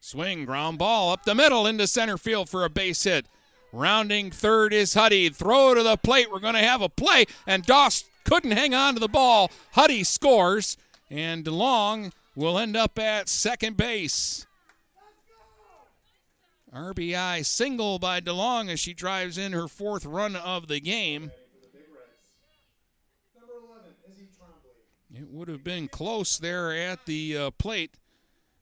Swing, 0.00 0.46
ground 0.46 0.78
ball 0.78 1.12
up 1.12 1.24
the 1.24 1.34
middle 1.34 1.66
into 1.66 1.86
center 1.86 2.16
field 2.16 2.48
for 2.48 2.64
a 2.64 2.70
base 2.70 3.04
hit. 3.04 3.26
Rounding 3.70 4.30
third 4.30 4.72
is 4.72 4.94
Huddy. 4.94 5.28
Throw 5.28 5.74
to 5.74 5.82
the 5.82 5.98
plate. 5.98 6.30
We're 6.30 6.40
going 6.40 6.54
to 6.54 6.60
have 6.60 6.80
a 6.80 6.88
play. 6.88 7.26
And 7.46 7.66
Doss 7.66 8.04
couldn't 8.24 8.52
hang 8.52 8.74
on 8.74 8.94
to 8.94 9.00
the 9.00 9.08
ball. 9.08 9.50
Huddy 9.72 10.02
scores. 10.02 10.78
And 11.10 11.44
DeLong 11.44 12.12
will 12.34 12.58
end 12.58 12.74
up 12.74 12.98
at 12.98 13.28
second 13.28 13.76
base. 13.76 14.46
RBI 16.74 17.44
single 17.44 17.98
by 17.98 18.20
DeLong 18.20 18.70
as 18.70 18.80
she 18.80 18.94
drives 18.94 19.36
in 19.36 19.52
her 19.52 19.68
fourth 19.68 20.06
run 20.06 20.36
of 20.36 20.68
the 20.68 20.80
game. 20.80 21.32
It 25.12 25.28
would 25.28 25.48
have 25.48 25.64
been 25.64 25.88
close 25.88 26.38
there 26.38 26.72
at 26.72 27.06
the 27.06 27.36
uh, 27.36 27.50
plate, 27.50 27.98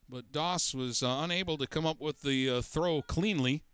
but 0.09 0.33
Doss 0.33 0.75
was 0.75 1.03
uh, 1.03 1.20
unable 1.23 1.59
to 1.59 1.66
come 1.66 1.87
up 1.87 2.01
with 2.01 2.23
the 2.23 2.49
uh, 2.49 2.62
throw 2.62 3.03
cleanly. 3.03 3.65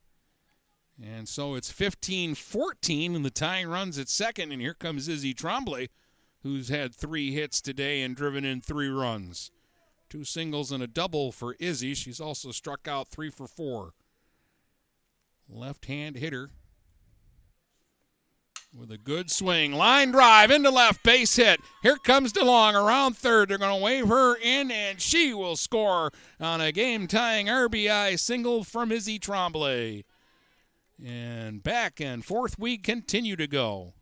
And 1.02 1.28
so 1.28 1.54
it's 1.54 1.70
15 1.70 2.34
14, 2.34 3.14
and 3.14 3.24
the 3.24 3.30
tying 3.30 3.68
runs 3.68 3.98
at 3.98 4.08
second. 4.08 4.52
And 4.52 4.60
here 4.60 4.74
comes 4.74 5.08
Izzy 5.08 5.34
Trombley, 5.34 5.88
who's 6.42 6.68
had 6.68 6.94
three 6.94 7.32
hits 7.32 7.60
today 7.60 8.02
and 8.02 8.16
driven 8.16 8.44
in 8.44 8.60
three 8.60 8.88
runs. 8.88 9.50
Two 10.08 10.24
singles 10.24 10.70
and 10.70 10.82
a 10.82 10.86
double 10.86 11.32
for 11.32 11.56
Izzy. 11.58 11.94
She's 11.94 12.20
also 12.20 12.50
struck 12.50 12.86
out 12.86 13.08
three 13.08 13.30
for 13.30 13.46
four. 13.46 13.94
Left 15.48 15.86
hand 15.86 16.16
hitter. 16.16 16.50
With 18.76 18.90
a 18.90 18.98
good 18.98 19.30
swing. 19.30 19.72
Line 19.72 20.10
drive 20.10 20.50
into 20.50 20.68
left, 20.68 21.04
base 21.04 21.36
hit. 21.36 21.60
Here 21.82 21.96
comes 21.96 22.32
DeLong 22.32 22.74
around 22.74 23.16
third. 23.16 23.48
They're 23.48 23.56
going 23.56 23.78
to 23.78 23.82
wave 23.82 24.08
her 24.08 24.34
in, 24.34 24.72
and 24.72 25.00
she 25.00 25.32
will 25.32 25.54
score 25.54 26.10
on 26.40 26.60
a 26.60 26.72
game 26.72 27.06
tying 27.06 27.46
RBI 27.46 28.18
single 28.18 28.64
from 28.64 28.90
Izzy 28.90 29.20
Trombley. 29.20 30.02
And 31.04 31.62
back 31.62 32.00
and 32.00 32.24
forth 32.24 32.58
we 32.58 32.76
continue 32.76 33.36
to 33.36 33.46
go. 33.46 33.94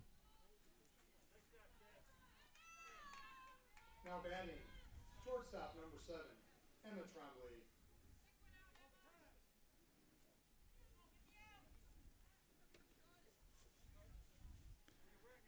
Now 4.07 4.20
batting, 4.24 4.57
shortstop 5.24 5.74
number 5.77 5.99
seven, 6.07 6.32
Emma 6.86 7.03
Trombley. 7.12 7.61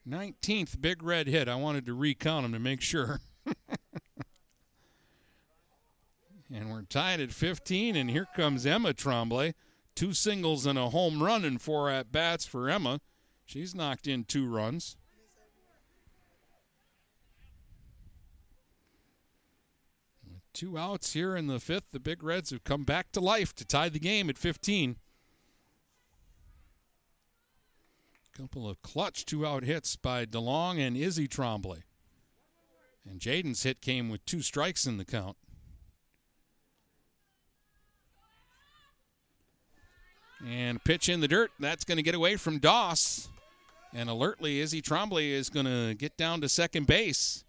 19th 0.09 0.81
big 0.81 1.03
red 1.03 1.27
hit. 1.27 1.49
I 1.49 1.57
wanted 1.57 1.87
to 1.87 1.95
recount 1.95 2.45
them 2.45 2.53
to 2.53 2.59
make 2.59 2.81
sure. 2.81 3.21
and 6.53 6.71
we're 6.71 6.83
tied 6.83 7.21
at 7.21 7.33
15, 7.33 7.97
and 7.97 8.11
here 8.11 8.27
comes 8.37 8.67
Emma 8.67 8.93
Trombley. 8.93 9.55
Two 9.95 10.13
singles 10.13 10.67
and 10.67 10.79
a 10.79 10.91
home 10.91 11.23
run 11.23 11.45
and 11.45 11.61
four 11.61 11.89
at 11.89 12.11
bats 12.11 12.45
for 12.45 12.69
Emma. 12.69 13.01
She's 13.45 13.75
knocked 13.75 14.07
in 14.07 14.25
two 14.25 14.49
runs. 14.49 14.97
With 20.29 20.43
two 20.53 20.77
outs 20.77 21.13
here 21.13 21.37
in 21.37 21.47
the 21.47 21.61
fifth. 21.61 21.93
The 21.93 22.01
Big 22.01 22.23
Reds 22.23 22.51
have 22.51 22.65
come 22.65 22.85
back 22.85 23.13
to 23.13 23.21
life 23.21 23.55
to 23.55 23.65
tie 23.65 23.89
the 23.89 24.01
game 24.01 24.29
at 24.29 24.37
15. 24.37 24.97
Couple 28.37 28.69
of 28.69 28.83
clutch 28.83 29.25
two 29.25 29.47
out 29.47 29.63
hits 29.63 29.95
by 29.95 30.27
DeLong 30.27 30.85
and 30.85 30.97
Izzy 30.97 31.29
Trombley. 31.29 31.83
And 33.09 33.21
Jaden's 33.21 33.63
hit 33.63 33.81
came 33.81 34.09
with 34.09 34.27
two 34.27 34.43
strikes 34.43 34.87
in 34.87 34.97
the 34.97 35.05
count. 35.05 35.37
And 40.45 40.83
pitch 40.83 41.09
in 41.09 41.21
the 41.21 41.29
dirt. 41.29 41.53
That's 41.61 41.85
going 41.85 41.97
to 41.97 42.03
get 42.03 42.17
away 42.17 42.35
from 42.35 42.59
Doss. 42.59 43.29
And 43.93 44.11
alertly, 44.11 44.59
Izzy 44.59 44.83
Trombley 44.83 45.31
is 45.31 45.49
going 45.49 45.67
to 45.67 45.95
get 45.95 46.17
down 46.17 46.41
to 46.41 46.49
second 46.49 46.89
base. 46.89 47.45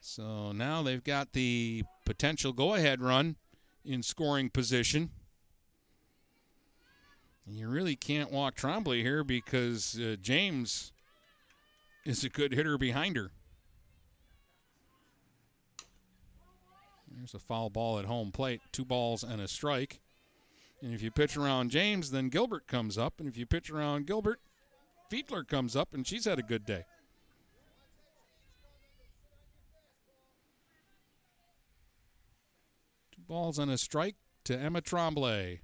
So 0.00 0.52
now 0.52 0.82
they've 0.82 1.02
got 1.02 1.32
the 1.32 1.84
potential 2.04 2.52
go 2.52 2.74
ahead 2.74 3.00
run 3.00 3.36
in 3.82 4.02
scoring 4.02 4.50
position. 4.50 5.10
You 7.48 7.68
really 7.68 7.94
can't 7.94 8.32
walk 8.32 8.56
Trombley 8.56 9.02
here 9.02 9.22
because 9.22 9.98
uh, 10.00 10.16
James 10.20 10.92
is 12.04 12.24
a 12.24 12.28
good 12.28 12.52
hitter 12.52 12.76
behind 12.76 13.16
her. 13.16 13.30
There's 17.16 17.34
a 17.34 17.38
foul 17.38 17.70
ball 17.70 17.98
at 17.98 18.04
home 18.04 18.32
plate, 18.32 18.60
two 18.72 18.84
balls 18.84 19.22
and 19.22 19.40
a 19.40 19.48
strike. 19.48 20.00
And 20.82 20.92
if 20.92 21.02
you 21.02 21.10
pitch 21.10 21.36
around 21.36 21.70
James, 21.70 22.10
then 22.10 22.28
Gilbert 22.28 22.66
comes 22.66 22.98
up. 22.98 23.14
And 23.20 23.28
if 23.28 23.36
you 23.36 23.46
pitch 23.46 23.70
around 23.70 24.06
Gilbert, 24.06 24.40
Fiedler 25.10 25.46
comes 25.46 25.74
up, 25.76 25.94
and 25.94 26.06
she's 26.06 26.24
had 26.24 26.38
a 26.38 26.42
good 26.42 26.66
day. 26.66 26.84
Two 33.14 33.22
balls 33.26 33.58
and 33.58 33.70
a 33.70 33.78
strike 33.78 34.16
to 34.44 34.58
Emma 34.58 34.82
Trombley. 34.82 35.60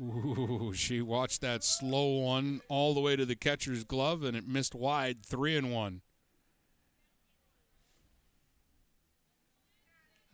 Ooh, 0.00 0.72
she 0.74 1.00
watched 1.00 1.40
that 1.42 1.62
slow 1.62 2.18
one 2.18 2.60
all 2.68 2.94
the 2.94 3.00
way 3.00 3.14
to 3.14 3.24
the 3.24 3.36
catcher's 3.36 3.84
glove, 3.84 4.24
and 4.24 4.36
it 4.36 4.48
missed 4.48 4.74
wide, 4.74 5.24
three 5.24 5.56
and 5.56 5.72
one. 5.72 6.00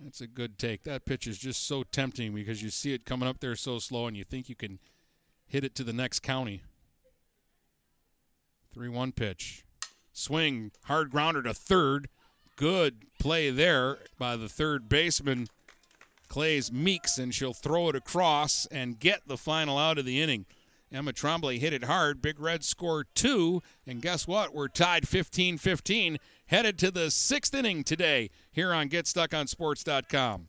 That's 0.02 0.22
a 0.22 0.26
good 0.26 0.58
take. 0.58 0.84
That 0.84 1.04
pitch 1.04 1.26
is 1.26 1.36
just 1.36 1.66
so 1.66 1.82
tempting 1.82 2.34
because 2.34 2.62
you 2.62 2.70
see 2.70 2.94
it 2.94 3.04
coming 3.04 3.28
up 3.28 3.40
there 3.40 3.54
so 3.54 3.78
slow, 3.78 4.06
and 4.06 4.16
you 4.16 4.24
think 4.24 4.48
you 4.48 4.54
can 4.54 4.78
hit 5.46 5.62
it 5.62 5.74
to 5.74 5.84
the 5.84 5.92
next 5.92 6.20
county. 6.20 6.62
3 8.72 8.88
1 8.88 9.12
pitch. 9.12 9.64
Swing, 10.12 10.70
hard 10.84 11.10
grounder 11.10 11.42
to 11.42 11.52
third. 11.52 12.08
Good 12.56 13.06
play 13.18 13.50
there 13.50 13.98
by 14.18 14.36
the 14.36 14.48
third 14.48 14.88
baseman, 14.88 15.48
Clays 16.30 16.72
Meeks, 16.72 17.18
and 17.18 17.34
she'll 17.34 17.52
throw 17.52 17.88
it 17.88 17.96
across 17.96 18.64
and 18.66 18.98
get 18.98 19.26
the 19.26 19.36
final 19.36 19.76
out 19.76 19.98
of 19.98 20.06
the 20.06 20.22
inning. 20.22 20.46
Emma 20.92 21.12
Trombley 21.12 21.58
hit 21.58 21.72
it 21.72 21.84
hard. 21.84 22.22
Big 22.22 22.40
Red 22.40 22.64
scored 22.64 23.08
two. 23.14 23.62
And 23.86 24.00
guess 24.00 24.26
what? 24.26 24.54
We're 24.54 24.68
tied 24.68 25.06
15 25.08 25.58
15, 25.58 26.18
headed 26.46 26.78
to 26.78 26.90
the 26.90 27.10
sixth 27.10 27.54
inning 27.54 27.84
today 27.84 28.30
here 28.50 28.72
on 28.72 28.88
GetStuckOnSports.com. 28.88 30.48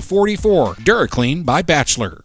44. 0.00 0.74
DuraClean 0.76 1.44
by 1.44 1.62
Bachelor. 1.62 2.24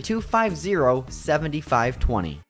250 0.01 1.11
7520. 1.11 2.41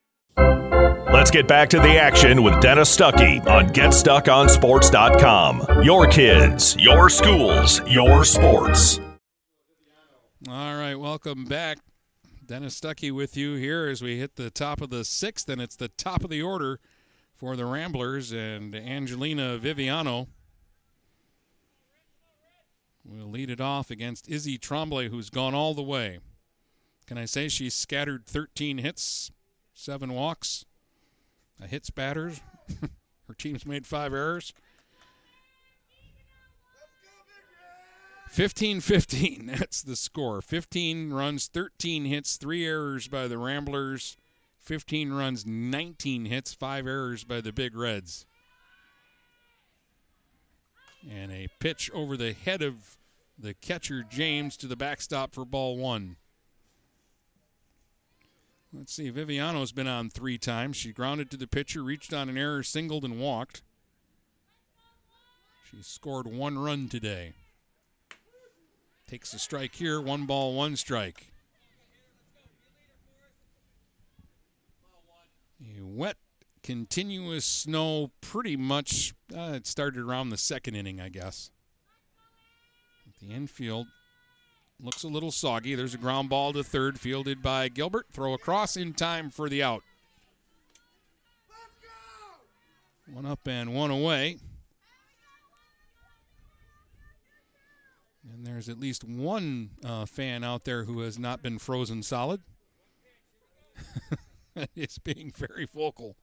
Let's 1.13 1.29
get 1.29 1.47
back 1.47 1.69
to 1.69 1.79
the 1.79 1.99
action 1.99 2.41
with 2.41 2.59
Dennis 2.61 2.95
Stuckey 2.95 3.45
on 3.45 3.67
GetStuckOnSports.com. 3.69 5.83
Your 5.83 6.07
kids, 6.07 6.75
your 6.79 7.09
schools, 7.09 7.81
your 7.85 8.23
sports. 8.23 8.99
All 10.49 10.77
right, 10.77 10.95
welcome 10.95 11.45
back. 11.45 11.79
Dennis 12.45 12.79
Stuckey 12.79 13.11
with 13.11 13.37
you 13.37 13.55
here 13.55 13.87
as 13.87 14.01
we 14.01 14.17
hit 14.17 14.35
the 14.35 14.49
top 14.49 14.81
of 14.81 14.89
the 14.89 15.05
sixth, 15.05 15.49
and 15.49 15.61
it's 15.61 15.75
the 15.75 15.89
top 15.89 16.23
of 16.23 16.29
the 16.29 16.41
order 16.41 16.79
for 17.35 17.55
the 17.55 17.65
Ramblers 17.65 18.31
and 18.31 18.73
Angelina 18.73 19.57
Viviano 19.57 20.27
will 23.05 23.29
lead 23.29 23.49
it 23.49 23.61
off 23.61 23.91
against 23.91 24.29
Izzy 24.29 24.57
Trombley, 24.57 25.09
who's 25.09 25.29
gone 25.29 25.53
all 25.53 25.73
the 25.73 25.81
way. 25.81 26.19
Can 27.11 27.17
I 27.17 27.25
say 27.25 27.49
she's 27.49 27.73
scattered 27.73 28.25
13 28.25 28.77
hits, 28.77 29.31
seven 29.73 30.13
walks, 30.13 30.63
a 31.61 31.67
hits 31.67 31.89
batters? 31.89 32.39
Her 33.27 33.33
team's 33.33 33.65
made 33.65 33.85
five 33.85 34.13
errors. 34.13 34.53
15 38.29 38.79
15, 38.79 39.45
that's 39.57 39.81
the 39.81 39.97
score. 39.97 40.41
15 40.41 41.11
runs, 41.11 41.47
13 41.47 42.05
hits, 42.05 42.37
three 42.37 42.65
errors 42.65 43.09
by 43.09 43.27
the 43.27 43.37
Ramblers. 43.37 44.15
15 44.61 45.11
runs, 45.11 45.45
19 45.45 46.23
hits, 46.23 46.53
five 46.53 46.87
errors 46.87 47.25
by 47.25 47.41
the 47.41 47.51
Big 47.51 47.75
Reds. 47.75 48.25
And 51.11 51.29
a 51.29 51.49
pitch 51.59 51.91
over 51.93 52.15
the 52.15 52.31
head 52.31 52.61
of 52.61 52.97
the 53.37 53.53
catcher, 53.53 54.01
James, 54.09 54.55
to 54.55 54.65
the 54.65 54.77
backstop 54.77 55.35
for 55.35 55.43
ball 55.43 55.75
one. 55.75 56.15
Let's 58.73 58.93
see. 58.93 59.09
Viviano's 59.09 59.73
been 59.73 59.87
on 59.87 60.09
three 60.09 60.37
times. 60.37 60.77
She 60.77 60.93
grounded 60.93 61.29
to 61.31 61.37
the 61.37 61.47
pitcher, 61.47 61.83
reached 61.83 62.13
on 62.13 62.29
an 62.29 62.37
error, 62.37 62.63
singled, 62.63 63.03
and 63.03 63.19
walked. 63.19 63.63
She 65.69 65.81
scored 65.81 66.25
one 66.25 66.57
run 66.57 66.87
today. 66.87 67.33
Takes 69.09 69.33
a 69.33 69.39
strike 69.39 69.75
here. 69.75 69.99
One 69.99 70.25
ball, 70.25 70.53
one 70.53 70.77
strike. 70.77 71.27
A 75.61 75.81
wet 75.83 76.15
continuous 76.63 77.43
snow 77.45 78.11
pretty 78.21 78.55
much. 78.55 79.13
Uh, 79.35 79.51
it 79.55 79.67
started 79.67 80.01
around 80.01 80.29
the 80.29 80.37
second 80.37 80.75
inning, 80.75 81.01
I 81.01 81.09
guess. 81.09 81.51
The 83.21 83.33
infield 83.33 83.87
looks 84.83 85.03
a 85.03 85.07
little 85.07 85.31
soggy. 85.31 85.75
There's 85.75 85.93
a 85.93 85.97
ground 85.97 86.29
ball 86.29 86.53
to 86.53 86.63
third, 86.63 86.99
fielded 86.99 87.41
by 87.41 87.69
Gilbert. 87.69 88.07
Throw 88.11 88.33
across 88.33 88.75
in 88.75 88.93
time 88.93 89.29
for 89.29 89.49
the 89.49 89.63
out. 89.63 89.83
One 93.11 93.25
up 93.25 93.47
and 93.47 93.73
one 93.73 93.91
away. 93.91 94.37
And 98.31 98.45
there's 98.45 98.69
at 98.69 98.79
least 98.79 99.03
one 99.03 99.71
uh, 99.83 100.05
fan 100.05 100.43
out 100.43 100.63
there 100.63 100.85
who 100.85 101.01
has 101.01 101.19
not 101.19 101.41
been 101.41 101.59
frozen 101.59 102.03
solid. 102.03 102.41
it's 104.75 104.97
being 104.99 105.31
very 105.35 105.65
vocal. 105.65 106.15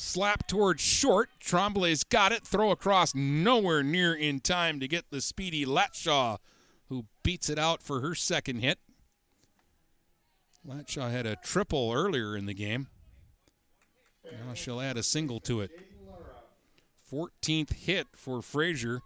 Slap 0.00 0.46
towards 0.46 0.80
short. 0.80 1.28
Trombley's 1.40 2.04
got 2.04 2.30
it. 2.30 2.46
Throw 2.46 2.70
across 2.70 3.16
nowhere 3.16 3.82
near 3.82 4.14
in 4.14 4.38
time 4.38 4.78
to 4.78 4.86
get 4.86 5.10
the 5.10 5.20
speedy 5.20 5.66
Latshaw, 5.66 6.38
who 6.88 7.06
beats 7.24 7.50
it 7.50 7.58
out 7.58 7.82
for 7.82 8.00
her 8.00 8.14
second 8.14 8.60
hit. 8.60 8.78
Latshaw 10.64 11.10
had 11.10 11.26
a 11.26 11.34
triple 11.34 11.90
earlier 11.92 12.36
in 12.36 12.46
the 12.46 12.54
game. 12.54 12.86
Now 14.24 14.54
she'll 14.54 14.80
add 14.80 14.96
a 14.96 15.02
single 15.02 15.40
to 15.40 15.62
it. 15.62 15.72
14th 17.12 17.72
hit 17.72 18.06
for 18.14 18.40
Fraser. 18.40 19.02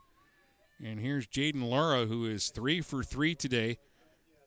And 0.85 1.01
here's 1.01 1.27
Jaden 1.27 1.71
Laura, 1.71 2.05
who 2.05 2.27
is 2.27 2.51
three 2.51 2.83
for 2.83 3.03
three 3.03 3.35
today. 3.35 3.79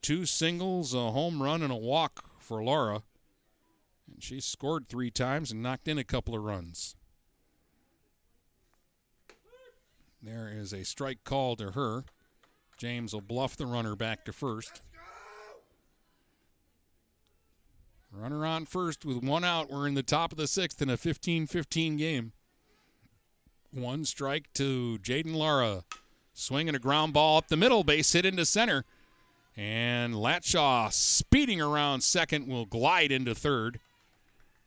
Two 0.03 0.27
singles, 0.27 0.93
a 0.93 1.09
home 1.09 1.41
run, 1.41 1.63
and 1.63 1.73
a 1.73 1.75
walk 1.75 2.29
for 2.37 2.63
Laura. 2.63 3.01
And 4.11 4.23
she 4.23 4.39
scored 4.39 4.87
three 4.87 5.11
times 5.11 5.51
and 5.51 5.61
knocked 5.61 5.87
in 5.87 5.97
a 5.97 6.03
couple 6.03 6.35
of 6.35 6.43
runs. 6.43 6.95
There 10.21 10.51
is 10.51 10.73
a 10.73 10.83
strike 10.83 11.23
call 11.23 11.55
to 11.57 11.71
her. 11.71 12.03
James 12.77 13.13
will 13.13 13.21
bluff 13.21 13.55
the 13.55 13.65
runner 13.65 13.95
back 13.95 14.25
to 14.25 14.33
first. 14.33 14.81
Runner 18.11 18.45
on 18.45 18.65
first 18.65 19.05
with 19.05 19.23
one 19.23 19.43
out. 19.43 19.69
We're 19.69 19.87
in 19.87 19.93
the 19.93 20.01
top 20.01 20.31
of 20.31 20.37
the 20.37 20.47
sixth 20.47 20.81
in 20.81 20.89
a 20.89 20.97
15 20.97 21.47
15 21.47 21.97
game. 21.97 22.31
One 23.71 24.05
strike 24.05 24.51
to 24.53 24.97
Jaden 24.99 25.35
Lara. 25.35 25.83
Swinging 26.33 26.75
a 26.75 26.79
ground 26.79 27.13
ball 27.13 27.37
up 27.37 27.49
the 27.49 27.57
middle, 27.57 27.83
base 27.83 28.13
hit 28.13 28.25
into 28.25 28.45
center. 28.45 28.85
And 29.57 30.13
Latshaw 30.13 30.91
speeding 30.91 31.61
around 31.61 32.01
second 32.01 32.47
will 32.47 32.65
glide 32.65 33.11
into 33.11 33.35
third. 33.35 33.79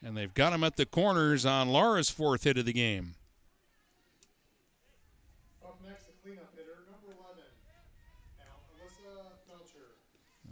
And 0.03 0.17
they've 0.17 0.33
got 0.33 0.53
him 0.53 0.63
at 0.63 0.77
the 0.77 0.87
corners 0.87 1.45
on 1.45 1.69
Laura's 1.69 2.11
fourth 2.11 2.45
hit 2.45 2.59
of 2.59 2.65
the 2.65 2.73
game. 2.73 3.15
Up 5.65 5.81
next, 5.87 6.07
the 6.07 6.13
cleanup 6.23 6.55
hitter, 6.55 6.85
number 6.91 7.19
11, 7.19 7.43
Al- 8.41 8.63
Alyssa 8.79 9.49
Melcher. 9.49 9.97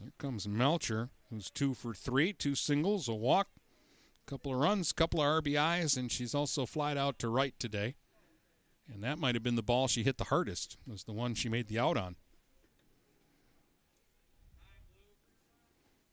Here 0.00 0.12
comes 0.18 0.48
Melcher, 0.48 1.10
who's 1.30 1.50
two 1.50 1.74
for 1.74 1.94
three, 1.94 2.32
two 2.32 2.56
singles, 2.56 3.08
a 3.08 3.14
walk, 3.14 3.48
a 4.26 4.30
couple 4.30 4.52
of 4.52 4.58
runs, 4.58 4.90
a 4.90 4.94
couple 4.94 5.20
of 5.20 5.44
RBIs, 5.44 5.96
and 5.96 6.10
she's 6.10 6.34
also 6.34 6.66
flied 6.66 6.98
out 6.98 7.18
to 7.20 7.28
right 7.28 7.54
today. 7.60 7.94
And 8.92 9.02
that 9.04 9.18
might 9.18 9.34
have 9.34 9.42
been 9.44 9.56
the 9.56 9.62
ball 9.62 9.86
she 9.88 10.02
hit 10.02 10.18
the 10.18 10.24
hardest, 10.24 10.76
was 10.86 11.04
the 11.04 11.12
one 11.12 11.34
she 11.34 11.48
made 11.48 11.68
the 11.68 11.78
out 11.78 11.96
on. 11.96 12.16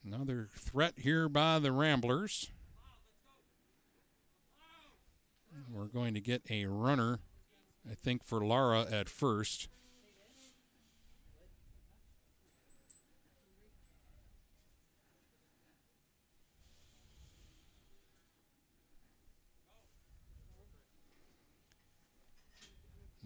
Another 0.05 0.49
threat 0.55 0.95
here 0.97 1.29
by 1.29 1.59
the 1.59 1.71
Ramblers. 1.71 2.49
We're 5.73 5.85
going 5.85 6.13
to 6.13 6.21
get 6.21 6.43
a 6.51 6.67
runner, 6.67 7.17
I 7.89 7.95
think, 7.95 8.23
for 8.23 8.45
Lara 8.45 8.85
at 8.91 9.09
first. 9.09 9.69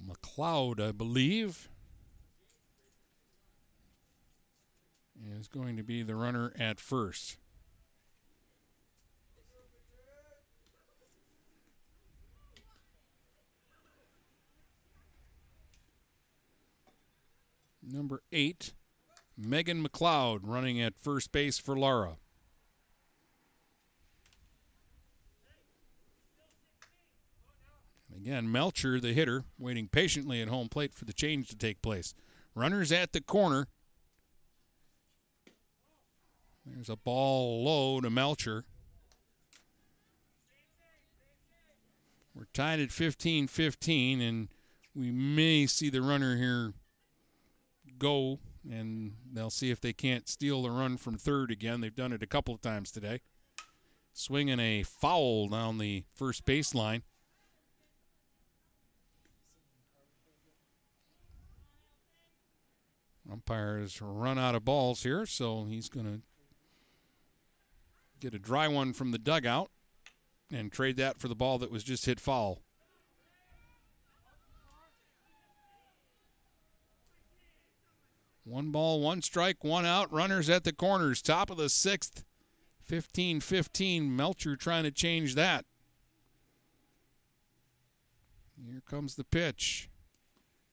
McLeod, 0.02 0.80
I 0.80 0.94
believe, 0.94 1.68
is 5.38 5.49
going 5.49 5.76
to 5.76 5.84
be 5.84 6.02
the 6.02 6.15
runner 6.15 6.53
at 6.57 6.80
first. 6.80 7.36
Number 17.90 18.22
eight, 18.34 18.74
Megan 19.38 19.88
McLeod 19.88 20.40
running 20.44 20.82
at 20.82 21.00
first 21.00 21.32
base 21.32 21.58
for 21.58 21.78
Lara. 21.78 22.18
Again, 28.14 28.52
Melcher, 28.52 29.00
the 29.00 29.14
hitter, 29.14 29.46
waiting 29.58 29.88
patiently 29.88 30.42
at 30.42 30.50
home 30.50 30.68
plate 30.68 30.94
for 30.94 31.06
the 31.06 31.14
change 31.14 31.48
to 31.48 31.56
take 31.56 31.82
place. 31.82 32.14
Runners 32.56 32.92
at 32.92 33.14
the 33.14 33.22
corner. 33.22 33.68
There's 36.66 36.90
a 36.90 36.98
ball 36.98 37.64
low 37.64 38.02
to 38.02 38.10
Melcher. 38.10 38.66
We're 42.36 42.48
tied 42.54 42.82
at 42.82 42.92
15 42.92 43.48
15, 43.48 44.20
and 44.20 44.50
we 44.94 45.12
may 45.12 45.68
see 45.68 45.90
the 45.90 46.02
runner 46.02 46.36
here 46.36 46.74
go, 47.99 48.40
and 48.69 49.14
they'll 49.32 49.49
see 49.49 49.72
if 49.72 49.82
they 49.82 49.94
can't 49.94 50.28
steal 50.28 50.64
the 50.64 50.72
run 50.72 50.98
from 50.98 51.18
third 51.18 51.52
again. 51.52 51.82
They've 51.82 51.95
done 51.95 52.14
it 52.14 52.24
a 52.24 52.28
couple 52.28 52.53
of 52.53 52.61
times 52.61 52.91
today. 52.91 53.22
Swinging 54.14 54.60
a 54.60 54.84
foul 54.84 55.48
down 55.48 55.78
the 55.78 56.03
first 56.15 56.45
baseline. 56.45 57.02
Umpire's 63.32 64.02
run 64.02 64.40
out 64.40 64.56
of 64.56 64.64
balls 64.64 65.03
here, 65.03 65.26
so 65.26 65.65
he's 65.65 65.90
going 65.90 66.06
to 66.06 66.22
get 68.19 68.34
a 68.34 68.40
dry 68.40 68.68
one 68.68 68.94
from 68.94 69.11
the 69.11 69.18
dugout 69.18 69.69
and 70.52 70.72
trade 70.72 70.98
that 70.98 71.19
for 71.19 71.28
the 71.28 71.36
ball 71.36 71.57
that 71.57 71.72
was 71.72 71.84
just 71.84 72.06
hit 72.06 72.19
foul. 72.19 72.61
One 78.48 78.72
ball, 78.72 79.02
one 79.02 79.22
strike, 79.22 79.61
one 79.61 79.86
out. 79.86 80.11
Runners 80.11 80.49
at 80.49 80.64
the 80.64 80.72
corners. 80.72 81.22
Top 81.22 81.49
of 81.49 81.57
the 81.57 81.68
sixth. 81.68 82.24
15 82.82 83.41
15. 83.41 84.15
Melcher 84.15 84.56
trying 84.56 84.86
to 84.86 84.91
change 84.91 85.36
that. 85.36 85.65
Here 88.65 88.82
comes 88.90 89.15
the 89.15 89.26
pitch. 89.26 89.90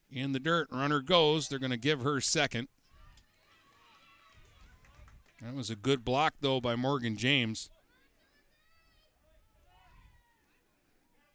In 0.09 0.31
the 0.31 0.39
dirt. 0.39 0.69
Runner 0.71 1.01
goes. 1.01 1.49
They're 1.49 1.59
going 1.59 1.73
to 1.73 1.77
give 1.77 2.03
her 2.03 2.21
second. 2.21 2.69
That 5.43 5.55
was 5.55 5.69
a 5.69 5.77
good 5.77 6.05
block, 6.05 6.35
though, 6.41 6.61
by 6.61 6.77
Morgan 6.77 7.17
James. 7.17 7.71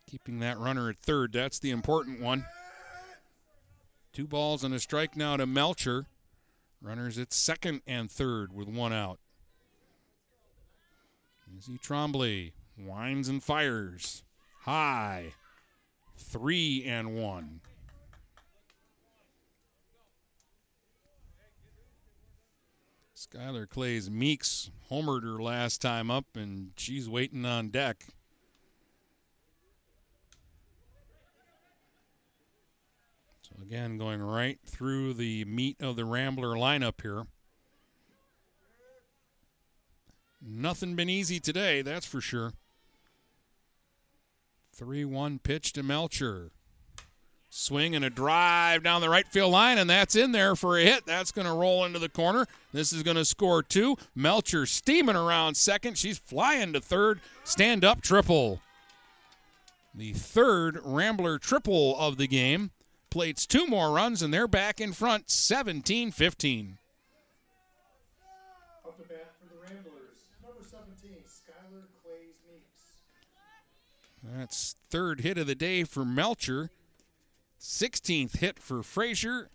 Keeping 0.09 0.39
that 0.39 0.57
runner 0.57 0.89
at 0.89 0.97
third. 0.97 1.33
That's 1.33 1.59
the 1.59 1.71
important 1.71 2.21
one. 2.21 2.45
Two 4.13 4.25
balls 4.25 4.63
and 4.63 4.73
a 4.73 4.79
strike 4.79 5.17
now 5.17 5.35
to 5.35 5.45
Melcher. 5.45 6.07
Runners 6.81 7.17
at 7.17 7.33
second 7.33 7.81
and 7.85 8.09
third 8.09 8.53
with 8.53 8.67
one 8.67 8.93
out. 8.93 9.19
Izzy 11.57 11.77
Trombley 11.77 12.53
winds 12.77 13.27
and 13.27 13.43
fires. 13.43 14.23
High. 14.61 15.33
Three 16.17 16.83
and 16.85 17.15
one. 17.15 17.61
Skylar 23.15 23.69
Clays 23.69 24.09
Meeks 24.09 24.71
homered 24.89 25.23
her 25.23 25.41
last 25.41 25.81
time 25.81 26.09
up, 26.09 26.25
and 26.35 26.71
she's 26.77 27.09
waiting 27.09 27.45
on 27.45 27.69
deck. 27.69 28.05
Again, 33.61 33.97
going 33.97 34.21
right 34.21 34.59
through 34.65 35.13
the 35.13 35.45
meat 35.45 35.77
of 35.81 35.95
the 35.95 36.05
Rambler 36.05 36.55
lineup 36.55 37.01
here. 37.01 37.25
Nothing 40.41 40.95
been 40.95 41.09
easy 41.09 41.39
today, 41.39 41.81
that's 41.81 42.05
for 42.05 42.21
sure. 42.21 42.53
3 44.73 45.03
1 45.03 45.39
pitch 45.39 45.73
to 45.73 45.83
Melcher. 45.83 46.51
Swing 47.49 47.95
and 47.95 48.05
a 48.05 48.09
drive 48.09 48.83
down 48.83 49.01
the 49.01 49.09
right 49.09 49.27
field 49.27 49.51
line, 49.51 49.79
and 49.79 49.89
that's 49.89 50.15
in 50.15 50.31
there 50.31 50.55
for 50.55 50.77
a 50.77 50.83
hit. 50.83 51.05
That's 51.05 51.31
going 51.31 51.47
to 51.47 51.53
roll 51.53 51.83
into 51.83 51.97
the 51.97 52.07
corner. 52.07 52.45
This 52.71 52.93
is 52.93 53.01
going 53.01 53.17
to 53.17 53.25
score 53.25 53.63
two. 53.63 53.97
Melcher 54.13 54.67
steaming 54.67 55.15
around 55.15 55.57
second. 55.57 55.97
She's 55.97 56.19
flying 56.19 56.73
to 56.73 56.79
third. 56.79 57.19
Stand 57.43 57.83
up 57.83 58.01
triple. 58.01 58.61
The 59.95 60.13
third 60.13 60.79
Rambler 60.83 61.39
triple 61.39 61.97
of 61.97 62.17
the 62.17 62.27
game. 62.27 62.69
Plates 63.09 63.45
two 63.45 63.65
more 63.65 63.91
runs, 63.91 64.21
and 64.21 64.33
they're 64.33 64.47
back 64.47 64.79
in 64.79 64.93
front 64.93 65.29
17 65.31 66.11
15. 66.11 66.77
Up 68.85 68.97
to 68.97 69.03
bat 69.03 69.33
for 69.41 69.53
the 69.53 69.59
Ramblers, 69.61 70.27
number 70.43 70.63
17, 70.63 71.17
Skylar 71.25 71.85
Clays 72.03 72.35
Meeks. 72.47 73.01
That's 74.23 74.75
third 74.89 75.21
hit 75.21 75.37
of 75.37 75.47
the 75.47 75.55
day 75.55 75.83
for 75.83 76.05
Melcher. 76.05 76.69
16th 77.59 78.37
hit 78.37 78.59
for 78.59 78.83
Fraser, 78.83 79.49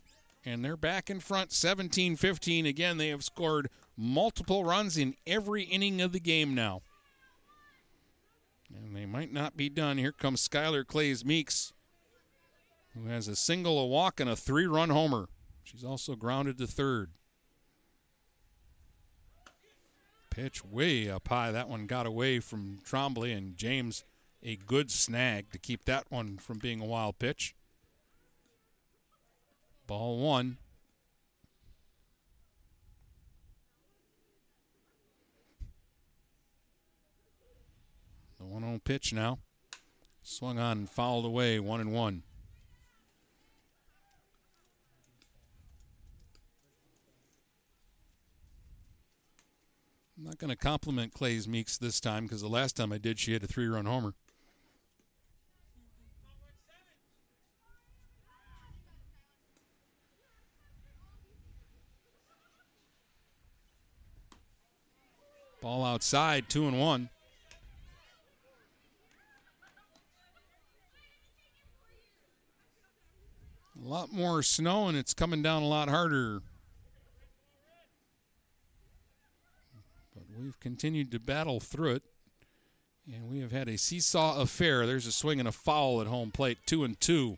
and 0.45 0.65
they're 0.65 0.77
back 0.77 1.09
in 1.09 1.21
front 1.21 1.53
17 1.53 2.17
15. 2.17 2.67
Again, 2.67 2.97
they 2.99 3.09
have 3.09 3.25
scored 3.25 3.71
multiple 3.97 4.65
runs 4.65 4.99
in 4.99 5.15
every 5.27 5.63
inning 5.63 6.01
of 6.01 6.13
the 6.13 6.21
game 6.21 6.55
now. 6.55 6.83
And 8.75 8.97
they 8.97 9.07
might 9.07 9.33
not 9.33 9.57
be 9.57 9.69
done. 9.69 9.99
Here 9.99 10.13
comes 10.13 10.47
Skylar 10.47 10.85
Clays 10.85 11.25
Meeks, 11.25 11.73
who 12.95 13.09
has 13.09 13.29
a 13.29 13.37
single, 13.37 13.79
a 13.79 13.87
walk, 13.87 14.21
and 14.21 14.31
a 14.31 14.37
three 14.37 14.67
run 14.67 14.91
homer. 14.91 15.29
She's 15.63 15.85
also 15.85 16.15
grounded 16.15 16.59
to 16.59 16.67
third. 16.67 17.11
Pitch 20.31 20.65
way 20.65 21.11
up 21.11 21.29
high. 21.29 21.53
That 21.53 21.69
one 21.69 21.87
got 21.87 22.07
away 22.07 22.41
from 22.41 22.81
Trombley, 22.85 23.37
and 23.37 23.57
James 23.57 24.05
a 24.43 24.57
good 24.57 24.91
snag 24.91 25.51
to 25.53 25.59
keep 25.59 25.85
that 25.87 26.11
one 26.11 26.37
from 26.37 26.59
being 26.59 26.81
a 26.81 26.85
wild 26.85 27.19
pitch. 27.19 27.55
Ball 29.87 30.19
one. 30.19 30.59
The 38.39 38.45
1 38.45 38.63
0 38.63 38.81
pitch 38.85 39.13
now. 39.13 39.39
Swung 40.23 40.59
on 40.59 40.79
and 40.79 40.91
fouled 40.91 41.25
away, 41.25 41.59
1 41.59 41.81
and 41.81 41.93
1. 41.93 42.23
I'm 50.25 50.31
not 50.31 50.39
going 50.39 50.49
to 50.49 50.57
compliment 50.57 51.13
Clay's 51.13 51.47
Meeks 51.47 51.77
this 51.77 52.01
time 52.01 52.23
because 52.23 52.41
the 52.41 52.49
last 52.49 52.77
time 52.77 52.95
I 52.95 52.97
did, 52.97 53.19
she 53.19 53.35
had 53.35 53.45
a 53.45 53.47
three 53.47 53.67
run 53.67 53.85
homer. 53.85 54.15
Ball 65.61 65.85
outside, 65.85 66.49
two 66.49 66.67
and 66.69 66.81
one. 66.81 67.11
A 73.79 73.87
lot 73.87 74.11
more 74.11 74.43
snow 74.43 74.89
and 74.89 74.97
it's 74.97 75.13
coming 75.13 75.43
down 75.43 75.63
a 75.63 75.69
lot 75.69 75.91
harder. 75.91 76.41
We've 80.41 80.59
continued 80.61 81.11
to 81.13 81.19
battle 81.19 81.61
through 81.61 81.97
it. 81.97 82.03
And 83.07 83.31
we 83.31 83.41
have 83.41 83.53
had 83.53 83.69
a 83.69 83.77
seesaw 83.77 84.41
affair. 84.41 84.87
There's 84.87 85.07
a 85.07 85.13
swing 85.13 85.39
and 85.39 85.49
a 85.49 85.53
foul 85.53 86.01
at 86.01 86.07
home 86.07 86.31
plate, 86.31 86.59
two 86.65 86.85
and 86.85 86.99
two. 86.99 87.37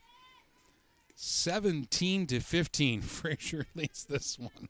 17 1.17 2.27
to 2.29 2.41
15. 2.41 3.01
Fraser 3.03 3.67
leads 3.75 4.05
this 4.05 4.39
one. 4.39 4.69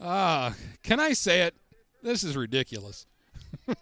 Ah, 0.00 0.50
uh, 0.50 0.54
can 0.82 1.00
I 1.00 1.12
say 1.12 1.42
it? 1.42 1.54
This 2.02 2.24
is 2.24 2.36
ridiculous. 2.36 3.06
I 3.68 3.74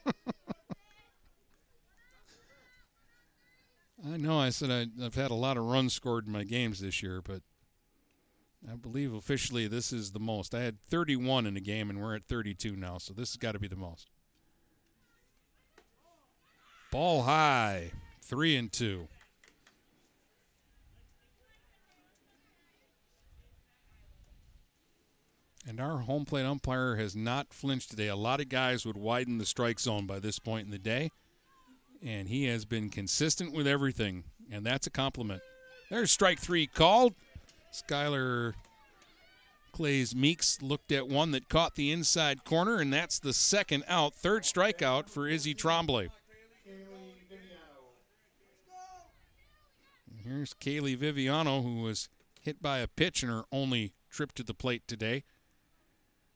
know 4.17 4.39
I 4.39 4.51
said 4.51 4.70
I, 4.70 5.02
have 5.02 5.15
had 5.15 5.31
a 5.31 5.34
lot 5.34 5.57
of 5.57 5.65
runs 5.65 5.92
scored 5.92 6.26
in 6.26 6.33
my 6.33 6.44
games 6.44 6.81
this 6.81 7.02
year, 7.02 7.20
but 7.23 7.42
I 8.70 8.75
believe 8.75 9.15
officially 9.15 9.68
this 9.68 9.93
is 9.93 10.12
the 10.12 10.20
most. 10.20 10.55
I 10.55 10.62
had 10.62 10.83
31 10.85 11.47
in 11.47 11.57
a 11.57 11.60
game, 11.60 11.91
and 11.91 12.01
we're 12.01 12.17
at 12.17 12.25
32 12.25 12.75
now, 12.75 12.99
so 12.99 13.12
this 13.12 13.31
has 13.31 13.36
got 13.36 13.52
to 13.52 13.59
be 13.59 13.68
the 13.68 13.76
most. 13.76 14.09
Ball 16.91 17.23
high, 17.23 17.93
three 18.23 18.57
and 18.57 18.73
two. 18.73 19.09
And 25.68 25.81
our 25.81 25.99
home 25.99 26.25
plate 26.25 26.47
umpire 26.47 26.94
has 26.94 27.17
not 27.17 27.52
flinched 27.52 27.91
today. 27.91 28.07
A 28.07 28.17
lot 28.17 28.41
of 28.41 28.49
guys 28.49 28.86
would 28.86 28.97
widen 28.97 29.39
the 29.39 29.47
strike 29.47 29.81
zone 29.81 30.07
by 30.07 30.20
this 30.20 30.39
point 30.39 30.67
in 30.67 30.70
the 30.70 30.78
day, 30.78 31.10
and 32.02 32.28
he 32.28 32.44
has 32.44 32.65
been 32.65 32.89
consistent 32.89 33.52
with 33.52 33.67
everything, 33.67 34.25
and 34.51 34.65
that's 34.65 34.86
a 34.86 34.91
compliment. 34.91 35.43
There's 35.91 36.12
strike 36.12 36.39
three 36.39 36.68
called. 36.68 37.15
Skylar 37.77 38.55
Clays 39.73 40.15
Meeks 40.15 40.63
looked 40.63 40.91
at 40.91 41.09
one 41.09 41.33
that 41.33 41.49
caught 41.49 41.75
the 41.75 41.93
inside 41.93 42.45
corner, 42.45 42.79
and 42.79 42.93
that's 42.93 43.19
the 43.19 43.35
second 43.35 43.85
out. 43.87 44.15
Third 44.15 44.45
strikeout 44.45 45.11
for 45.11 45.29
Izzy 45.29 45.55
Trombley. 45.55 46.09
Here's 50.25 50.55
Kaylee 50.55 50.97
Viviano, 50.97 51.63
who 51.63 51.83
was 51.83 52.09
hit 52.41 52.63
by 52.63 52.79
a 52.79 52.89
pitch 52.89 53.23
in 53.23 53.29
her 53.29 53.45
only 53.53 53.93
trip 54.11 54.33
to 54.33 54.43
the 54.43 54.55
plate 54.55 54.89
today. 54.89 55.25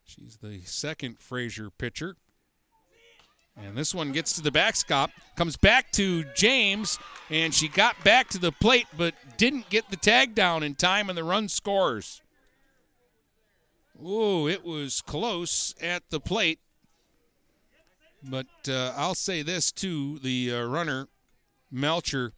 She's 0.04 0.38
the 0.42 0.60
second 0.64 1.18
Fraser 1.18 1.70
pitcher. 1.70 2.16
And 3.56 3.76
this 3.76 3.94
one 3.94 4.12
gets 4.12 4.32
to 4.34 4.42
the 4.42 4.50
backstop, 4.50 5.10
comes 5.36 5.56
back 5.56 5.90
to 5.92 6.24
James, 6.34 6.98
and 7.28 7.54
she 7.54 7.68
got 7.68 8.02
back 8.04 8.28
to 8.30 8.38
the 8.38 8.52
plate 8.52 8.86
but 8.96 9.14
didn't 9.36 9.68
get 9.68 9.90
the 9.90 9.96
tag 9.96 10.34
down 10.34 10.62
in 10.62 10.74
time, 10.74 11.08
and 11.08 11.18
the 11.18 11.24
run 11.24 11.48
scores. 11.48 12.22
Ooh, 14.02 14.48
it 14.48 14.64
was 14.64 15.02
close 15.02 15.74
at 15.80 16.08
the 16.10 16.20
plate. 16.20 16.58
But 18.22 18.46
uh, 18.68 18.94
I'll 18.96 19.14
say 19.14 19.42
this, 19.42 19.72
too 19.72 20.18
the 20.18 20.54
uh, 20.54 20.64
runner, 20.64 21.08
Melcher, 21.70 22.32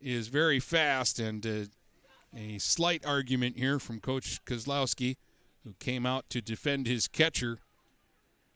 is 0.00 0.28
very 0.28 0.60
fast, 0.60 1.18
and 1.18 1.46
uh, 1.46 1.64
a 2.36 2.58
slight 2.58 3.04
argument 3.06 3.56
here 3.56 3.78
from 3.78 4.00
Coach 4.00 4.44
Kozlowski 4.44 5.16
who 5.64 5.74
came 5.78 6.06
out 6.06 6.30
to 6.30 6.40
defend 6.40 6.86
his 6.86 7.08
catcher. 7.08 7.58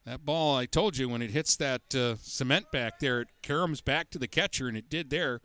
That 0.04 0.24
ball, 0.24 0.56
I 0.56 0.66
told 0.66 0.96
you, 0.96 1.08
when 1.08 1.22
it 1.22 1.30
hits 1.30 1.56
that 1.56 1.94
uh, 1.94 2.16
cement 2.20 2.72
back 2.72 2.98
there, 2.98 3.20
it 3.20 3.28
caroms 3.42 3.84
back 3.84 4.10
to 4.10 4.18
the 4.18 4.26
catcher, 4.26 4.66
and 4.66 4.76
it 4.76 4.90
did 4.90 5.10
there. 5.10 5.40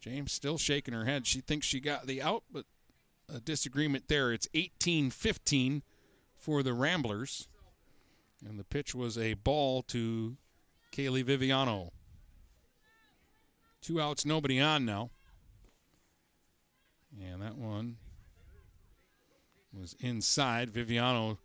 James 0.00 0.32
still 0.32 0.58
shaking 0.58 0.94
her 0.94 1.06
head. 1.06 1.26
She 1.26 1.40
thinks 1.40 1.66
she 1.66 1.80
got 1.80 2.06
the 2.06 2.22
out, 2.22 2.44
but 2.52 2.66
a 3.34 3.40
disagreement 3.40 4.04
there. 4.08 4.32
It's 4.32 4.48
18 4.54 5.10
15 5.10 5.82
for 6.34 6.62
the 6.62 6.74
Ramblers. 6.74 7.48
And 8.46 8.58
the 8.58 8.64
pitch 8.64 8.94
was 8.94 9.16
a 9.16 9.34
ball 9.34 9.82
to 9.84 10.36
Kaylee 10.92 11.24
Viviano. 11.24 11.90
Two 13.80 14.00
outs, 14.00 14.24
nobody 14.24 14.60
on 14.60 14.84
now. 14.84 15.10
And 17.20 17.42
that 17.42 17.56
one 17.56 17.96
was 19.72 19.96
inside. 20.00 20.70
Viviano 20.70 21.38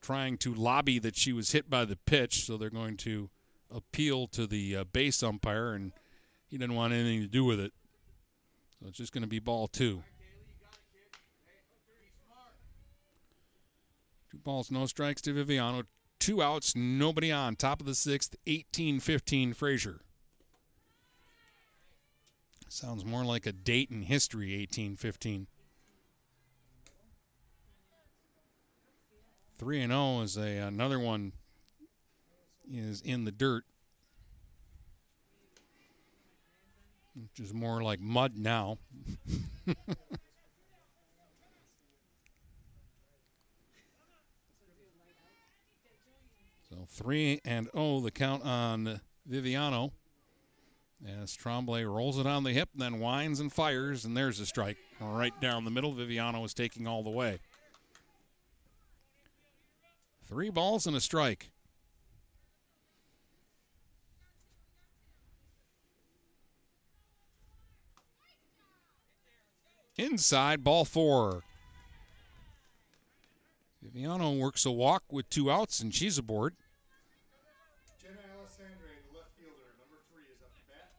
trying 0.00 0.38
to 0.38 0.54
lobby 0.54 0.98
that 0.98 1.16
she 1.16 1.32
was 1.32 1.52
hit 1.52 1.68
by 1.68 1.84
the 1.84 1.96
pitch, 1.96 2.44
so 2.44 2.56
they're 2.56 2.70
going 2.70 2.96
to 2.98 3.30
appeal 3.74 4.26
to 4.28 4.46
the 4.46 4.76
uh, 4.76 4.84
base 4.84 5.22
umpire, 5.22 5.72
and 5.72 5.92
he 6.46 6.56
didn't 6.56 6.76
want 6.76 6.92
anything 6.92 7.20
to 7.20 7.26
do 7.26 7.44
with 7.44 7.60
it. 7.60 7.72
So 8.80 8.88
it's 8.88 8.98
just 8.98 9.12
going 9.12 9.22
to 9.22 9.28
be 9.28 9.38
ball 9.38 9.68
two. 9.68 10.02
Two 14.30 14.38
balls, 14.38 14.70
no 14.70 14.86
strikes 14.86 15.22
to 15.22 15.32
Viviano. 15.32 15.84
Two 16.18 16.42
outs, 16.42 16.74
nobody 16.76 17.32
on. 17.32 17.56
Top 17.56 17.80
of 17.80 17.86
the 17.86 17.94
sixth, 17.94 18.36
18 18.46 19.00
15 19.00 19.54
Fraser. 19.54 20.00
Sounds 22.68 23.04
more 23.04 23.24
like 23.24 23.46
a 23.46 23.52
date 23.52 23.90
in 23.90 24.02
history, 24.02 24.54
18 24.54 24.96
15. 24.96 25.46
3 29.58 29.80
and 29.82 29.92
0 29.92 30.20
is 30.20 30.36
a 30.36 30.58
another 30.58 31.00
one 31.00 31.32
is 32.70 33.00
in 33.02 33.24
the 33.24 33.32
dirt. 33.32 33.64
Which 37.20 37.40
is 37.40 37.52
more 37.52 37.82
like 37.82 37.98
mud 37.98 38.36
now. 38.36 38.78
so 39.66 39.74
3 46.88 47.40
and 47.44 47.68
0 47.74 48.00
the 48.00 48.12
count 48.12 48.44
on 48.44 49.00
Viviano. 49.28 49.90
As 51.22 51.36
Trombley 51.36 51.84
rolls 51.84 52.18
it 52.18 52.26
on 52.26 52.42
the 52.44 52.52
hip, 52.52 52.68
then 52.74 52.98
winds 52.98 53.38
and 53.38 53.52
fires, 53.52 54.04
and 54.04 54.16
there's 54.16 54.40
a 54.40 54.46
strike 54.46 54.78
right 55.00 55.38
down 55.40 55.64
the 55.64 55.70
middle. 55.70 55.92
Viviano 55.92 56.44
is 56.44 56.54
taking 56.54 56.88
all 56.88 57.04
the 57.04 57.10
way. 57.10 57.38
Three 60.28 60.50
balls 60.50 60.86
and 60.86 60.94
a 60.94 61.00
strike. 61.00 61.50
Inside, 69.96 70.62
ball 70.62 70.84
four. 70.84 71.44
Viviano 73.82 74.38
works 74.38 74.66
a 74.66 74.70
walk 74.70 75.04
with 75.10 75.30
two 75.30 75.50
outs, 75.50 75.80
and 75.80 75.94
she's 75.94 76.18
aboard. 76.18 76.54
Jenna 78.00 78.18
Alessandri, 78.38 79.00
the 79.10 79.16
left 79.16 79.30
fielder, 79.38 79.72
number 79.80 79.96
three, 80.12 80.24
is 80.30 80.42
up 80.42 80.52
to 80.54 80.60
bat. 80.68 80.92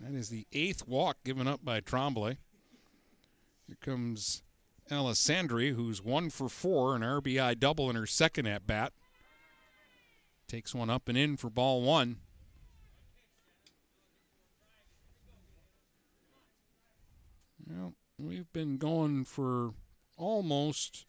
That 0.00 0.16
is 0.16 0.28
the 0.28 0.46
eighth 0.52 0.86
walk 0.86 1.16
given 1.24 1.48
up 1.48 1.64
by 1.64 1.80
Trombley. 1.80 2.36
Here 3.66 3.76
comes 3.80 4.42
Alessandri, 4.90 5.74
who's 5.74 6.02
one 6.02 6.30
for 6.30 6.48
four, 6.48 6.94
an 6.94 7.02
RBI 7.02 7.58
double 7.58 7.90
in 7.90 7.96
her 7.96 8.06
second 8.06 8.46
at 8.46 8.66
bat. 8.66 8.92
Takes 10.46 10.74
one 10.74 10.90
up 10.90 11.08
and 11.08 11.18
in 11.18 11.36
for 11.36 11.50
ball 11.50 11.82
one. 11.82 12.18
Well, 17.68 17.94
we've 18.16 18.52
been 18.52 18.78
going 18.78 19.24
for 19.24 19.74
almost 20.16 21.04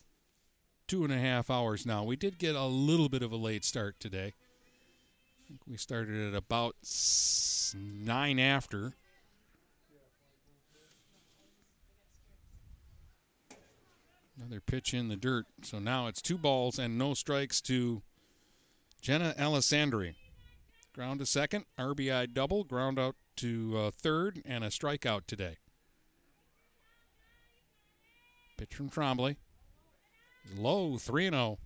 two 0.88 1.04
and 1.04 1.14
a 1.14 1.20
half 1.20 1.52
hours 1.52 1.86
now. 1.86 2.04
We 2.04 2.16
did 2.16 2.40
get 2.40 2.56
a 2.56 2.66
little 2.66 3.10
bit 3.10 3.22
of 3.22 3.32
a 3.32 3.36
late 3.36 3.64
start 3.64 4.00
today. 4.00 4.34
I 4.34 5.48
think 5.48 5.62
we 5.68 5.78
started 5.78 6.34
at 6.34 6.36
about 6.36 6.76
nine 7.76 8.40
after. 8.40 8.96
Another 14.38 14.62
pitch 14.62 14.94
in 14.94 15.08
the 15.08 15.16
dirt. 15.16 15.46
So 15.64 15.80
now 15.80 16.08
it's 16.08 16.22
two 16.22 16.38
balls 16.38 16.78
and 16.78 16.98
no 16.98 17.14
strikes 17.14 17.60
to 17.62 18.04
Jenna 19.02 19.34
Alessandri. 19.38 20.16
Ground 20.94 21.20
to 21.20 21.26
second, 21.26 21.66
RBI 21.80 22.34
double, 22.34 22.64
ground 22.64 23.00
out 23.00 23.16
to 23.38 23.78
uh, 23.78 23.92
third, 23.92 24.42
and 24.46 24.64
a 24.64 24.68
strikeout 24.68 25.28
today. 25.28 25.58
Pitch 28.58 28.74
from 28.74 28.90
Trombley. 28.90 29.38
Low, 30.56 30.98
3 30.98 31.30
0. 31.30 31.60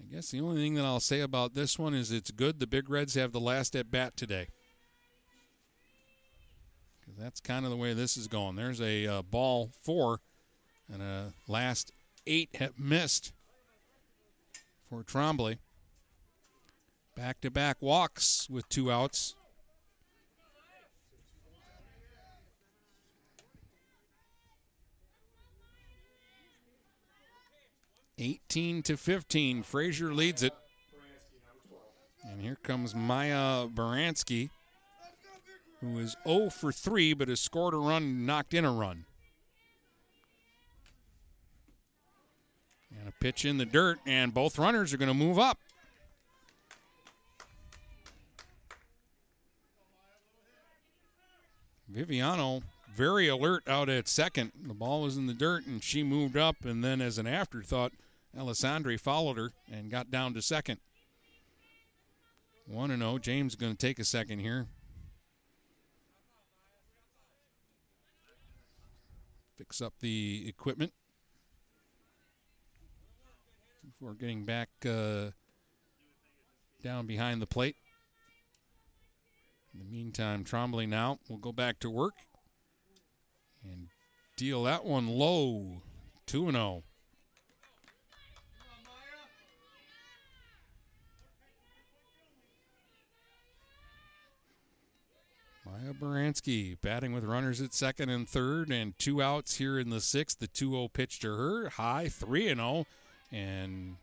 I 0.00 0.12
guess 0.12 0.30
the 0.30 0.40
only 0.40 0.60
thing 0.60 0.74
that 0.74 0.84
I'll 0.84 1.00
say 1.00 1.20
about 1.20 1.54
this 1.54 1.78
one 1.78 1.94
is 1.94 2.10
it's 2.10 2.30
good 2.30 2.58
the 2.58 2.66
Big 2.66 2.90
Reds 2.90 3.14
have 3.14 3.32
the 3.32 3.40
last 3.40 3.76
at 3.76 3.90
bat 3.90 4.16
today. 4.16 4.48
That's 7.18 7.40
kind 7.40 7.64
of 7.64 7.70
the 7.70 7.76
way 7.76 7.94
this 7.94 8.16
is 8.16 8.26
going. 8.26 8.56
There's 8.56 8.80
a 8.80 9.06
uh, 9.06 9.22
ball 9.22 9.70
four, 9.82 10.20
and 10.92 11.00
a 11.02 11.32
last 11.46 11.92
eight 12.26 12.50
have 12.56 12.78
missed 12.78 13.32
for 14.88 15.02
Trombley. 15.02 15.58
Back 17.16 17.40
to 17.42 17.50
back 17.50 17.76
walks 17.80 18.48
with 18.50 18.68
two 18.68 18.90
outs. 18.90 19.36
Eighteen 28.18 28.82
to 28.82 28.96
fifteen. 28.96 29.62
Fraser 29.62 30.12
leads 30.12 30.42
it. 30.42 30.52
And 32.24 32.40
here 32.40 32.56
comes 32.62 32.94
Maya 32.94 33.66
Baranski, 33.68 34.50
who 35.84 35.98
is 35.98 36.16
0 36.26 36.50
for 36.50 36.72
3, 36.72 37.14
but 37.14 37.28
has 37.28 37.40
scored 37.40 37.74
a 37.74 37.78
run, 37.78 38.02
and 38.02 38.26
knocked 38.26 38.54
in 38.54 38.64
a 38.64 38.72
run. 38.72 39.04
And 42.98 43.08
a 43.08 43.12
pitch 43.12 43.44
in 43.44 43.58
the 43.58 43.66
dirt, 43.66 43.98
and 44.06 44.32
both 44.32 44.58
runners 44.58 44.94
are 44.94 44.96
going 44.96 45.08
to 45.08 45.14
move 45.14 45.38
up. 45.38 45.58
Viviano 51.92 52.62
very 52.94 53.28
alert 53.28 53.68
out 53.68 53.88
at 53.88 54.08
second. 54.08 54.52
The 54.66 54.74
ball 54.74 55.02
was 55.02 55.16
in 55.16 55.26
the 55.26 55.34
dirt, 55.34 55.66
and 55.66 55.82
she 55.82 56.02
moved 56.02 56.36
up, 56.36 56.64
and 56.64 56.82
then 56.82 57.00
as 57.00 57.18
an 57.18 57.26
afterthought, 57.26 57.92
Alessandri 58.36 58.98
followed 58.98 59.36
her 59.36 59.52
and 59.70 59.90
got 59.90 60.10
down 60.10 60.34
to 60.34 60.42
second. 60.42 60.80
1 62.66 62.96
0. 62.96 63.18
James 63.18 63.52
is 63.52 63.56
going 63.56 63.72
to 63.72 63.78
take 63.78 63.98
a 63.98 64.04
second 64.04 64.38
here. 64.38 64.66
Fix 69.56 69.80
up 69.80 69.94
the 70.00 70.44
equipment 70.48 70.92
before 73.84 74.14
getting 74.14 74.44
back 74.44 74.68
uh, 74.84 75.30
down 76.82 77.06
behind 77.06 77.40
the 77.40 77.46
plate. 77.46 77.76
In 79.72 79.80
the 79.80 79.84
meantime, 79.84 80.44
Trombley 80.44 80.88
now 80.88 81.18
will 81.28 81.38
go 81.38 81.52
back 81.52 81.78
to 81.80 81.90
work 81.90 82.14
and 83.62 83.88
deal 84.36 84.64
that 84.64 84.84
one 84.84 85.08
low. 85.08 85.82
2 86.26 86.50
0. 86.50 86.84
Maya 95.74 95.92
Baranski 95.92 96.80
batting 96.80 97.12
with 97.12 97.24
runners 97.24 97.60
at 97.60 97.74
second 97.74 98.08
and 98.08 98.28
third, 98.28 98.70
and 98.70 98.96
two 98.96 99.20
outs 99.20 99.56
here 99.56 99.76
in 99.76 99.90
the 99.90 100.00
sixth. 100.00 100.38
The 100.38 100.46
2 100.46 100.70
0 100.70 100.88
pitch 100.88 101.18
to 101.20 101.34
her, 101.34 101.68
high 101.70 102.08
3 102.08 102.54
0. 102.54 102.86
And 103.32 103.96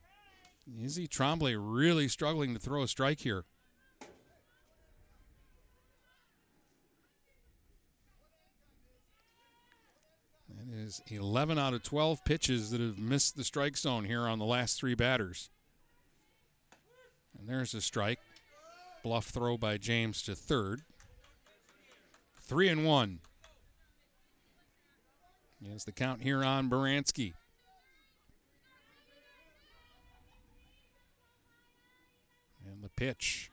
Izzy 0.84 1.08
Trombley 1.08 1.56
really 1.58 2.10
struggling 2.10 2.54
to 2.54 2.60
throw 2.60 2.84
a 2.84 2.88
strike 2.90 3.22
here. 3.22 3.46
That 10.50 10.78
is 10.78 11.02
11 11.08 11.58
out 11.58 11.74
of 11.74 11.84
12 11.84 12.26
pitches 12.26 12.72
that 12.72 12.82
have 12.82 13.00
missed 13.00 13.38
the 13.38 13.46
strike 13.46 13.78
zone 13.78 14.04
here 14.04 14.28
on 14.28 14.40
the 14.40 14.46
last 14.46 14.78
three 14.78 14.96
batters. 14.96 15.50
And 17.40 17.48
there's 17.48 17.74
a 17.74 17.80
strike. 17.80 18.20
Bluff 19.04 19.28
throw 19.28 19.58
by 19.58 19.78
James 19.78 20.22
to 20.24 20.36
third. 20.36 20.82
Three 22.52 22.68
and 22.68 22.86
one. 22.86 23.20
Is 25.66 25.86
the 25.86 25.94
count 25.94 26.22
here 26.22 26.44
on 26.44 26.70
Baranski. 26.70 27.32
And 32.70 32.84
the 32.84 32.90
pitch. 32.90 33.50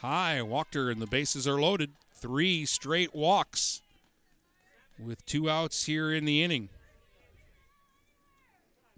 High, 0.00 0.42
walked 0.42 0.74
her, 0.74 0.90
and 0.90 1.00
the 1.00 1.06
bases 1.06 1.48
are 1.48 1.58
loaded. 1.58 1.92
Three 2.12 2.66
straight 2.66 3.14
walks 3.14 3.80
with 4.98 5.24
two 5.24 5.48
outs 5.48 5.86
here 5.86 6.12
in 6.12 6.26
the 6.26 6.42
inning. 6.42 6.68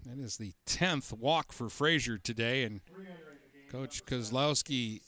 That 0.05 0.19
is 0.21 0.35
the 0.35 0.51
10th 0.65 1.13
walk 1.13 1.53
for 1.53 1.69
Fraser 1.69 2.17
today, 2.17 2.65
and 2.65 2.81
Coach 3.71 4.05
Kozlowski 4.05 4.99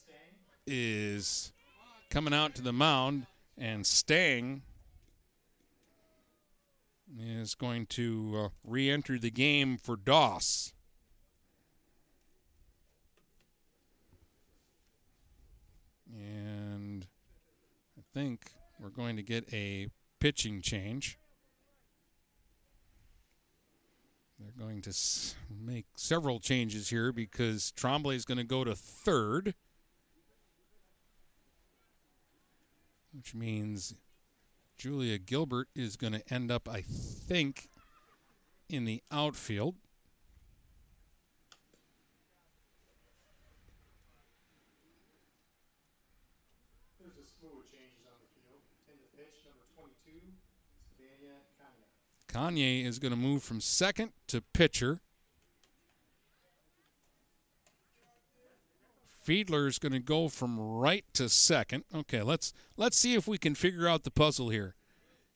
is 0.66 1.52
coming 2.10 2.34
out 2.34 2.56
to 2.56 2.62
the 2.62 2.72
mound, 2.72 3.26
and 3.60 3.86
Stang 3.86 4.62
is 7.20 7.56
going 7.56 7.86
to 7.88 8.34
uh, 8.46 8.50
re 8.64 8.90
enter 8.90 9.20
the 9.20 9.30
game 9.30 9.78
for 9.78 9.96
Doss. 9.96 10.74
And 16.12 17.06
I 17.98 18.02
think 18.14 18.54
we're 18.80 18.90
going 18.90 19.18
to 19.18 19.24
get 19.24 19.54
a 19.54 19.88
pitching 20.20 20.62
change. 20.62 21.20
They're 24.40 24.66
going 24.66 24.82
to 24.84 24.94
make 25.50 25.86
several 25.98 26.40
changes 26.40 26.90
here 26.90 27.12
because 27.12 27.74
Trombley 27.76 28.16
is 28.16 28.24
going 28.24 28.38
to 28.38 28.46
go 28.46 28.64
to 28.64 28.74
third, 28.74 29.54
which 33.14 33.34
means 33.34 33.96
Julia 34.78 35.18
Gilbert 35.18 35.68
is 35.76 35.98
going 35.98 36.14
to 36.14 36.34
end 36.34 36.52
up, 36.52 36.70
I 36.70 36.82
think, 36.82 37.70
in 38.70 38.86
the 38.86 39.02
outfield. 39.12 39.76
There's 47.00 47.18
a 47.18 47.28
slew 47.28 47.60
of 47.60 47.66
changes 47.66 48.06
on 48.06 48.16
the 48.22 48.30
field. 48.40 48.62
In 48.88 48.96
the 49.02 49.10
pitch, 49.18 49.44
number 49.44 49.66
22 49.76 50.16
is 50.16 51.20
the 52.30 52.34
Kanye 52.34 52.86
is 52.86 53.00
going 53.00 53.12
to 53.12 53.18
move 53.18 53.44
from 53.44 53.60
second 53.60 54.12
to 54.28 54.42
pitcher. 54.54 55.02
Fiedler 59.30 59.68
is 59.68 59.78
going 59.78 59.92
to 59.92 60.00
go 60.00 60.28
from 60.28 60.60
right 60.60 61.06
to 61.14 61.30
second. 61.30 61.84
Okay, 61.94 62.24
let's 62.24 62.52
let's 62.78 62.98
see 62.98 63.14
if 63.14 63.28
we 63.28 63.38
can 63.38 63.54
figure 63.54 63.88
out 63.88 64.04
the 64.04 64.10
puzzle 64.10 64.50
here. 64.50 64.74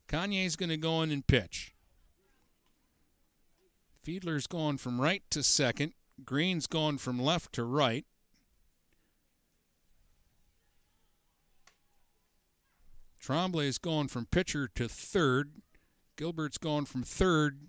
Kanye's 0.10 0.56
going 0.56 0.70
to 0.70 0.78
go 0.78 1.04
in 1.04 1.12
and 1.12 1.28
pitch. 1.28 1.76
Fiedler's 4.04 4.48
going 4.48 4.78
from 4.78 5.00
right 5.00 5.22
to 5.30 5.44
second. 5.44 5.94
Green's 6.26 6.66
going 6.66 6.98
from 6.98 7.22
left 7.22 7.54
to 7.54 7.64
right. 7.64 8.08
Trombley's 13.24 13.78
going 13.78 14.08
from 14.08 14.26
pitcher 14.26 14.68
to 14.74 14.90
third. 14.90 15.52
Gilbert's 16.18 16.58
going 16.58 16.86
from 16.86 17.04
third 17.04 17.68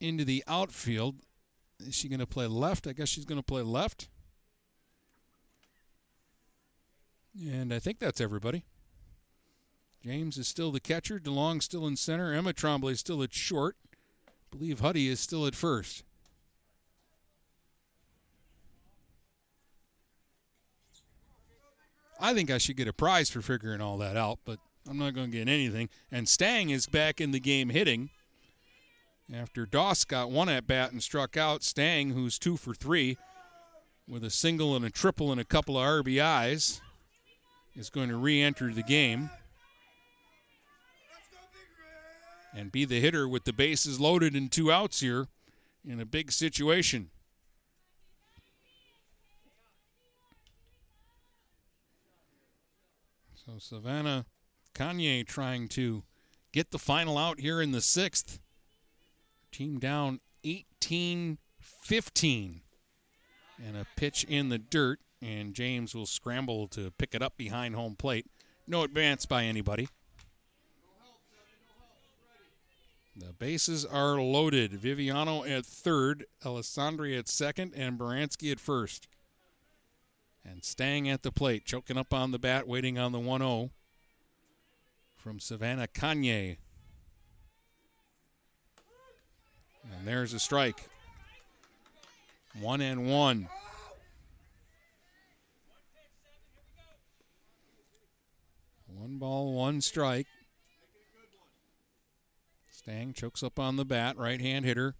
into 0.00 0.24
the 0.24 0.42
outfield. 0.48 1.16
Is 1.78 1.94
she 1.94 2.08
going 2.08 2.18
to 2.18 2.26
play 2.26 2.46
left? 2.46 2.86
I 2.86 2.94
guess 2.94 3.10
she's 3.10 3.26
going 3.26 3.38
to 3.38 3.44
play 3.44 3.60
left. 3.60 4.08
And 7.40 7.72
I 7.72 7.78
think 7.78 7.98
that's 7.98 8.20
everybody. 8.20 8.64
James 10.04 10.38
is 10.38 10.48
still 10.48 10.72
the 10.72 10.80
catcher. 10.80 11.18
DeLong 11.18 11.62
still 11.62 11.86
in 11.86 11.96
center. 11.96 12.32
Emma 12.32 12.52
Trombley 12.52 12.92
is 12.92 13.00
still 13.00 13.22
at 13.22 13.32
short. 13.32 13.76
I 14.28 14.56
believe 14.56 14.80
Huddy 14.80 15.08
is 15.08 15.20
still 15.20 15.46
at 15.46 15.54
first. 15.54 16.04
I 22.20 22.34
think 22.34 22.50
I 22.50 22.58
should 22.58 22.76
get 22.76 22.88
a 22.88 22.92
prize 22.92 23.30
for 23.30 23.40
figuring 23.40 23.80
all 23.80 23.98
that 23.98 24.16
out, 24.16 24.40
but 24.44 24.58
I'm 24.88 24.98
not 24.98 25.14
going 25.14 25.30
to 25.30 25.36
get 25.36 25.48
anything. 25.48 25.88
And 26.10 26.28
Stang 26.28 26.70
is 26.70 26.86
back 26.86 27.20
in 27.20 27.30
the 27.30 27.40
game 27.40 27.68
hitting. 27.68 28.10
After 29.32 29.66
Doss 29.66 30.04
got 30.04 30.30
one 30.30 30.48
at 30.48 30.66
bat 30.66 30.90
and 30.90 31.02
struck 31.02 31.36
out, 31.36 31.62
Stang, 31.62 32.10
who's 32.10 32.38
two 32.38 32.56
for 32.56 32.74
three, 32.74 33.18
with 34.08 34.24
a 34.24 34.30
single 34.30 34.74
and 34.74 34.84
a 34.84 34.90
triple 34.90 35.30
and 35.30 35.40
a 35.40 35.44
couple 35.44 35.78
of 35.78 35.86
RBIs, 35.86 36.80
is 37.78 37.90
going 37.90 38.08
to 38.08 38.16
re 38.16 38.42
enter 38.42 38.72
the 38.72 38.82
game 38.82 39.30
and 42.52 42.72
be 42.72 42.84
the 42.84 43.00
hitter 43.00 43.28
with 43.28 43.44
the 43.44 43.52
bases 43.52 44.00
loaded 44.00 44.34
and 44.34 44.50
two 44.50 44.72
outs 44.72 45.00
here 45.00 45.28
in 45.86 46.00
a 46.00 46.04
big 46.04 46.32
situation. 46.32 47.10
So 53.34 53.58
Savannah 53.58 54.26
Kanye 54.74 55.26
trying 55.26 55.68
to 55.68 56.02
get 56.52 56.72
the 56.72 56.78
final 56.78 57.16
out 57.16 57.38
here 57.38 57.62
in 57.62 57.72
the 57.72 57.80
sixth. 57.80 58.40
Team 59.52 59.78
down 59.78 60.20
18 60.44 61.38
15. 61.60 62.60
And 63.64 63.76
a 63.76 63.86
pitch 63.96 64.24
in 64.24 64.50
the 64.50 64.58
dirt, 64.58 65.00
and 65.20 65.54
James 65.54 65.94
will 65.94 66.06
scramble 66.06 66.68
to 66.68 66.90
pick 66.92 67.14
it 67.14 67.22
up 67.22 67.36
behind 67.36 67.74
home 67.74 67.96
plate. 67.96 68.26
No 68.66 68.82
advance 68.82 69.26
by 69.26 69.44
anybody. 69.44 69.88
The 73.16 73.32
bases 73.32 73.84
are 73.84 74.20
loaded. 74.20 74.72
Viviano 74.72 75.48
at 75.48 75.66
third, 75.66 76.26
Alessandri 76.44 77.18
at 77.18 77.26
second, 77.28 77.72
and 77.74 77.98
Baranski 77.98 78.52
at 78.52 78.60
first. 78.60 79.08
And 80.44 80.64
Stang 80.64 81.08
at 81.08 81.22
the 81.22 81.32
plate, 81.32 81.64
choking 81.64 81.98
up 81.98 82.14
on 82.14 82.30
the 82.30 82.38
bat, 82.38 82.68
waiting 82.68 82.98
on 82.98 83.12
the 83.12 83.18
1 83.18 83.40
0 83.40 83.70
from 85.16 85.40
Savannah 85.40 85.88
Kanye. 85.88 86.58
And 89.82 90.06
there's 90.06 90.32
a 90.32 90.38
strike. 90.38 90.88
One 92.60 92.80
and 92.80 93.10
one. 93.10 93.48
One 98.98 99.18
ball, 99.18 99.52
one 99.52 99.80
strike. 99.80 100.26
Stang 102.70 103.12
chokes 103.12 103.44
up 103.44 103.58
on 103.58 103.76
the 103.76 103.84
bat, 103.84 104.16
right 104.16 104.40
hand 104.40 104.64
hitter. 104.64 104.96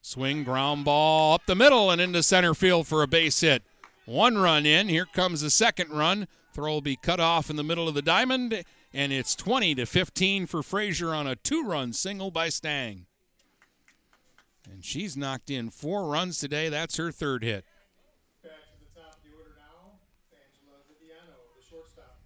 Swing, 0.00 0.42
ground 0.42 0.86
ball 0.86 1.34
up 1.34 1.44
the 1.46 1.54
middle 1.54 1.90
and 1.90 2.00
into 2.00 2.22
center 2.22 2.54
field 2.54 2.86
for 2.86 3.02
a 3.02 3.06
base 3.06 3.40
hit. 3.40 3.62
One 4.06 4.38
run 4.38 4.64
in. 4.64 4.88
Here 4.88 5.06
comes 5.06 5.42
the 5.42 5.50
second 5.50 5.90
run. 5.90 6.28
Throw 6.54 6.72
will 6.72 6.80
be 6.80 6.96
cut 6.96 7.20
off 7.20 7.50
in 7.50 7.56
the 7.56 7.62
middle 7.62 7.88
of 7.88 7.94
the 7.94 8.02
diamond, 8.02 8.64
and 8.92 9.12
it's 9.12 9.34
20 9.34 9.74
to 9.76 9.86
15 9.86 10.46
for 10.46 10.62
Fraser 10.62 11.14
on 11.14 11.26
a 11.26 11.36
two-run 11.36 11.92
single 11.92 12.30
by 12.30 12.48
Stang. 12.48 13.06
And 14.70 14.84
she's 14.84 15.16
knocked 15.16 15.50
in 15.50 15.70
four 15.70 16.08
runs 16.08 16.38
today. 16.38 16.68
That's 16.68 16.96
her 16.96 17.12
third 17.12 17.42
hit. 17.44 17.64
Back 18.42 18.52
to 18.52 18.84
the 18.84 19.00
top 19.00 19.16
of 19.16 19.22
the 19.22 19.36
order 19.36 19.52
now, 19.56 19.98
Angela 20.32 20.78
Viviano, 20.88 21.36
the 21.56 21.64
shortstop. 21.68 22.18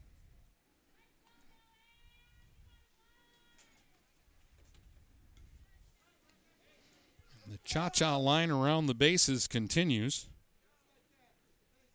The 7.67 7.73
cha-cha 7.73 8.17
line 8.17 8.51
around 8.53 8.87
the 8.87 8.95
bases 8.95 9.49
continues. 9.49 10.29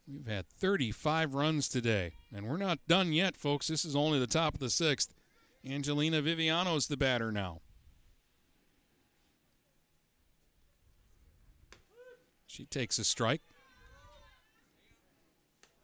We've 0.06 0.28
had 0.28 0.50
35 0.50 1.34
runs 1.34 1.70
today, 1.70 2.16
and 2.36 2.50
we're 2.50 2.58
not 2.58 2.80
done 2.90 3.14
yet, 3.14 3.38
folks. 3.38 3.68
This 3.68 3.86
is 3.86 3.96
only 3.96 4.20
the 4.20 4.28
top 4.28 4.54
of 4.56 4.60
the 4.60 4.70
sixth. 4.70 5.14
Angelina 5.66 6.22
Viviano's 6.22 6.88
the 6.88 6.98
batter 6.98 7.32
now. 7.32 7.62
She 12.48 12.66
takes 12.66 13.00
a 13.00 13.06
strike. 13.06 13.42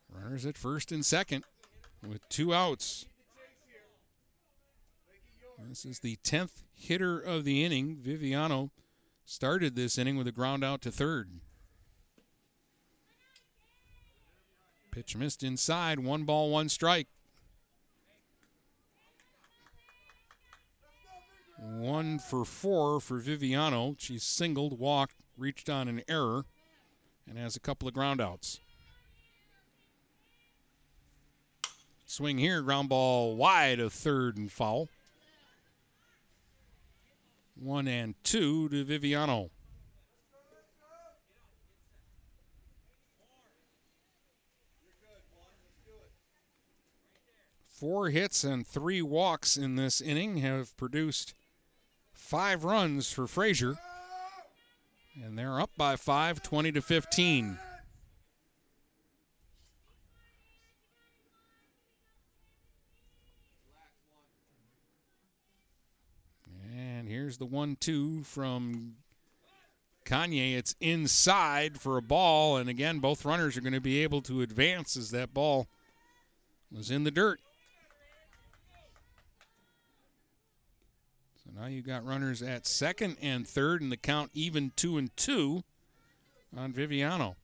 Runners 0.09 0.45
at 0.45 0.57
first 0.57 0.91
and 0.91 1.05
second 1.05 1.45
with 2.05 2.27
two 2.27 2.53
outs. 2.53 3.05
This 5.69 5.85
is 5.85 5.99
the 5.99 6.17
10th 6.23 6.63
hitter 6.73 7.19
of 7.19 7.45
the 7.45 7.63
inning. 7.63 7.95
Viviano 7.95 8.71
started 9.27 9.75
this 9.75 9.97
inning 9.97 10.15
with 10.17 10.25
a 10.25 10.31
ground 10.31 10.63
out 10.63 10.81
to 10.81 10.89
third. 10.89 11.29
Pitch 14.89 15.17
missed 15.17 15.43
inside. 15.43 15.99
One 15.99 16.23
ball, 16.23 16.49
one 16.49 16.69
strike. 16.69 17.07
One 21.59 22.19
for 22.19 22.45
four 22.45 23.01
for 23.01 23.19
Viviano. 23.19 23.95
She's 23.99 24.23
singled, 24.23 24.79
walked, 24.79 25.15
reached 25.37 25.69
on 25.69 25.89
an 25.89 26.03
error, 26.07 26.45
and 27.27 27.37
has 27.37 27.57
a 27.57 27.59
couple 27.59 27.87
of 27.87 27.93
groundouts. 27.93 28.59
Swing 32.05 32.37
here, 32.37 32.61
ground 32.61 32.87
ball 32.87 33.35
wide 33.35 33.81
of 33.81 33.91
third 33.91 34.37
and 34.37 34.49
foul. 34.49 34.87
One 37.59 37.87
and 37.87 38.15
two 38.23 38.69
to 38.69 38.85
Viviano. 38.85 39.49
Four 47.67 48.09
hits 48.09 48.43
and 48.43 48.65
three 48.65 49.03
walks 49.03 49.55
in 49.55 49.75
this 49.75 50.01
inning 50.01 50.37
have 50.37 50.75
produced 50.77 51.35
five 52.11 52.63
runs 52.63 53.11
for 53.11 53.27
Fraser. 53.27 53.77
And 55.23 55.37
they're 55.37 55.59
up 55.59 55.71
by 55.77 55.95
five, 55.95 56.41
20 56.41 56.71
to 56.71 56.81
15. 56.81 57.59
And 67.07 67.13
here's 67.13 67.37
the 67.37 67.45
one 67.45 67.77
two 67.79 68.23
from 68.23 68.95
Kanye. 70.03 70.57
It's 70.57 70.75
inside 70.81 71.79
for 71.79 71.95
a 71.95 72.01
ball. 72.01 72.57
And 72.57 72.69
again, 72.69 72.99
both 72.99 73.23
runners 73.23 73.55
are 73.55 73.61
going 73.61 73.71
to 73.71 73.79
be 73.79 74.03
able 74.03 74.21
to 74.23 74.41
advance 74.41 74.97
as 74.97 75.11
that 75.11 75.33
ball 75.33 75.67
was 76.69 76.91
in 76.91 77.05
the 77.05 77.11
dirt. 77.11 77.39
So 81.45 81.51
now 81.57 81.67
you've 81.67 81.87
got 81.87 82.05
runners 82.05 82.41
at 82.41 82.67
second 82.67 83.15
and 83.21 83.47
third, 83.47 83.81
and 83.81 83.89
the 83.89 83.95
count 83.95 84.31
even 84.33 84.73
two 84.75 84.97
and 84.97 85.15
two 85.15 85.63
on 86.57 86.73
Viviano. 86.73 87.35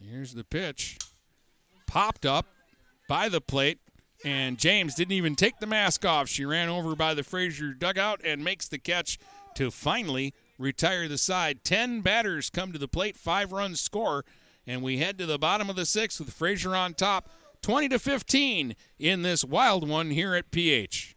Here's 0.00 0.32
the 0.32 0.44
pitch. 0.44 0.96
Popped 1.86 2.24
up 2.24 2.46
by 3.08 3.28
the 3.28 3.40
plate, 3.40 3.78
and 4.24 4.58
James 4.58 4.94
didn't 4.94 5.12
even 5.12 5.34
take 5.34 5.58
the 5.58 5.66
mask 5.66 6.04
off. 6.04 6.28
She 6.28 6.44
ran 6.44 6.68
over 6.68 6.94
by 6.94 7.14
the 7.14 7.24
Fraser 7.24 7.72
dugout 7.72 8.20
and 8.24 8.44
makes 8.44 8.68
the 8.68 8.78
catch 8.78 9.18
to 9.54 9.70
finally 9.70 10.34
retire 10.58 11.08
the 11.08 11.18
side. 11.18 11.64
Ten 11.64 12.00
batters 12.00 12.50
come 12.50 12.72
to 12.72 12.78
the 12.78 12.86
plate, 12.86 13.16
five 13.16 13.50
runs 13.50 13.80
score, 13.80 14.24
and 14.66 14.82
we 14.82 14.98
head 14.98 15.18
to 15.18 15.26
the 15.26 15.38
bottom 15.38 15.70
of 15.70 15.76
the 15.76 15.86
sixth 15.86 16.20
with 16.20 16.32
Fraser 16.32 16.76
on 16.76 16.94
top, 16.94 17.28
20 17.62 17.88
to 17.88 17.98
15 17.98 18.76
in 18.98 19.22
this 19.22 19.44
wild 19.44 19.88
one 19.88 20.10
here 20.10 20.34
at 20.34 20.50
PH. 20.50 21.16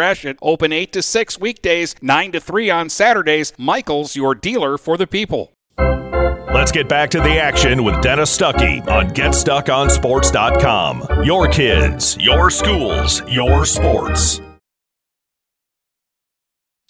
Gratiot, 0.00 0.38
open 0.40 0.72
8 0.72 0.94
to 0.94 1.02
6 1.02 1.38
weekdays, 1.40 1.94
9 2.00 2.32
to 2.32 2.40
3 2.40 2.70
on 2.70 2.88
Saturdays. 2.88 3.52
Michaels, 3.58 4.16
your 4.16 4.34
dealer 4.34 4.78
for 4.78 4.96
the 4.96 5.06
people. 5.06 5.52
Let's 5.76 6.72
get 6.72 6.88
back 6.88 7.10
to 7.10 7.20
the 7.20 7.38
action 7.38 7.84
with 7.84 8.00
Dennis 8.00 8.34
Stuckey 8.34 8.80
on 8.88 9.10
GetStuckOnSports.com. 9.10 11.22
Your 11.22 11.48
kids, 11.48 12.16
your 12.18 12.48
schools, 12.48 13.20
your 13.28 13.66
sports. 13.66 14.40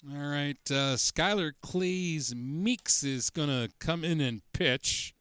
All 0.09 0.29
right, 0.29 0.55
uh, 0.69 0.95
Skylar 0.95 1.51
Clees 1.61 2.33
Meeks 2.33 3.03
is 3.03 3.29
going 3.29 3.49
to 3.49 3.69
come 3.79 4.05
in 4.05 4.21
and 4.21 4.41
pitch, 4.53 5.13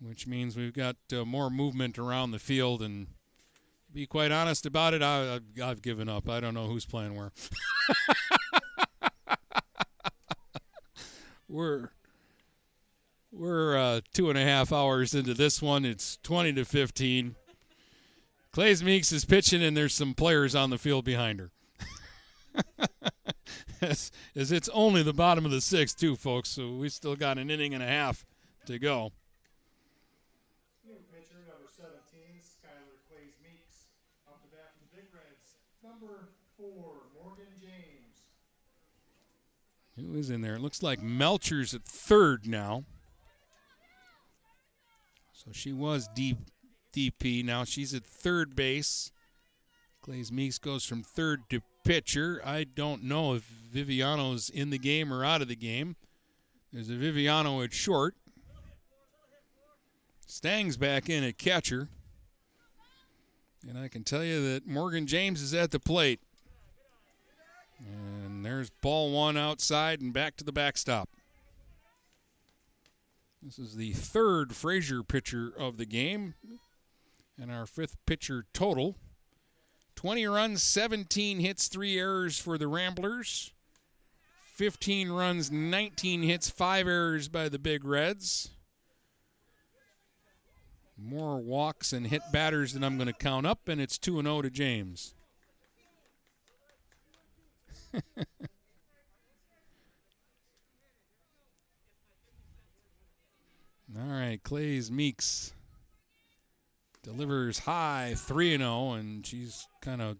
which 0.00 0.26
means 0.26 0.56
we've 0.56 0.72
got 0.72 0.96
uh, 1.12 1.26
more 1.26 1.50
movement 1.50 1.98
around 1.98 2.30
the 2.30 2.38
field. 2.38 2.80
And 2.80 3.08
to 3.08 3.13
be 3.94 4.06
quite 4.06 4.32
honest 4.32 4.66
about 4.66 4.92
it, 4.92 5.02
I, 5.02 5.36
I've, 5.36 5.62
I've 5.62 5.82
given 5.82 6.08
up. 6.08 6.28
I 6.28 6.40
don't 6.40 6.54
know 6.54 6.66
who's 6.66 6.84
playing 6.84 7.14
where. 7.14 7.32
we're 11.48 11.90
we're 13.30 13.76
uh, 13.76 14.00
two 14.12 14.30
and 14.30 14.38
a 14.38 14.44
half 14.44 14.72
hours 14.72 15.14
into 15.14 15.34
this 15.34 15.60
one. 15.60 15.84
It's 15.84 16.18
20 16.22 16.52
to 16.54 16.64
15. 16.64 17.34
Clays 18.52 18.84
Meeks 18.84 19.10
is 19.10 19.24
pitching, 19.24 19.62
and 19.62 19.76
there's 19.76 19.94
some 19.94 20.14
players 20.14 20.54
on 20.54 20.70
the 20.70 20.78
field 20.78 21.04
behind 21.04 21.40
her. 21.40 21.50
as, 23.80 24.12
as 24.36 24.52
it's 24.52 24.68
only 24.72 25.02
the 25.02 25.12
bottom 25.12 25.44
of 25.44 25.50
the 25.50 25.60
sixth, 25.60 25.98
too, 25.98 26.14
folks. 26.14 26.50
So 26.50 26.76
we 26.76 26.88
still 26.88 27.16
got 27.16 27.38
an 27.38 27.50
inning 27.50 27.74
and 27.74 27.82
a 27.82 27.86
half 27.86 28.24
to 28.66 28.78
go. 28.78 29.10
New 30.86 30.94
pitcher, 31.10 31.42
number 31.50 31.66
17, 31.66 31.90
Skylar 32.38 33.02
Clays 33.10 33.34
Meeks. 33.42 33.90
Up 34.28 34.40
to 34.42 34.48
bat 34.54 34.78
for 34.78 34.86
the 34.86 35.02
Big 35.02 35.10
Reds, 35.10 35.58
number 35.82 36.30
four, 36.56 37.10
Morgan 37.20 37.50
James. 37.60 38.30
Who 39.96 40.14
is 40.16 40.30
in 40.30 40.40
there? 40.40 40.54
It 40.54 40.60
looks 40.60 40.82
like 40.82 41.00
Melcher's 41.00 41.74
at 41.74 41.84
third 41.84 42.46
now. 42.46 42.84
So 45.32 45.50
she 45.52 45.72
was 45.72 46.08
deep 46.14 46.38
DP. 46.94 47.44
Now 47.44 47.64
she's 47.64 47.94
at 47.94 48.04
third 48.04 48.56
base. 48.56 49.12
Glaze 50.02 50.32
Meeks 50.32 50.58
goes 50.58 50.84
from 50.84 51.02
third 51.02 51.42
to 51.50 51.60
pitcher. 51.84 52.40
I 52.44 52.64
don't 52.64 53.04
know 53.04 53.34
if 53.34 53.42
Viviano's 53.42 54.50
in 54.50 54.70
the 54.70 54.78
game 54.78 55.12
or 55.12 55.24
out 55.24 55.42
of 55.42 55.48
the 55.48 55.56
game. 55.56 55.96
There's 56.72 56.90
a 56.90 56.94
Viviano 56.94 57.64
at 57.64 57.72
short. 57.72 58.14
Stang's 60.26 60.76
back 60.76 61.08
in 61.08 61.22
at 61.22 61.38
catcher. 61.38 61.88
And 63.68 63.78
I 63.78 63.88
can 63.88 64.04
tell 64.04 64.24
you 64.24 64.52
that 64.52 64.66
Morgan 64.66 65.06
James 65.06 65.40
is 65.40 65.54
at 65.54 65.70
the 65.70 65.80
plate. 65.80 66.20
There's 68.44 68.68
ball 68.68 69.10
one 69.10 69.36
outside 69.38 70.00
and 70.00 70.12
back 70.12 70.36
to 70.36 70.44
the 70.44 70.52
backstop. 70.52 71.08
This 73.42 73.58
is 73.58 73.76
the 73.76 73.92
third 73.92 74.54
Fraser 74.54 75.02
pitcher 75.02 75.52
of 75.58 75.78
the 75.78 75.86
game 75.86 76.34
and 77.40 77.50
our 77.50 77.66
fifth 77.66 77.96
pitcher 78.06 78.44
total. 78.52 78.96
20 79.96 80.26
runs, 80.26 80.62
17 80.62 81.40
hits, 81.40 81.68
3 81.68 81.98
errors 81.98 82.38
for 82.38 82.58
the 82.58 82.68
Ramblers. 82.68 83.52
15 84.52 85.10
runs, 85.10 85.50
19 85.50 86.22
hits, 86.22 86.50
5 86.50 86.86
errors 86.86 87.28
by 87.28 87.48
the 87.48 87.58
Big 87.58 87.84
Reds. 87.84 88.50
More 90.96 91.38
walks 91.38 91.92
and 91.92 92.06
hit 92.06 92.22
batters 92.30 92.74
than 92.74 92.84
I'm 92.84 92.96
going 92.96 93.08
to 93.08 93.12
count 93.12 93.46
up, 93.46 93.68
and 93.68 93.80
it's 93.80 93.98
2 93.98 94.22
0 94.22 94.42
to 94.42 94.50
James. 94.50 95.14
All 103.96 104.10
right, 104.10 104.42
Clays 104.42 104.90
Meeks 104.90 105.54
delivers 107.02 107.60
high 107.60 108.14
3 108.16 108.58
0, 108.58 108.92
and 108.92 109.24
she's 109.24 109.68
kind 109.80 110.02
of 110.02 110.16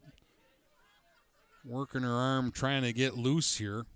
working 1.64 2.02
her 2.02 2.12
arm 2.12 2.52
trying 2.52 2.82
to 2.82 2.92
get 2.92 3.16
loose 3.16 3.56
here. 3.56 3.86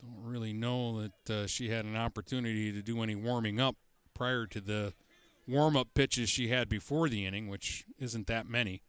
Don't 0.00 0.22
really 0.22 0.52
know 0.52 1.02
that 1.02 1.30
uh, 1.30 1.46
she 1.46 1.68
had 1.68 1.84
an 1.84 1.96
opportunity 1.96 2.72
to 2.72 2.80
do 2.80 3.02
any 3.02 3.16
warming 3.16 3.60
up 3.60 3.76
prior 4.14 4.46
to 4.46 4.60
the 4.60 4.94
warm 5.46 5.76
up 5.76 5.88
pitches 5.94 6.30
she 6.30 6.48
had 6.48 6.68
before 6.68 7.08
the 7.08 7.26
inning, 7.26 7.48
which 7.48 7.84
isn't 7.98 8.28
that 8.28 8.48
many. 8.48 8.82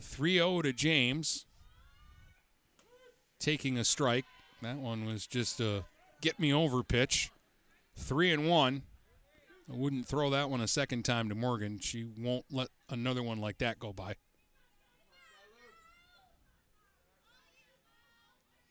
3 0.00 0.34
0 0.34 0.62
to 0.62 0.72
James, 0.72 1.46
taking 3.38 3.78
a 3.78 3.84
strike. 3.84 4.24
That 4.62 4.78
one 4.78 5.04
was 5.04 5.26
just 5.26 5.60
a 5.60 5.84
get 6.20 6.38
me 6.40 6.52
over 6.52 6.82
pitch. 6.82 7.30
Three 7.96 8.32
and 8.32 8.48
one. 8.48 8.82
I 9.70 9.76
wouldn't 9.76 10.06
throw 10.06 10.30
that 10.30 10.48
one 10.48 10.60
a 10.60 10.68
second 10.68 11.04
time 11.04 11.28
to 11.28 11.34
Morgan. 11.34 11.78
She 11.78 12.04
won't 12.04 12.46
let 12.50 12.68
another 12.88 13.22
one 13.22 13.38
like 13.38 13.58
that 13.58 13.78
go 13.78 13.92
by. 13.92 14.14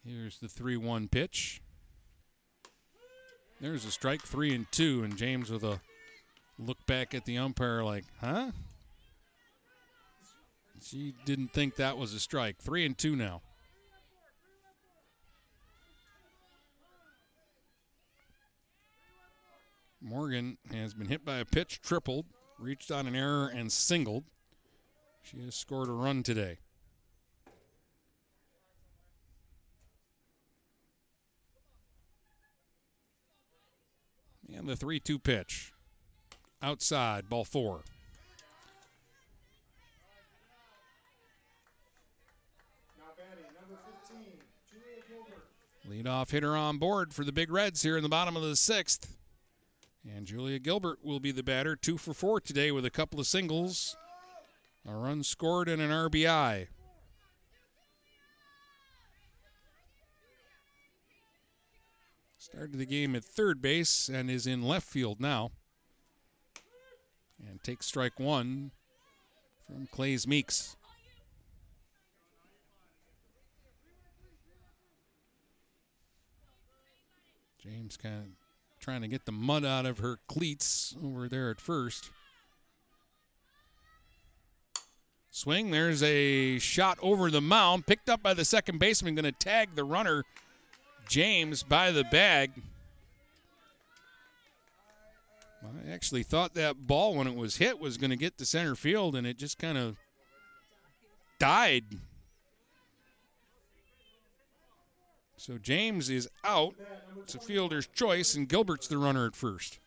Here's 0.03 0.39
the 0.39 0.47
3 0.47 0.77
1 0.77 1.09
pitch. 1.09 1.61
There's 3.59 3.85
a 3.85 3.91
strike, 3.91 4.21
three 4.21 4.53
and 4.53 4.71
two, 4.71 5.03
and 5.03 5.17
James 5.17 5.49
with 5.49 5.63
a 5.63 5.81
look 6.59 6.85
back 6.85 7.13
at 7.13 7.25
the 7.25 7.37
umpire 7.37 7.83
like, 7.83 8.05
huh? 8.21 8.51
She 10.81 11.13
didn't 11.25 11.53
think 11.53 11.75
that 11.75 11.97
was 11.97 12.13
a 12.13 12.19
strike. 12.19 12.57
Three 12.59 12.85
and 12.85 12.97
two 12.97 13.15
now. 13.15 13.41
Morgan 20.01 20.57
has 20.71 20.93
been 20.93 21.07
hit 21.07 21.25
by 21.25 21.37
a 21.37 21.45
pitch, 21.45 21.81
tripled, 21.81 22.25
reached 22.59 22.91
on 22.91 23.07
an 23.07 23.15
error, 23.15 23.47
and 23.47 23.71
singled. 23.71 24.25
She 25.23 25.41
has 25.43 25.55
scored 25.55 25.89
a 25.89 25.93
run 25.93 26.23
today. 26.23 26.59
And 34.55 34.67
the 34.67 34.75
3 34.75 34.99
2 34.99 35.19
pitch. 35.19 35.73
Outside, 36.61 37.29
ball 37.29 37.43
four. 37.43 37.81
Now 42.97 43.03
batting, 43.17 43.43
number 43.59 43.77
15, 44.07 44.25
Julia 44.71 45.03
Gilbert. 45.07 45.45
Leadoff 45.87 46.31
hitter 46.31 46.55
on 46.55 46.77
board 46.77 47.13
for 47.13 47.25
the 47.25 47.31
Big 47.31 47.51
Reds 47.51 47.83
here 47.83 47.97
in 47.97 48.03
the 48.03 48.09
bottom 48.09 48.35
of 48.35 48.41
the 48.41 48.55
sixth. 48.55 49.16
And 50.05 50.25
Julia 50.25 50.59
Gilbert 50.59 50.99
will 51.03 51.19
be 51.19 51.31
the 51.31 51.43
batter, 51.43 51.75
two 51.75 51.97
for 51.97 52.13
four 52.13 52.39
today 52.39 52.71
with 52.71 52.85
a 52.85 52.89
couple 52.89 53.19
of 53.19 53.27
singles, 53.27 53.95
a 54.87 54.93
run 54.93 55.23
scored, 55.23 55.67
and 55.67 55.81
an 55.81 55.91
RBI. 55.91 56.67
Started 62.37 62.79
the 62.79 62.85
game 62.85 63.15
at 63.15 63.25
third 63.25 63.61
base 63.61 64.07
and 64.07 64.31
is 64.31 64.47
in 64.47 64.63
left 64.63 64.87
field 64.87 65.19
now. 65.19 65.51
And 67.45 67.61
takes 67.61 67.85
strike 67.85 68.19
one 68.19 68.71
from 69.65 69.87
Clays 69.87 70.25
Meeks. 70.25 70.77
James 77.61 77.97
kind 77.97 78.15
of 78.15 78.46
trying 78.87 79.01
to 79.01 79.07
get 79.09 79.25
the 79.25 79.33
mud 79.33 79.65
out 79.65 79.85
of 79.85 79.97
her 79.97 80.17
cleats 80.29 80.95
over 81.03 81.27
there 81.27 81.49
at 81.49 81.59
first. 81.59 82.09
Swing, 85.29 85.71
there's 85.71 86.01
a 86.01 86.57
shot 86.59 86.97
over 87.01 87.29
the 87.29 87.41
mound, 87.41 87.85
picked 87.85 88.07
up 88.07 88.23
by 88.23 88.33
the 88.33 88.45
second 88.45 88.79
baseman, 88.79 89.13
going 89.13 89.25
to 89.25 89.33
tag 89.33 89.75
the 89.75 89.83
runner, 89.83 90.23
James, 91.09 91.63
by 91.63 91.91
the 91.91 92.05
bag. 92.05 92.51
I 95.61 95.91
actually 95.91 96.23
thought 96.23 96.53
that 96.53 96.87
ball, 96.87 97.13
when 97.13 97.27
it 97.27 97.35
was 97.35 97.57
hit, 97.57 97.79
was 97.79 97.97
going 97.97 98.11
to 98.11 98.15
get 98.15 98.37
to 98.37 98.45
center 98.45 98.73
field, 98.73 99.17
and 99.17 99.27
it 99.27 99.37
just 99.37 99.59
kind 99.59 99.77
of 99.77 99.97
died. 101.39 101.83
So 105.37 105.57
James 105.57 106.09
is 106.09 106.27
out. 106.43 106.73
It's 107.21 107.35
a 107.35 107.39
fielder's 107.39 107.87
choice, 107.87 108.33
and 108.35 108.49
Gilbert's 108.49 108.87
the 108.87 108.97
runner 108.97 109.27
at 109.27 109.35
first. 109.35 109.79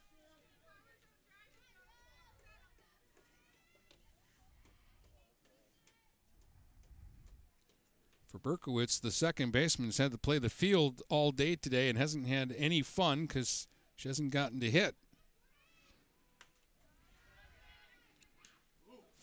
Faberkowitz, 8.32 9.00
the 9.00 9.10
second 9.10 9.50
baseman 9.50 9.88
has 9.88 9.98
had 9.98 10.12
to 10.12 10.18
play 10.18 10.38
the 10.38 10.48
field 10.48 11.02
all 11.08 11.32
day 11.32 11.56
today 11.56 11.88
and 11.88 11.98
hasn't 11.98 12.28
had 12.28 12.54
any 12.56 12.80
fun 12.80 13.22
because 13.22 13.66
she 13.96 14.08
hasn't 14.08 14.30
gotten 14.30 14.60
to 14.60 14.70
hit. 14.70 14.94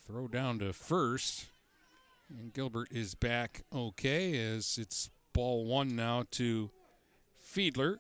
Throw 0.05 0.27
down 0.27 0.59
to 0.59 0.73
first. 0.73 1.47
And 2.29 2.53
Gilbert 2.53 2.89
is 2.91 3.15
back 3.15 3.63
okay 3.73 4.37
as 4.37 4.77
it's 4.77 5.09
ball 5.37 5.65
one 5.65 5.95
now 5.95 6.23
to 6.31 6.71
Fiedler. 7.39 7.97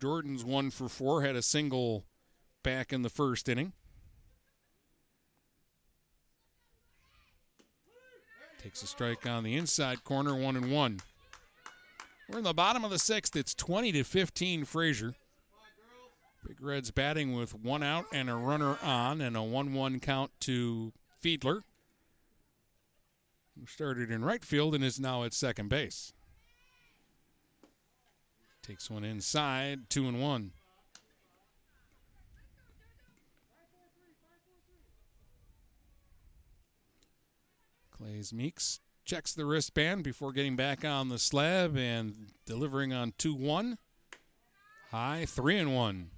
Jordan's 0.00 0.44
one 0.44 0.70
for 0.70 0.88
four, 0.88 1.22
had 1.22 1.34
a 1.34 1.42
single 1.42 2.04
back 2.62 2.92
in 2.92 3.02
the 3.02 3.08
first 3.08 3.48
inning. 3.48 3.72
Takes 8.62 8.84
a 8.84 8.86
strike 8.86 9.26
on 9.26 9.42
the 9.42 9.56
inside 9.56 10.04
corner, 10.04 10.32
one 10.32 10.54
and 10.54 10.70
one. 10.70 11.00
We're 12.28 12.38
in 12.38 12.44
the 12.44 12.54
bottom 12.54 12.84
of 12.84 12.92
the 12.92 13.00
sixth. 13.00 13.34
It's 13.34 13.52
20 13.52 13.90
to 13.90 14.04
15 14.04 14.64
Fraser. 14.64 15.14
Big 16.46 16.62
Reds 16.62 16.92
batting 16.92 17.34
with 17.34 17.52
one 17.52 17.82
out 17.82 18.06
and 18.12 18.30
a 18.30 18.36
runner 18.36 18.78
on, 18.80 19.20
and 19.20 19.36
a 19.36 19.42
1 19.42 19.74
1 19.74 19.98
count 19.98 20.30
to 20.42 20.92
Fiedler, 21.20 21.62
who 23.58 23.66
started 23.66 24.12
in 24.12 24.24
right 24.24 24.44
field 24.44 24.72
and 24.76 24.84
is 24.84 25.00
now 25.00 25.24
at 25.24 25.34
second 25.34 25.68
base. 25.68 26.12
Takes 28.64 28.90
one 28.90 29.04
inside, 29.04 29.90
two 29.90 30.08
and 30.08 30.22
one. 30.22 30.52
Clays 37.90 38.32
Meeks 38.32 38.80
checks 39.04 39.34
the 39.34 39.44
wristband 39.44 40.02
before 40.02 40.32
getting 40.32 40.56
back 40.56 40.82
on 40.82 41.10
the 41.10 41.18
slab 41.18 41.76
and 41.76 42.32
delivering 42.46 42.94
on 42.94 43.12
2 43.18 43.34
1. 43.34 43.76
High 44.90 45.26
3 45.26 45.58
and 45.58 45.74
1. 45.74 46.10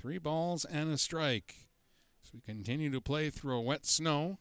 Three 0.00 0.18
balls 0.18 0.64
and 0.64 0.90
a 0.90 0.96
strike. 0.96 1.66
So 2.22 2.30
we 2.34 2.40
continue 2.40 2.90
to 2.90 3.00
play 3.00 3.28
through 3.28 3.56
a 3.56 3.60
wet 3.60 3.84
snow. 3.84 4.38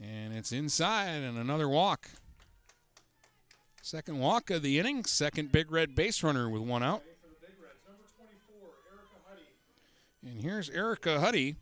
And 0.00 0.32
it's 0.32 0.52
inside 0.52 1.08
and 1.08 1.36
another 1.36 1.68
walk. 1.68 2.08
Second 3.82 4.18
walk 4.18 4.50
of 4.50 4.62
the 4.62 4.78
inning. 4.78 5.04
Second 5.04 5.52
big 5.52 5.70
red 5.70 5.94
base 5.94 6.22
runner 6.22 6.48
with 6.48 6.62
one 6.62 6.82
out. 6.82 7.02
And 10.22 10.40
here's 10.40 10.70
Erica 10.70 11.20
Huddy, 11.20 11.56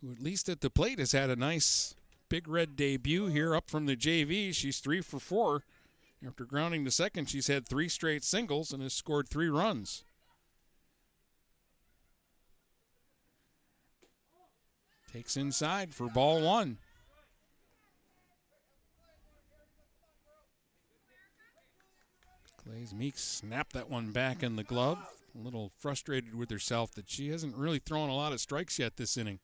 who 0.00 0.10
at 0.10 0.20
least 0.20 0.48
at 0.48 0.60
the 0.60 0.70
plate 0.70 0.98
has 0.98 1.12
had 1.12 1.30
a 1.30 1.36
nice 1.36 1.94
big 2.28 2.48
red 2.48 2.76
debut 2.76 3.26
here 3.26 3.54
up 3.54 3.70
from 3.70 3.86
the 3.86 3.96
JV. 3.96 4.54
She's 4.54 4.80
three 4.80 5.00
for 5.00 5.18
four. 5.18 5.62
After 6.26 6.44
grounding 6.44 6.84
to 6.86 6.90
second, 6.90 7.30
she's 7.30 7.46
had 7.46 7.68
three 7.68 7.88
straight 7.88 8.24
singles 8.24 8.72
and 8.72 8.82
has 8.82 8.94
scored 8.94 9.28
three 9.28 9.48
runs. 9.48 10.04
Takes 15.16 15.38
inside 15.38 15.94
for 15.94 16.10
ball 16.10 16.42
one. 16.42 16.76
Clays 22.62 22.92
Meeks 22.92 23.22
snapped 23.22 23.72
that 23.72 23.88
one 23.88 24.12
back 24.12 24.42
in 24.42 24.56
the 24.56 24.62
glove. 24.62 24.98
A 25.34 25.42
little 25.42 25.72
frustrated 25.78 26.34
with 26.34 26.50
herself 26.50 26.92
that 26.96 27.08
she 27.08 27.30
hasn't 27.30 27.56
really 27.56 27.78
thrown 27.78 28.10
a 28.10 28.14
lot 28.14 28.34
of 28.34 28.40
strikes 28.40 28.78
yet 28.78 28.98
this 28.98 29.16
inning. 29.16 29.38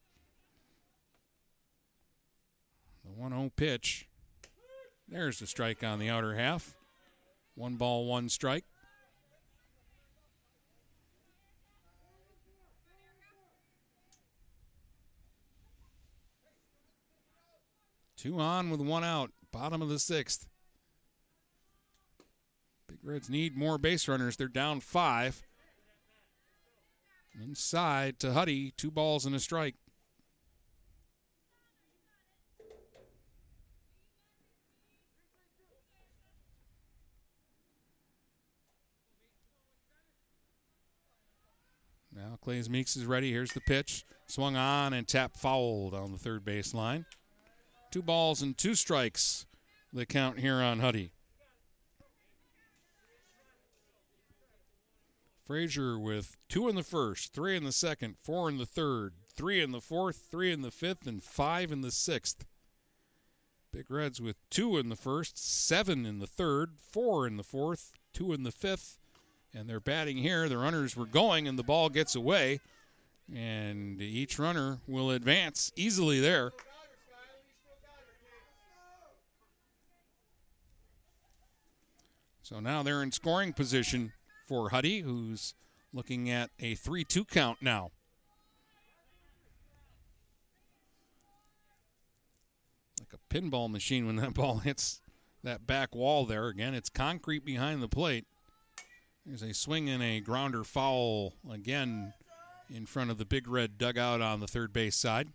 The 3.07 3.13
1 3.13 3.31
0 3.31 3.51
pitch. 3.57 4.09
There's 5.09 5.39
the 5.39 5.47
strike 5.47 5.83
on 5.83 5.99
the 5.99 6.11
outer 6.11 6.35
half. 6.35 6.75
One 7.55 7.77
ball, 7.77 8.05
one 8.05 8.29
strike. 8.29 8.67
Two 18.23 18.39
on 18.39 18.71
with 18.71 18.81
one 18.81 19.03
out. 19.03 19.33
Bottom 19.51 19.83
of 19.83 19.89
the 19.89 19.99
sixth. 19.99 20.47
Big 22.87 22.99
Reds 23.03 23.29
need 23.29 23.57
more 23.57 23.79
base 23.79 24.07
runners. 24.07 24.37
They're 24.37 24.47
down 24.47 24.79
five. 24.79 25.43
Inside 27.35 28.21
to 28.21 28.33
Huddy, 28.33 28.75
two 28.77 28.93
balls 28.93 29.27
and 29.27 29.35
a 29.35 29.41
strike. 29.41 29.75
Now 42.15 42.39
Clays 42.41 42.71
Meeks 42.71 42.95
is 42.95 43.05
ready. 43.05 43.33
Here's 43.33 43.53
the 43.53 43.61
pitch. 43.61 44.05
Swung 44.29 44.55
on 44.55 44.93
and 44.93 45.09
tap 45.09 45.37
fouled 45.37 45.93
on 45.93 46.13
the 46.13 46.19
third 46.19 46.45
base 46.45 46.73
line. 46.73 47.05
Two 47.93 48.01
balls 48.01 48.41
and 48.41 48.57
two 48.57 48.75
strikes. 48.75 49.45
The 49.93 50.07
count 50.07 50.39
here 50.39 50.55
on 50.55 50.81
Huddy. 50.81 51.13
Fraser 55.45 55.99
with 55.99 56.39
two 56.49 56.71
in 56.71 56.75
the 56.75 56.83
first, 56.83 57.35
three 57.35 57.55
in 57.55 57.65
the 57.65 57.73
second, 57.73 58.17
four 58.23 58.49
in 58.49 58.57
the 58.57 58.65
third, 58.65 59.13
three 59.37 59.61
in 59.61 59.73
the 59.73 59.81
fourth, 59.83 60.27
three 60.31 60.51
in 60.51 60.63
the 60.63 60.71
fifth, 60.71 61.07
and 61.07 61.23
five 61.23 61.71
in 61.71 61.83
the 61.83 61.91
sixth. 61.91 62.47
Big 63.71 63.91
Reds 63.91 64.23
with 64.23 64.37
two 64.49 64.79
in 64.79 64.89
the 64.89 64.97
first, 64.97 65.37
seven 65.37 66.07
in 66.07 66.19
the 66.19 66.27
third, 66.27 66.71
four 66.79 67.27
in 67.27 67.37
the 67.37 67.43
fourth, 67.43 67.93
two 68.15 68.33
in 68.33 68.43
the 68.43 68.53
fifth, 68.53 68.99
and 69.53 69.69
they're 69.69 69.81
batting 69.81 70.17
here. 70.17 70.49
The 70.49 70.57
runners 70.57 70.97
were 70.97 71.05
going, 71.05 71.47
and 71.47 71.59
the 71.59 71.63
ball 71.63 71.91
gets 71.91 72.15
away, 72.15 72.61
and 73.31 74.01
each 74.01 74.39
runner 74.39 74.79
will 74.89 75.11
advance 75.11 75.71
easily 75.77 76.21
there. 76.21 76.53
So 82.53 82.61
now 82.61 82.83
they're 82.83 83.03
in 83.03 83.13
scoring 83.13 83.55
position 83.55 84.13
for 84.47 84.69
Huddy, 84.69 85.01
who's 85.01 85.55
looking 85.91 86.29
at 86.29 86.51
a 86.61 86.75
3 86.75 87.03
2 87.03 87.25
count 87.25 87.63
now. 87.63 87.93
Like 93.01 93.15
a 93.15 93.35
pinball 93.35 93.71
machine 93.71 94.07
when 94.07 94.17
that 94.17 94.35
ball 94.35 94.59
hits 94.59 95.01
that 95.43 95.67
back 95.67 95.95
wall 95.95 96.27
there. 96.27 96.49
Again, 96.49 96.75
it's 96.75 96.91
concrete 96.91 97.43
behind 97.43 97.83
the 97.83 97.89
plate. 97.89 98.27
There's 99.25 99.43
a 99.43 99.55
swing 99.55 99.89
and 99.89 100.03
a 100.03 100.21
grounder 100.21 100.63
foul 100.63 101.33
again 101.51 102.13
in 102.69 102.85
front 102.85 103.11
of 103.11 103.17
the 103.17 103.25
big 103.25 103.49
red 103.49 103.79
dugout 103.79 104.21
on 104.21 104.41
the 104.41 104.47
third 104.47 104.75
base 104.75 104.97
side. 104.97 105.29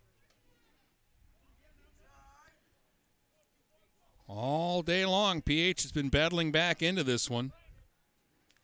All 4.27 4.81
day 4.81 5.05
long, 5.05 5.41
PH 5.41 5.83
has 5.83 5.91
been 5.91 6.09
battling 6.09 6.51
back 6.51 6.81
into 6.81 7.03
this 7.03 7.29
one. 7.29 7.53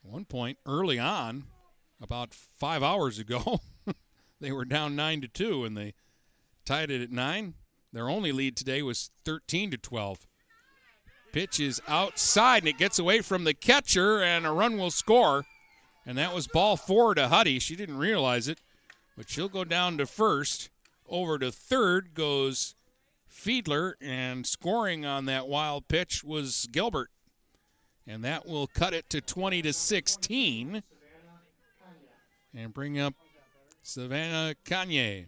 One 0.02 0.26
point 0.26 0.58
early 0.66 1.00
on, 1.00 1.46
about 2.02 2.34
five 2.34 2.84
hours 2.84 3.18
ago, 3.18 3.62
They 4.44 4.52
were 4.52 4.66
down 4.66 4.98
nine 4.98 5.22
to 5.22 5.30
two, 5.30 5.64
and 5.64 5.78
they 5.78 5.94
tied 6.66 6.92
it 6.92 7.02
at 7.02 7.12
nine. 7.12 7.54
Their 7.94 8.10
only 8.10 8.34
lead 8.34 8.58
today 8.58 8.82
was 8.82 9.10
13 9.24 9.72
to 9.72 9.78
12. 9.78 10.28
Pitch 11.32 11.62
is 11.62 11.82
outside, 11.88 12.64
and 12.64 12.68
it 12.68 12.78
gets 12.78 13.00
away 13.00 13.22
from 13.22 13.46
the 13.46 13.54
catcher, 13.54 14.22
and 14.22 14.46
a 14.46 14.52
run 14.52 14.78
will 14.78 14.92
score. 14.92 15.46
And 16.06 16.18
that 16.18 16.36
was 16.36 16.48
ball 16.48 16.76
four 16.76 17.16
to 17.16 17.30
Huddy. 17.30 17.58
She 17.60 17.78
didn't 17.78 17.98
realize 17.98 18.50
it, 18.50 18.60
but 19.16 19.30
she'll 19.30 19.48
go 19.48 19.64
down 19.64 19.98
to 19.98 20.06
first. 20.06 20.70
Over 21.08 21.40
to 21.40 21.50
third 21.50 22.14
goes 22.14 22.76
Fiedler, 23.34 23.94
and 24.00 24.46
scoring 24.46 25.06
on 25.06 25.26
that 25.26 25.48
wild 25.48 25.88
pitch 25.88 26.24
was 26.24 26.68
Gilbert. 26.72 27.10
And 28.06 28.24
that 28.24 28.46
will 28.46 28.68
cut 28.68 28.94
it 28.94 29.10
to 29.10 29.22
20 29.22 29.62
to 29.62 29.74
16 29.74 30.84
and 32.56 32.74
bring 32.74 33.00
up 33.00 33.14
Savannah 33.82 34.56
Kanye. 34.66 35.26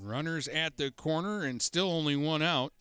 Runners 0.00 0.48
at 0.48 0.76
the 0.76 0.90
corner 0.90 1.44
and 1.44 1.62
still 1.62 1.90
only 1.90 2.16
one 2.16 2.42
out. 2.42 2.72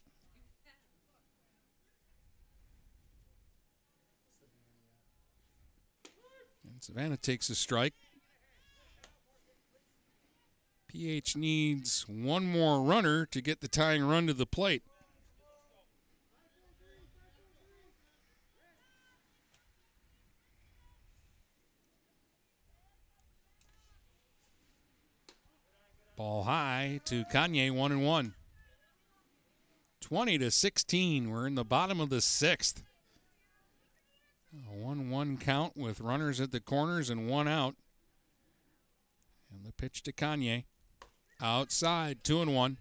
And 6.63 6.81
Savannah 6.81 7.17
takes 7.17 7.49
a 7.51 7.55
strike. 7.55 7.93
PH 10.91 11.37
needs 11.37 12.05
one 12.09 12.45
more 12.45 12.81
runner 12.81 13.25
to 13.27 13.39
get 13.39 13.61
the 13.61 13.69
tying 13.69 14.03
run 14.03 14.27
to 14.27 14.33
the 14.33 14.45
plate. 14.45 14.83
Ball 26.17 26.43
high 26.43 26.99
to 27.05 27.23
Kanye, 27.31 27.71
one 27.71 27.93
and 27.93 28.05
one. 28.05 28.33
20 30.01 30.39
to 30.39 30.51
16. 30.51 31.29
We're 31.29 31.47
in 31.47 31.55
the 31.55 31.63
bottom 31.63 32.01
of 32.01 32.09
the 32.09 32.19
sixth. 32.19 32.83
A 34.69 34.75
1 34.75 35.09
1 35.09 35.37
count 35.37 35.77
with 35.77 36.01
runners 36.01 36.41
at 36.41 36.51
the 36.51 36.59
corners 36.59 37.09
and 37.09 37.29
one 37.29 37.47
out. 37.47 37.75
And 39.49 39.65
the 39.65 39.71
pitch 39.71 40.03
to 40.03 40.11
Kanye. 40.11 40.65
Outside, 41.41 42.23
two 42.23 42.41
and 42.41 42.53
one. 42.53 42.77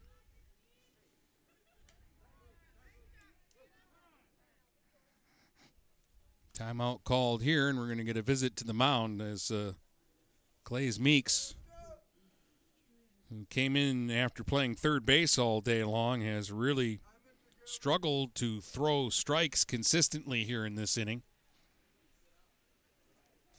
Timeout 6.58 7.05
called 7.05 7.42
here, 7.42 7.68
and 7.68 7.78
we're 7.78 7.86
going 7.86 7.98
to 7.98 8.05
get 8.05 8.18
a 8.18 8.22
visit 8.22 8.55
to 8.56 8.64
the 8.64 8.74
mound 8.74 9.22
as 9.22 9.50
uh, 9.50 9.72
Clay's 10.64 11.00
Meeks 11.00 11.55
who 13.30 13.47
came 13.48 13.76
in 13.76 14.10
after 14.10 14.42
playing 14.42 14.74
third 14.74 15.06
base 15.06 15.39
all 15.39 15.60
day 15.60 15.84
long, 15.84 16.20
has 16.20 16.50
really 16.50 17.00
struggled 17.64 18.34
to 18.34 18.60
throw 18.60 19.08
strikes 19.08 19.64
consistently 19.64 20.44
here 20.44 20.66
in 20.66 20.74
this 20.74 20.98
inning. 20.98 21.22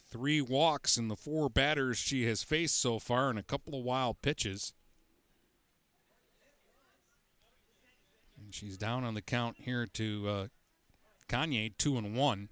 Three 0.10 0.42
walks 0.42 0.98
in 0.98 1.08
the 1.08 1.16
four 1.16 1.50
batters 1.50 1.98
she 1.98 2.26
has 2.26 2.44
faced 2.44 2.80
so 2.80 3.00
far, 3.00 3.30
and 3.30 3.40
a 3.40 3.44
couple 3.44 3.80
of 3.80 3.86
wild 3.86 4.22
pitches. 4.22 4.74
She's 8.54 8.78
down 8.78 9.04
on 9.04 9.14
the 9.14 9.22
count 9.22 9.58
here 9.60 9.86
to 9.94 10.30
uh, 10.30 10.48
Kanye, 11.28 11.72
two 11.78 11.98
and 11.98 12.16
one. 12.16 12.50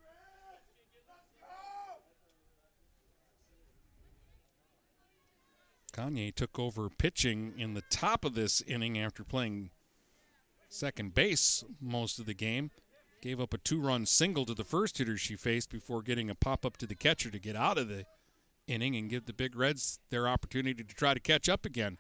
Kanye 5.92 6.34
took 6.34 6.58
over 6.58 6.90
pitching 6.90 7.54
in 7.58 7.74
the 7.74 7.84
top 7.90 8.24
of 8.24 8.34
this 8.34 8.62
inning 8.62 8.98
after 8.98 9.24
playing 9.24 9.70
second 10.70 11.14
base 11.14 11.64
most 11.82 12.20
of 12.20 12.26
the 12.26 12.34
game. 12.34 12.72
Gave 13.22 13.42
up 13.42 13.54
a 13.54 13.58
two 13.58 13.82
run 13.82 14.06
single 14.06 14.46
to 14.46 14.54
the 14.54 14.64
first 14.64 14.98
hitter 14.98 15.18
she 15.18 15.36
faced 15.36 15.70
before 15.70 16.02
getting 16.02 16.30
a 16.30 16.36
pop 16.36 16.66
up 16.66 16.78
to 16.78 16.88
the 16.88 16.96
catcher 16.96 17.30
to 17.30 17.40
get 17.40 17.56
out 17.56 17.78
of 17.78 17.90
the 17.90 18.06
inning 18.66 18.96
and 18.96 19.10
give 19.10 19.26
the 19.26 19.34
Big 19.34 19.58
Reds 19.58 20.00
their 20.10 20.28
opportunity 20.28 20.84
to 20.84 20.96
try 20.96 21.14
to 21.14 21.20
catch 21.20 21.50
up 21.50 21.66
again. 21.66 21.98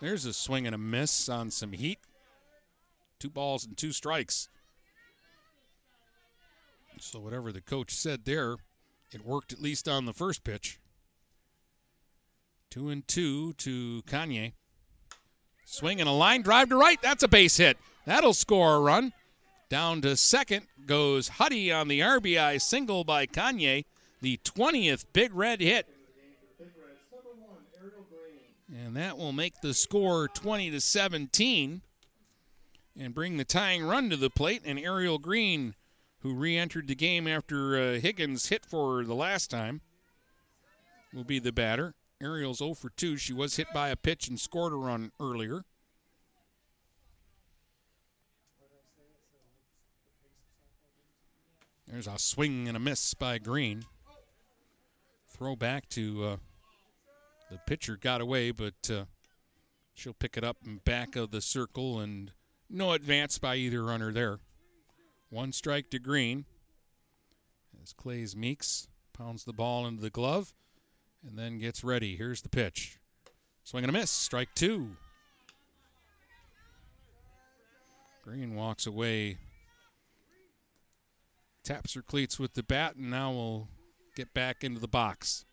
There's 0.00 0.24
a 0.24 0.32
swing 0.32 0.66
and 0.66 0.74
a 0.74 0.78
miss 0.78 1.28
on 1.28 1.50
some 1.50 1.72
heat. 1.72 1.98
Two 3.22 3.30
balls 3.30 3.64
and 3.64 3.76
two 3.76 3.92
strikes. 3.92 4.48
So, 6.98 7.20
whatever 7.20 7.52
the 7.52 7.60
coach 7.60 7.92
said 7.92 8.24
there, 8.24 8.56
it 9.12 9.24
worked 9.24 9.52
at 9.52 9.62
least 9.62 9.88
on 9.88 10.06
the 10.06 10.12
first 10.12 10.42
pitch. 10.42 10.80
Two 12.68 12.88
and 12.88 13.06
two 13.06 13.52
to 13.58 14.02
Kanye. 14.08 14.54
Swing 15.64 16.00
and 16.00 16.08
a 16.08 16.12
line 16.12 16.42
drive 16.42 16.70
to 16.70 16.76
right. 16.76 17.00
That's 17.00 17.22
a 17.22 17.28
base 17.28 17.58
hit. 17.58 17.78
That'll 18.06 18.34
score 18.34 18.74
a 18.74 18.80
run. 18.80 19.12
Down 19.68 20.00
to 20.00 20.16
second 20.16 20.66
goes 20.84 21.28
Huddy 21.28 21.70
on 21.70 21.86
the 21.86 22.00
RBI 22.00 22.60
single 22.60 23.04
by 23.04 23.26
Kanye, 23.26 23.84
the 24.20 24.38
20th 24.38 25.04
Big 25.12 25.32
Red 25.32 25.60
hit. 25.60 25.86
And 28.84 28.96
that 28.96 29.16
will 29.16 29.32
make 29.32 29.60
the 29.60 29.74
score 29.74 30.26
20 30.26 30.72
to 30.72 30.80
17 30.80 31.82
and 32.98 33.14
bring 33.14 33.36
the 33.36 33.44
tying 33.44 33.82
run 33.82 34.10
to 34.10 34.16
the 34.16 34.30
plate. 34.30 34.62
And 34.64 34.78
Ariel 34.78 35.18
Green, 35.18 35.74
who 36.20 36.34
re 36.34 36.56
entered 36.56 36.88
the 36.88 36.94
game 36.94 37.26
after 37.26 37.78
uh, 37.78 37.98
Higgins 37.98 38.48
hit 38.48 38.64
for 38.64 38.98
her 38.98 39.04
the 39.04 39.14
last 39.14 39.50
time, 39.50 39.80
will 41.12 41.24
be 41.24 41.38
the 41.38 41.52
batter. 41.52 41.94
Ariel's 42.20 42.58
0 42.58 42.74
for 42.74 42.90
2. 42.90 43.16
She 43.16 43.32
was 43.32 43.56
hit 43.56 43.66
by 43.74 43.88
a 43.88 43.96
pitch 43.96 44.28
and 44.28 44.38
scored 44.38 44.72
a 44.72 44.76
run 44.76 45.10
earlier. 45.20 45.64
There's 51.86 52.06
a 52.06 52.18
swing 52.18 52.68
and 52.68 52.76
a 52.76 52.80
miss 52.80 53.12
by 53.12 53.36
Green. 53.38 53.84
Throw 55.28 55.56
back 55.56 55.88
to 55.90 56.24
uh, 56.24 56.36
the 57.50 57.58
pitcher 57.66 57.96
got 57.96 58.22
away, 58.22 58.50
but 58.50 58.90
uh, 58.90 59.04
she'll 59.92 60.14
pick 60.14 60.38
it 60.38 60.44
up 60.44 60.58
in 60.64 60.78
back 60.78 61.16
of 61.16 61.32
the 61.32 61.42
circle 61.42 62.00
and 62.00 62.32
no 62.72 62.92
advance 62.92 63.38
by 63.38 63.56
either 63.56 63.82
runner 63.82 64.12
there. 64.12 64.38
One 65.30 65.52
strike 65.52 65.90
to 65.90 65.98
Green 65.98 66.44
as 67.82 67.92
Clay's 67.92 68.36
Meeks 68.36 68.88
pounds 69.12 69.44
the 69.44 69.52
ball 69.52 69.86
into 69.86 70.02
the 70.02 70.10
glove 70.10 70.52
and 71.26 71.38
then 71.38 71.58
gets 71.58 71.84
ready. 71.84 72.16
Here's 72.16 72.42
the 72.42 72.48
pitch. 72.48 72.98
Swing 73.64 73.84
and 73.84 73.94
a 73.94 73.98
miss. 73.98 74.10
Strike 74.10 74.54
two. 74.54 74.96
Green 78.24 78.54
walks 78.54 78.86
away, 78.86 79.38
taps 81.64 81.94
her 81.94 82.02
cleats 82.02 82.38
with 82.38 82.54
the 82.54 82.62
bat, 82.62 82.94
and 82.94 83.10
now 83.10 83.32
we'll 83.32 83.68
get 84.14 84.32
back 84.32 84.62
into 84.62 84.78
the 84.78 84.86
box. 84.86 85.44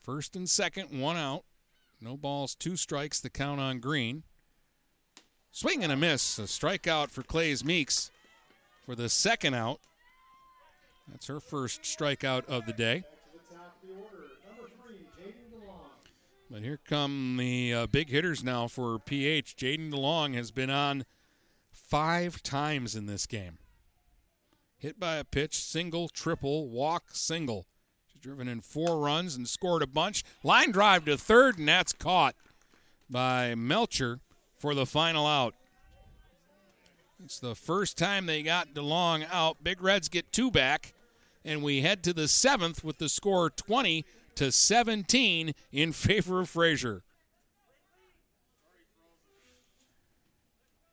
First 0.00 0.36
and 0.36 0.48
second, 0.48 1.00
one 1.00 1.16
out. 1.16 1.44
No 2.00 2.16
balls, 2.16 2.54
two 2.54 2.76
strikes, 2.76 3.18
the 3.18 3.30
count 3.30 3.60
on 3.60 3.80
Green. 3.80 4.22
Swing 5.56 5.82
and 5.82 5.90
a 5.90 5.96
miss. 5.96 6.38
A 6.38 6.42
strikeout 6.42 7.10
for 7.10 7.22
Clay's 7.22 7.64
Meeks 7.64 8.10
for 8.84 8.94
the 8.94 9.08
second 9.08 9.54
out. 9.54 9.80
That's 11.08 11.28
her 11.28 11.40
first 11.40 11.80
strikeout 11.80 12.44
of 12.44 12.66
the 12.66 12.74
day. 12.74 13.04
But 16.50 16.60
here 16.60 16.78
come 16.86 17.38
the 17.38 17.72
uh, 17.72 17.86
big 17.86 18.10
hitters 18.10 18.44
now 18.44 18.68
for 18.68 18.98
PH. 18.98 19.56
Jaden 19.56 19.90
DeLong 19.90 20.34
has 20.34 20.50
been 20.50 20.68
on 20.68 21.06
five 21.72 22.42
times 22.42 22.94
in 22.94 23.06
this 23.06 23.24
game. 23.26 23.56
Hit 24.76 25.00
by 25.00 25.16
a 25.16 25.24
pitch, 25.24 25.54
single, 25.54 26.10
triple, 26.10 26.68
walk, 26.68 27.04
single. 27.14 27.66
She's 28.12 28.20
driven 28.20 28.46
in 28.46 28.60
four 28.60 28.98
runs 28.98 29.34
and 29.34 29.48
scored 29.48 29.82
a 29.82 29.86
bunch. 29.86 30.22
Line 30.44 30.70
drive 30.70 31.06
to 31.06 31.16
third, 31.16 31.56
and 31.56 31.66
that's 31.66 31.94
caught 31.94 32.34
by 33.08 33.54
Melcher 33.54 34.20
for 34.58 34.74
the 34.74 34.86
final 34.86 35.26
out. 35.26 35.54
It's 37.24 37.38
the 37.38 37.54
first 37.54 37.96
time 37.96 38.26
they 38.26 38.42
got 38.42 38.74
DeLong 38.74 39.26
out. 39.32 39.62
Big 39.62 39.82
Reds 39.82 40.08
get 40.08 40.32
two 40.32 40.50
back, 40.50 40.92
and 41.44 41.62
we 41.62 41.80
head 41.80 42.02
to 42.04 42.12
the 42.12 42.28
seventh 42.28 42.84
with 42.84 42.98
the 42.98 43.08
score 43.08 43.48
20 43.48 44.04
to 44.36 44.52
17 44.52 45.54
in 45.72 45.92
favor 45.92 46.40
of 46.40 46.50
Fraser. 46.50 47.02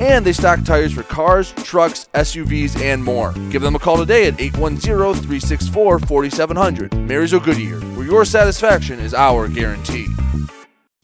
and 0.00 0.24
they 0.24 0.32
stock 0.32 0.64
tires 0.64 0.92
for 0.92 1.02
cars, 1.02 1.52
trucks, 1.52 2.08
SUVs, 2.14 2.80
and 2.80 3.02
more. 3.02 3.32
Give 3.50 3.62
them 3.62 3.74
a 3.74 3.78
call 3.78 3.96
today 3.96 4.26
at 4.26 4.40
810 4.40 5.14
364 5.14 5.98
4700. 6.00 6.94
Marysville 6.94 7.40
Goodyear, 7.40 7.80
where 7.96 8.06
your 8.06 8.24
satisfaction 8.24 9.00
is 9.00 9.14
our 9.14 9.48
guarantee. 9.48 10.06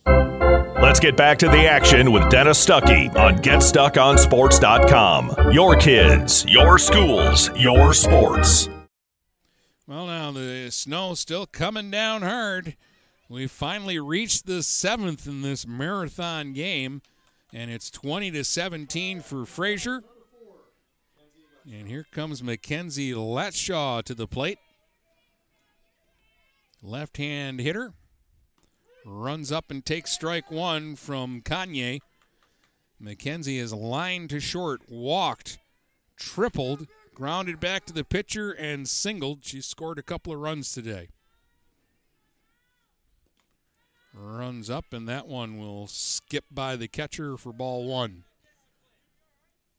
Let's 0.06 1.00
get 1.00 1.16
back 1.16 1.39
to 1.39 1.48
the 1.48 1.66
action 1.66 2.12
with 2.12 2.28
Dennis 2.28 2.64
Stuckey 2.64 3.14
on 3.16 3.39
GetStuckOnSports.com. 3.39 5.52
Your 5.52 5.76
kids, 5.76 6.44
your 6.47 6.78
schools, 6.78 7.50
your 7.56 7.94
sports. 7.94 8.68
Well, 9.86 10.06
now 10.06 10.31
the 10.31 10.68
snow 10.70 11.14
still 11.14 11.47
coming 11.47 11.90
down 11.90 12.23
hard. 12.23 12.76
We 13.28 13.47
finally 13.47 13.98
reached 13.98 14.47
the 14.47 14.62
seventh 14.62 15.26
in 15.26 15.40
this 15.40 15.66
marathon 15.66 16.52
game, 16.52 17.00
and 17.55 17.70
it's 17.70 17.89
20 17.89 18.33
to 18.33 18.42
17 18.42 19.20
for 19.20 19.47
Fraser. 19.47 20.02
And 21.73 21.89
here 21.89 22.05
comes 22.10 22.42
Mackenzie 22.42 23.12
Latshaw 23.12 24.02
to 24.02 24.15
the 24.15 24.26
plate. 24.26 24.58
Left 26.83 27.16
hand 27.16 27.60
hitter. 27.60 27.92
Runs 29.07 29.52
up 29.52 29.70
and 29.70 29.84
takes 29.84 30.10
strike 30.10 30.50
one 30.50 30.97
from 30.97 31.42
Kanye. 31.42 32.00
McKenzie 33.00 33.60
is 33.60 33.73
lined 33.73 34.31
to 34.31 34.41
short, 34.41 34.81
walked, 34.89 35.58
tripled, 36.16 36.89
grounded 37.15 37.60
back 37.60 37.86
to 37.86 37.92
the 37.92 38.05
pitcher, 38.05 38.50
and 38.50 38.89
singled. 38.89 39.44
She 39.44 39.60
scored 39.60 39.99
a 39.99 40.02
couple 40.02 40.33
of 40.33 40.41
runs 40.41 40.73
today. 40.73 41.08
Runs 44.17 44.70
up, 44.70 44.93
and 44.93 45.09
that 45.09 45.26
one 45.26 45.59
will 45.59 45.89
skip 45.89 46.44
by 46.49 46.76
the 46.76 46.86
catcher 46.86 47.36
for 47.36 47.52
ball 47.52 47.84
one. 47.84 48.23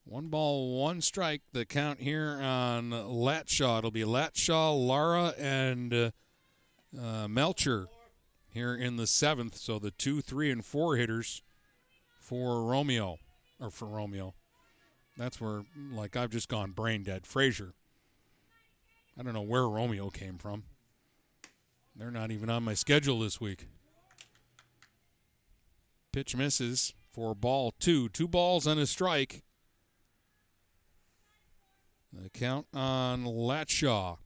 One 0.04 0.28
ball, 0.28 0.78
one 0.78 1.00
strike. 1.00 1.42
The 1.54 1.66
count 1.66 2.02
here 2.02 2.38
on 2.42 2.92
Latshaw. 2.92 3.80
It'll 3.80 3.92
be 3.92 4.04
Latshaw, 4.04 4.76
Lara, 4.76 5.34
and 5.40 5.94
uh, 5.94 6.12
uh, 7.02 7.28
Melcher 7.30 7.88
here 8.50 8.76
in 8.76 8.98
the 8.98 9.08
seventh. 9.08 9.56
So 9.56 9.80
the 9.80 9.92
two, 9.92 10.20
three, 10.20 10.52
and 10.52 10.66
four 10.66 10.98
hitters 10.98 11.42
for 12.20 12.64
Romeo, 12.64 13.18
or 13.60 13.70
for 13.70 13.86
Romeo. 13.86 14.34
That's 15.18 15.40
where, 15.40 15.64
like, 15.94 16.18
I've 16.18 16.30
just 16.30 16.50
gone 16.50 16.72
brain 16.72 17.04
dead. 17.04 17.26
Fraser. 17.26 17.74
I 19.18 19.24
don't 19.24 19.34
know 19.34 19.42
where 19.42 19.68
Romeo 19.68 20.10
came 20.10 20.38
from. 20.38 20.64
They're 21.96 22.12
not 22.12 22.32
even 22.32 22.50
on 22.50 22.64
my 22.64 22.74
schedule 22.74 23.22
this 23.22 23.40
week. 23.40 23.70
Pitch 26.16 26.34
misses 26.34 26.94
for 27.11 27.35
ball 27.35 27.74
two. 27.77 28.08
Two 28.08 28.30
balls 28.30 28.66
and 28.66 28.80
a 28.80 28.88
strike. 28.88 29.44
The 32.14 32.30
count 32.30 32.68
on 32.74 33.26
Latshaw. 33.26 34.19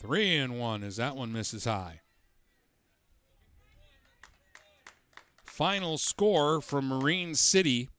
Three 0.00 0.38
and 0.38 0.58
one 0.58 0.82
as 0.82 0.96
that 0.96 1.16
one 1.16 1.34
misses 1.34 1.66
high. 1.66 2.00
Final 5.44 5.98
score 5.98 6.62
from 6.62 6.88
Marine 6.88 7.34
City 7.34 7.90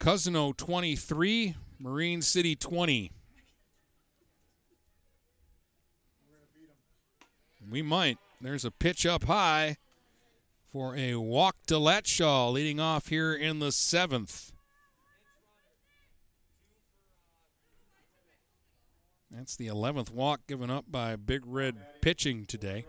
Cousino 0.00 0.56
23, 0.56 1.54
Marine 1.78 2.22
City 2.22 2.56
20. 2.56 3.12
We 7.70 7.82
might. 7.82 8.18
There's 8.40 8.64
a 8.64 8.72
pitch 8.72 9.06
up 9.06 9.22
high 9.22 9.76
for 10.74 10.96
a 10.96 11.14
walk 11.14 11.54
to 11.68 11.74
Latshaw 11.74 12.52
leading 12.52 12.80
off 12.80 13.06
here 13.06 13.32
in 13.32 13.60
the 13.60 13.70
seventh. 13.70 14.50
That's 19.30 19.54
the 19.54 19.68
11th 19.68 20.10
walk 20.10 20.40
given 20.48 20.72
up 20.72 20.86
by 20.90 21.14
Big 21.14 21.42
Red 21.46 21.76
pitching 22.00 22.44
today. 22.44 22.86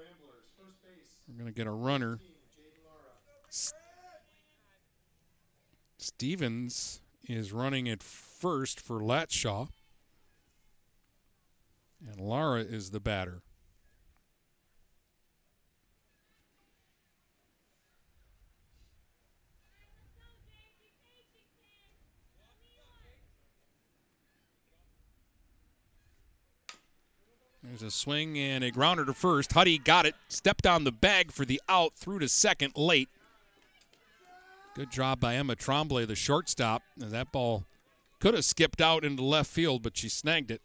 We're 1.27 1.35
going 1.35 1.45
to 1.45 1.53
get 1.53 1.67
a 1.67 1.71
runner. 1.71 2.17
Stevens 5.99 7.01
is 7.29 7.53
running 7.53 7.87
at 7.87 8.01
first 8.01 8.81
for 8.81 8.99
Latshaw. 8.99 9.67
And 12.09 12.19
Lara 12.19 12.61
is 12.61 12.89
the 12.89 12.99
batter. 12.99 13.43
There's 27.77 27.93
a 27.93 27.97
swing 27.97 28.39
and 28.39 28.63
a 28.63 28.71
grounder 28.71 29.03
to 29.03 29.13
first. 29.13 29.51
Huddy 29.51 29.77
got 29.77 30.05
it, 30.05 30.15
stepped 30.29 30.65
on 30.65 30.85
the 30.85 30.93
bag 30.93 31.29
for 31.29 31.43
the 31.43 31.61
out, 31.67 31.93
through 31.97 32.19
to 32.19 32.29
second 32.29 32.77
late. 32.77 33.09
Good 34.75 34.93
job 34.93 35.19
by 35.19 35.35
Emma 35.35 35.57
Trombley, 35.57 36.07
the 36.07 36.15
shortstop. 36.15 36.83
That 36.95 37.33
ball 37.33 37.65
could 38.21 38.33
have 38.33 38.45
skipped 38.45 38.79
out 38.79 39.03
into 39.03 39.25
left 39.25 39.49
field, 39.49 39.83
but 39.83 39.97
she 39.97 40.07
snagged 40.07 40.51
it. 40.51 40.61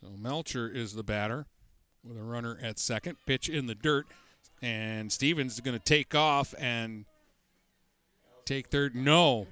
So 0.00 0.10
Melcher 0.16 0.68
is 0.68 0.92
the 0.92 1.02
batter 1.02 1.46
with 2.06 2.18
a 2.18 2.22
runner 2.22 2.58
at 2.62 2.78
second. 2.78 3.16
Pitch 3.26 3.48
in 3.48 3.66
the 3.66 3.74
dirt, 3.74 4.06
and 4.62 5.12
Stevens 5.12 5.54
is 5.54 5.60
going 5.60 5.76
to 5.76 5.84
take 5.84 6.14
off 6.14 6.54
and 6.58 7.04
take 8.44 8.68
third. 8.68 8.94
No, 8.94 9.46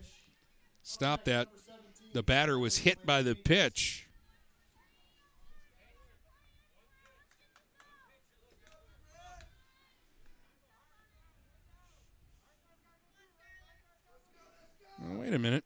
stop 0.82 1.24
that. 1.24 1.48
The 2.12 2.22
batter 2.22 2.58
was 2.58 2.78
hit 2.78 3.04
by 3.04 3.22
the 3.22 3.34
pitch. 3.34 4.06
Wait 15.18 15.34
a 15.34 15.38
minute. 15.38 15.64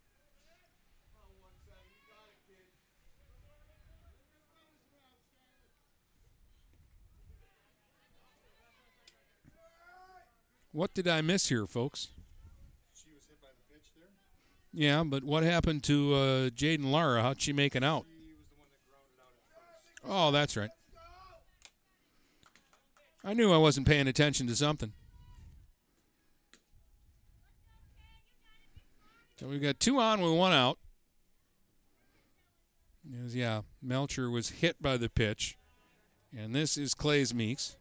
What 10.78 10.94
did 10.94 11.08
I 11.08 11.22
miss 11.22 11.48
here, 11.48 11.66
folks? 11.66 12.10
Yeah, 14.72 15.02
but 15.02 15.24
what 15.24 15.42
happened 15.42 15.82
to 15.82 16.14
uh, 16.14 16.50
Jaden 16.50 16.92
Lara? 16.92 17.20
How'd 17.20 17.42
she 17.42 17.52
make 17.52 17.74
it 17.74 17.82
out? 17.82 18.06
Oh, 20.08 20.30
that's 20.30 20.56
right. 20.56 20.70
I 23.24 23.34
knew 23.34 23.52
I 23.52 23.56
wasn't 23.56 23.88
paying 23.88 24.06
attention 24.06 24.46
to 24.46 24.54
something. 24.54 24.92
So 29.40 29.48
we've 29.48 29.60
got 29.60 29.80
two 29.80 29.98
on 29.98 30.20
with 30.20 30.32
one 30.32 30.52
out. 30.52 30.78
yeah, 33.30 33.62
Melcher 33.82 34.30
was 34.30 34.50
hit 34.50 34.80
by 34.80 34.96
the 34.96 35.08
pitch. 35.08 35.58
And 36.32 36.54
this 36.54 36.76
is 36.76 36.94
Clay's 36.94 37.34
Meeks. 37.34 37.78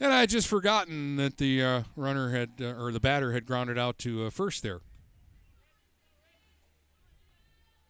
And 0.00 0.12
I 0.12 0.20
had 0.20 0.28
just 0.28 0.46
forgotten 0.46 1.16
that 1.16 1.38
the 1.38 1.62
uh, 1.62 1.82
runner 1.96 2.30
had, 2.30 2.50
uh, 2.60 2.74
or 2.80 2.92
the 2.92 3.00
batter 3.00 3.32
had 3.32 3.46
grounded 3.46 3.78
out 3.78 3.98
to 4.00 4.26
uh, 4.26 4.30
first 4.30 4.62
there. 4.62 4.80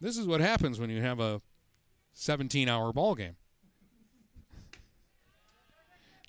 This 0.01 0.17
is 0.17 0.27
what 0.27 0.41
happens 0.41 0.79
when 0.79 0.91
you 0.91 1.03
have 1.03 1.21
a 1.21 1.43
17 2.15 2.69
hour 2.69 2.93
ball 2.93 3.15
game. 3.15 3.37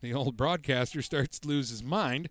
The 0.01 0.13
old 0.13 0.37
broadcaster 0.37 1.01
starts 1.01 1.39
to 1.39 1.47
lose 1.47 1.69
his 1.69 1.83
mind. 1.83 2.29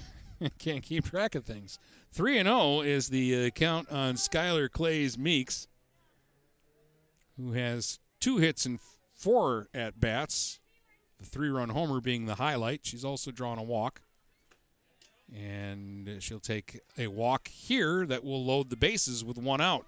Can't 0.58 0.82
keep 0.82 1.04
track 1.04 1.34
of 1.34 1.44
things. 1.44 1.78
3 2.12 2.38
and 2.38 2.46
0 2.48 2.80
is 2.80 3.08
the 3.08 3.46
uh, 3.46 3.50
count 3.50 3.90
on 3.90 4.14
Skylar 4.14 4.70
Clays 4.70 5.18
Meeks, 5.18 5.68
who 7.36 7.52
has 7.52 7.98
two 8.20 8.38
hits 8.38 8.64
and 8.64 8.80
four 9.14 9.68
at 9.74 10.00
bats. 10.00 10.59
The 11.20 11.26
three 11.26 11.50
run 11.50 11.68
homer 11.68 12.00
being 12.00 12.24
the 12.24 12.36
highlight. 12.36 12.80
She's 12.84 13.04
also 13.04 13.30
drawn 13.30 13.58
a 13.58 13.62
walk. 13.62 14.00
And 15.36 16.16
she'll 16.20 16.40
take 16.40 16.80
a 16.98 17.06
walk 17.06 17.48
here 17.48 18.04
that 18.06 18.24
will 18.24 18.44
load 18.44 18.70
the 18.70 18.76
bases 18.76 19.22
with 19.22 19.38
one 19.38 19.60
out. 19.60 19.86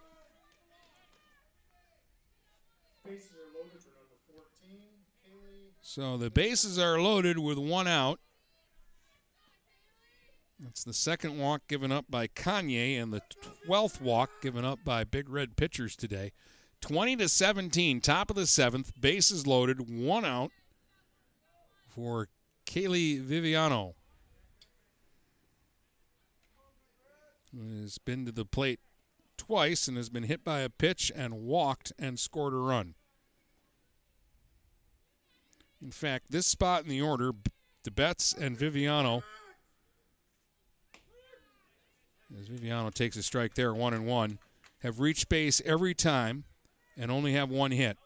Bases 3.05 3.31
are 3.33 3.59
loaded 3.59 3.81
for 3.81 3.89
number 3.89 4.15
14, 4.33 4.79
Kaylee. 5.27 5.73
So 5.81 6.17
the 6.17 6.31
bases 6.31 6.79
are 6.79 7.01
loaded 7.01 7.39
with 7.39 7.59
one 7.59 7.89
out. 7.89 8.21
That's 10.61 10.85
the 10.85 10.93
second 10.93 11.39
walk 11.41 11.63
given 11.67 11.91
up 11.91 12.05
by 12.09 12.29
Kanye 12.29 13.03
and 13.03 13.13
the 13.13 13.23
12th 13.67 14.01
walk 14.01 14.31
given 14.41 14.65
up 14.65 14.79
by 14.85 15.03
Big 15.03 15.29
Red 15.29 15.57
pitchers 15.57 15.97
today. 15.97 16.31
20 16.83 17.17
to 17.17 17.29
17, 17.29 18.01
top 18.01 18.31
of 18.31 18.37
the 18.37 18.47
seventh, 18.47 18.93
bases 19.01 19.45
loaded, 19.45 19.91
one 19.91 20.25
out 20.25 20.53
for 21.95 22.29
Kaylee 22.67 23.23
Viviano. 23.23 23.95
Has 27.83 27.99
been 27.99 28.25
to 28.25 28.33
the 28.33 28.47
plate 28.47 28.81
twice 29.37 29.89
and 29.89 29.97
has 29.97 30.09
been 30.09 30.23
hit 30.23 30.43
by 30.43 30.61
a 30.61 30.71
pitch 30.71 31.13
and 31.15 31.43
walked 31.43 31.93
and 31.99 32.19
scored 32.19 32.55
a 32.55 32.57
run. 32.57 32.95
In 35.83 35.91
fact, 35.91 36.31
this 36.31 36.47
spot 36.47 36.85
in 36.85 36.89
the 36.89 37.03
order, 37.03 37.33
DeBetts 37.85 38.39
and 38.39 38.57
Viviano. 38.57 39.23
As 42.39 42.49
Viviano 42.49 42.95
takes 42.95 43.17
a 43.17 43.23
strike 43.23 43.55
there, 43.55 43.75
one 43.75 43.93
and 43.93 44.07
one, 44.07 44.39
have 44.79 45.01
reached 45.01 45.29
base 45.29 45.61
every 45.67 45.93
time 45.93 46.45
and 46.97 47.11
only 47.11 47.35
have 47.35 47.51
one 47.51 47.73
hit. 47.73 47.99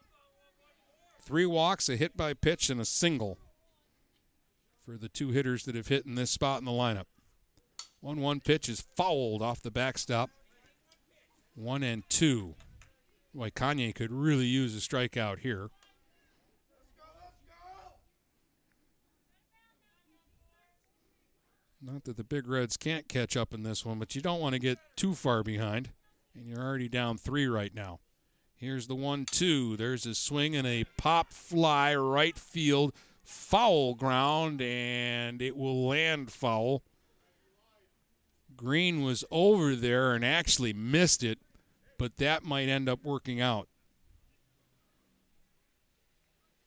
Three 1.21 1.45
walks, 1.45 1.87
a 1.87 1.95
hit 1.95 2.17
by 2.17 2.33
pitch, 2.33 2.69
and 2.69 2.81
a 2.81 2.85
single 2.85 3.37
for 4.87 4.97
the 4.97 5.09
two 5.09 5.31
hitters 5.31 5.65
that 5.65 5.75
have 5.75 5.89
hit 5.89 6.05
in 6.05 6.15
this 6.15 6.31
spot 6.31 6.59
in 6.59 6.65
the 6.65 6.71
lineup. 6.71 7.07
1 7.99 8.21
1 8.21 8.39
pitch 8.39 8.69
is 8.69 8.85
fouled 8.95 9.41
off 9.41 9.61
the 9.61 9.71
backstop. 9.71 10.29
One 11.55 11.83
and 11.83 12.07
two. 12.09 12.55
Boy, 13.33 13.49
Kanye 13.49 13.93
could 13.93 14.13
really 14.13 14.45
use 14.45 14.77
a 14.77 14.79
strikeout 14.79 15.39
here. 15.39 15.69
Not 21.81 22.05
that 22.05 22.15
the 22.15 22.23
Big 22.23 22.47
Reds 22.47 22.77
can't 22.77 23.09
catch 23.09 23.35
up 23.35 23.53
in 23.53 23.63
this 23.63 23.85
one, 23.85 23.99
but 23.99 24.15
you 24.15 24.21
don't 24.21 24.39
want 24.39 24.53
to 24.53 24.59
get 24.59 24.77
too 24.95 25.13
far 25.13 25.43
behind. 25.43 25.89
And 26.33 26.47
you're 26.47 26.63
already 26.63 26.87
down 26.87 27.17
three 27.17 27.47
right 27.47 27.73
now. 27.75 27.99
Here's 28.55 28.87
the 28.87 28.95
one 28.95 29.25
two. 29.29 29.75
There's 29.75 30.05
a 30.05 30.15
swing 30.15 30.55
and 30.55 30.65
a 30.65 30.85
pop 30.97 31.33
fly 31.33 31.93
right 31.93 32.37
field. 32.37 32.93
Foul 33.27 33.93
ground, 33.93 34.61
and 34.61 35.41
it 35.41 35.57
will 35.57 35.85
land 35.85 36.31
foul. 36.31 36.81
Green 38.55 39.03
was 39.03 39.25
over 39.29 39.75
there 39.75 40.13
and 40.13 40.23
actually 40.23 40.71
missed 40.71 41.25
it, 41.25 41.37
but 41.99 42.15
that 42.17 42.45
might 42.45 42.69
end 42.69 42.87
up 42.87 43.03
working 43.03 43.41
out. 43.41 43.67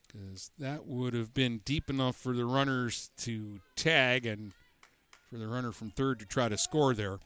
Because 0.07 0.51
that 0.59 0.87
would 0.87 1.15
have 1.15 1.33
been 1.33 1.63
deep 1.65 1.89
enough 1.89 2.15
for 2.15 2.35
the 2.35 2.45
runners 2.45 3.11
to 3.19 3.61
tag 3.75 4.27
and 4.27 4.53
for 5.31 5.39
the 5.39 5.49
runner 5.49 5.73
from 5.73 5.91
third 5.91 6.19
to 6.19 6.27
try 6.27 6.51
to 6.51 6.59
score 6.59 6.93
there. 6.93 7.21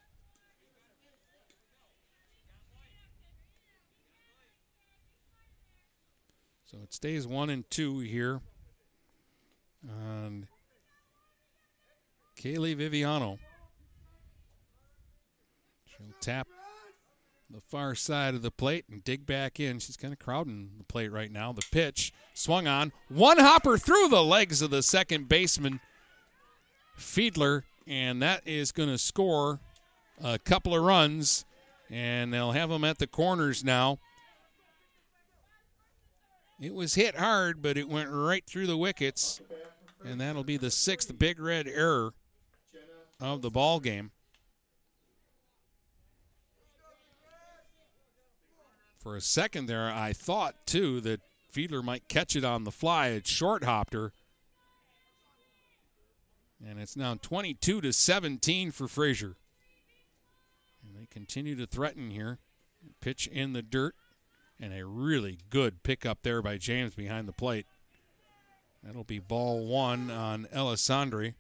So 6.67 6.79
it 6.85 6.95
stays 6.95 7.27
one 7.27 7.51
and 7.51 7.69
two 7.69 7.99
here. 7.99 8.41
And 9.89 10.47
Kaylee 12.41 12.77
Viviano. 12.77 13.39
She'll 15.87 16.07
tap 16.21 16.49
the 17.51 17.61
far 17.61 17.95
side 17.95 18.35
of 18.35 18.43
the 18.43 18.51
plate 18.51 18.85
and 18.91 19.05
dig 19.05 19.27
back 19.27 19.61
in. 19.61 19.79
She's 19.79 19.97
kind 19.97 20.13
of 20.13 20.19
crowding 20.19 20.71
the 20.79 20.85
plate 20.85 21.13
right 21.13 21.31
now. 21.31 21.53
The 21.53 21.65
pitch 21.71 22.13
swung 22.35 22.67
on. 22.67 22.93
One 23.09 23.39
hopper 23.39 23.79
through 23.79 24.09
the 24.09 24.25
legs 24.25 24.61
of 24.61 24.71
the 24.71 24.83
second 24.83 25.29
baseman, 25.29 25.81
Fiedler, 26.99 27.63
and 27.87 28.21
that 28.23 28.43
is 28.47 28.73
going 28.73 28.89
to 28.89 28.99
score 28.99 29.61
a 30.23 30.39
couple 30.39 30.75
of 30.75 30.83
runs. 30.83 31.45
And 31.91 32.33
they'll 32.33 32.53
have 32.53 32.71
them 32.71 32.83
at 32.83 32.99
the 32.99 33.07
corners 33.07 33.63
now. 33.63 33.99
It 36.61 36.75
was 36.75 36.95
hit 36.95 37.17
hard, 37.17 37.63
but 37.63 37.77
it 37.77 37.89
went 37.89 38.09
right 38.11 38.45
through 38.47 38.67
the 38.67 38.77
wickets. 38.77 39.41
And 40.05 40.20
that'll 40.20 40.44
be 40.44 40.58
the 40.58 40.70
sixth 40.70 41.18
big 41.18 41.41
red 41.41 41.66
error 41.66 42.12
of 43.20 43.42
the 43.42 43.50
ball 43.50 43.81
game. 43.81 44.10
For 48.99 49.16
a 49.16 49.20
second 49.20 49.66
there, 49.66 49.91
I 49.91 50.12
thought 50.12 50.66
too 50.66 51.00
that 51.02 51.20
Fiedler 51.55 51.84
might 51.84 52.08
catch 52.08 52.36
it 52.36 52.44
on 52.44 52.65
the 52.65 52.70
fly. 52.70 53.08
It 53.08 53.26
short 53.26 53.65
hopped 53.65 53.94
her. 53.94 54.12
And 56.66 56.81
it's 56.81 56.97
now 56.97 57.15
22 57.20 57.83
to 57.83 57.92
17 57.92 58.70
for 58.70 58.89
Fraser. 58.89 59.36
And 60.83 60.97
they 60.97 61.07
continue 61.07 61.55
to 61.57 61.66
threaten 61.66 62.10
here. 62.10 62.39
Pitch 63.00 63.26
in 63.26 63.52
the 63.52 63.62
dirt. 63.62 63.94
And 64.58 64.73
a 64.73 64.86
really 64.86 65.39
good 65.50 65.83
pickup 65.83 66.23
there 66.23 66.41
by 66.41 66.57
James 66.57 66.94
behind 66.94 67.28
the 67.28 67.33
plate. 67.33 67.66
That'll 68.85 69.05
be 69.05 69.19
ball 69.19 69.67
one 69.67 70.11
on 70.11 70.47
Alessandri. 70.55 71.35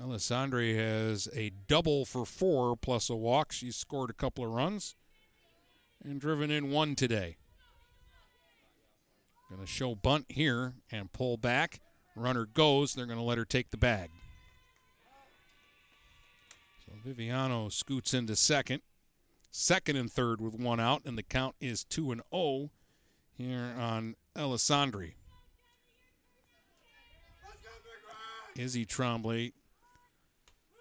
Alessandri 0.00 0.74
has 0.76 1.28
a 1.34 1.50
double 1.68 2.06
for 2.06 2.24
four 2.24 2.74
plus 2.76 3.10
a 3.10 3.14
walk. 3.14 3.52
She's 3.52 3.76
scored 3.76 4.08
a 4.08 4.14
couple 4.14 4.44
of 4.44 4.50
runs 4.50 4.96
and 6.02 6.20
driven 6.20 6.50
in 6.50 6.70
one 6.70 6.94
today. 6.94 7.36
Going 9.50 9.60
to 9.60 9.66
show 9.66 9.94
bunt 9.94 10.26
here 10.30 10.72
and 10.90 11.12
pull 11.12 11.36
back. 11.36 11.80
Runner 12.16 12.46
goes. 12.46 12.94
They're 12.94 13.04
going 13.06 13.18
to 13.18 13.24
let 13.24 13.36
her 13.36 13.44
take 13.44 13.70
the 13.70 13.76
bag. 13.76 14.08
So 16.86 16.92
Viviano 17.06 17.70
scoots 17.70 18.14
into 18.14 18.34
second. 18.34 18.80
Second 19.50 19.96
and 19.96 20.10
third 20.10 20.40
with 20.40 20.54
one 20.54 20.80
out, 20.80 21.02
and 21.04 21.18
the 21.18 21.22
count 21.22 21.54
is 21.60 21.84
2 21.84 22.12
and 22.12 22.22
0 22.34 22.70
here 23.36 23.74
on 23.78 24.16
Alessandri. 24.34 25.12
Izzy 28.56 28.84
Trombley 28.84 29.52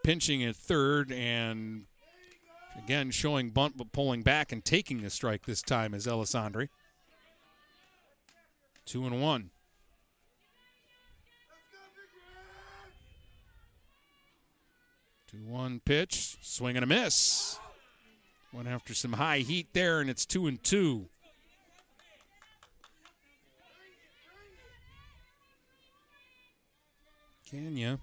pinching 0.03 0.43
at 0.43 0.55
third 0.55 1.11
and 1.11 1.85
again 2.77 3.11
showing 3.11 3.51
bunt 3.51 3.77
but 3.77 3.91
pulling 3.91 4.23
back 4.23 4.51
and 4.51 4.63
taking 4.63 5.01
the 5.01 5.09
strike 5.09 5.45
this 5.45 5.61
time 5.61 5.93
is 5.93 6.07
Alessandri. 6.07 6.69
Two 8.85 9.05
and 9.05 9.21
one. 9.21 9.51
Two 15.29 15.45
one 15.45 15.79
pitch, 15.85 16.35
swing 16.41 16.75
and 16.75 16.83
a 16.83 16.87
miss. 16.87 17.57
Went 18.51 18.67
after 18.67 18.93
some 18.93 19.13
high 19.13 19.39
heat 19.39 19.67
there, 19.71 20.01
and 20.01 20.09
it's 20.09 20.25
two 20.25 20.45
and 20.47 20.61
two. 20.61 21.05
Kenya 27.51 27.99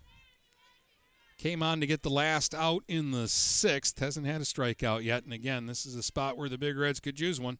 came 1.38 1.62
on 1.62 1.80
to 1.80 1.86
get 1.86 2.02
the 2.02 2.10
last 2.10 2.54
out 2.54 2.82
in 2.86 3.12
the 3.12 3.28
sixth. 3.28 3.98
Hasn't 3.98 4.26
had 4.26 4.42
a 4.42 4.44
strikeout 4.44 5.04
yet. 5.04 5.24
And 5.24 5.32
again, 5.32 5.66
this 5.66 5.86
is 5.86 5.94
a 5.94 6.02
spot 6.02 6.36
where 6.36 6.48
the 6.48 6.58
Big 6.58 6.76
Reds 6.76 7.00
could 7.00 7.18
use 7.18 7.40
one. 7.40 7.58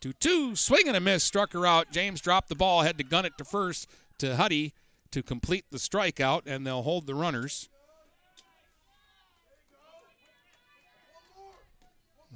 2 0.00 0.12
2, 0.12 0.56
swing 0.56 0.86
and 0.86 0.96
a 0.96 1.00
miss, 1.00 1.24
struck 1.24 1.52
her 1.52 1.66
out. 1.66 1.90
James 1.90 2.20
dropped 2.20 2.48
the 2.48 2.54
ball, 2.54 2.82
had 2.82 2.98
to 2.98 3.04
gun 3.04 3.24
it 3.24 3.36
to 3.38 3.44
first 3.44 3.88
to 4.18 4.36
Huddy 4.36 4.72
to 5.10 5.22
complete 5.22 5.64
the 5.70 5.78
strikeout, 5.78 6.42
and 6.46 6.66
they'll 6.66 6.82
hold 6.82 7.06
the 7.06 7.14
runners. 7.14 7.68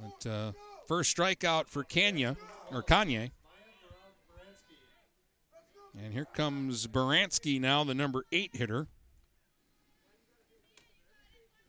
But 0.01 0.29
uh, 0.29 0.51
first 0.87 1.15
strikeout 1.15 1.67
for 1.67 1.83
Kenya, 1.83 2.35
or 2.71 2.83
Kanye. 2.83 3.31
And 5.97 6.13
here 6.13 6.25
comes 6.25 6.87
Baranski 6.87 7.61
now, 7.61 7.83
the 7.83 7.93
number 7.93 8.25
eight 8.31 8.55
hitter, 8.55 8.87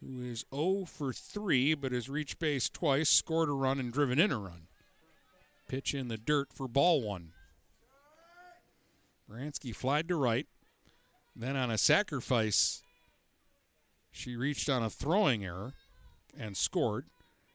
who 0.00 0.22
is 0.22 0.44
0 0.54 0.86
for 0.86 1.12
3, 1.12 1.74
but 1.74 1.92
has 1.92 2.08
reached 2.08 2.38
base 2.38 2.68
twice, 2.68 3.08
scored 3.08 3.48
a 3.48 3.52
run, 3.52 3.78
and 3.78 3.92
driven 3.92 4.18
in 4.18 4.32
a 4.32 4.38
run. 4.38 4.68
Pitch 5.68 5.94
in 5.94 6.08
the 6.08 6.16
dirt 6.16 6.52
for 6.52 6.68
ball 6.68 7.02
one. 7.02 7.32
Baranski 9.30 9.74
flied 9.74 10.08
to 10.08 10.16
right. 10.16 10.46
Then 11.36 11.56
on 11.56 11.70
a 11.70 11.78
sacrifice, 11.78 12.82
she 14.10 14.36
reached 14.36 14.68
on 14.68 14.82
a 14.82 14.90
throwing 14.90 15.44
error 15.44 15.72
and 16.38 16.56
scored. 16.56 17.06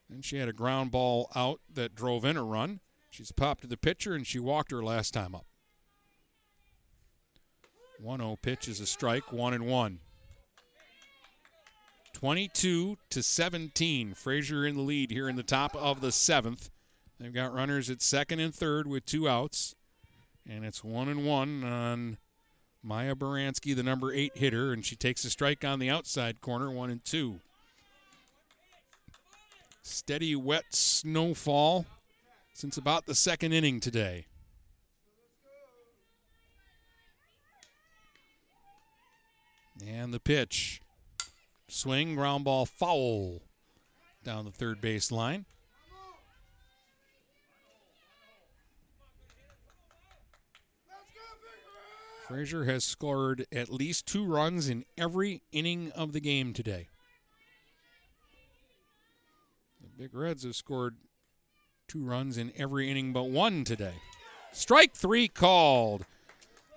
Then 0.10 0.22
she 0.22 0.38
had 0.38 0.50
a 0.50 0.54
ground 0.54 0.92
ball 0.92 1.32
out 1.36 1.62
that 1.72 1.96
drove 1.96 2.26
in 2.26 2.36
a 2.36 2.44
run. 2.44 2.80
She's 3.12 3.32
popped 3.32 3.62
to 3.62 3.68
the 3.68 3.78
pitcher 3.78 4.14
and 4.14 4.26
she 4.26 4.40
walked 4.40 4.72
her 4.72 4.84
last 4.84 5.14
time 5.14 5.36
up. 5.36 5.46
1 8.02 8.20
0 8.20 8.38
pitch 8.42 8.68
is 8.68 8.80
a 8.80 8.86
strike, 8.86 9.32
1 9.32 9.54
and 9.54 9.66
1. 9.66 10.00
22 12.14 12.98
to 13.10 13.24
17. 13.24 14.14
Fraser 14.14 14.66
in 14.66 14.76
the 14.76 14.82
lead 14.82 15.12
here 15.12 15.30
in 15.30 15.36
the 15.36 15.44
top 15.44 15.76
of 15.76 16.02
the 16.02 16.12
seventh. 16.12 16.70
They've 17.20 17.34
got 17.34 17.54
runners 17.54 17.90
at 17.90 18.02
second 18.02 18.40
and 18.40 18.54
third 18.54 18.88
with 18.88 19.06
two 19.06 19.28
outs. 19.28 19.76
And 20.50 20.66
it's 20.66 20.84
1 20.84 21.10
and 21.10 21.26
1 21.26 21.64
on 21.64 22.18
Maya 22.82 23.16
Baranski, 23.16 23.76
the 23.76 23.84
number 23.84 24.14
eight 24.14 24.36
hitter, 24.36 24.72
and 24.72 24.86
she 24.86 24.96
takes 24.96 25.26
a 25.26 25.30
strike 25.30 25.66
on 25.66 25.80
the 25.80 25.90
outside 25.90 26.42
corner, 26.42 26.72
1 26.72 26.90
and 26.90 27.04
2. 27.04 27.40
Steady, 29.82 30.36
wet 30.36 30.74
snowfall 30.74 31.86
since 32.54 32.78
about 32.78 33.06
the 33.06 33.16
second 33.16 33.54
inning 33.54 33.80
today. 33.80 34.26
And 39.88 40.14
the 40.14 40.20
pitch. 40.20 40.82
Swing, 41.68 42.16
ground 42.16 42.46
ball, 42.46 42.66
foul 42.66 43.42
down 44.24 44.46
the 44.46 44.52
third 44.52 44.82
base 44.82 45.12
line. 45.12 45.46
Fraser 52.28 52.66
has 52.66 52.84
scored 52.84 53.48
at 53.52 53.70
least 53.70 54.06
two 54.06 54.24
runs 54.24 54.70
in 54.70 54.86
every 54.96 55.42
inning 55.52 55.92
of 55.96 56.14
the 56.14 56.20
game 56.20 56.54
today. 56.54 56.88
The 59.82 60.04
Big 60.04 60.14
Reds 60.14 60.44
have 60.44 60.56
scored 60.56 60.98
two 61.88 62.04
runs 62.04 62.38
in 62.38 62.52
every 62.56 62.88
inning 62.92 63.14
but 63.14 63.32
one 63.32 63.64
today. 63.64 63.96
Strike 64.52 64.94
three 64.94 65.28
called. 65.28 66.06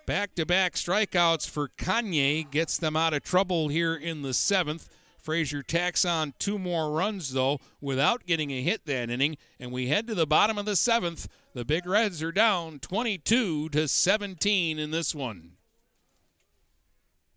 Back 0.04 0.34
to 0.34 0.44
back 0.44 0.74
strikeouts 0.74 1.48
for 1.48 1.68
Kanye 1.68 2.50
gets 2.50 2.76
them 2.76 2.96
out 2.96 3.14
of 3.14 3.22
trouble 3.22 3.68
here 3.68 3.94
in 3.94 4.22
the 4.22 4.34
seventh. 4.34 4.88
Fraser 5.16 5.62
tacks 5.62 6.04
on 6.04 6.34
two 6.40 6.58
more 6.58 6.90
runs, 6.90 7.32
though, 7.32 7.60
without 7.80 8.26
getting 8.26 8.50
a 8.50 8.62
hit 8.62 8.84
that 8.86 9.10
inning. 9.10 9.36
And 9.60 9.70
we 9.70 9.86
head 9.86 10.08
to 10.08 10.16
the 10.16 10.26
bottom 10.26 10.58
of 10.58 10.66
the 10.66 10.74
seventh. 10.74 11.28
The 11.54 11.64
Big 11.64 11.86
Reds 11.86 12.20
are 12.20 12.32
down 12.32 12.80
22 12.80 13.68
to 13.68 13.86
17 13.86 14.78
in 14.80 14.90
this 14.90 15.14
one. 15.14 15.52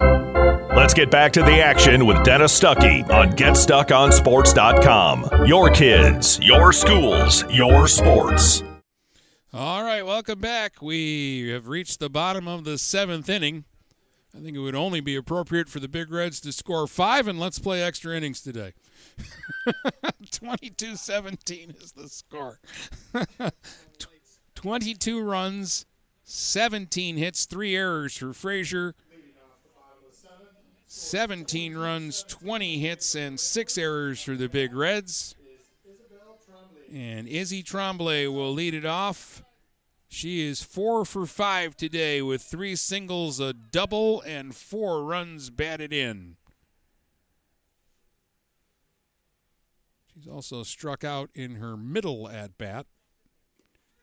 Let's 0.00 0.94
get 0.94 1.10
back 1.10 1.32
to 1.34 1.42
the 1.42 1.60
action 1.60 2.06
with 2.06 2.24
Dennis 2.24 2.58
Stuckey 2.58 3.06
on 3.10 3.32
GetStuckOnSports.com. 3.32 5.46
Your 5.46 5.68
kids, 5.70 6.38
your 6.42 6.72
schools, 6.72 7.44
your 7.50 7.86
sports. 7.88 8.62
All 9.52 9.84
right, 9.84 10.04
welcome 10.04 10.40
back. 10.40 10.82
We 10.82 11.50
have 11.50 11.68
reached 11.68 12.00
the 12.00 12.10
bottom 12.10 12.48
of 12.48 12.64
the 12.64 12.76
seventh 12.76 13.28
inning. 13.28 13.64
I 14.36 14.40
think 14.40 14.56
it 14.56 14.60
would 14.60 14.74
only 14.74 15.00
be 15.00 15.14
appropriate 15.14 15.68
for 15.68 15.78
the 15.78 15.86
Big 15.86 16.10
Reds 16.10 16.40
to 16.40 16.50
score 16.50 16.88
five, 16.88 17.28
and 17.28 17.38
let's 17.38 17.60
play 17.60 17.80
extra 17.80 18.16
innings 18.16 18.40
today. 18.40 18.72
22 20.32 20.96
17 20.96 21.72
is 21.80 21.92
the 21.92 22.08
score. 22.08 22.58
22 24.56 25.22
runs, 25.22 25.86
17 26.24 27.16
hits, 27.16 27.46
three 27.46 27.76
errors 27.76 28.16
for 28.16 28.32
Fraser. 28.32 28.96
17 30.96 31.76
runs, 31.76 32.22
20 32.28 32.78
hits, 32.78 33.16
and 33.16 33.38
six 33.40 33.76
errors 33.76 34.22
for 34.22 34.36
the 34.36 34.48
Big 34.48 34.72
Reds. 34.72 35.34
And 36.92 37.26
Izzy 37.26 37.64
Trombley 37.64 38.32
will 38.32 38.52
lead 38.52 38.74
it 38.74 38.84
off. 38.84 39.42
She 40.06 40.46
is 40.46 40.62
four 40.62 41.04
for 41.04 41.26
five 41.26 41.76
today 41.76 42.22
with 42.22 42.42
three 42.42 42.76
singles, 42.76 43.40
a 43.40 43.52
double, 43.52 44.20
and 44.20 44.54
four 44.54 45.02
runs 45.02 45.50
batted 45.50 45.92
in. 45.92 46.36
She's 50.14 50.28
also 50.28 50.62
struck 50.62 51.02
out 51.02 51.28
in 51.34 51.56
her 51.56 51.76
middle 51.76 52.28
at 52.28 52.56
bat 52.56 52.86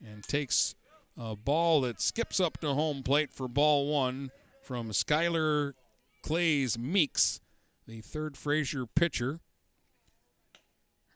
and 0.06 0.26
takes 0.26 0.76
a 1.18 1.38
ball 1.38 1.80
that 1.82 2.02
skips 2.02 2.42
up 2.42 2.58
to 2.58 2.74
home 2.74 3.02
plate 3.02 3.32
for 3.32 3.48
ball 3.48 3.88
one 3.88 4.32
from 4.62 4.90
Skylar 4.90 5.74
Clays 6.22 6.78
Meeks, 6.78 7.40
the 7.88 8.02
third 8.02 8.38
Fraser 8.38 8.86
pitcher. 8.86 9.40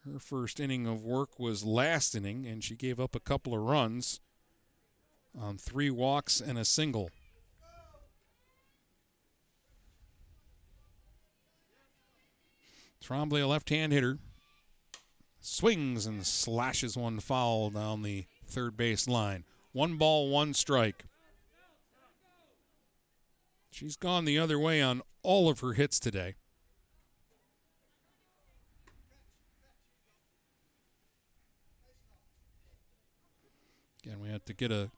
Her 0.04 0.20
first 0.20 0.60
inning 0.60 0.86
of 0.86 1.04
work 1.04 1.40
was 1.40 1.64
last 1.64 2.16
inning, 2.16 2.46
and 2.46 2.64
she 2.64 2.76
gave 2.76 3.00
up 3.00 3.16
a 3.16 3.20
couple 3.20 3.54
of 3.54 3.62
runs 3.62 4.20
on 5.40 5.58
three 5.58 5.90
walks 5.90 6.40
and 6.40 6.58
a 6.58 6.66
single. 6.66 7.10
Trombley, 13.04 13.42
a 13.44 13.48
left 13.48 13.70
hand 13.70 13.94
hitter, 13.94 14.18
swings 15.40 16.08
and 16.08 16.26
slashes 16.26 16.98
one 16.98 17.20
foul 17.20 17.70
down 17.70 18.02
the 18.02 18.26
third 18.48 18.76
base 18.76 19.08
line. 19.08 19.44
One 19.74 19.98
ball, 19.98 20.30
one 20.30 20.54
strike. 20.54 21.06
She's 23.76 23.98
gone 23.98 24.24
the 24.24 24.40
other 24.40 24.58
way 24.58 24.82
on 24.82 25.02
all 25.22 25.50
of 25.50 25.60
her 25.60 25.74
hits 25.74 26.00
today. 26.00 26.36
Again, 34.02 34.22
we 34.22 34.30
had 34.30 34.46
to 34.46 34.54
get 34.54 34.72
a 34.72 34.92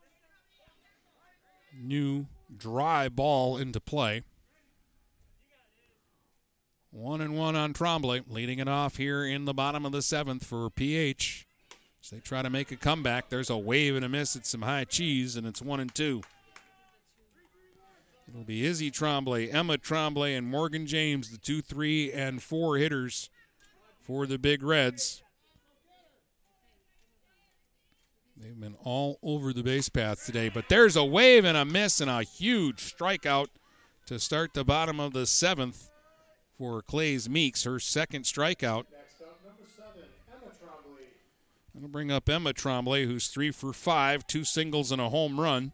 new 1.75 2.27
dry 2.55 3.09
ball 3.09 3.57
into 3.57 3.79
play. 3.79 4.21
One 6.91 7.19
and 7.19 7.35
one 7.35 7.55
on 7.55 7.73
Trombley, 7.73 8.25
leading 8.29 8.59
it 8.59 8.67
off 8.67 8.97
here 8.97 9.25
in 9.25 9.45
the 9.45 9.55
bottom 9.55 9.87
of 9.87 9.91
the 9.91 10.03
seventh 10.03 10.45
for 10.45 10.69
PH. 10.69 11.47
As 12.03 12.11
they 12.11 12.19
try 12.19 12.43
to 12.43 12.49
make 12.51 12.71
a 12.71 12.75
comeback, 12.75 13.29
there's 13.29 13.49
a 13.49 13.57
wave 13.57 13.95
and 13.95 14.05
a 14.05 14.09
miss 14.09 14.35
at 14.35 14.45
some 14.45 14.61
high 14.61 14.83
cheese, 14.83 15.35
and 15.35 15.47
it's 15.47 15.63
one 15.63 15.79
and 15.79 15.95
two. 15.95 16.21
It'll 18.27 18.43
be 18.43 18.65
Izzy 18.65 18.91
Trombley, 18.91 19.53
Emma 19.53 19.77
Trombley, 19.77 20.37
and 20.37 20.47
Morgan 20.47 20.85
James, 20.85 21.31
the 21.31 21.37
two, 21.37 21.61
three, 21.61 22.11
and 22.11 22.43
four 22.43 22.77
hitters 22.77 23.29
for 24.01 24.27
the 24.27 24.37
Big 24.37 24.63
Reds. 24.63 25.23
They've 28.35 28.59
been 28.59 28.75
all 28.83 29.17
over 29.23 29.53
the 29.53 29.63
base 29.63 29.89
path 29.89 30.25
today, 30.25 30.49
but 30.49 30.69
there's 30.69 30.95
a 30.95 31.03
wave 31.03 31.45
and 31.45 31.57
a 31.57 31.65
miss 31.65 32.01
and 32.01 32.09
a 32.09 32.21
huge 32.21 32.93
strikeout 32.95 33.47
to 34.05 34.19
start 34.19 34.53
the 34.53 34.63
bottom 34.63 34.99
of 34.99 35.13
the 35.13 35.25
seventh 35.25 35.89
for 36.57 36.81
Clays 36.81 37.29
Meeks, 37.29 37.63
her 37.63 37.79
second 37.79 38.25
strikeout. 38.25 38.85
That'll 41.73 41.89
bring 41.89 42.11
up 42.11 42.27
Emma 42.27 42.53
Trombley, 42.53 43.05
who's 43.05 43.27
three 43.27 43.51
for 43.51 43.71
five, 43.73 44.27
two 44.27 44.43
singles 44.43 44.91
and 44.91 45.01
a 45.01 45.09
home 45.09 45.39
run. 45.39 45.73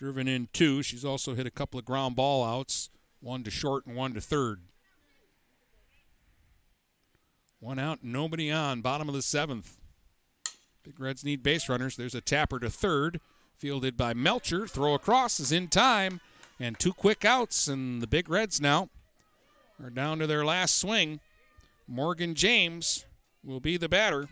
Driven 0.00 0.26
in 0.26 0.48
two. 0.54 0.82
She's 0.82 1.04
also 1.04 1.34
hit 1.34 1.46
a 1.46 1.50
couple 1.50 1.78
of 1.78 1.84
ground 1.84 2.16
ball 2.16 2.42
outs, 2.42 2.88
one 3.20 3.44
to 3.44 3.50
short 3.50 3.84
and 3.84 3.94
one 3.94 4.14
to 4.14 4.20
third. 4.22 4.62
One 7.60 7.78
out, 7.78 7.98
nobody 8.02 8.50
on. 8.50 8.80
Bottom 8.80 9.10
of 9.10 9.14
the 9.14 9.20
seventh. 9.20 9.76
Big 10.82 10.98
Reds 10.98 11.22
need 11.22 11.42
base 11.42 11.68
runners. 11.68 11.96
There's 11.96 12.14
a 12.14 12.22
tapper 12.22 12.58
to 12.60 12.70
third, 12.70 13.20
fielded 13.58 13.98
by 13.98 14.14
Melcher. 14.14 14.66
Throw 14.66 14.94
across 14.94 15.38
is 15.38 15.52
in 15.52 15.68
time, 15.68 16.22
and 16.58 16.78
two 16.78 16.94
quick 16.94 17.26
outs, 17.26 17.68
and 17.68 18.00
the 18.00 18.06
Big 18.06 18.30
Reds 18.30 18.58
now 18.58 18.88
are 19.84 19.90
down 19.90 20.18
to 20.20 20.26
their 20.26 20.46
last 20.46 20.78
swing. 20.78 21.20
Morgan 21.86 22.34
James 22.34 23.04
will 23.44 23.60
be 23.60 23.76
the 23.76 23.90
batter. 23.90 24.30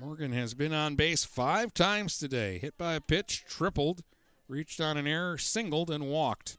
Morgan 0.00 0.32
has 0.32 0.54
been 0.54 0.72
on 0.72 0.94
base 0.94 1.24
five 1.24 1.74
times 1.74 2.18
today. 2.18 2.58
Hit 2.58 2.78
by 2.78 2.94
a 2.94 3.00
pitch, 3.00 3.44
tripled, 3.48 4.04
reached 4.46 4.80
on 4.80 4.96
an 4.96 5.08
error, 5.08 5.36
singled, 5.36 5.90
and 5.90 6.08
walked. 6.08 6.56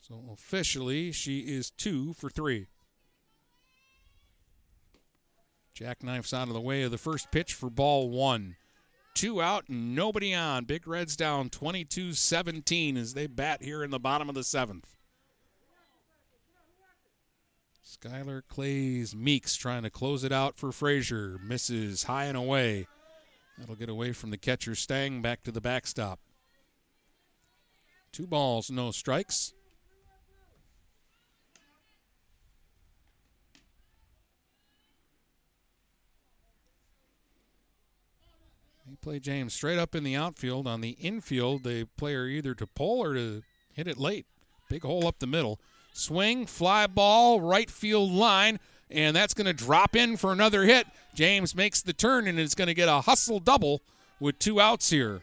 So 0.00 0.24
officially, 0.32 1.12
she 1.12 1.40
is 1.40 1.70
two 1.70 2.12
for 2.14 2.28
three. 2.28 2.66
Jackknife's 5.74 6.34
out 6.34 6.48
of 6.48 6.54
the 6.54 6.60
way 6.60 6.82
of 6.82 6.90
the 6.90 6.98
first 6.98 7.30
pitch 7.30 7.54
for 7.54 7.70
ball 7.70 8.10
one. 8.10 8.56
Two 9.14 9.40
out 9.40 9.68
and 9.68 9.94
nobody 9.94 10.34
on. 10.34 10.64
Big 10.64 10.88
Reds 10.88 11.14
down 11.14 11.50
22 11.50 12.14
17 12.14 12.96
as 12.96 13.14
they 13.14 13.28
bat 13.28 13.62
here 13.62 13.84
in 13.84 13.90
the 13.90 14.00
bottom 14.00 14.28
of 14.28 14.34
the 14.34 14.44
seventh. 14.44 14.96
Skylar 17.90 18.42
Clays 18.46 19.16
Meeks 19.16 19.56
trying 19.56 19.82
to 19.82 19.90
close 19.90 20.22
it 20.22 20.30
out 20.30 20.56
for 20.56 20.70
Fraser. 20.70 21.40
Misses 21.42 22.04
high 22.04 22.26
and 22.26 22.36
away. 22.36 22.86
That'll 23.58 23.74
get 23.74 23.88
away 23.88 24.12
from 24.12 24.30
the 24.30 24.38
catcher 24.38 24.76
Stang 24.76 25.20
back 25.22 25.42
to 25.42 25.50
the 25.50 25.60
backstop. 25.60 26.20
Two 28.12 28.28
balls, 28.28 28.70
no 28.70 28.92
strikes. 28.92 29.54
They 38.88 38.94
play 39.02 39.18
James 39.18 39.52
straight 39.52 39.78
up 39.80 39.96
in 39.96 40.04
the 40.04 40.14
outfield. 40.14 40.68
On 40.68 40.80
the 40.80 40.90
infield, 40.90 41.64
they 41.64 41.84
play 41.84 42.14
her 42.14 42.26
either 42.26 42.54
to 42.54 42.68
pull 42.68 43.02
or 43.02 43.14
to 43.14 43.42
hit 43.72 43.88
it 43.88 43.98
late. 43.98 44.26
Big 44.68 44.82
hole 44.82 45.08
up 45.08 45.18
the 45.18 45.26
middle. 45.26 45.58
Swing, 46.00 46.46
fly 46.46 46.86
ball, 46.86 47.40
right 47.40 47.70
field 47.70 48.10
line, 48.10 48.58
and 48.90 49.14
that's 49.14 49.34
going 49.34 49.46
to 49.46 49.52
drop 49.52 49.94
in 49.94 50.16
for 50.16 50.32
another 50.32 50.64
hit. 50.64 50.86
James 51.14 51.54
makes 51.54 51.82
the 51.82 51.92
turn 51.92 52.26
and 52.26 52.38
is 52.38 52.54
going 52.54 52.68
to 52.68 52.74
get 52.74 52.88
a 52.88 53.02
hustle 53.02 53.38
double 53.38 53.82
with 54.18 54.38
two 54.38 54.60
outs 54.60 54.90
here. 54.90 55.22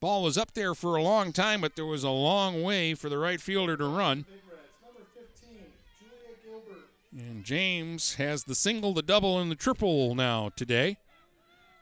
Ball 0.00 0.22
was 0.22 0.36
up 0.36 0.52
there 0.54 0.74
for 0.74 0.96
a 0.96 1.02
long 1.02 1.32
time, 1.32 1.60
but 1.60 1.76
there 1.76 1.86
was 1.86 2.04
a 2.04 2.10
long 2.10 2.62
way 2.62 2.94
for 2.94 3.08
the 3.08 3.18
right 3.18 3.40
fielder 3.40 3.76
to 3.76 3.86
run. 3.86 4.26
Big 4.28 4.40
Reds, 4.50 4.62
number 4.84 5.00
15, 5.14 5.58
Julia 5.98 6.36
Gilbert. 6.44 6.88
And 7.16 7.44
James 7.44 8.14
has 8.14 8.44
the 8.44 8.54
single, 8.54 8.92
the 8.92 9.02
double, 9.02 9.38
and 9.38 9.50
the 9.50 9.56
triple 9.56 10.14
now 10.14 10.50
today. 10.56 10.98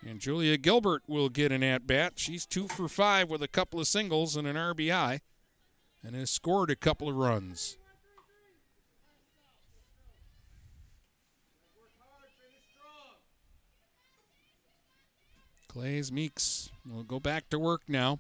And 0.07 0.21
Julia 0.21 0.57
Gilbert 0.57 1.03
will 1.07 1.29
get 1.29 1.53
an 1.53 1.63
at 1.63 1.87
bat. 1.87 2.15
She's 2.17 2.47
two 2.47 2.69
for 2.69 2.89
five 2.89 3.31
with 3.31 3.43
a 3.43 3.49
couple 3.49 3.81
of 3.81 3.87
singles 3.87 4.37
and 4.37 4.47
an 4.47 4.57
RBI, 4.57 5.21
and 6.05 6.17
has 6.17 6.31
scored 6.31 6.71
a 6.71 6.77
couple 6.77 7.09
of 7.09 7.17
runs. 7.17 7.77
Clays 15.69 16.13
Meeks 16.13 16.69
will 16.87 17.03
go 17.03 17.19
back 17.19 17.49
to 17.49 17.59
work 17.59 17.81
now. 17.89 18.19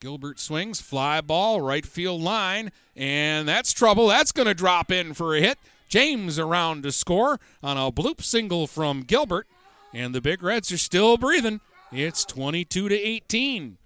Gilbert 0.00 0.40
swings, 0.40 0.80
fly 0.80 1.20
ball, 1.20 1.60
right 1.60 1.86
field 1.86 2.20
line, 2.20 2.72
and 2.96 3.46
that's 3.46 3.72
trouble. 3.72 4.08
That's 4.08 4.32
going 4.32 4.48
to 4.48 4.54
drop 4.54 4.90
in 4.90 5.14
for 5.14 5.36
a 5.36 5.40
hit. 5.40 5.58
James 5.88 6.38
around 6.38 6.82
to 6.82 6.90
score 6.90 7.38
on 7.62 7.76
a 7.76 7.92
bloop 7.92 8.20
single 8.20 8.66
from 8.66 9.02
Gilbert, 9.02 9.46
and 9.94 10.12
the 10.12 10.20
Big 10.20 10.42
Reds 10.42 10.72
are 10.72 10.78
still 10.78 11.16
breathing. 11.16 11.60
It's 11.92 12.24
22 12.24 12.88
to 12.88 12.94
18. 13.00 13.78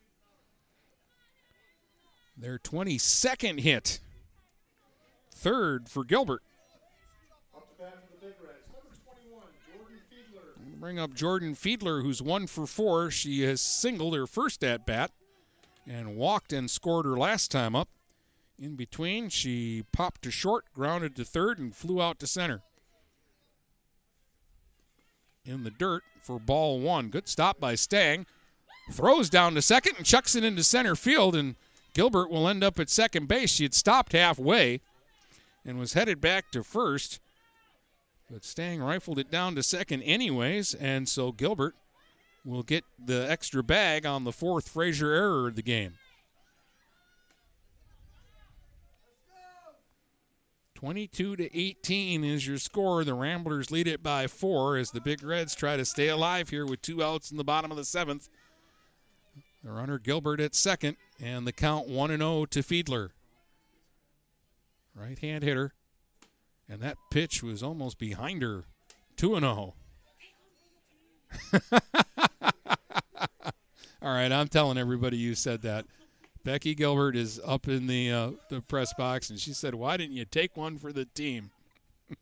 Their 2.40 2.58
22nd 2.58 3.60
hit. 3.60 4.00
Third 5.30 5.90
for 5.90 6.04
Gilbert. 6.04 6.42
Up 7.54 7.68
to 7.68 7.82
bat 7.82 7.98
for 8.02 8.14
the 8.14 8.26
Big 8.28 8.34
Reds, 8.42 8.66
number 8.72 8.96
21, 9.04 9.42
Jordan 9.74 9.98
Fiedler. 10.10 10.80
Bring 10.80 10.98
up 10.98 11.12
Jordan 11.12 11.54
Fiedler, 11.54 12.02
who's 12.02 12.22
one 12.22 12.46
for 12.46 12.66
four. 12.66 13.10
She 13.10 13.42
has 13.42 13.60
singled 13.60 14.14
her 14.14 14.26
first 14.26 14.64
at 14.64 14.86
bat 14.86 15.10
and 15.86 16.16
walked 16.16 16.54
and 16.54 16.70
scored 16.70 17.04
her 17.04 17.18
last 17.18 17.50
time 17.50 17.76
up. 17.76 17.88
In 18.58 18.74
between, 18.74 19.28
she 19.28 19.84
popped 19.92 20.22
to 20.22 20.30
short, 20.30 20.64
grounded 20.74 21.16
to 21.16 21.26
third, 21.26 21.58
and 21.58 21.76
flew 21.76 22.00
out 22.00 22.18
to 22.20 22.26
center. 22.26 22.62
In 25.44 25.64
the 25.64 25.70
dirt 25.70 26.04
for 26.22 26.38
ball 26.38 26.80
one. 26.80 27.08
Good 27.08 27.28
stop 27.28 27.60
by 27.60 27.74
Stang. 27.74 28.24
Throws 28.92 29.28
down 29.28 29.54
to 29.54 29.62
second 29.62 29.96
and 29.98 30.06
chucks 30.06 30.34
it 30.34 30.44
into 30.44 30.64
center 30.64 30.96
field, 30.96 31.36
and 31.36 31.56
Gilbert 31.94 32.30
will 32.30 32.48
end 32.48 32.62
up 32.64 32.78
at 32.78 32.90
second 32.90 33.28
base. 33.28 33.50
She 33.50 33.64
had 33.64 33.74
stopped 33.74 34.12
halfway 34.12 34.80
and 35.64 35.78
was 35.78 35.92
headed 35.92 36.20
back 36.20 36.50
to 36.52 36.62
first. 36.62 37.20
But 38.30 38.44
Stang 38.44 38.80
rifled 38.80 39.18
it 39.18 39.30
down 39.30 39.56
to 39.56 39.62
second, 39.62 40.02
anyways, 40.02 40.74
and 40.74 41.08
so 41.08 41.32
Gilbert 41.32 41.74
will 42.44 42.62
get 42.62 42.84
the 43.04 43.28
extra 43.28 43.62
bag 43.62 44.06
on 44.06 44.24
the 44.24 44.32
fourth 44.32 44.68
Fraser 44.68 45.12
error 45.12 45.48
of 45.48 45.56
the 45.56 45.62
game. 45.62 45.94
22 50.80 51.36
to 51.36 51.58
18 51.58 52.24
is 52.24 52.46
your 52.46 52.56
score. 52.56 53.04
The 53.04 53.12
Ramblers 53.12 53.70
lead 53.70 53.86
it 53.86 54.02
by 54.02 54.26
four 54.26 54.78
as 54.78 54.90
the 54.90 55.00
Big 55.00 55.22
Reds 55.22 55.54
try 55.54 55.76
to 55.76 55.84
stay 55.84 56.08
alive 56.08 56.48
here 56.48 56.64
with 56.64 56.80
two 56.80 57.02
outs 57.02 57.30
in 57.30 57.36
the 57.36 57.44
bottom 57.44 57.70
of 57.70 57.76
the 57.76 57.84
seventh. 57.84 58.30
The 59.62 59.70
runner 59.70 59.98
Gilbert 59.98 60.40
at 60.40 60.54
second, 60.54 60.96
and 61.20 61.46
the 61.46 61.52
count 61.52 61.88
1 61.88 62.10
0 62.10 62.46
to 62.46 62.60
Fiedler. 62.60 63.10
Right 64.94 65.18
hand 65.18 65.44
hitter. 65.44 65.74
And 66.68 66.80
that 66.80 66.96
pitch 67.10 67.42
was 67.42 67.62
almost 67.62 67.98
behind 67.98 68.42
her. 68.42 68.64
2 69.16 69.38
0. 69.38 69.74
All 74.02 74.14
right, 74.14 74.32
I'm 74.32 74.48
telling 74.48 74.78
everybody 74.78 75.18
you 75.18 75.34
said 75.34 75.62
that. 75.62 75.84
Becky 76.42 76.74
Gilbert 76.74 77.16
is 77.16 77.38
up 77.44 77.68
in 77.68 77.86
the 77.86 78.10
uh, 78.10 78.30
the 78.48 78.62
press 78.62 78.94
box, 78.94 79.28
and 79.28 79.38
she 79.38 79.52
said, 79.52 79.74
"Why 79.74 79.98
didn't 79.98 80.16
you 80.16 80.24
take 80.24 80.56
one 80.56 80.78
for 80.78 80.90
the 80.90 81.04
team?" 81.04 81.50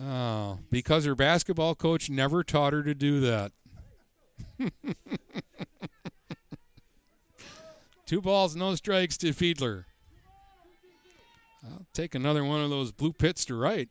oh, 0.00 0.60
because 0.70 1.04
her 1.04 1.14
basketball 1.14 1.74
coach 1.74 2.08
never 2.08 2.42
taught 2.42 2.72
her 2.72 2.82
to 2.82 2.94
do 2.94 3.20
that. 3.20 3.52
Two 8.06 8.20
balls, 8.22 8.56
no 8.56 8.74
strikes 8.74 9.16
to 9.18 9.34
Fiedler. 9.34 9.84
I'll 11.64 11.86
take 11.92 12.14
another 12.14 12.44
one 12.44 12.62
of 12.62 12.70
those 12.70 12.90
blue 12.92 13.12
pits 13.12 13.44
to 13.46 13.54
right. 13.54 13.88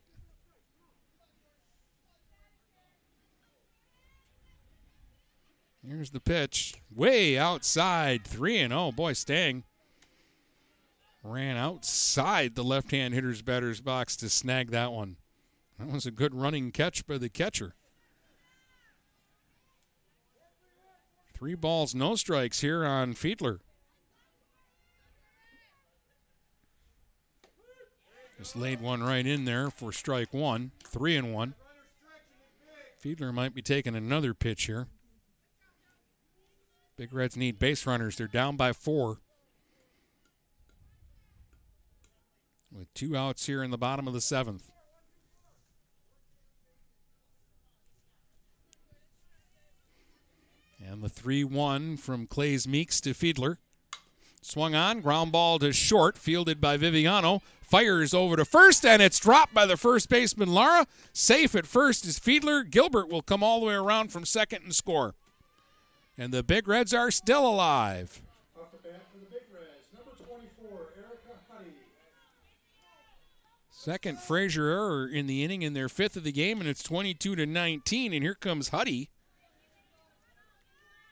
Here's 5.88 6.09
the 6.09 6.19
pitch. 6.19 6.76
Way 6.93 7.38
outside. 7.38 8.26
3 8.26 8.58
and 8.58 8.72
0. 8.74 8.92
Boy, 8.92 9.14
Stang 9.14 9.64
ran 11.24 11.58
outside 11.58 12.56
the 12.56 12.64
left 12.64 12.92
hand 12.92 13.14
hitter's 13.14 13.42
batter's 13.42 13.82
box 13.82 14.16
to 14.17 14.30
snag 14.30 14.72
that 14.72 14.92
one. 14.92 15.17
That 15.80 15.90
was 15.90 16.06
a 16.06 16.11
good 16.11 16.34
running 16.34 16.72
catch 16.72 17.06
by 17.06 17.17
the 17.17 17.30
catcher. 17.30 17.76
Three 21.38 21.53
balls, 21.53 21.93
no 21.93 22.16
strikes 22.16 22.61
here 22.61 22.83
on 22.83 23.14
Fiedler. 23.14 23.59
Just 28.40 28.56
laid 28.56 28.82
one 28.82 29.03
right 29.03 29.25
in 29.25 29.45
there 29.45 29.69
for 29.69 29.91
strike 29.91 30.33
one. 30.33 30.72
Three 30.83 31.16
and 31.16 31.32
one. 31.32 31.53
Fiedler 33.03 33.32
might 33.32 33.53
be 33.53 33.61
taking 33.61 33.95
another 33.95 34.33
pitch 34.33 34.64
here. 34.64 34.88
Big 36.98 37.14
Reds 37.14 37.38
need 37.38 37.59
base 37.59 37.85
runners. 37.85 38.16
They're 38.16 38.27
down 38.27 38.56
by 38.56 38.74
four. 38.74 39.19
With 42.72 42.91
two 42.95 43.16
outs 43.16 43.45
here 43.45 43.61
in 43.61 43.69
the 43.69 43.77
bottom 43.77 44.07
of 44.07 44.14
the 44.16 44.22
seventh. 44.22 44.72
And 50.90 51.03
the 51.03 51.09
3 51.09 51.43
1 51.43 51.98
from 51.98 52.27
Clays 52.27 52.66
Meeks 52.66 53.01
to 53.01 53.09
Fiedler. 53.09 53.57
Swung 54.41 54.74
on, 54.74 55.01
ground 55.01 55.33
ball 55.33 55.59
to 55.59 55.74
short, 55.74 56.17
fielded 56.17 56.61
by 56.61 56.77
Viviano. 56.77 57.41
Fires 57.61 58.14
over 58.14 58.38
to 58.38 58.45
first, 58.45 58.85
and 58.85 59.01
it's 59.01 59.19
dropped 59.19 59.53
by 59.53 59.66
the 59.66 59.75
first 59.75 60.07
baseman, 60.07 60.53
Lara. 60.53 60.88
Safe 61.11 61.53
at 61.56 61.67
first 61.67 62.06
is 62.06 62.17
Fiedler. 62.17 62.69
Gilbert 62.69 63.09
will 63.09 63.22
come 63.22 63.43
all 63.43 63.59
the 63.59 63.66
way 63.66 63.74
around 63.74 64.14
from 64.14 64.24
second 64.24 64.64
and 64.64 64.74
score. 64.74 65.16
And 66.17 66.33
the 66.33 66.43
Big 66.43 66.69
Reds 66.69 66.93
are 66.93 67.11
still 67.11 67.45
alive. 67.45 68.22
Off 68.57 68.72
the 68.72 68.77
bat 68.77 69.01
for 69.11 69.19
the 69.19 69.25
Big 69.25 69.43
Reds, 69.53 69.90
number 69.93 70.11
24, 70.24 70.69
Erica 70.95 71.41
Huddy. 71.51 71.72
Second 73.72 74.19
Fraser 74.19 74.69
error 74.69 75.06
in 75.06 75.27
the 75.27 75.43
inning 75.43 75.64
in 75.64 75.74
their 75.74 75.90
fifth 75.90 76.16
of 76.16 76.24
the 76.24 76.32
game, 76.32 76.61
and 76.61 76.69
it's 76.69 76.83
22 76.83 77.35
to 77.35 77.45
19. 77.45 78.14
And 78.14 78.24
here 78.24 78.35
comes 78.35 78.69
Huddy 78.69 79.09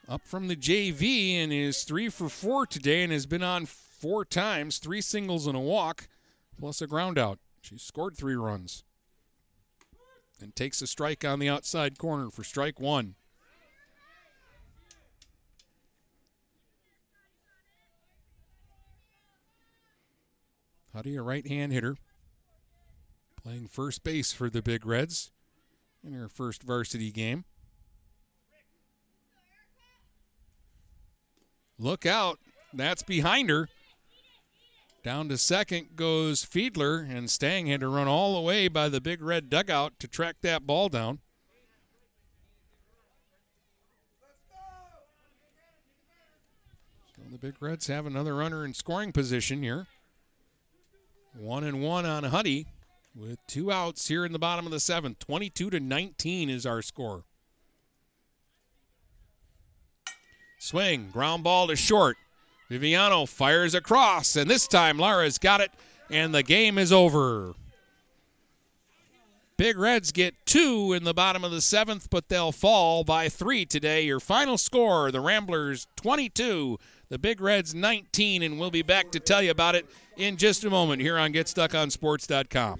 up 0.07 0.21
from 0.23 0.47
the 0.47 0.55
JV 0.55 1.35
and 1.35 1.51
is 1.51 1.83
three 1.83 2.09
for 2.09 2.29
four 2.29 2.65
today 2.65 3.03
and 3.03 3.11
has 3.11 3.25
been 3.25 3.43
on 3.43 3.65
four 3.65 4.23
times, 4.23 4.77
three 4.77 5.01
singles 5.01 5.47
and 5.47 5.55
a 5.55 5.59
walk, 5.59 6.07
plus 6.59 6.81
a 6.81 6.87
ground 6.87 7.17
out. 7.17 7.39
She 7.61 7.77
scored 7.77 8.15
three 8.15 8.35
runs 8.35 8.83
and 10.41 10.55
takes 10.55 10.81
a 10.81 10.87
strike 10.87 11.25
on 11.25 11.39
the 11.39 11.49
outside 11.49 11.97
corner 11.97 12.29
for 12.29 12.43
strike 12.43 12.79
one. 12.79 13.15
Huddy, 20.93 21.15
a 21.17 21.21
right 21.21 21.45
hand 21.45 21.73
hitter, 21.73 21.97
playing 23.41 23.67
first 23.67 24.03
base 24.03 24.31
for 24.31 24.49
the 24.49 24.61
Big 24.61 24.85
Reds 24.85 25.31
in 26.05 26.13
her 26.13 26.29
first 26.29 26.63
varsity 26.63 27.11
game. 27.11 27.43
Look 31.77 32.05
out. 32.05 32.39
That's 32.73 33.03
behind 33.03 33.49
her. 33.49 33.69
Down 35.03 35.29
to 35.29 35.37
second 35.37 35.95
goes 35.95 36.43
Fiedler, 36.43 37.07
and 37.07 37.29
Stang 37.29 37.67
had 37.67 37.81
to 37.81 37.87
run 37.87 38.07
all 38.07 38.33
the 38.33 38.41
way 38.41 38.67
by 38.67 38.89
the 38.89 38.99
big 38.99 39.21
red 39.21 39.49
dugout 39.49 39.99
to 39.99 40.07
track 40.07 40.37
that 40.41 40.65
ball 40.65 40.89
down. 40.89 41.19
So 47.15 47.21
the 47.31 47.37
Big 47.37 47.55
Reds 47.59 47.87
have 47.87 48.07
another 48.07 48.35
runner 48.35 48.65
in 48.65 48.73
scoring 48.73 49.11
position 49.11 49.61
here. 49.61 49.85
One 51.37 51.63
and 51.63 51.83
one 51.83 52.05
on 52.05 52.23
Huddy 52.23 52.65
with 53.15 53.37
two 53.45 53.71
outs 53.71 54.07
here 54.07 54.25
in 54.25 54.31
the 54.31 54.39
bottom 54.39 54.65
of 54.65 54.71
the 54.71 54.79
seventh. 54.79 55.19
22 55.19 55.69
to 55.69 55.79
19 55.79 56.49
is 56.49 56.65
our 56.65 56.81
score. 56.81 57.25
Swing, 60.65 61.09
ground 61.13 61.43
ball 61.43 61.67
to 61.67 61.75
short. 61.75 62.17
Viviano 62.71 63.29
fires 63.29 63.75
across, 63.75 64.35
and 64.35 64.49
this 64.49 64.67
time 64.67 64.97
Lara's 64.97 65.37
got 65.37 65.61
it, 65.61 65.69
and 66.09 66.33
the 66.33 66.41
game 66.41 66.79
is 66.79 66.91
over. 66.91 67.53
Big 69.57 69.77
Reds 69.77 70.11
get 70.11 70.33
two 70.47 70.91
in 70.91 71.03
the 71.03 71.13
bottom 71.13 71.43
of 71.43 71.51
the 71.51 71.61
seventh, 71.61 72.09
but 72.09 72.29
they'll 72.29 72.51
fall 72.51 73.03
by 73.03 73.29
three 73.29 73.63
today. 73.63 74.01
Your 74.05 74.19
final 74.19 74.57
score 74.57 75.11
the 75.11 75.21
Ramblers 75.21 75.85
22, 75.97 76.79
the 77.09 77.19
Big 77.19 77.41
Reds 77.41 77.75
19, 77.75 78.41
and 78.41 78.59
we'll 78.59 78.71
be 78.71 78.81
back 78.81 79.11
to 79.11 79.19
tell 79.19 79.43
you 79.43 79.51
about 79.51 79.75
it 79.75 79.85
in 80.17 80.35
just 80.35 80.63
a 80.63 80.71
moment 80.71 80.99
here 80.99 81.19
on 81.19 81.31
GetStuckOnSports.com. 81.31 82.79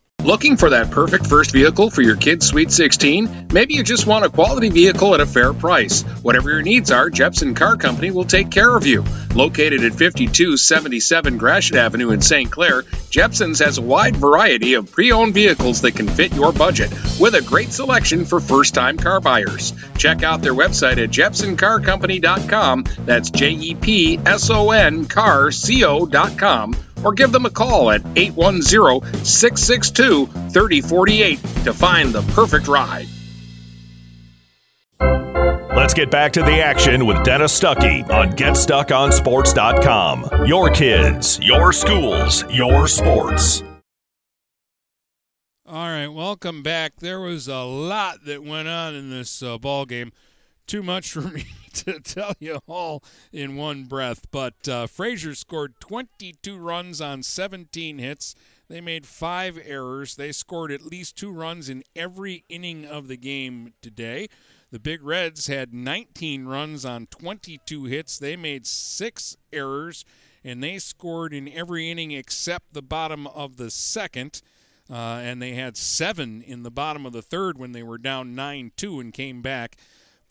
Looking 0.23 0.55
for 0.55 0.69
that 0.69 0.91
perfect 0.91 1.25
first 1.25 1.51
vehicle 1.51 1.89
for 1.89 2.03
your 2.03 2.15
kid's 2.15 2.45
Sweet 2.45 2.71
16? 2.71 3.47
Maybe 3.51 3.73
you 3.73 3.81
just 3.81 4.05
want 4.05 4.23
a 4.23 4.29
quality 4.29 4.69
vehicle 4.69 5.15
at 5.15 5.19
a 5.19 5.25
fair 5.25 5.51
price. 5.51 6.03
Whatever 6.21 6.51
your 6.51 6.61
needs 6.61 6.91
are, 6.91 7.09
Jepson 7.09 7.55
Car 7.55 7.75
Company 7.75 8.11
will 8.11 8.23
take 8.23 8.51
care 8.51 8.77
of 8.77 8.85
you. 8.85 9.03
Located 9.33 9.83
at 9.83 9.93
5277 9.93 11.39
Gratiot 11.39 11.75
Avenue 11.75 12.11
in 12.11 12.21
St. 12.21 12.51
Clair, 12.51 12.83
Jepson's 13.09 13.57
has 13.57 13.79
a 13.79 13.81
wide 13.81 14.15
variety 14.15 14.75
of 14.75 14.91
pre 14.91 15.11
owned 15.11 15.33
vehicles 15.33 15.81
that 15.81 15.95
can 15.95 16.07
fit 16.07 16.35
your 16.35 16.51
budget, 16.51 16.91
with 17.19 17.33
a 17.33 17.41
great 17.41 17.71
selection 17.71 18.23
for 18.23 18.39
first 18.39 18.75
time 18.75 18.97
car 18.97 19.21
buyers. 19.21 19.73
Check 19.97 20.21
out 20.21 20.43
their 20.43 20.53
website 20.53 21.03
at 21.03 21.09
jepsoncarcompany.com. 21.09 22.85
That's 23.05 23.31
J 23.31 23.49
E 23.53 23.73
P 23.73 24.19
S 24.19 24.51
O 24.51 24.69
N 24.69 25.05
carco.com 25.05 26.75
or 27.03 27.13
give 27.13 27.31
them 27.31 27.45
a 27.45 27.49
call 27.49 27.91
at 27.91 28.01
810 28.15 29.25
662 29.25 30.27
3048 30.27 31.39
to 31.63 31.73
find 31.73 32.13
the 32.13 32.21
perfect 32.33 32.67
ride. 32.67 33.07
Let's 35.75 35.93
get 35.93 36.09
back 36.11 36.33
to 36.33 36.41
the 36.41 36.61
action 36.61 37.05
with 37.05 37.23
Dennis 37.23 37.57
Stuckey 37.59 38.07
on 38.09 38.33
GetStuckOnSports.com. 38.33 40.45
Your 40.45 40.69
kids, 40.69 41.39
your 41.41 41.73
schools, 41.73 42.43
your 42.51 42.87
sports. 42.87 43.63
All 45.65 45.87
right, 45.87 46.09
welcome 46.09 46.61
back. 46.61 46.97
There 46.97 47.21
was 47.21 47.47
a 47.47 47.63
lot 47.63 48.25
that 48.25 48.43
went 48.43 48.67
on 48.67 48.93
in 48.93 49.09
this 49.09 49.41
uh, 49.41 49.57
ball 49.57 49.85
game. 49.85 50.11
Too 50.67 50.83
much 50.83 51.09
for 51.09 51.21
me 51.21 51.45
to 51.85 51.99
tell 51.99 52.33
you 52.39 52.59
all 52.67 53.03
in 53.31 53.55
one 53.55 53.85
breath. 53.85 54.27
But 54.31 54.67
uh, 54.67 54.87
Fraser 54.87 55.35
scored 55.35 55.79
22 55.79 56.57
runs 56.57 57.01
on 57.01 57.23
17 57.23 57.97
hits. 57.97 58.35
They 58.69 58.81
made 58.81 59.05
five 59.05 59.59
errors. 59.65 60.15
They 60.15 60.31
scored 60.31 60.71
at 60.71 60.81
least 60.81 61.17
two 61.17 61.31
runs 61.31 61.69
in 61.69 61.83
every 61.95 62.45
inning 62.47 62.85
of 62.85 63.07
the 63.07 63.17
game 63.17 63.73
today. 63.81 64.27
The 64.71 64.79
Big 64.79 65.03
Reds 65.03 65.47
had 65.47 65.73
19 65.73 66.45
runs 66.45 66.85
on 66.85 67.07
22 67.07 67.85
hits. 67.85 68.17
They 68.17 68.37
made 68.37 68.65
six 68.65 69.35
errors, 69.51 70.05
and 70.45 70.63
they 70.63 70.79
scored 70.79 71.33
in 71.33 71.49
every 71.49 71.91
inning 71.91 72.11
except 72.11 72.73
the 72.73 72.81
bottom 72.81 73.27
of 73.27 73.57
the 73.57 73.69
second. 73.69 74.41
Uh, 74.89 75.19
and 75.21 75.41
they 75.41 75.53
had 75.53 75.75
seven 75.77 76.41
in 76.41 76.63
the 76.63 76.71
bottom 76.71 77.05
of 77.05 77.13
the 77.13 77.21
third 77.21 77.57
when 77.57 77.73
they 77.73 77.83
were 77.83 77.97
down 77.97 78.35
9 78.35 78.71
2 78.75 78.99
and 78.99 79.13
came 79.13 79.41
back. 79.41 79.77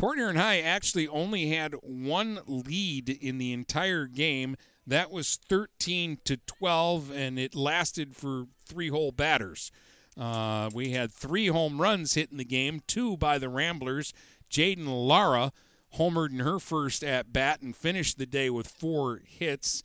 Port 0.00 0.16
Huron 0.16 0.36
High 0.36 0.60
actually 0.60 1.06
only 1.08 1.48
had 1.48 1.74
one 1.82 2.40
lead 2.46 3.10
in 3.10 3.36
the 3.36 3.52
entire 3.52 4.06
game. 4.06 4.56
That 4.86 5.10
was 5.10 5.38
13 5.46 6.20
to 6.24 6.38
12, 6.38 7.10
and 7.10 7.38
it 7.38 7.54
lasted 7.54 8.16
for 8.16 8.46
three 8.64 8.88
whole 8.88 9.12
batters. 9.12 9.70
Uh, 10.18 10.70
we 10.72 10.92
had 10.92 11.12
three 11.12 11.48
home 11.48 11.82
runs 11.82 12.14
hit 12.14 12.30
in 12.30 12.38
the 12.38 12.46
game, 12.46 12.80
two 12.86 13.18
by 13.18 13.36
the 13.36 13.50
Ramblers. 13.50 14.14
Jaden 14.50 14.86
Lara 14.86 15.52
homered 15.98 16.30
in 16.30 16.38
her 16.38 16.58
first 16.58 17.04
at 17.04 17.30
bat 17.30 17.60
and 17.60 17.76
finished 17.76 18.16
the 18.16 18.24
day 18.24 18.48
with 18.48 18.68
four 18.68 19.20
hits. 19.26 19.82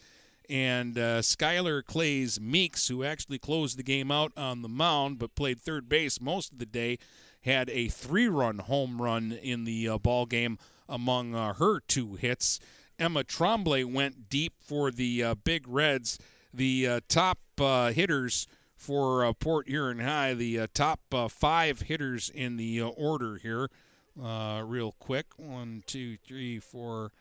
And 0.50 0.98
uh, 0.98 1.24
Skylar 1.24 1.84
Clays 1.84 2.40
Meeks, 2.40 2.88
who 2.88 3.04
actually 3.04 3.40
closed 3.40 3.78
the 3.78 3.84
game 3.84 4.12
out 4.12 4.32
on 4.38 4.62
the 4.62 4.70
mound 4.70 5.20
but 5.20 5.36
played 5.36 5.60
third 5.60 5.90
base 5.90 6.22
most 6.22 6.54
of 6.54 6.60
the 6.60 6.66
day, 6.66 7.00
had 7.46 7.70
a 7.70 7.88
three-run 7.88 8.58
home 8.58 9.02
run 9.02 9.32
in 9.32 9.66
the 9.66 9.88
uh, 9.88 9.98
ball 10.00 10.26
game 10.26 10.58
among 10.90 11.36
uh, 11.36 11.54
her 11.54 11.80
two 11.80 12.16
hits. 12.16 12.60
Emma 12.98 13.24
Trombley 13.24 13.86
went 13.86 14.30
deep 14.30 14.54
for 14.60 14.90
the 14.90 15.24
uh, 15.24 15.36
Big 15.36 15.68
Reds. 15.68 16.18
The 16.54 16.88
uh, 16.88 17.00
top 17.08 17.40
uh, 17.60 17.92
hitters 17.92 18.48
for 18.76 19.26
uh, 19.26 19.34
Port 19.34 19.68
Huron 19.68 20.00
High, 20.00 20.34
the 20.34 20.68
top 20.74 21.02
five 21.30 21.82
hitters 21.82 22.30
in 22.30 22.58
the 22.58 22.82
order 22.82 23.38
here, 23.38 23.70
real 24.16 24.96
quick. 25.00 25.28
One, 25.38 25.84
two, 25.86 26.18
three, 26.18 26.60
four, 26.60 27.12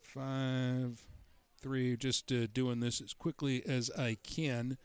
five, 0.00 1.02
three. 1.60 1.96
Just 1.96 2.32
doing 2.52 2.80
this 2.80 3.00
as 3.00 3.12
quickly 3.12 3.62
as 3.66 3.90
I 3.96 4.16
can. 4.22 4.78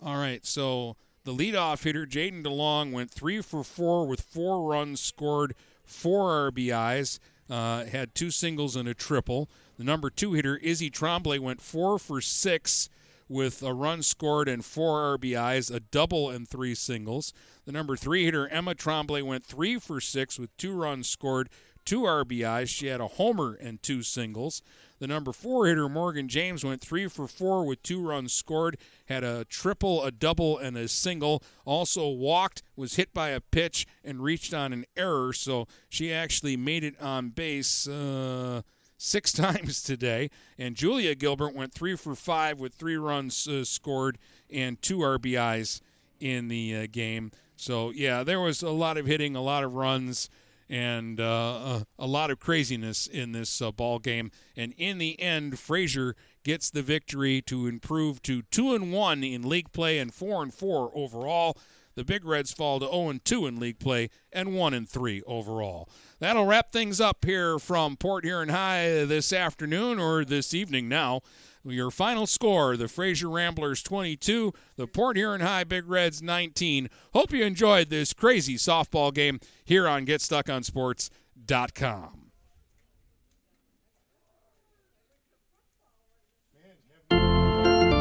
All 0.00 0.16
right, 0.16 0.46
so 0.46 0.96
the 1.28 1.34
leadoff 1.34 1.84
hitter, 1.84 2.06
Jaden 2.06 2.42
DeLong, 2.42 2.90
went 2.90 3.10
three 3.10 3.42
for 3.42 3.62
four 3.62 4.06
with 4.06 4.22
four 4.22 4.66
runs 4.66 4.98
scored, 4.98 5.54
four 5.84 6.50
RBIs, 6.50 7.18
uh, 7.50 7.84
had 7.84 8.14
two 8.14 8.30
singles 8.30 8.74
and 8.74 8.88
a 8.88 8.94
triple. 8.94 9.50
The 9.76 9.84
number 9.84 10.08
two 10.08 10.32
hitter, 10.32 10.56
Izzy 10.56 10.90
Trombley, 10.90 11.38
went 11.38 11.60
four 11.60 11.98
for 11.98 12.22
six 12.22 12.88
with 13.28 13.62
a 13.62 13.74
run 13.74 14.02
scored 14.02 14.48
and 14.48 14.64
four 14.64 15.18
RBIs, 15.18 15.70
a 15.70 15.80
double 15.80 16.30
and 16.30 16.48
three 16.48 16.74
singles. 16.74 17.34
The 17.66 17.72
number 17.72 17.94
three 17.94 18.24
hitter, 18.24 18.48
Emma 18.48 18.74
Trombley, 18.74 19.22
went 19.22 19.44
three 19.44 19.78
for 19.78 20.00
six 20.00 20.38
with 20.38 20.56
two 20.56 20.72
runs 20.72 21.10
scored, 21.10 21.50
two 21.84 22.02
RBIs. 22.02 22.70
She 22.70 22.86
had 22.86 23.02
a 23.02 23.06
homer 23.06 23.52
and 23.52 23.82
two 23.82 24.02
singles. 24.02 24.62
The 24.98 25.06
number 25.06 25.32
four 25.32 25.66
hitter, 25.66 25.88
Morgan 25.88 26.28
James, 26.28 26.64
went 26.64 26.80
three 26.80 27.06
for 27.06 27.28
four 27.28 27.64
with 27.64 27.82
two 27.82 28.04
runs 28.04 28.32
scored, 28.32 28.76
had 29.06 29.22
a 29.22 29.44
triple, 29.44 30.02
a 30.02 30.10
double, 30.10 30.58
and 30.58 30.76
a 30.76 30.88
single. 30.88 31.42
Also 31.64 32.08
walked, 32.08 32.62
was 32.76 32.96
hit 32.96 33.14
by 33.14 33.28
a 33.28 33.40
pitch, 33.40 33.86
and 34.04 34.22
reached 34.22 34.52
on 34.52 34.72
an 34.72 34.84
error. 34.96 35.32
So 35.32 35.66
she 35.88 36.12
actually 36.12 36.56
made 36.56 36.84
it 36.84 37.00
on 37.00 37.30
base. 37.30 37.86
Uh, 37.86 38.62
six 38.98 39.32
times 39.34 39.82
today. 39.82 40.28
And 40.58 40.74
Julia 40.74 41.14
Gilbert 41.14 41.54
went 41.54 41.72
three 41.72 41.96
for 41.96 42.14
five 42.14 42.58
with 42.58 42.74
three 42.74 42.96
runs 42.96 43.46
uh, 43.46 43.64
scored 43.64 44.18
and 44.50 44.80
two 44.82 44.98
RBIs 44.98 45.80
in 46.20 46.48
the 46.48 46.76
uh, 46.76 46.86
game. 46.90 47.30
So, 47.56 47.90
yeah, 47.90 48.22
there 48.22 48.40
was 48.40 48.62
a 48.62 48.70
lot 48.70 48.98
of 48.98 49.06
hitting, 49.06 49.34
a 49.34 49.42
lot 49.42 49.64
of 49.64 49.74
runs, 49.74 50.28
and 50.68 51.20
uh, 51.20 51.82
a, 51.98 52.04
a 52.04 52.06
lot 52.06 52.30
of 52.30 52.38
craziness 52.38 53.06
in 53.06 53.32
this 53.32 53.62
uh, 53.62 53.70
ball 53.70 53.98
game. 53.98 54.30
And 54.56 54.74
in 54.76 54.98
the 54.98 55.20
end, 55.20 55.58
Fraser 55.58 56.14
gets 56.44 56.70
the 56.70 56.82
victory 56.82 57.42
to 57.42 57.66
improve 57.66 58.22
to 58.22 58.42
two 58.42 58.74
and 58.74 58.92
one 58.92 59.24
in 59.24 59.48
league 59.48 59.72
play 59.72 59.98
and 59.98 60.12
four 60.12 60.42
and 60.42 60.52
four 60.52 60.90
overall. 60.94 61.56
The 61.98 62.04
Big 62.04 62.24
Reds 62.24 62.52
fall 62.52 62.78
to 62.78 62.86
0 62.86 63.08
and 63.08 63.24
2 63.24 63.48
in 63.48 63.58
league 63.58 63.80
play 63.80 64.10
and 64.32 64.54
1 64.54 64.72
and 64.72 64.88
3 64.88 65.20
overall. 65.26 65.88
That'll 66.20 66.46
wrap 66.46 66.70
things 66.70 67.00
up 67.00 67.24
here 67.24 67.58
from 67.58 67.96
Port 67.96 68.24
Huron 68.24 68.50
High 68.50 69.04
this 69.04 69.32
afternoon 69.32 69.98
or 69.98 70.24
this 70.24 70.54
evening 70.54 70.88
now. 70.88 71.22
Your 71.64 71.90
final 71.90 72.26
score 72.26 72.76
the 72.76 72.88
Fraser 72.88 73.28
Ramblers 73.28 73.82
22, 73.82 74.52
the 74.76 74.86
Port 74.86 75.16
Huron 75.16 75.40
High 75.40 75.64
Big 75.64 75.88
Reds 75.88 76.22
19. 76.22 76.88
Hope 77.12 77.32
you 77.32 77.42
enjoyed 77.44 77.90
this 77.90 78.14
crazy 78.14 78.54
softball 78.56 79.12
game 79.12 79.40
here 79.64 79.88
on 79.88 80.06
GetStuckOnSports.com. 80.06 82.17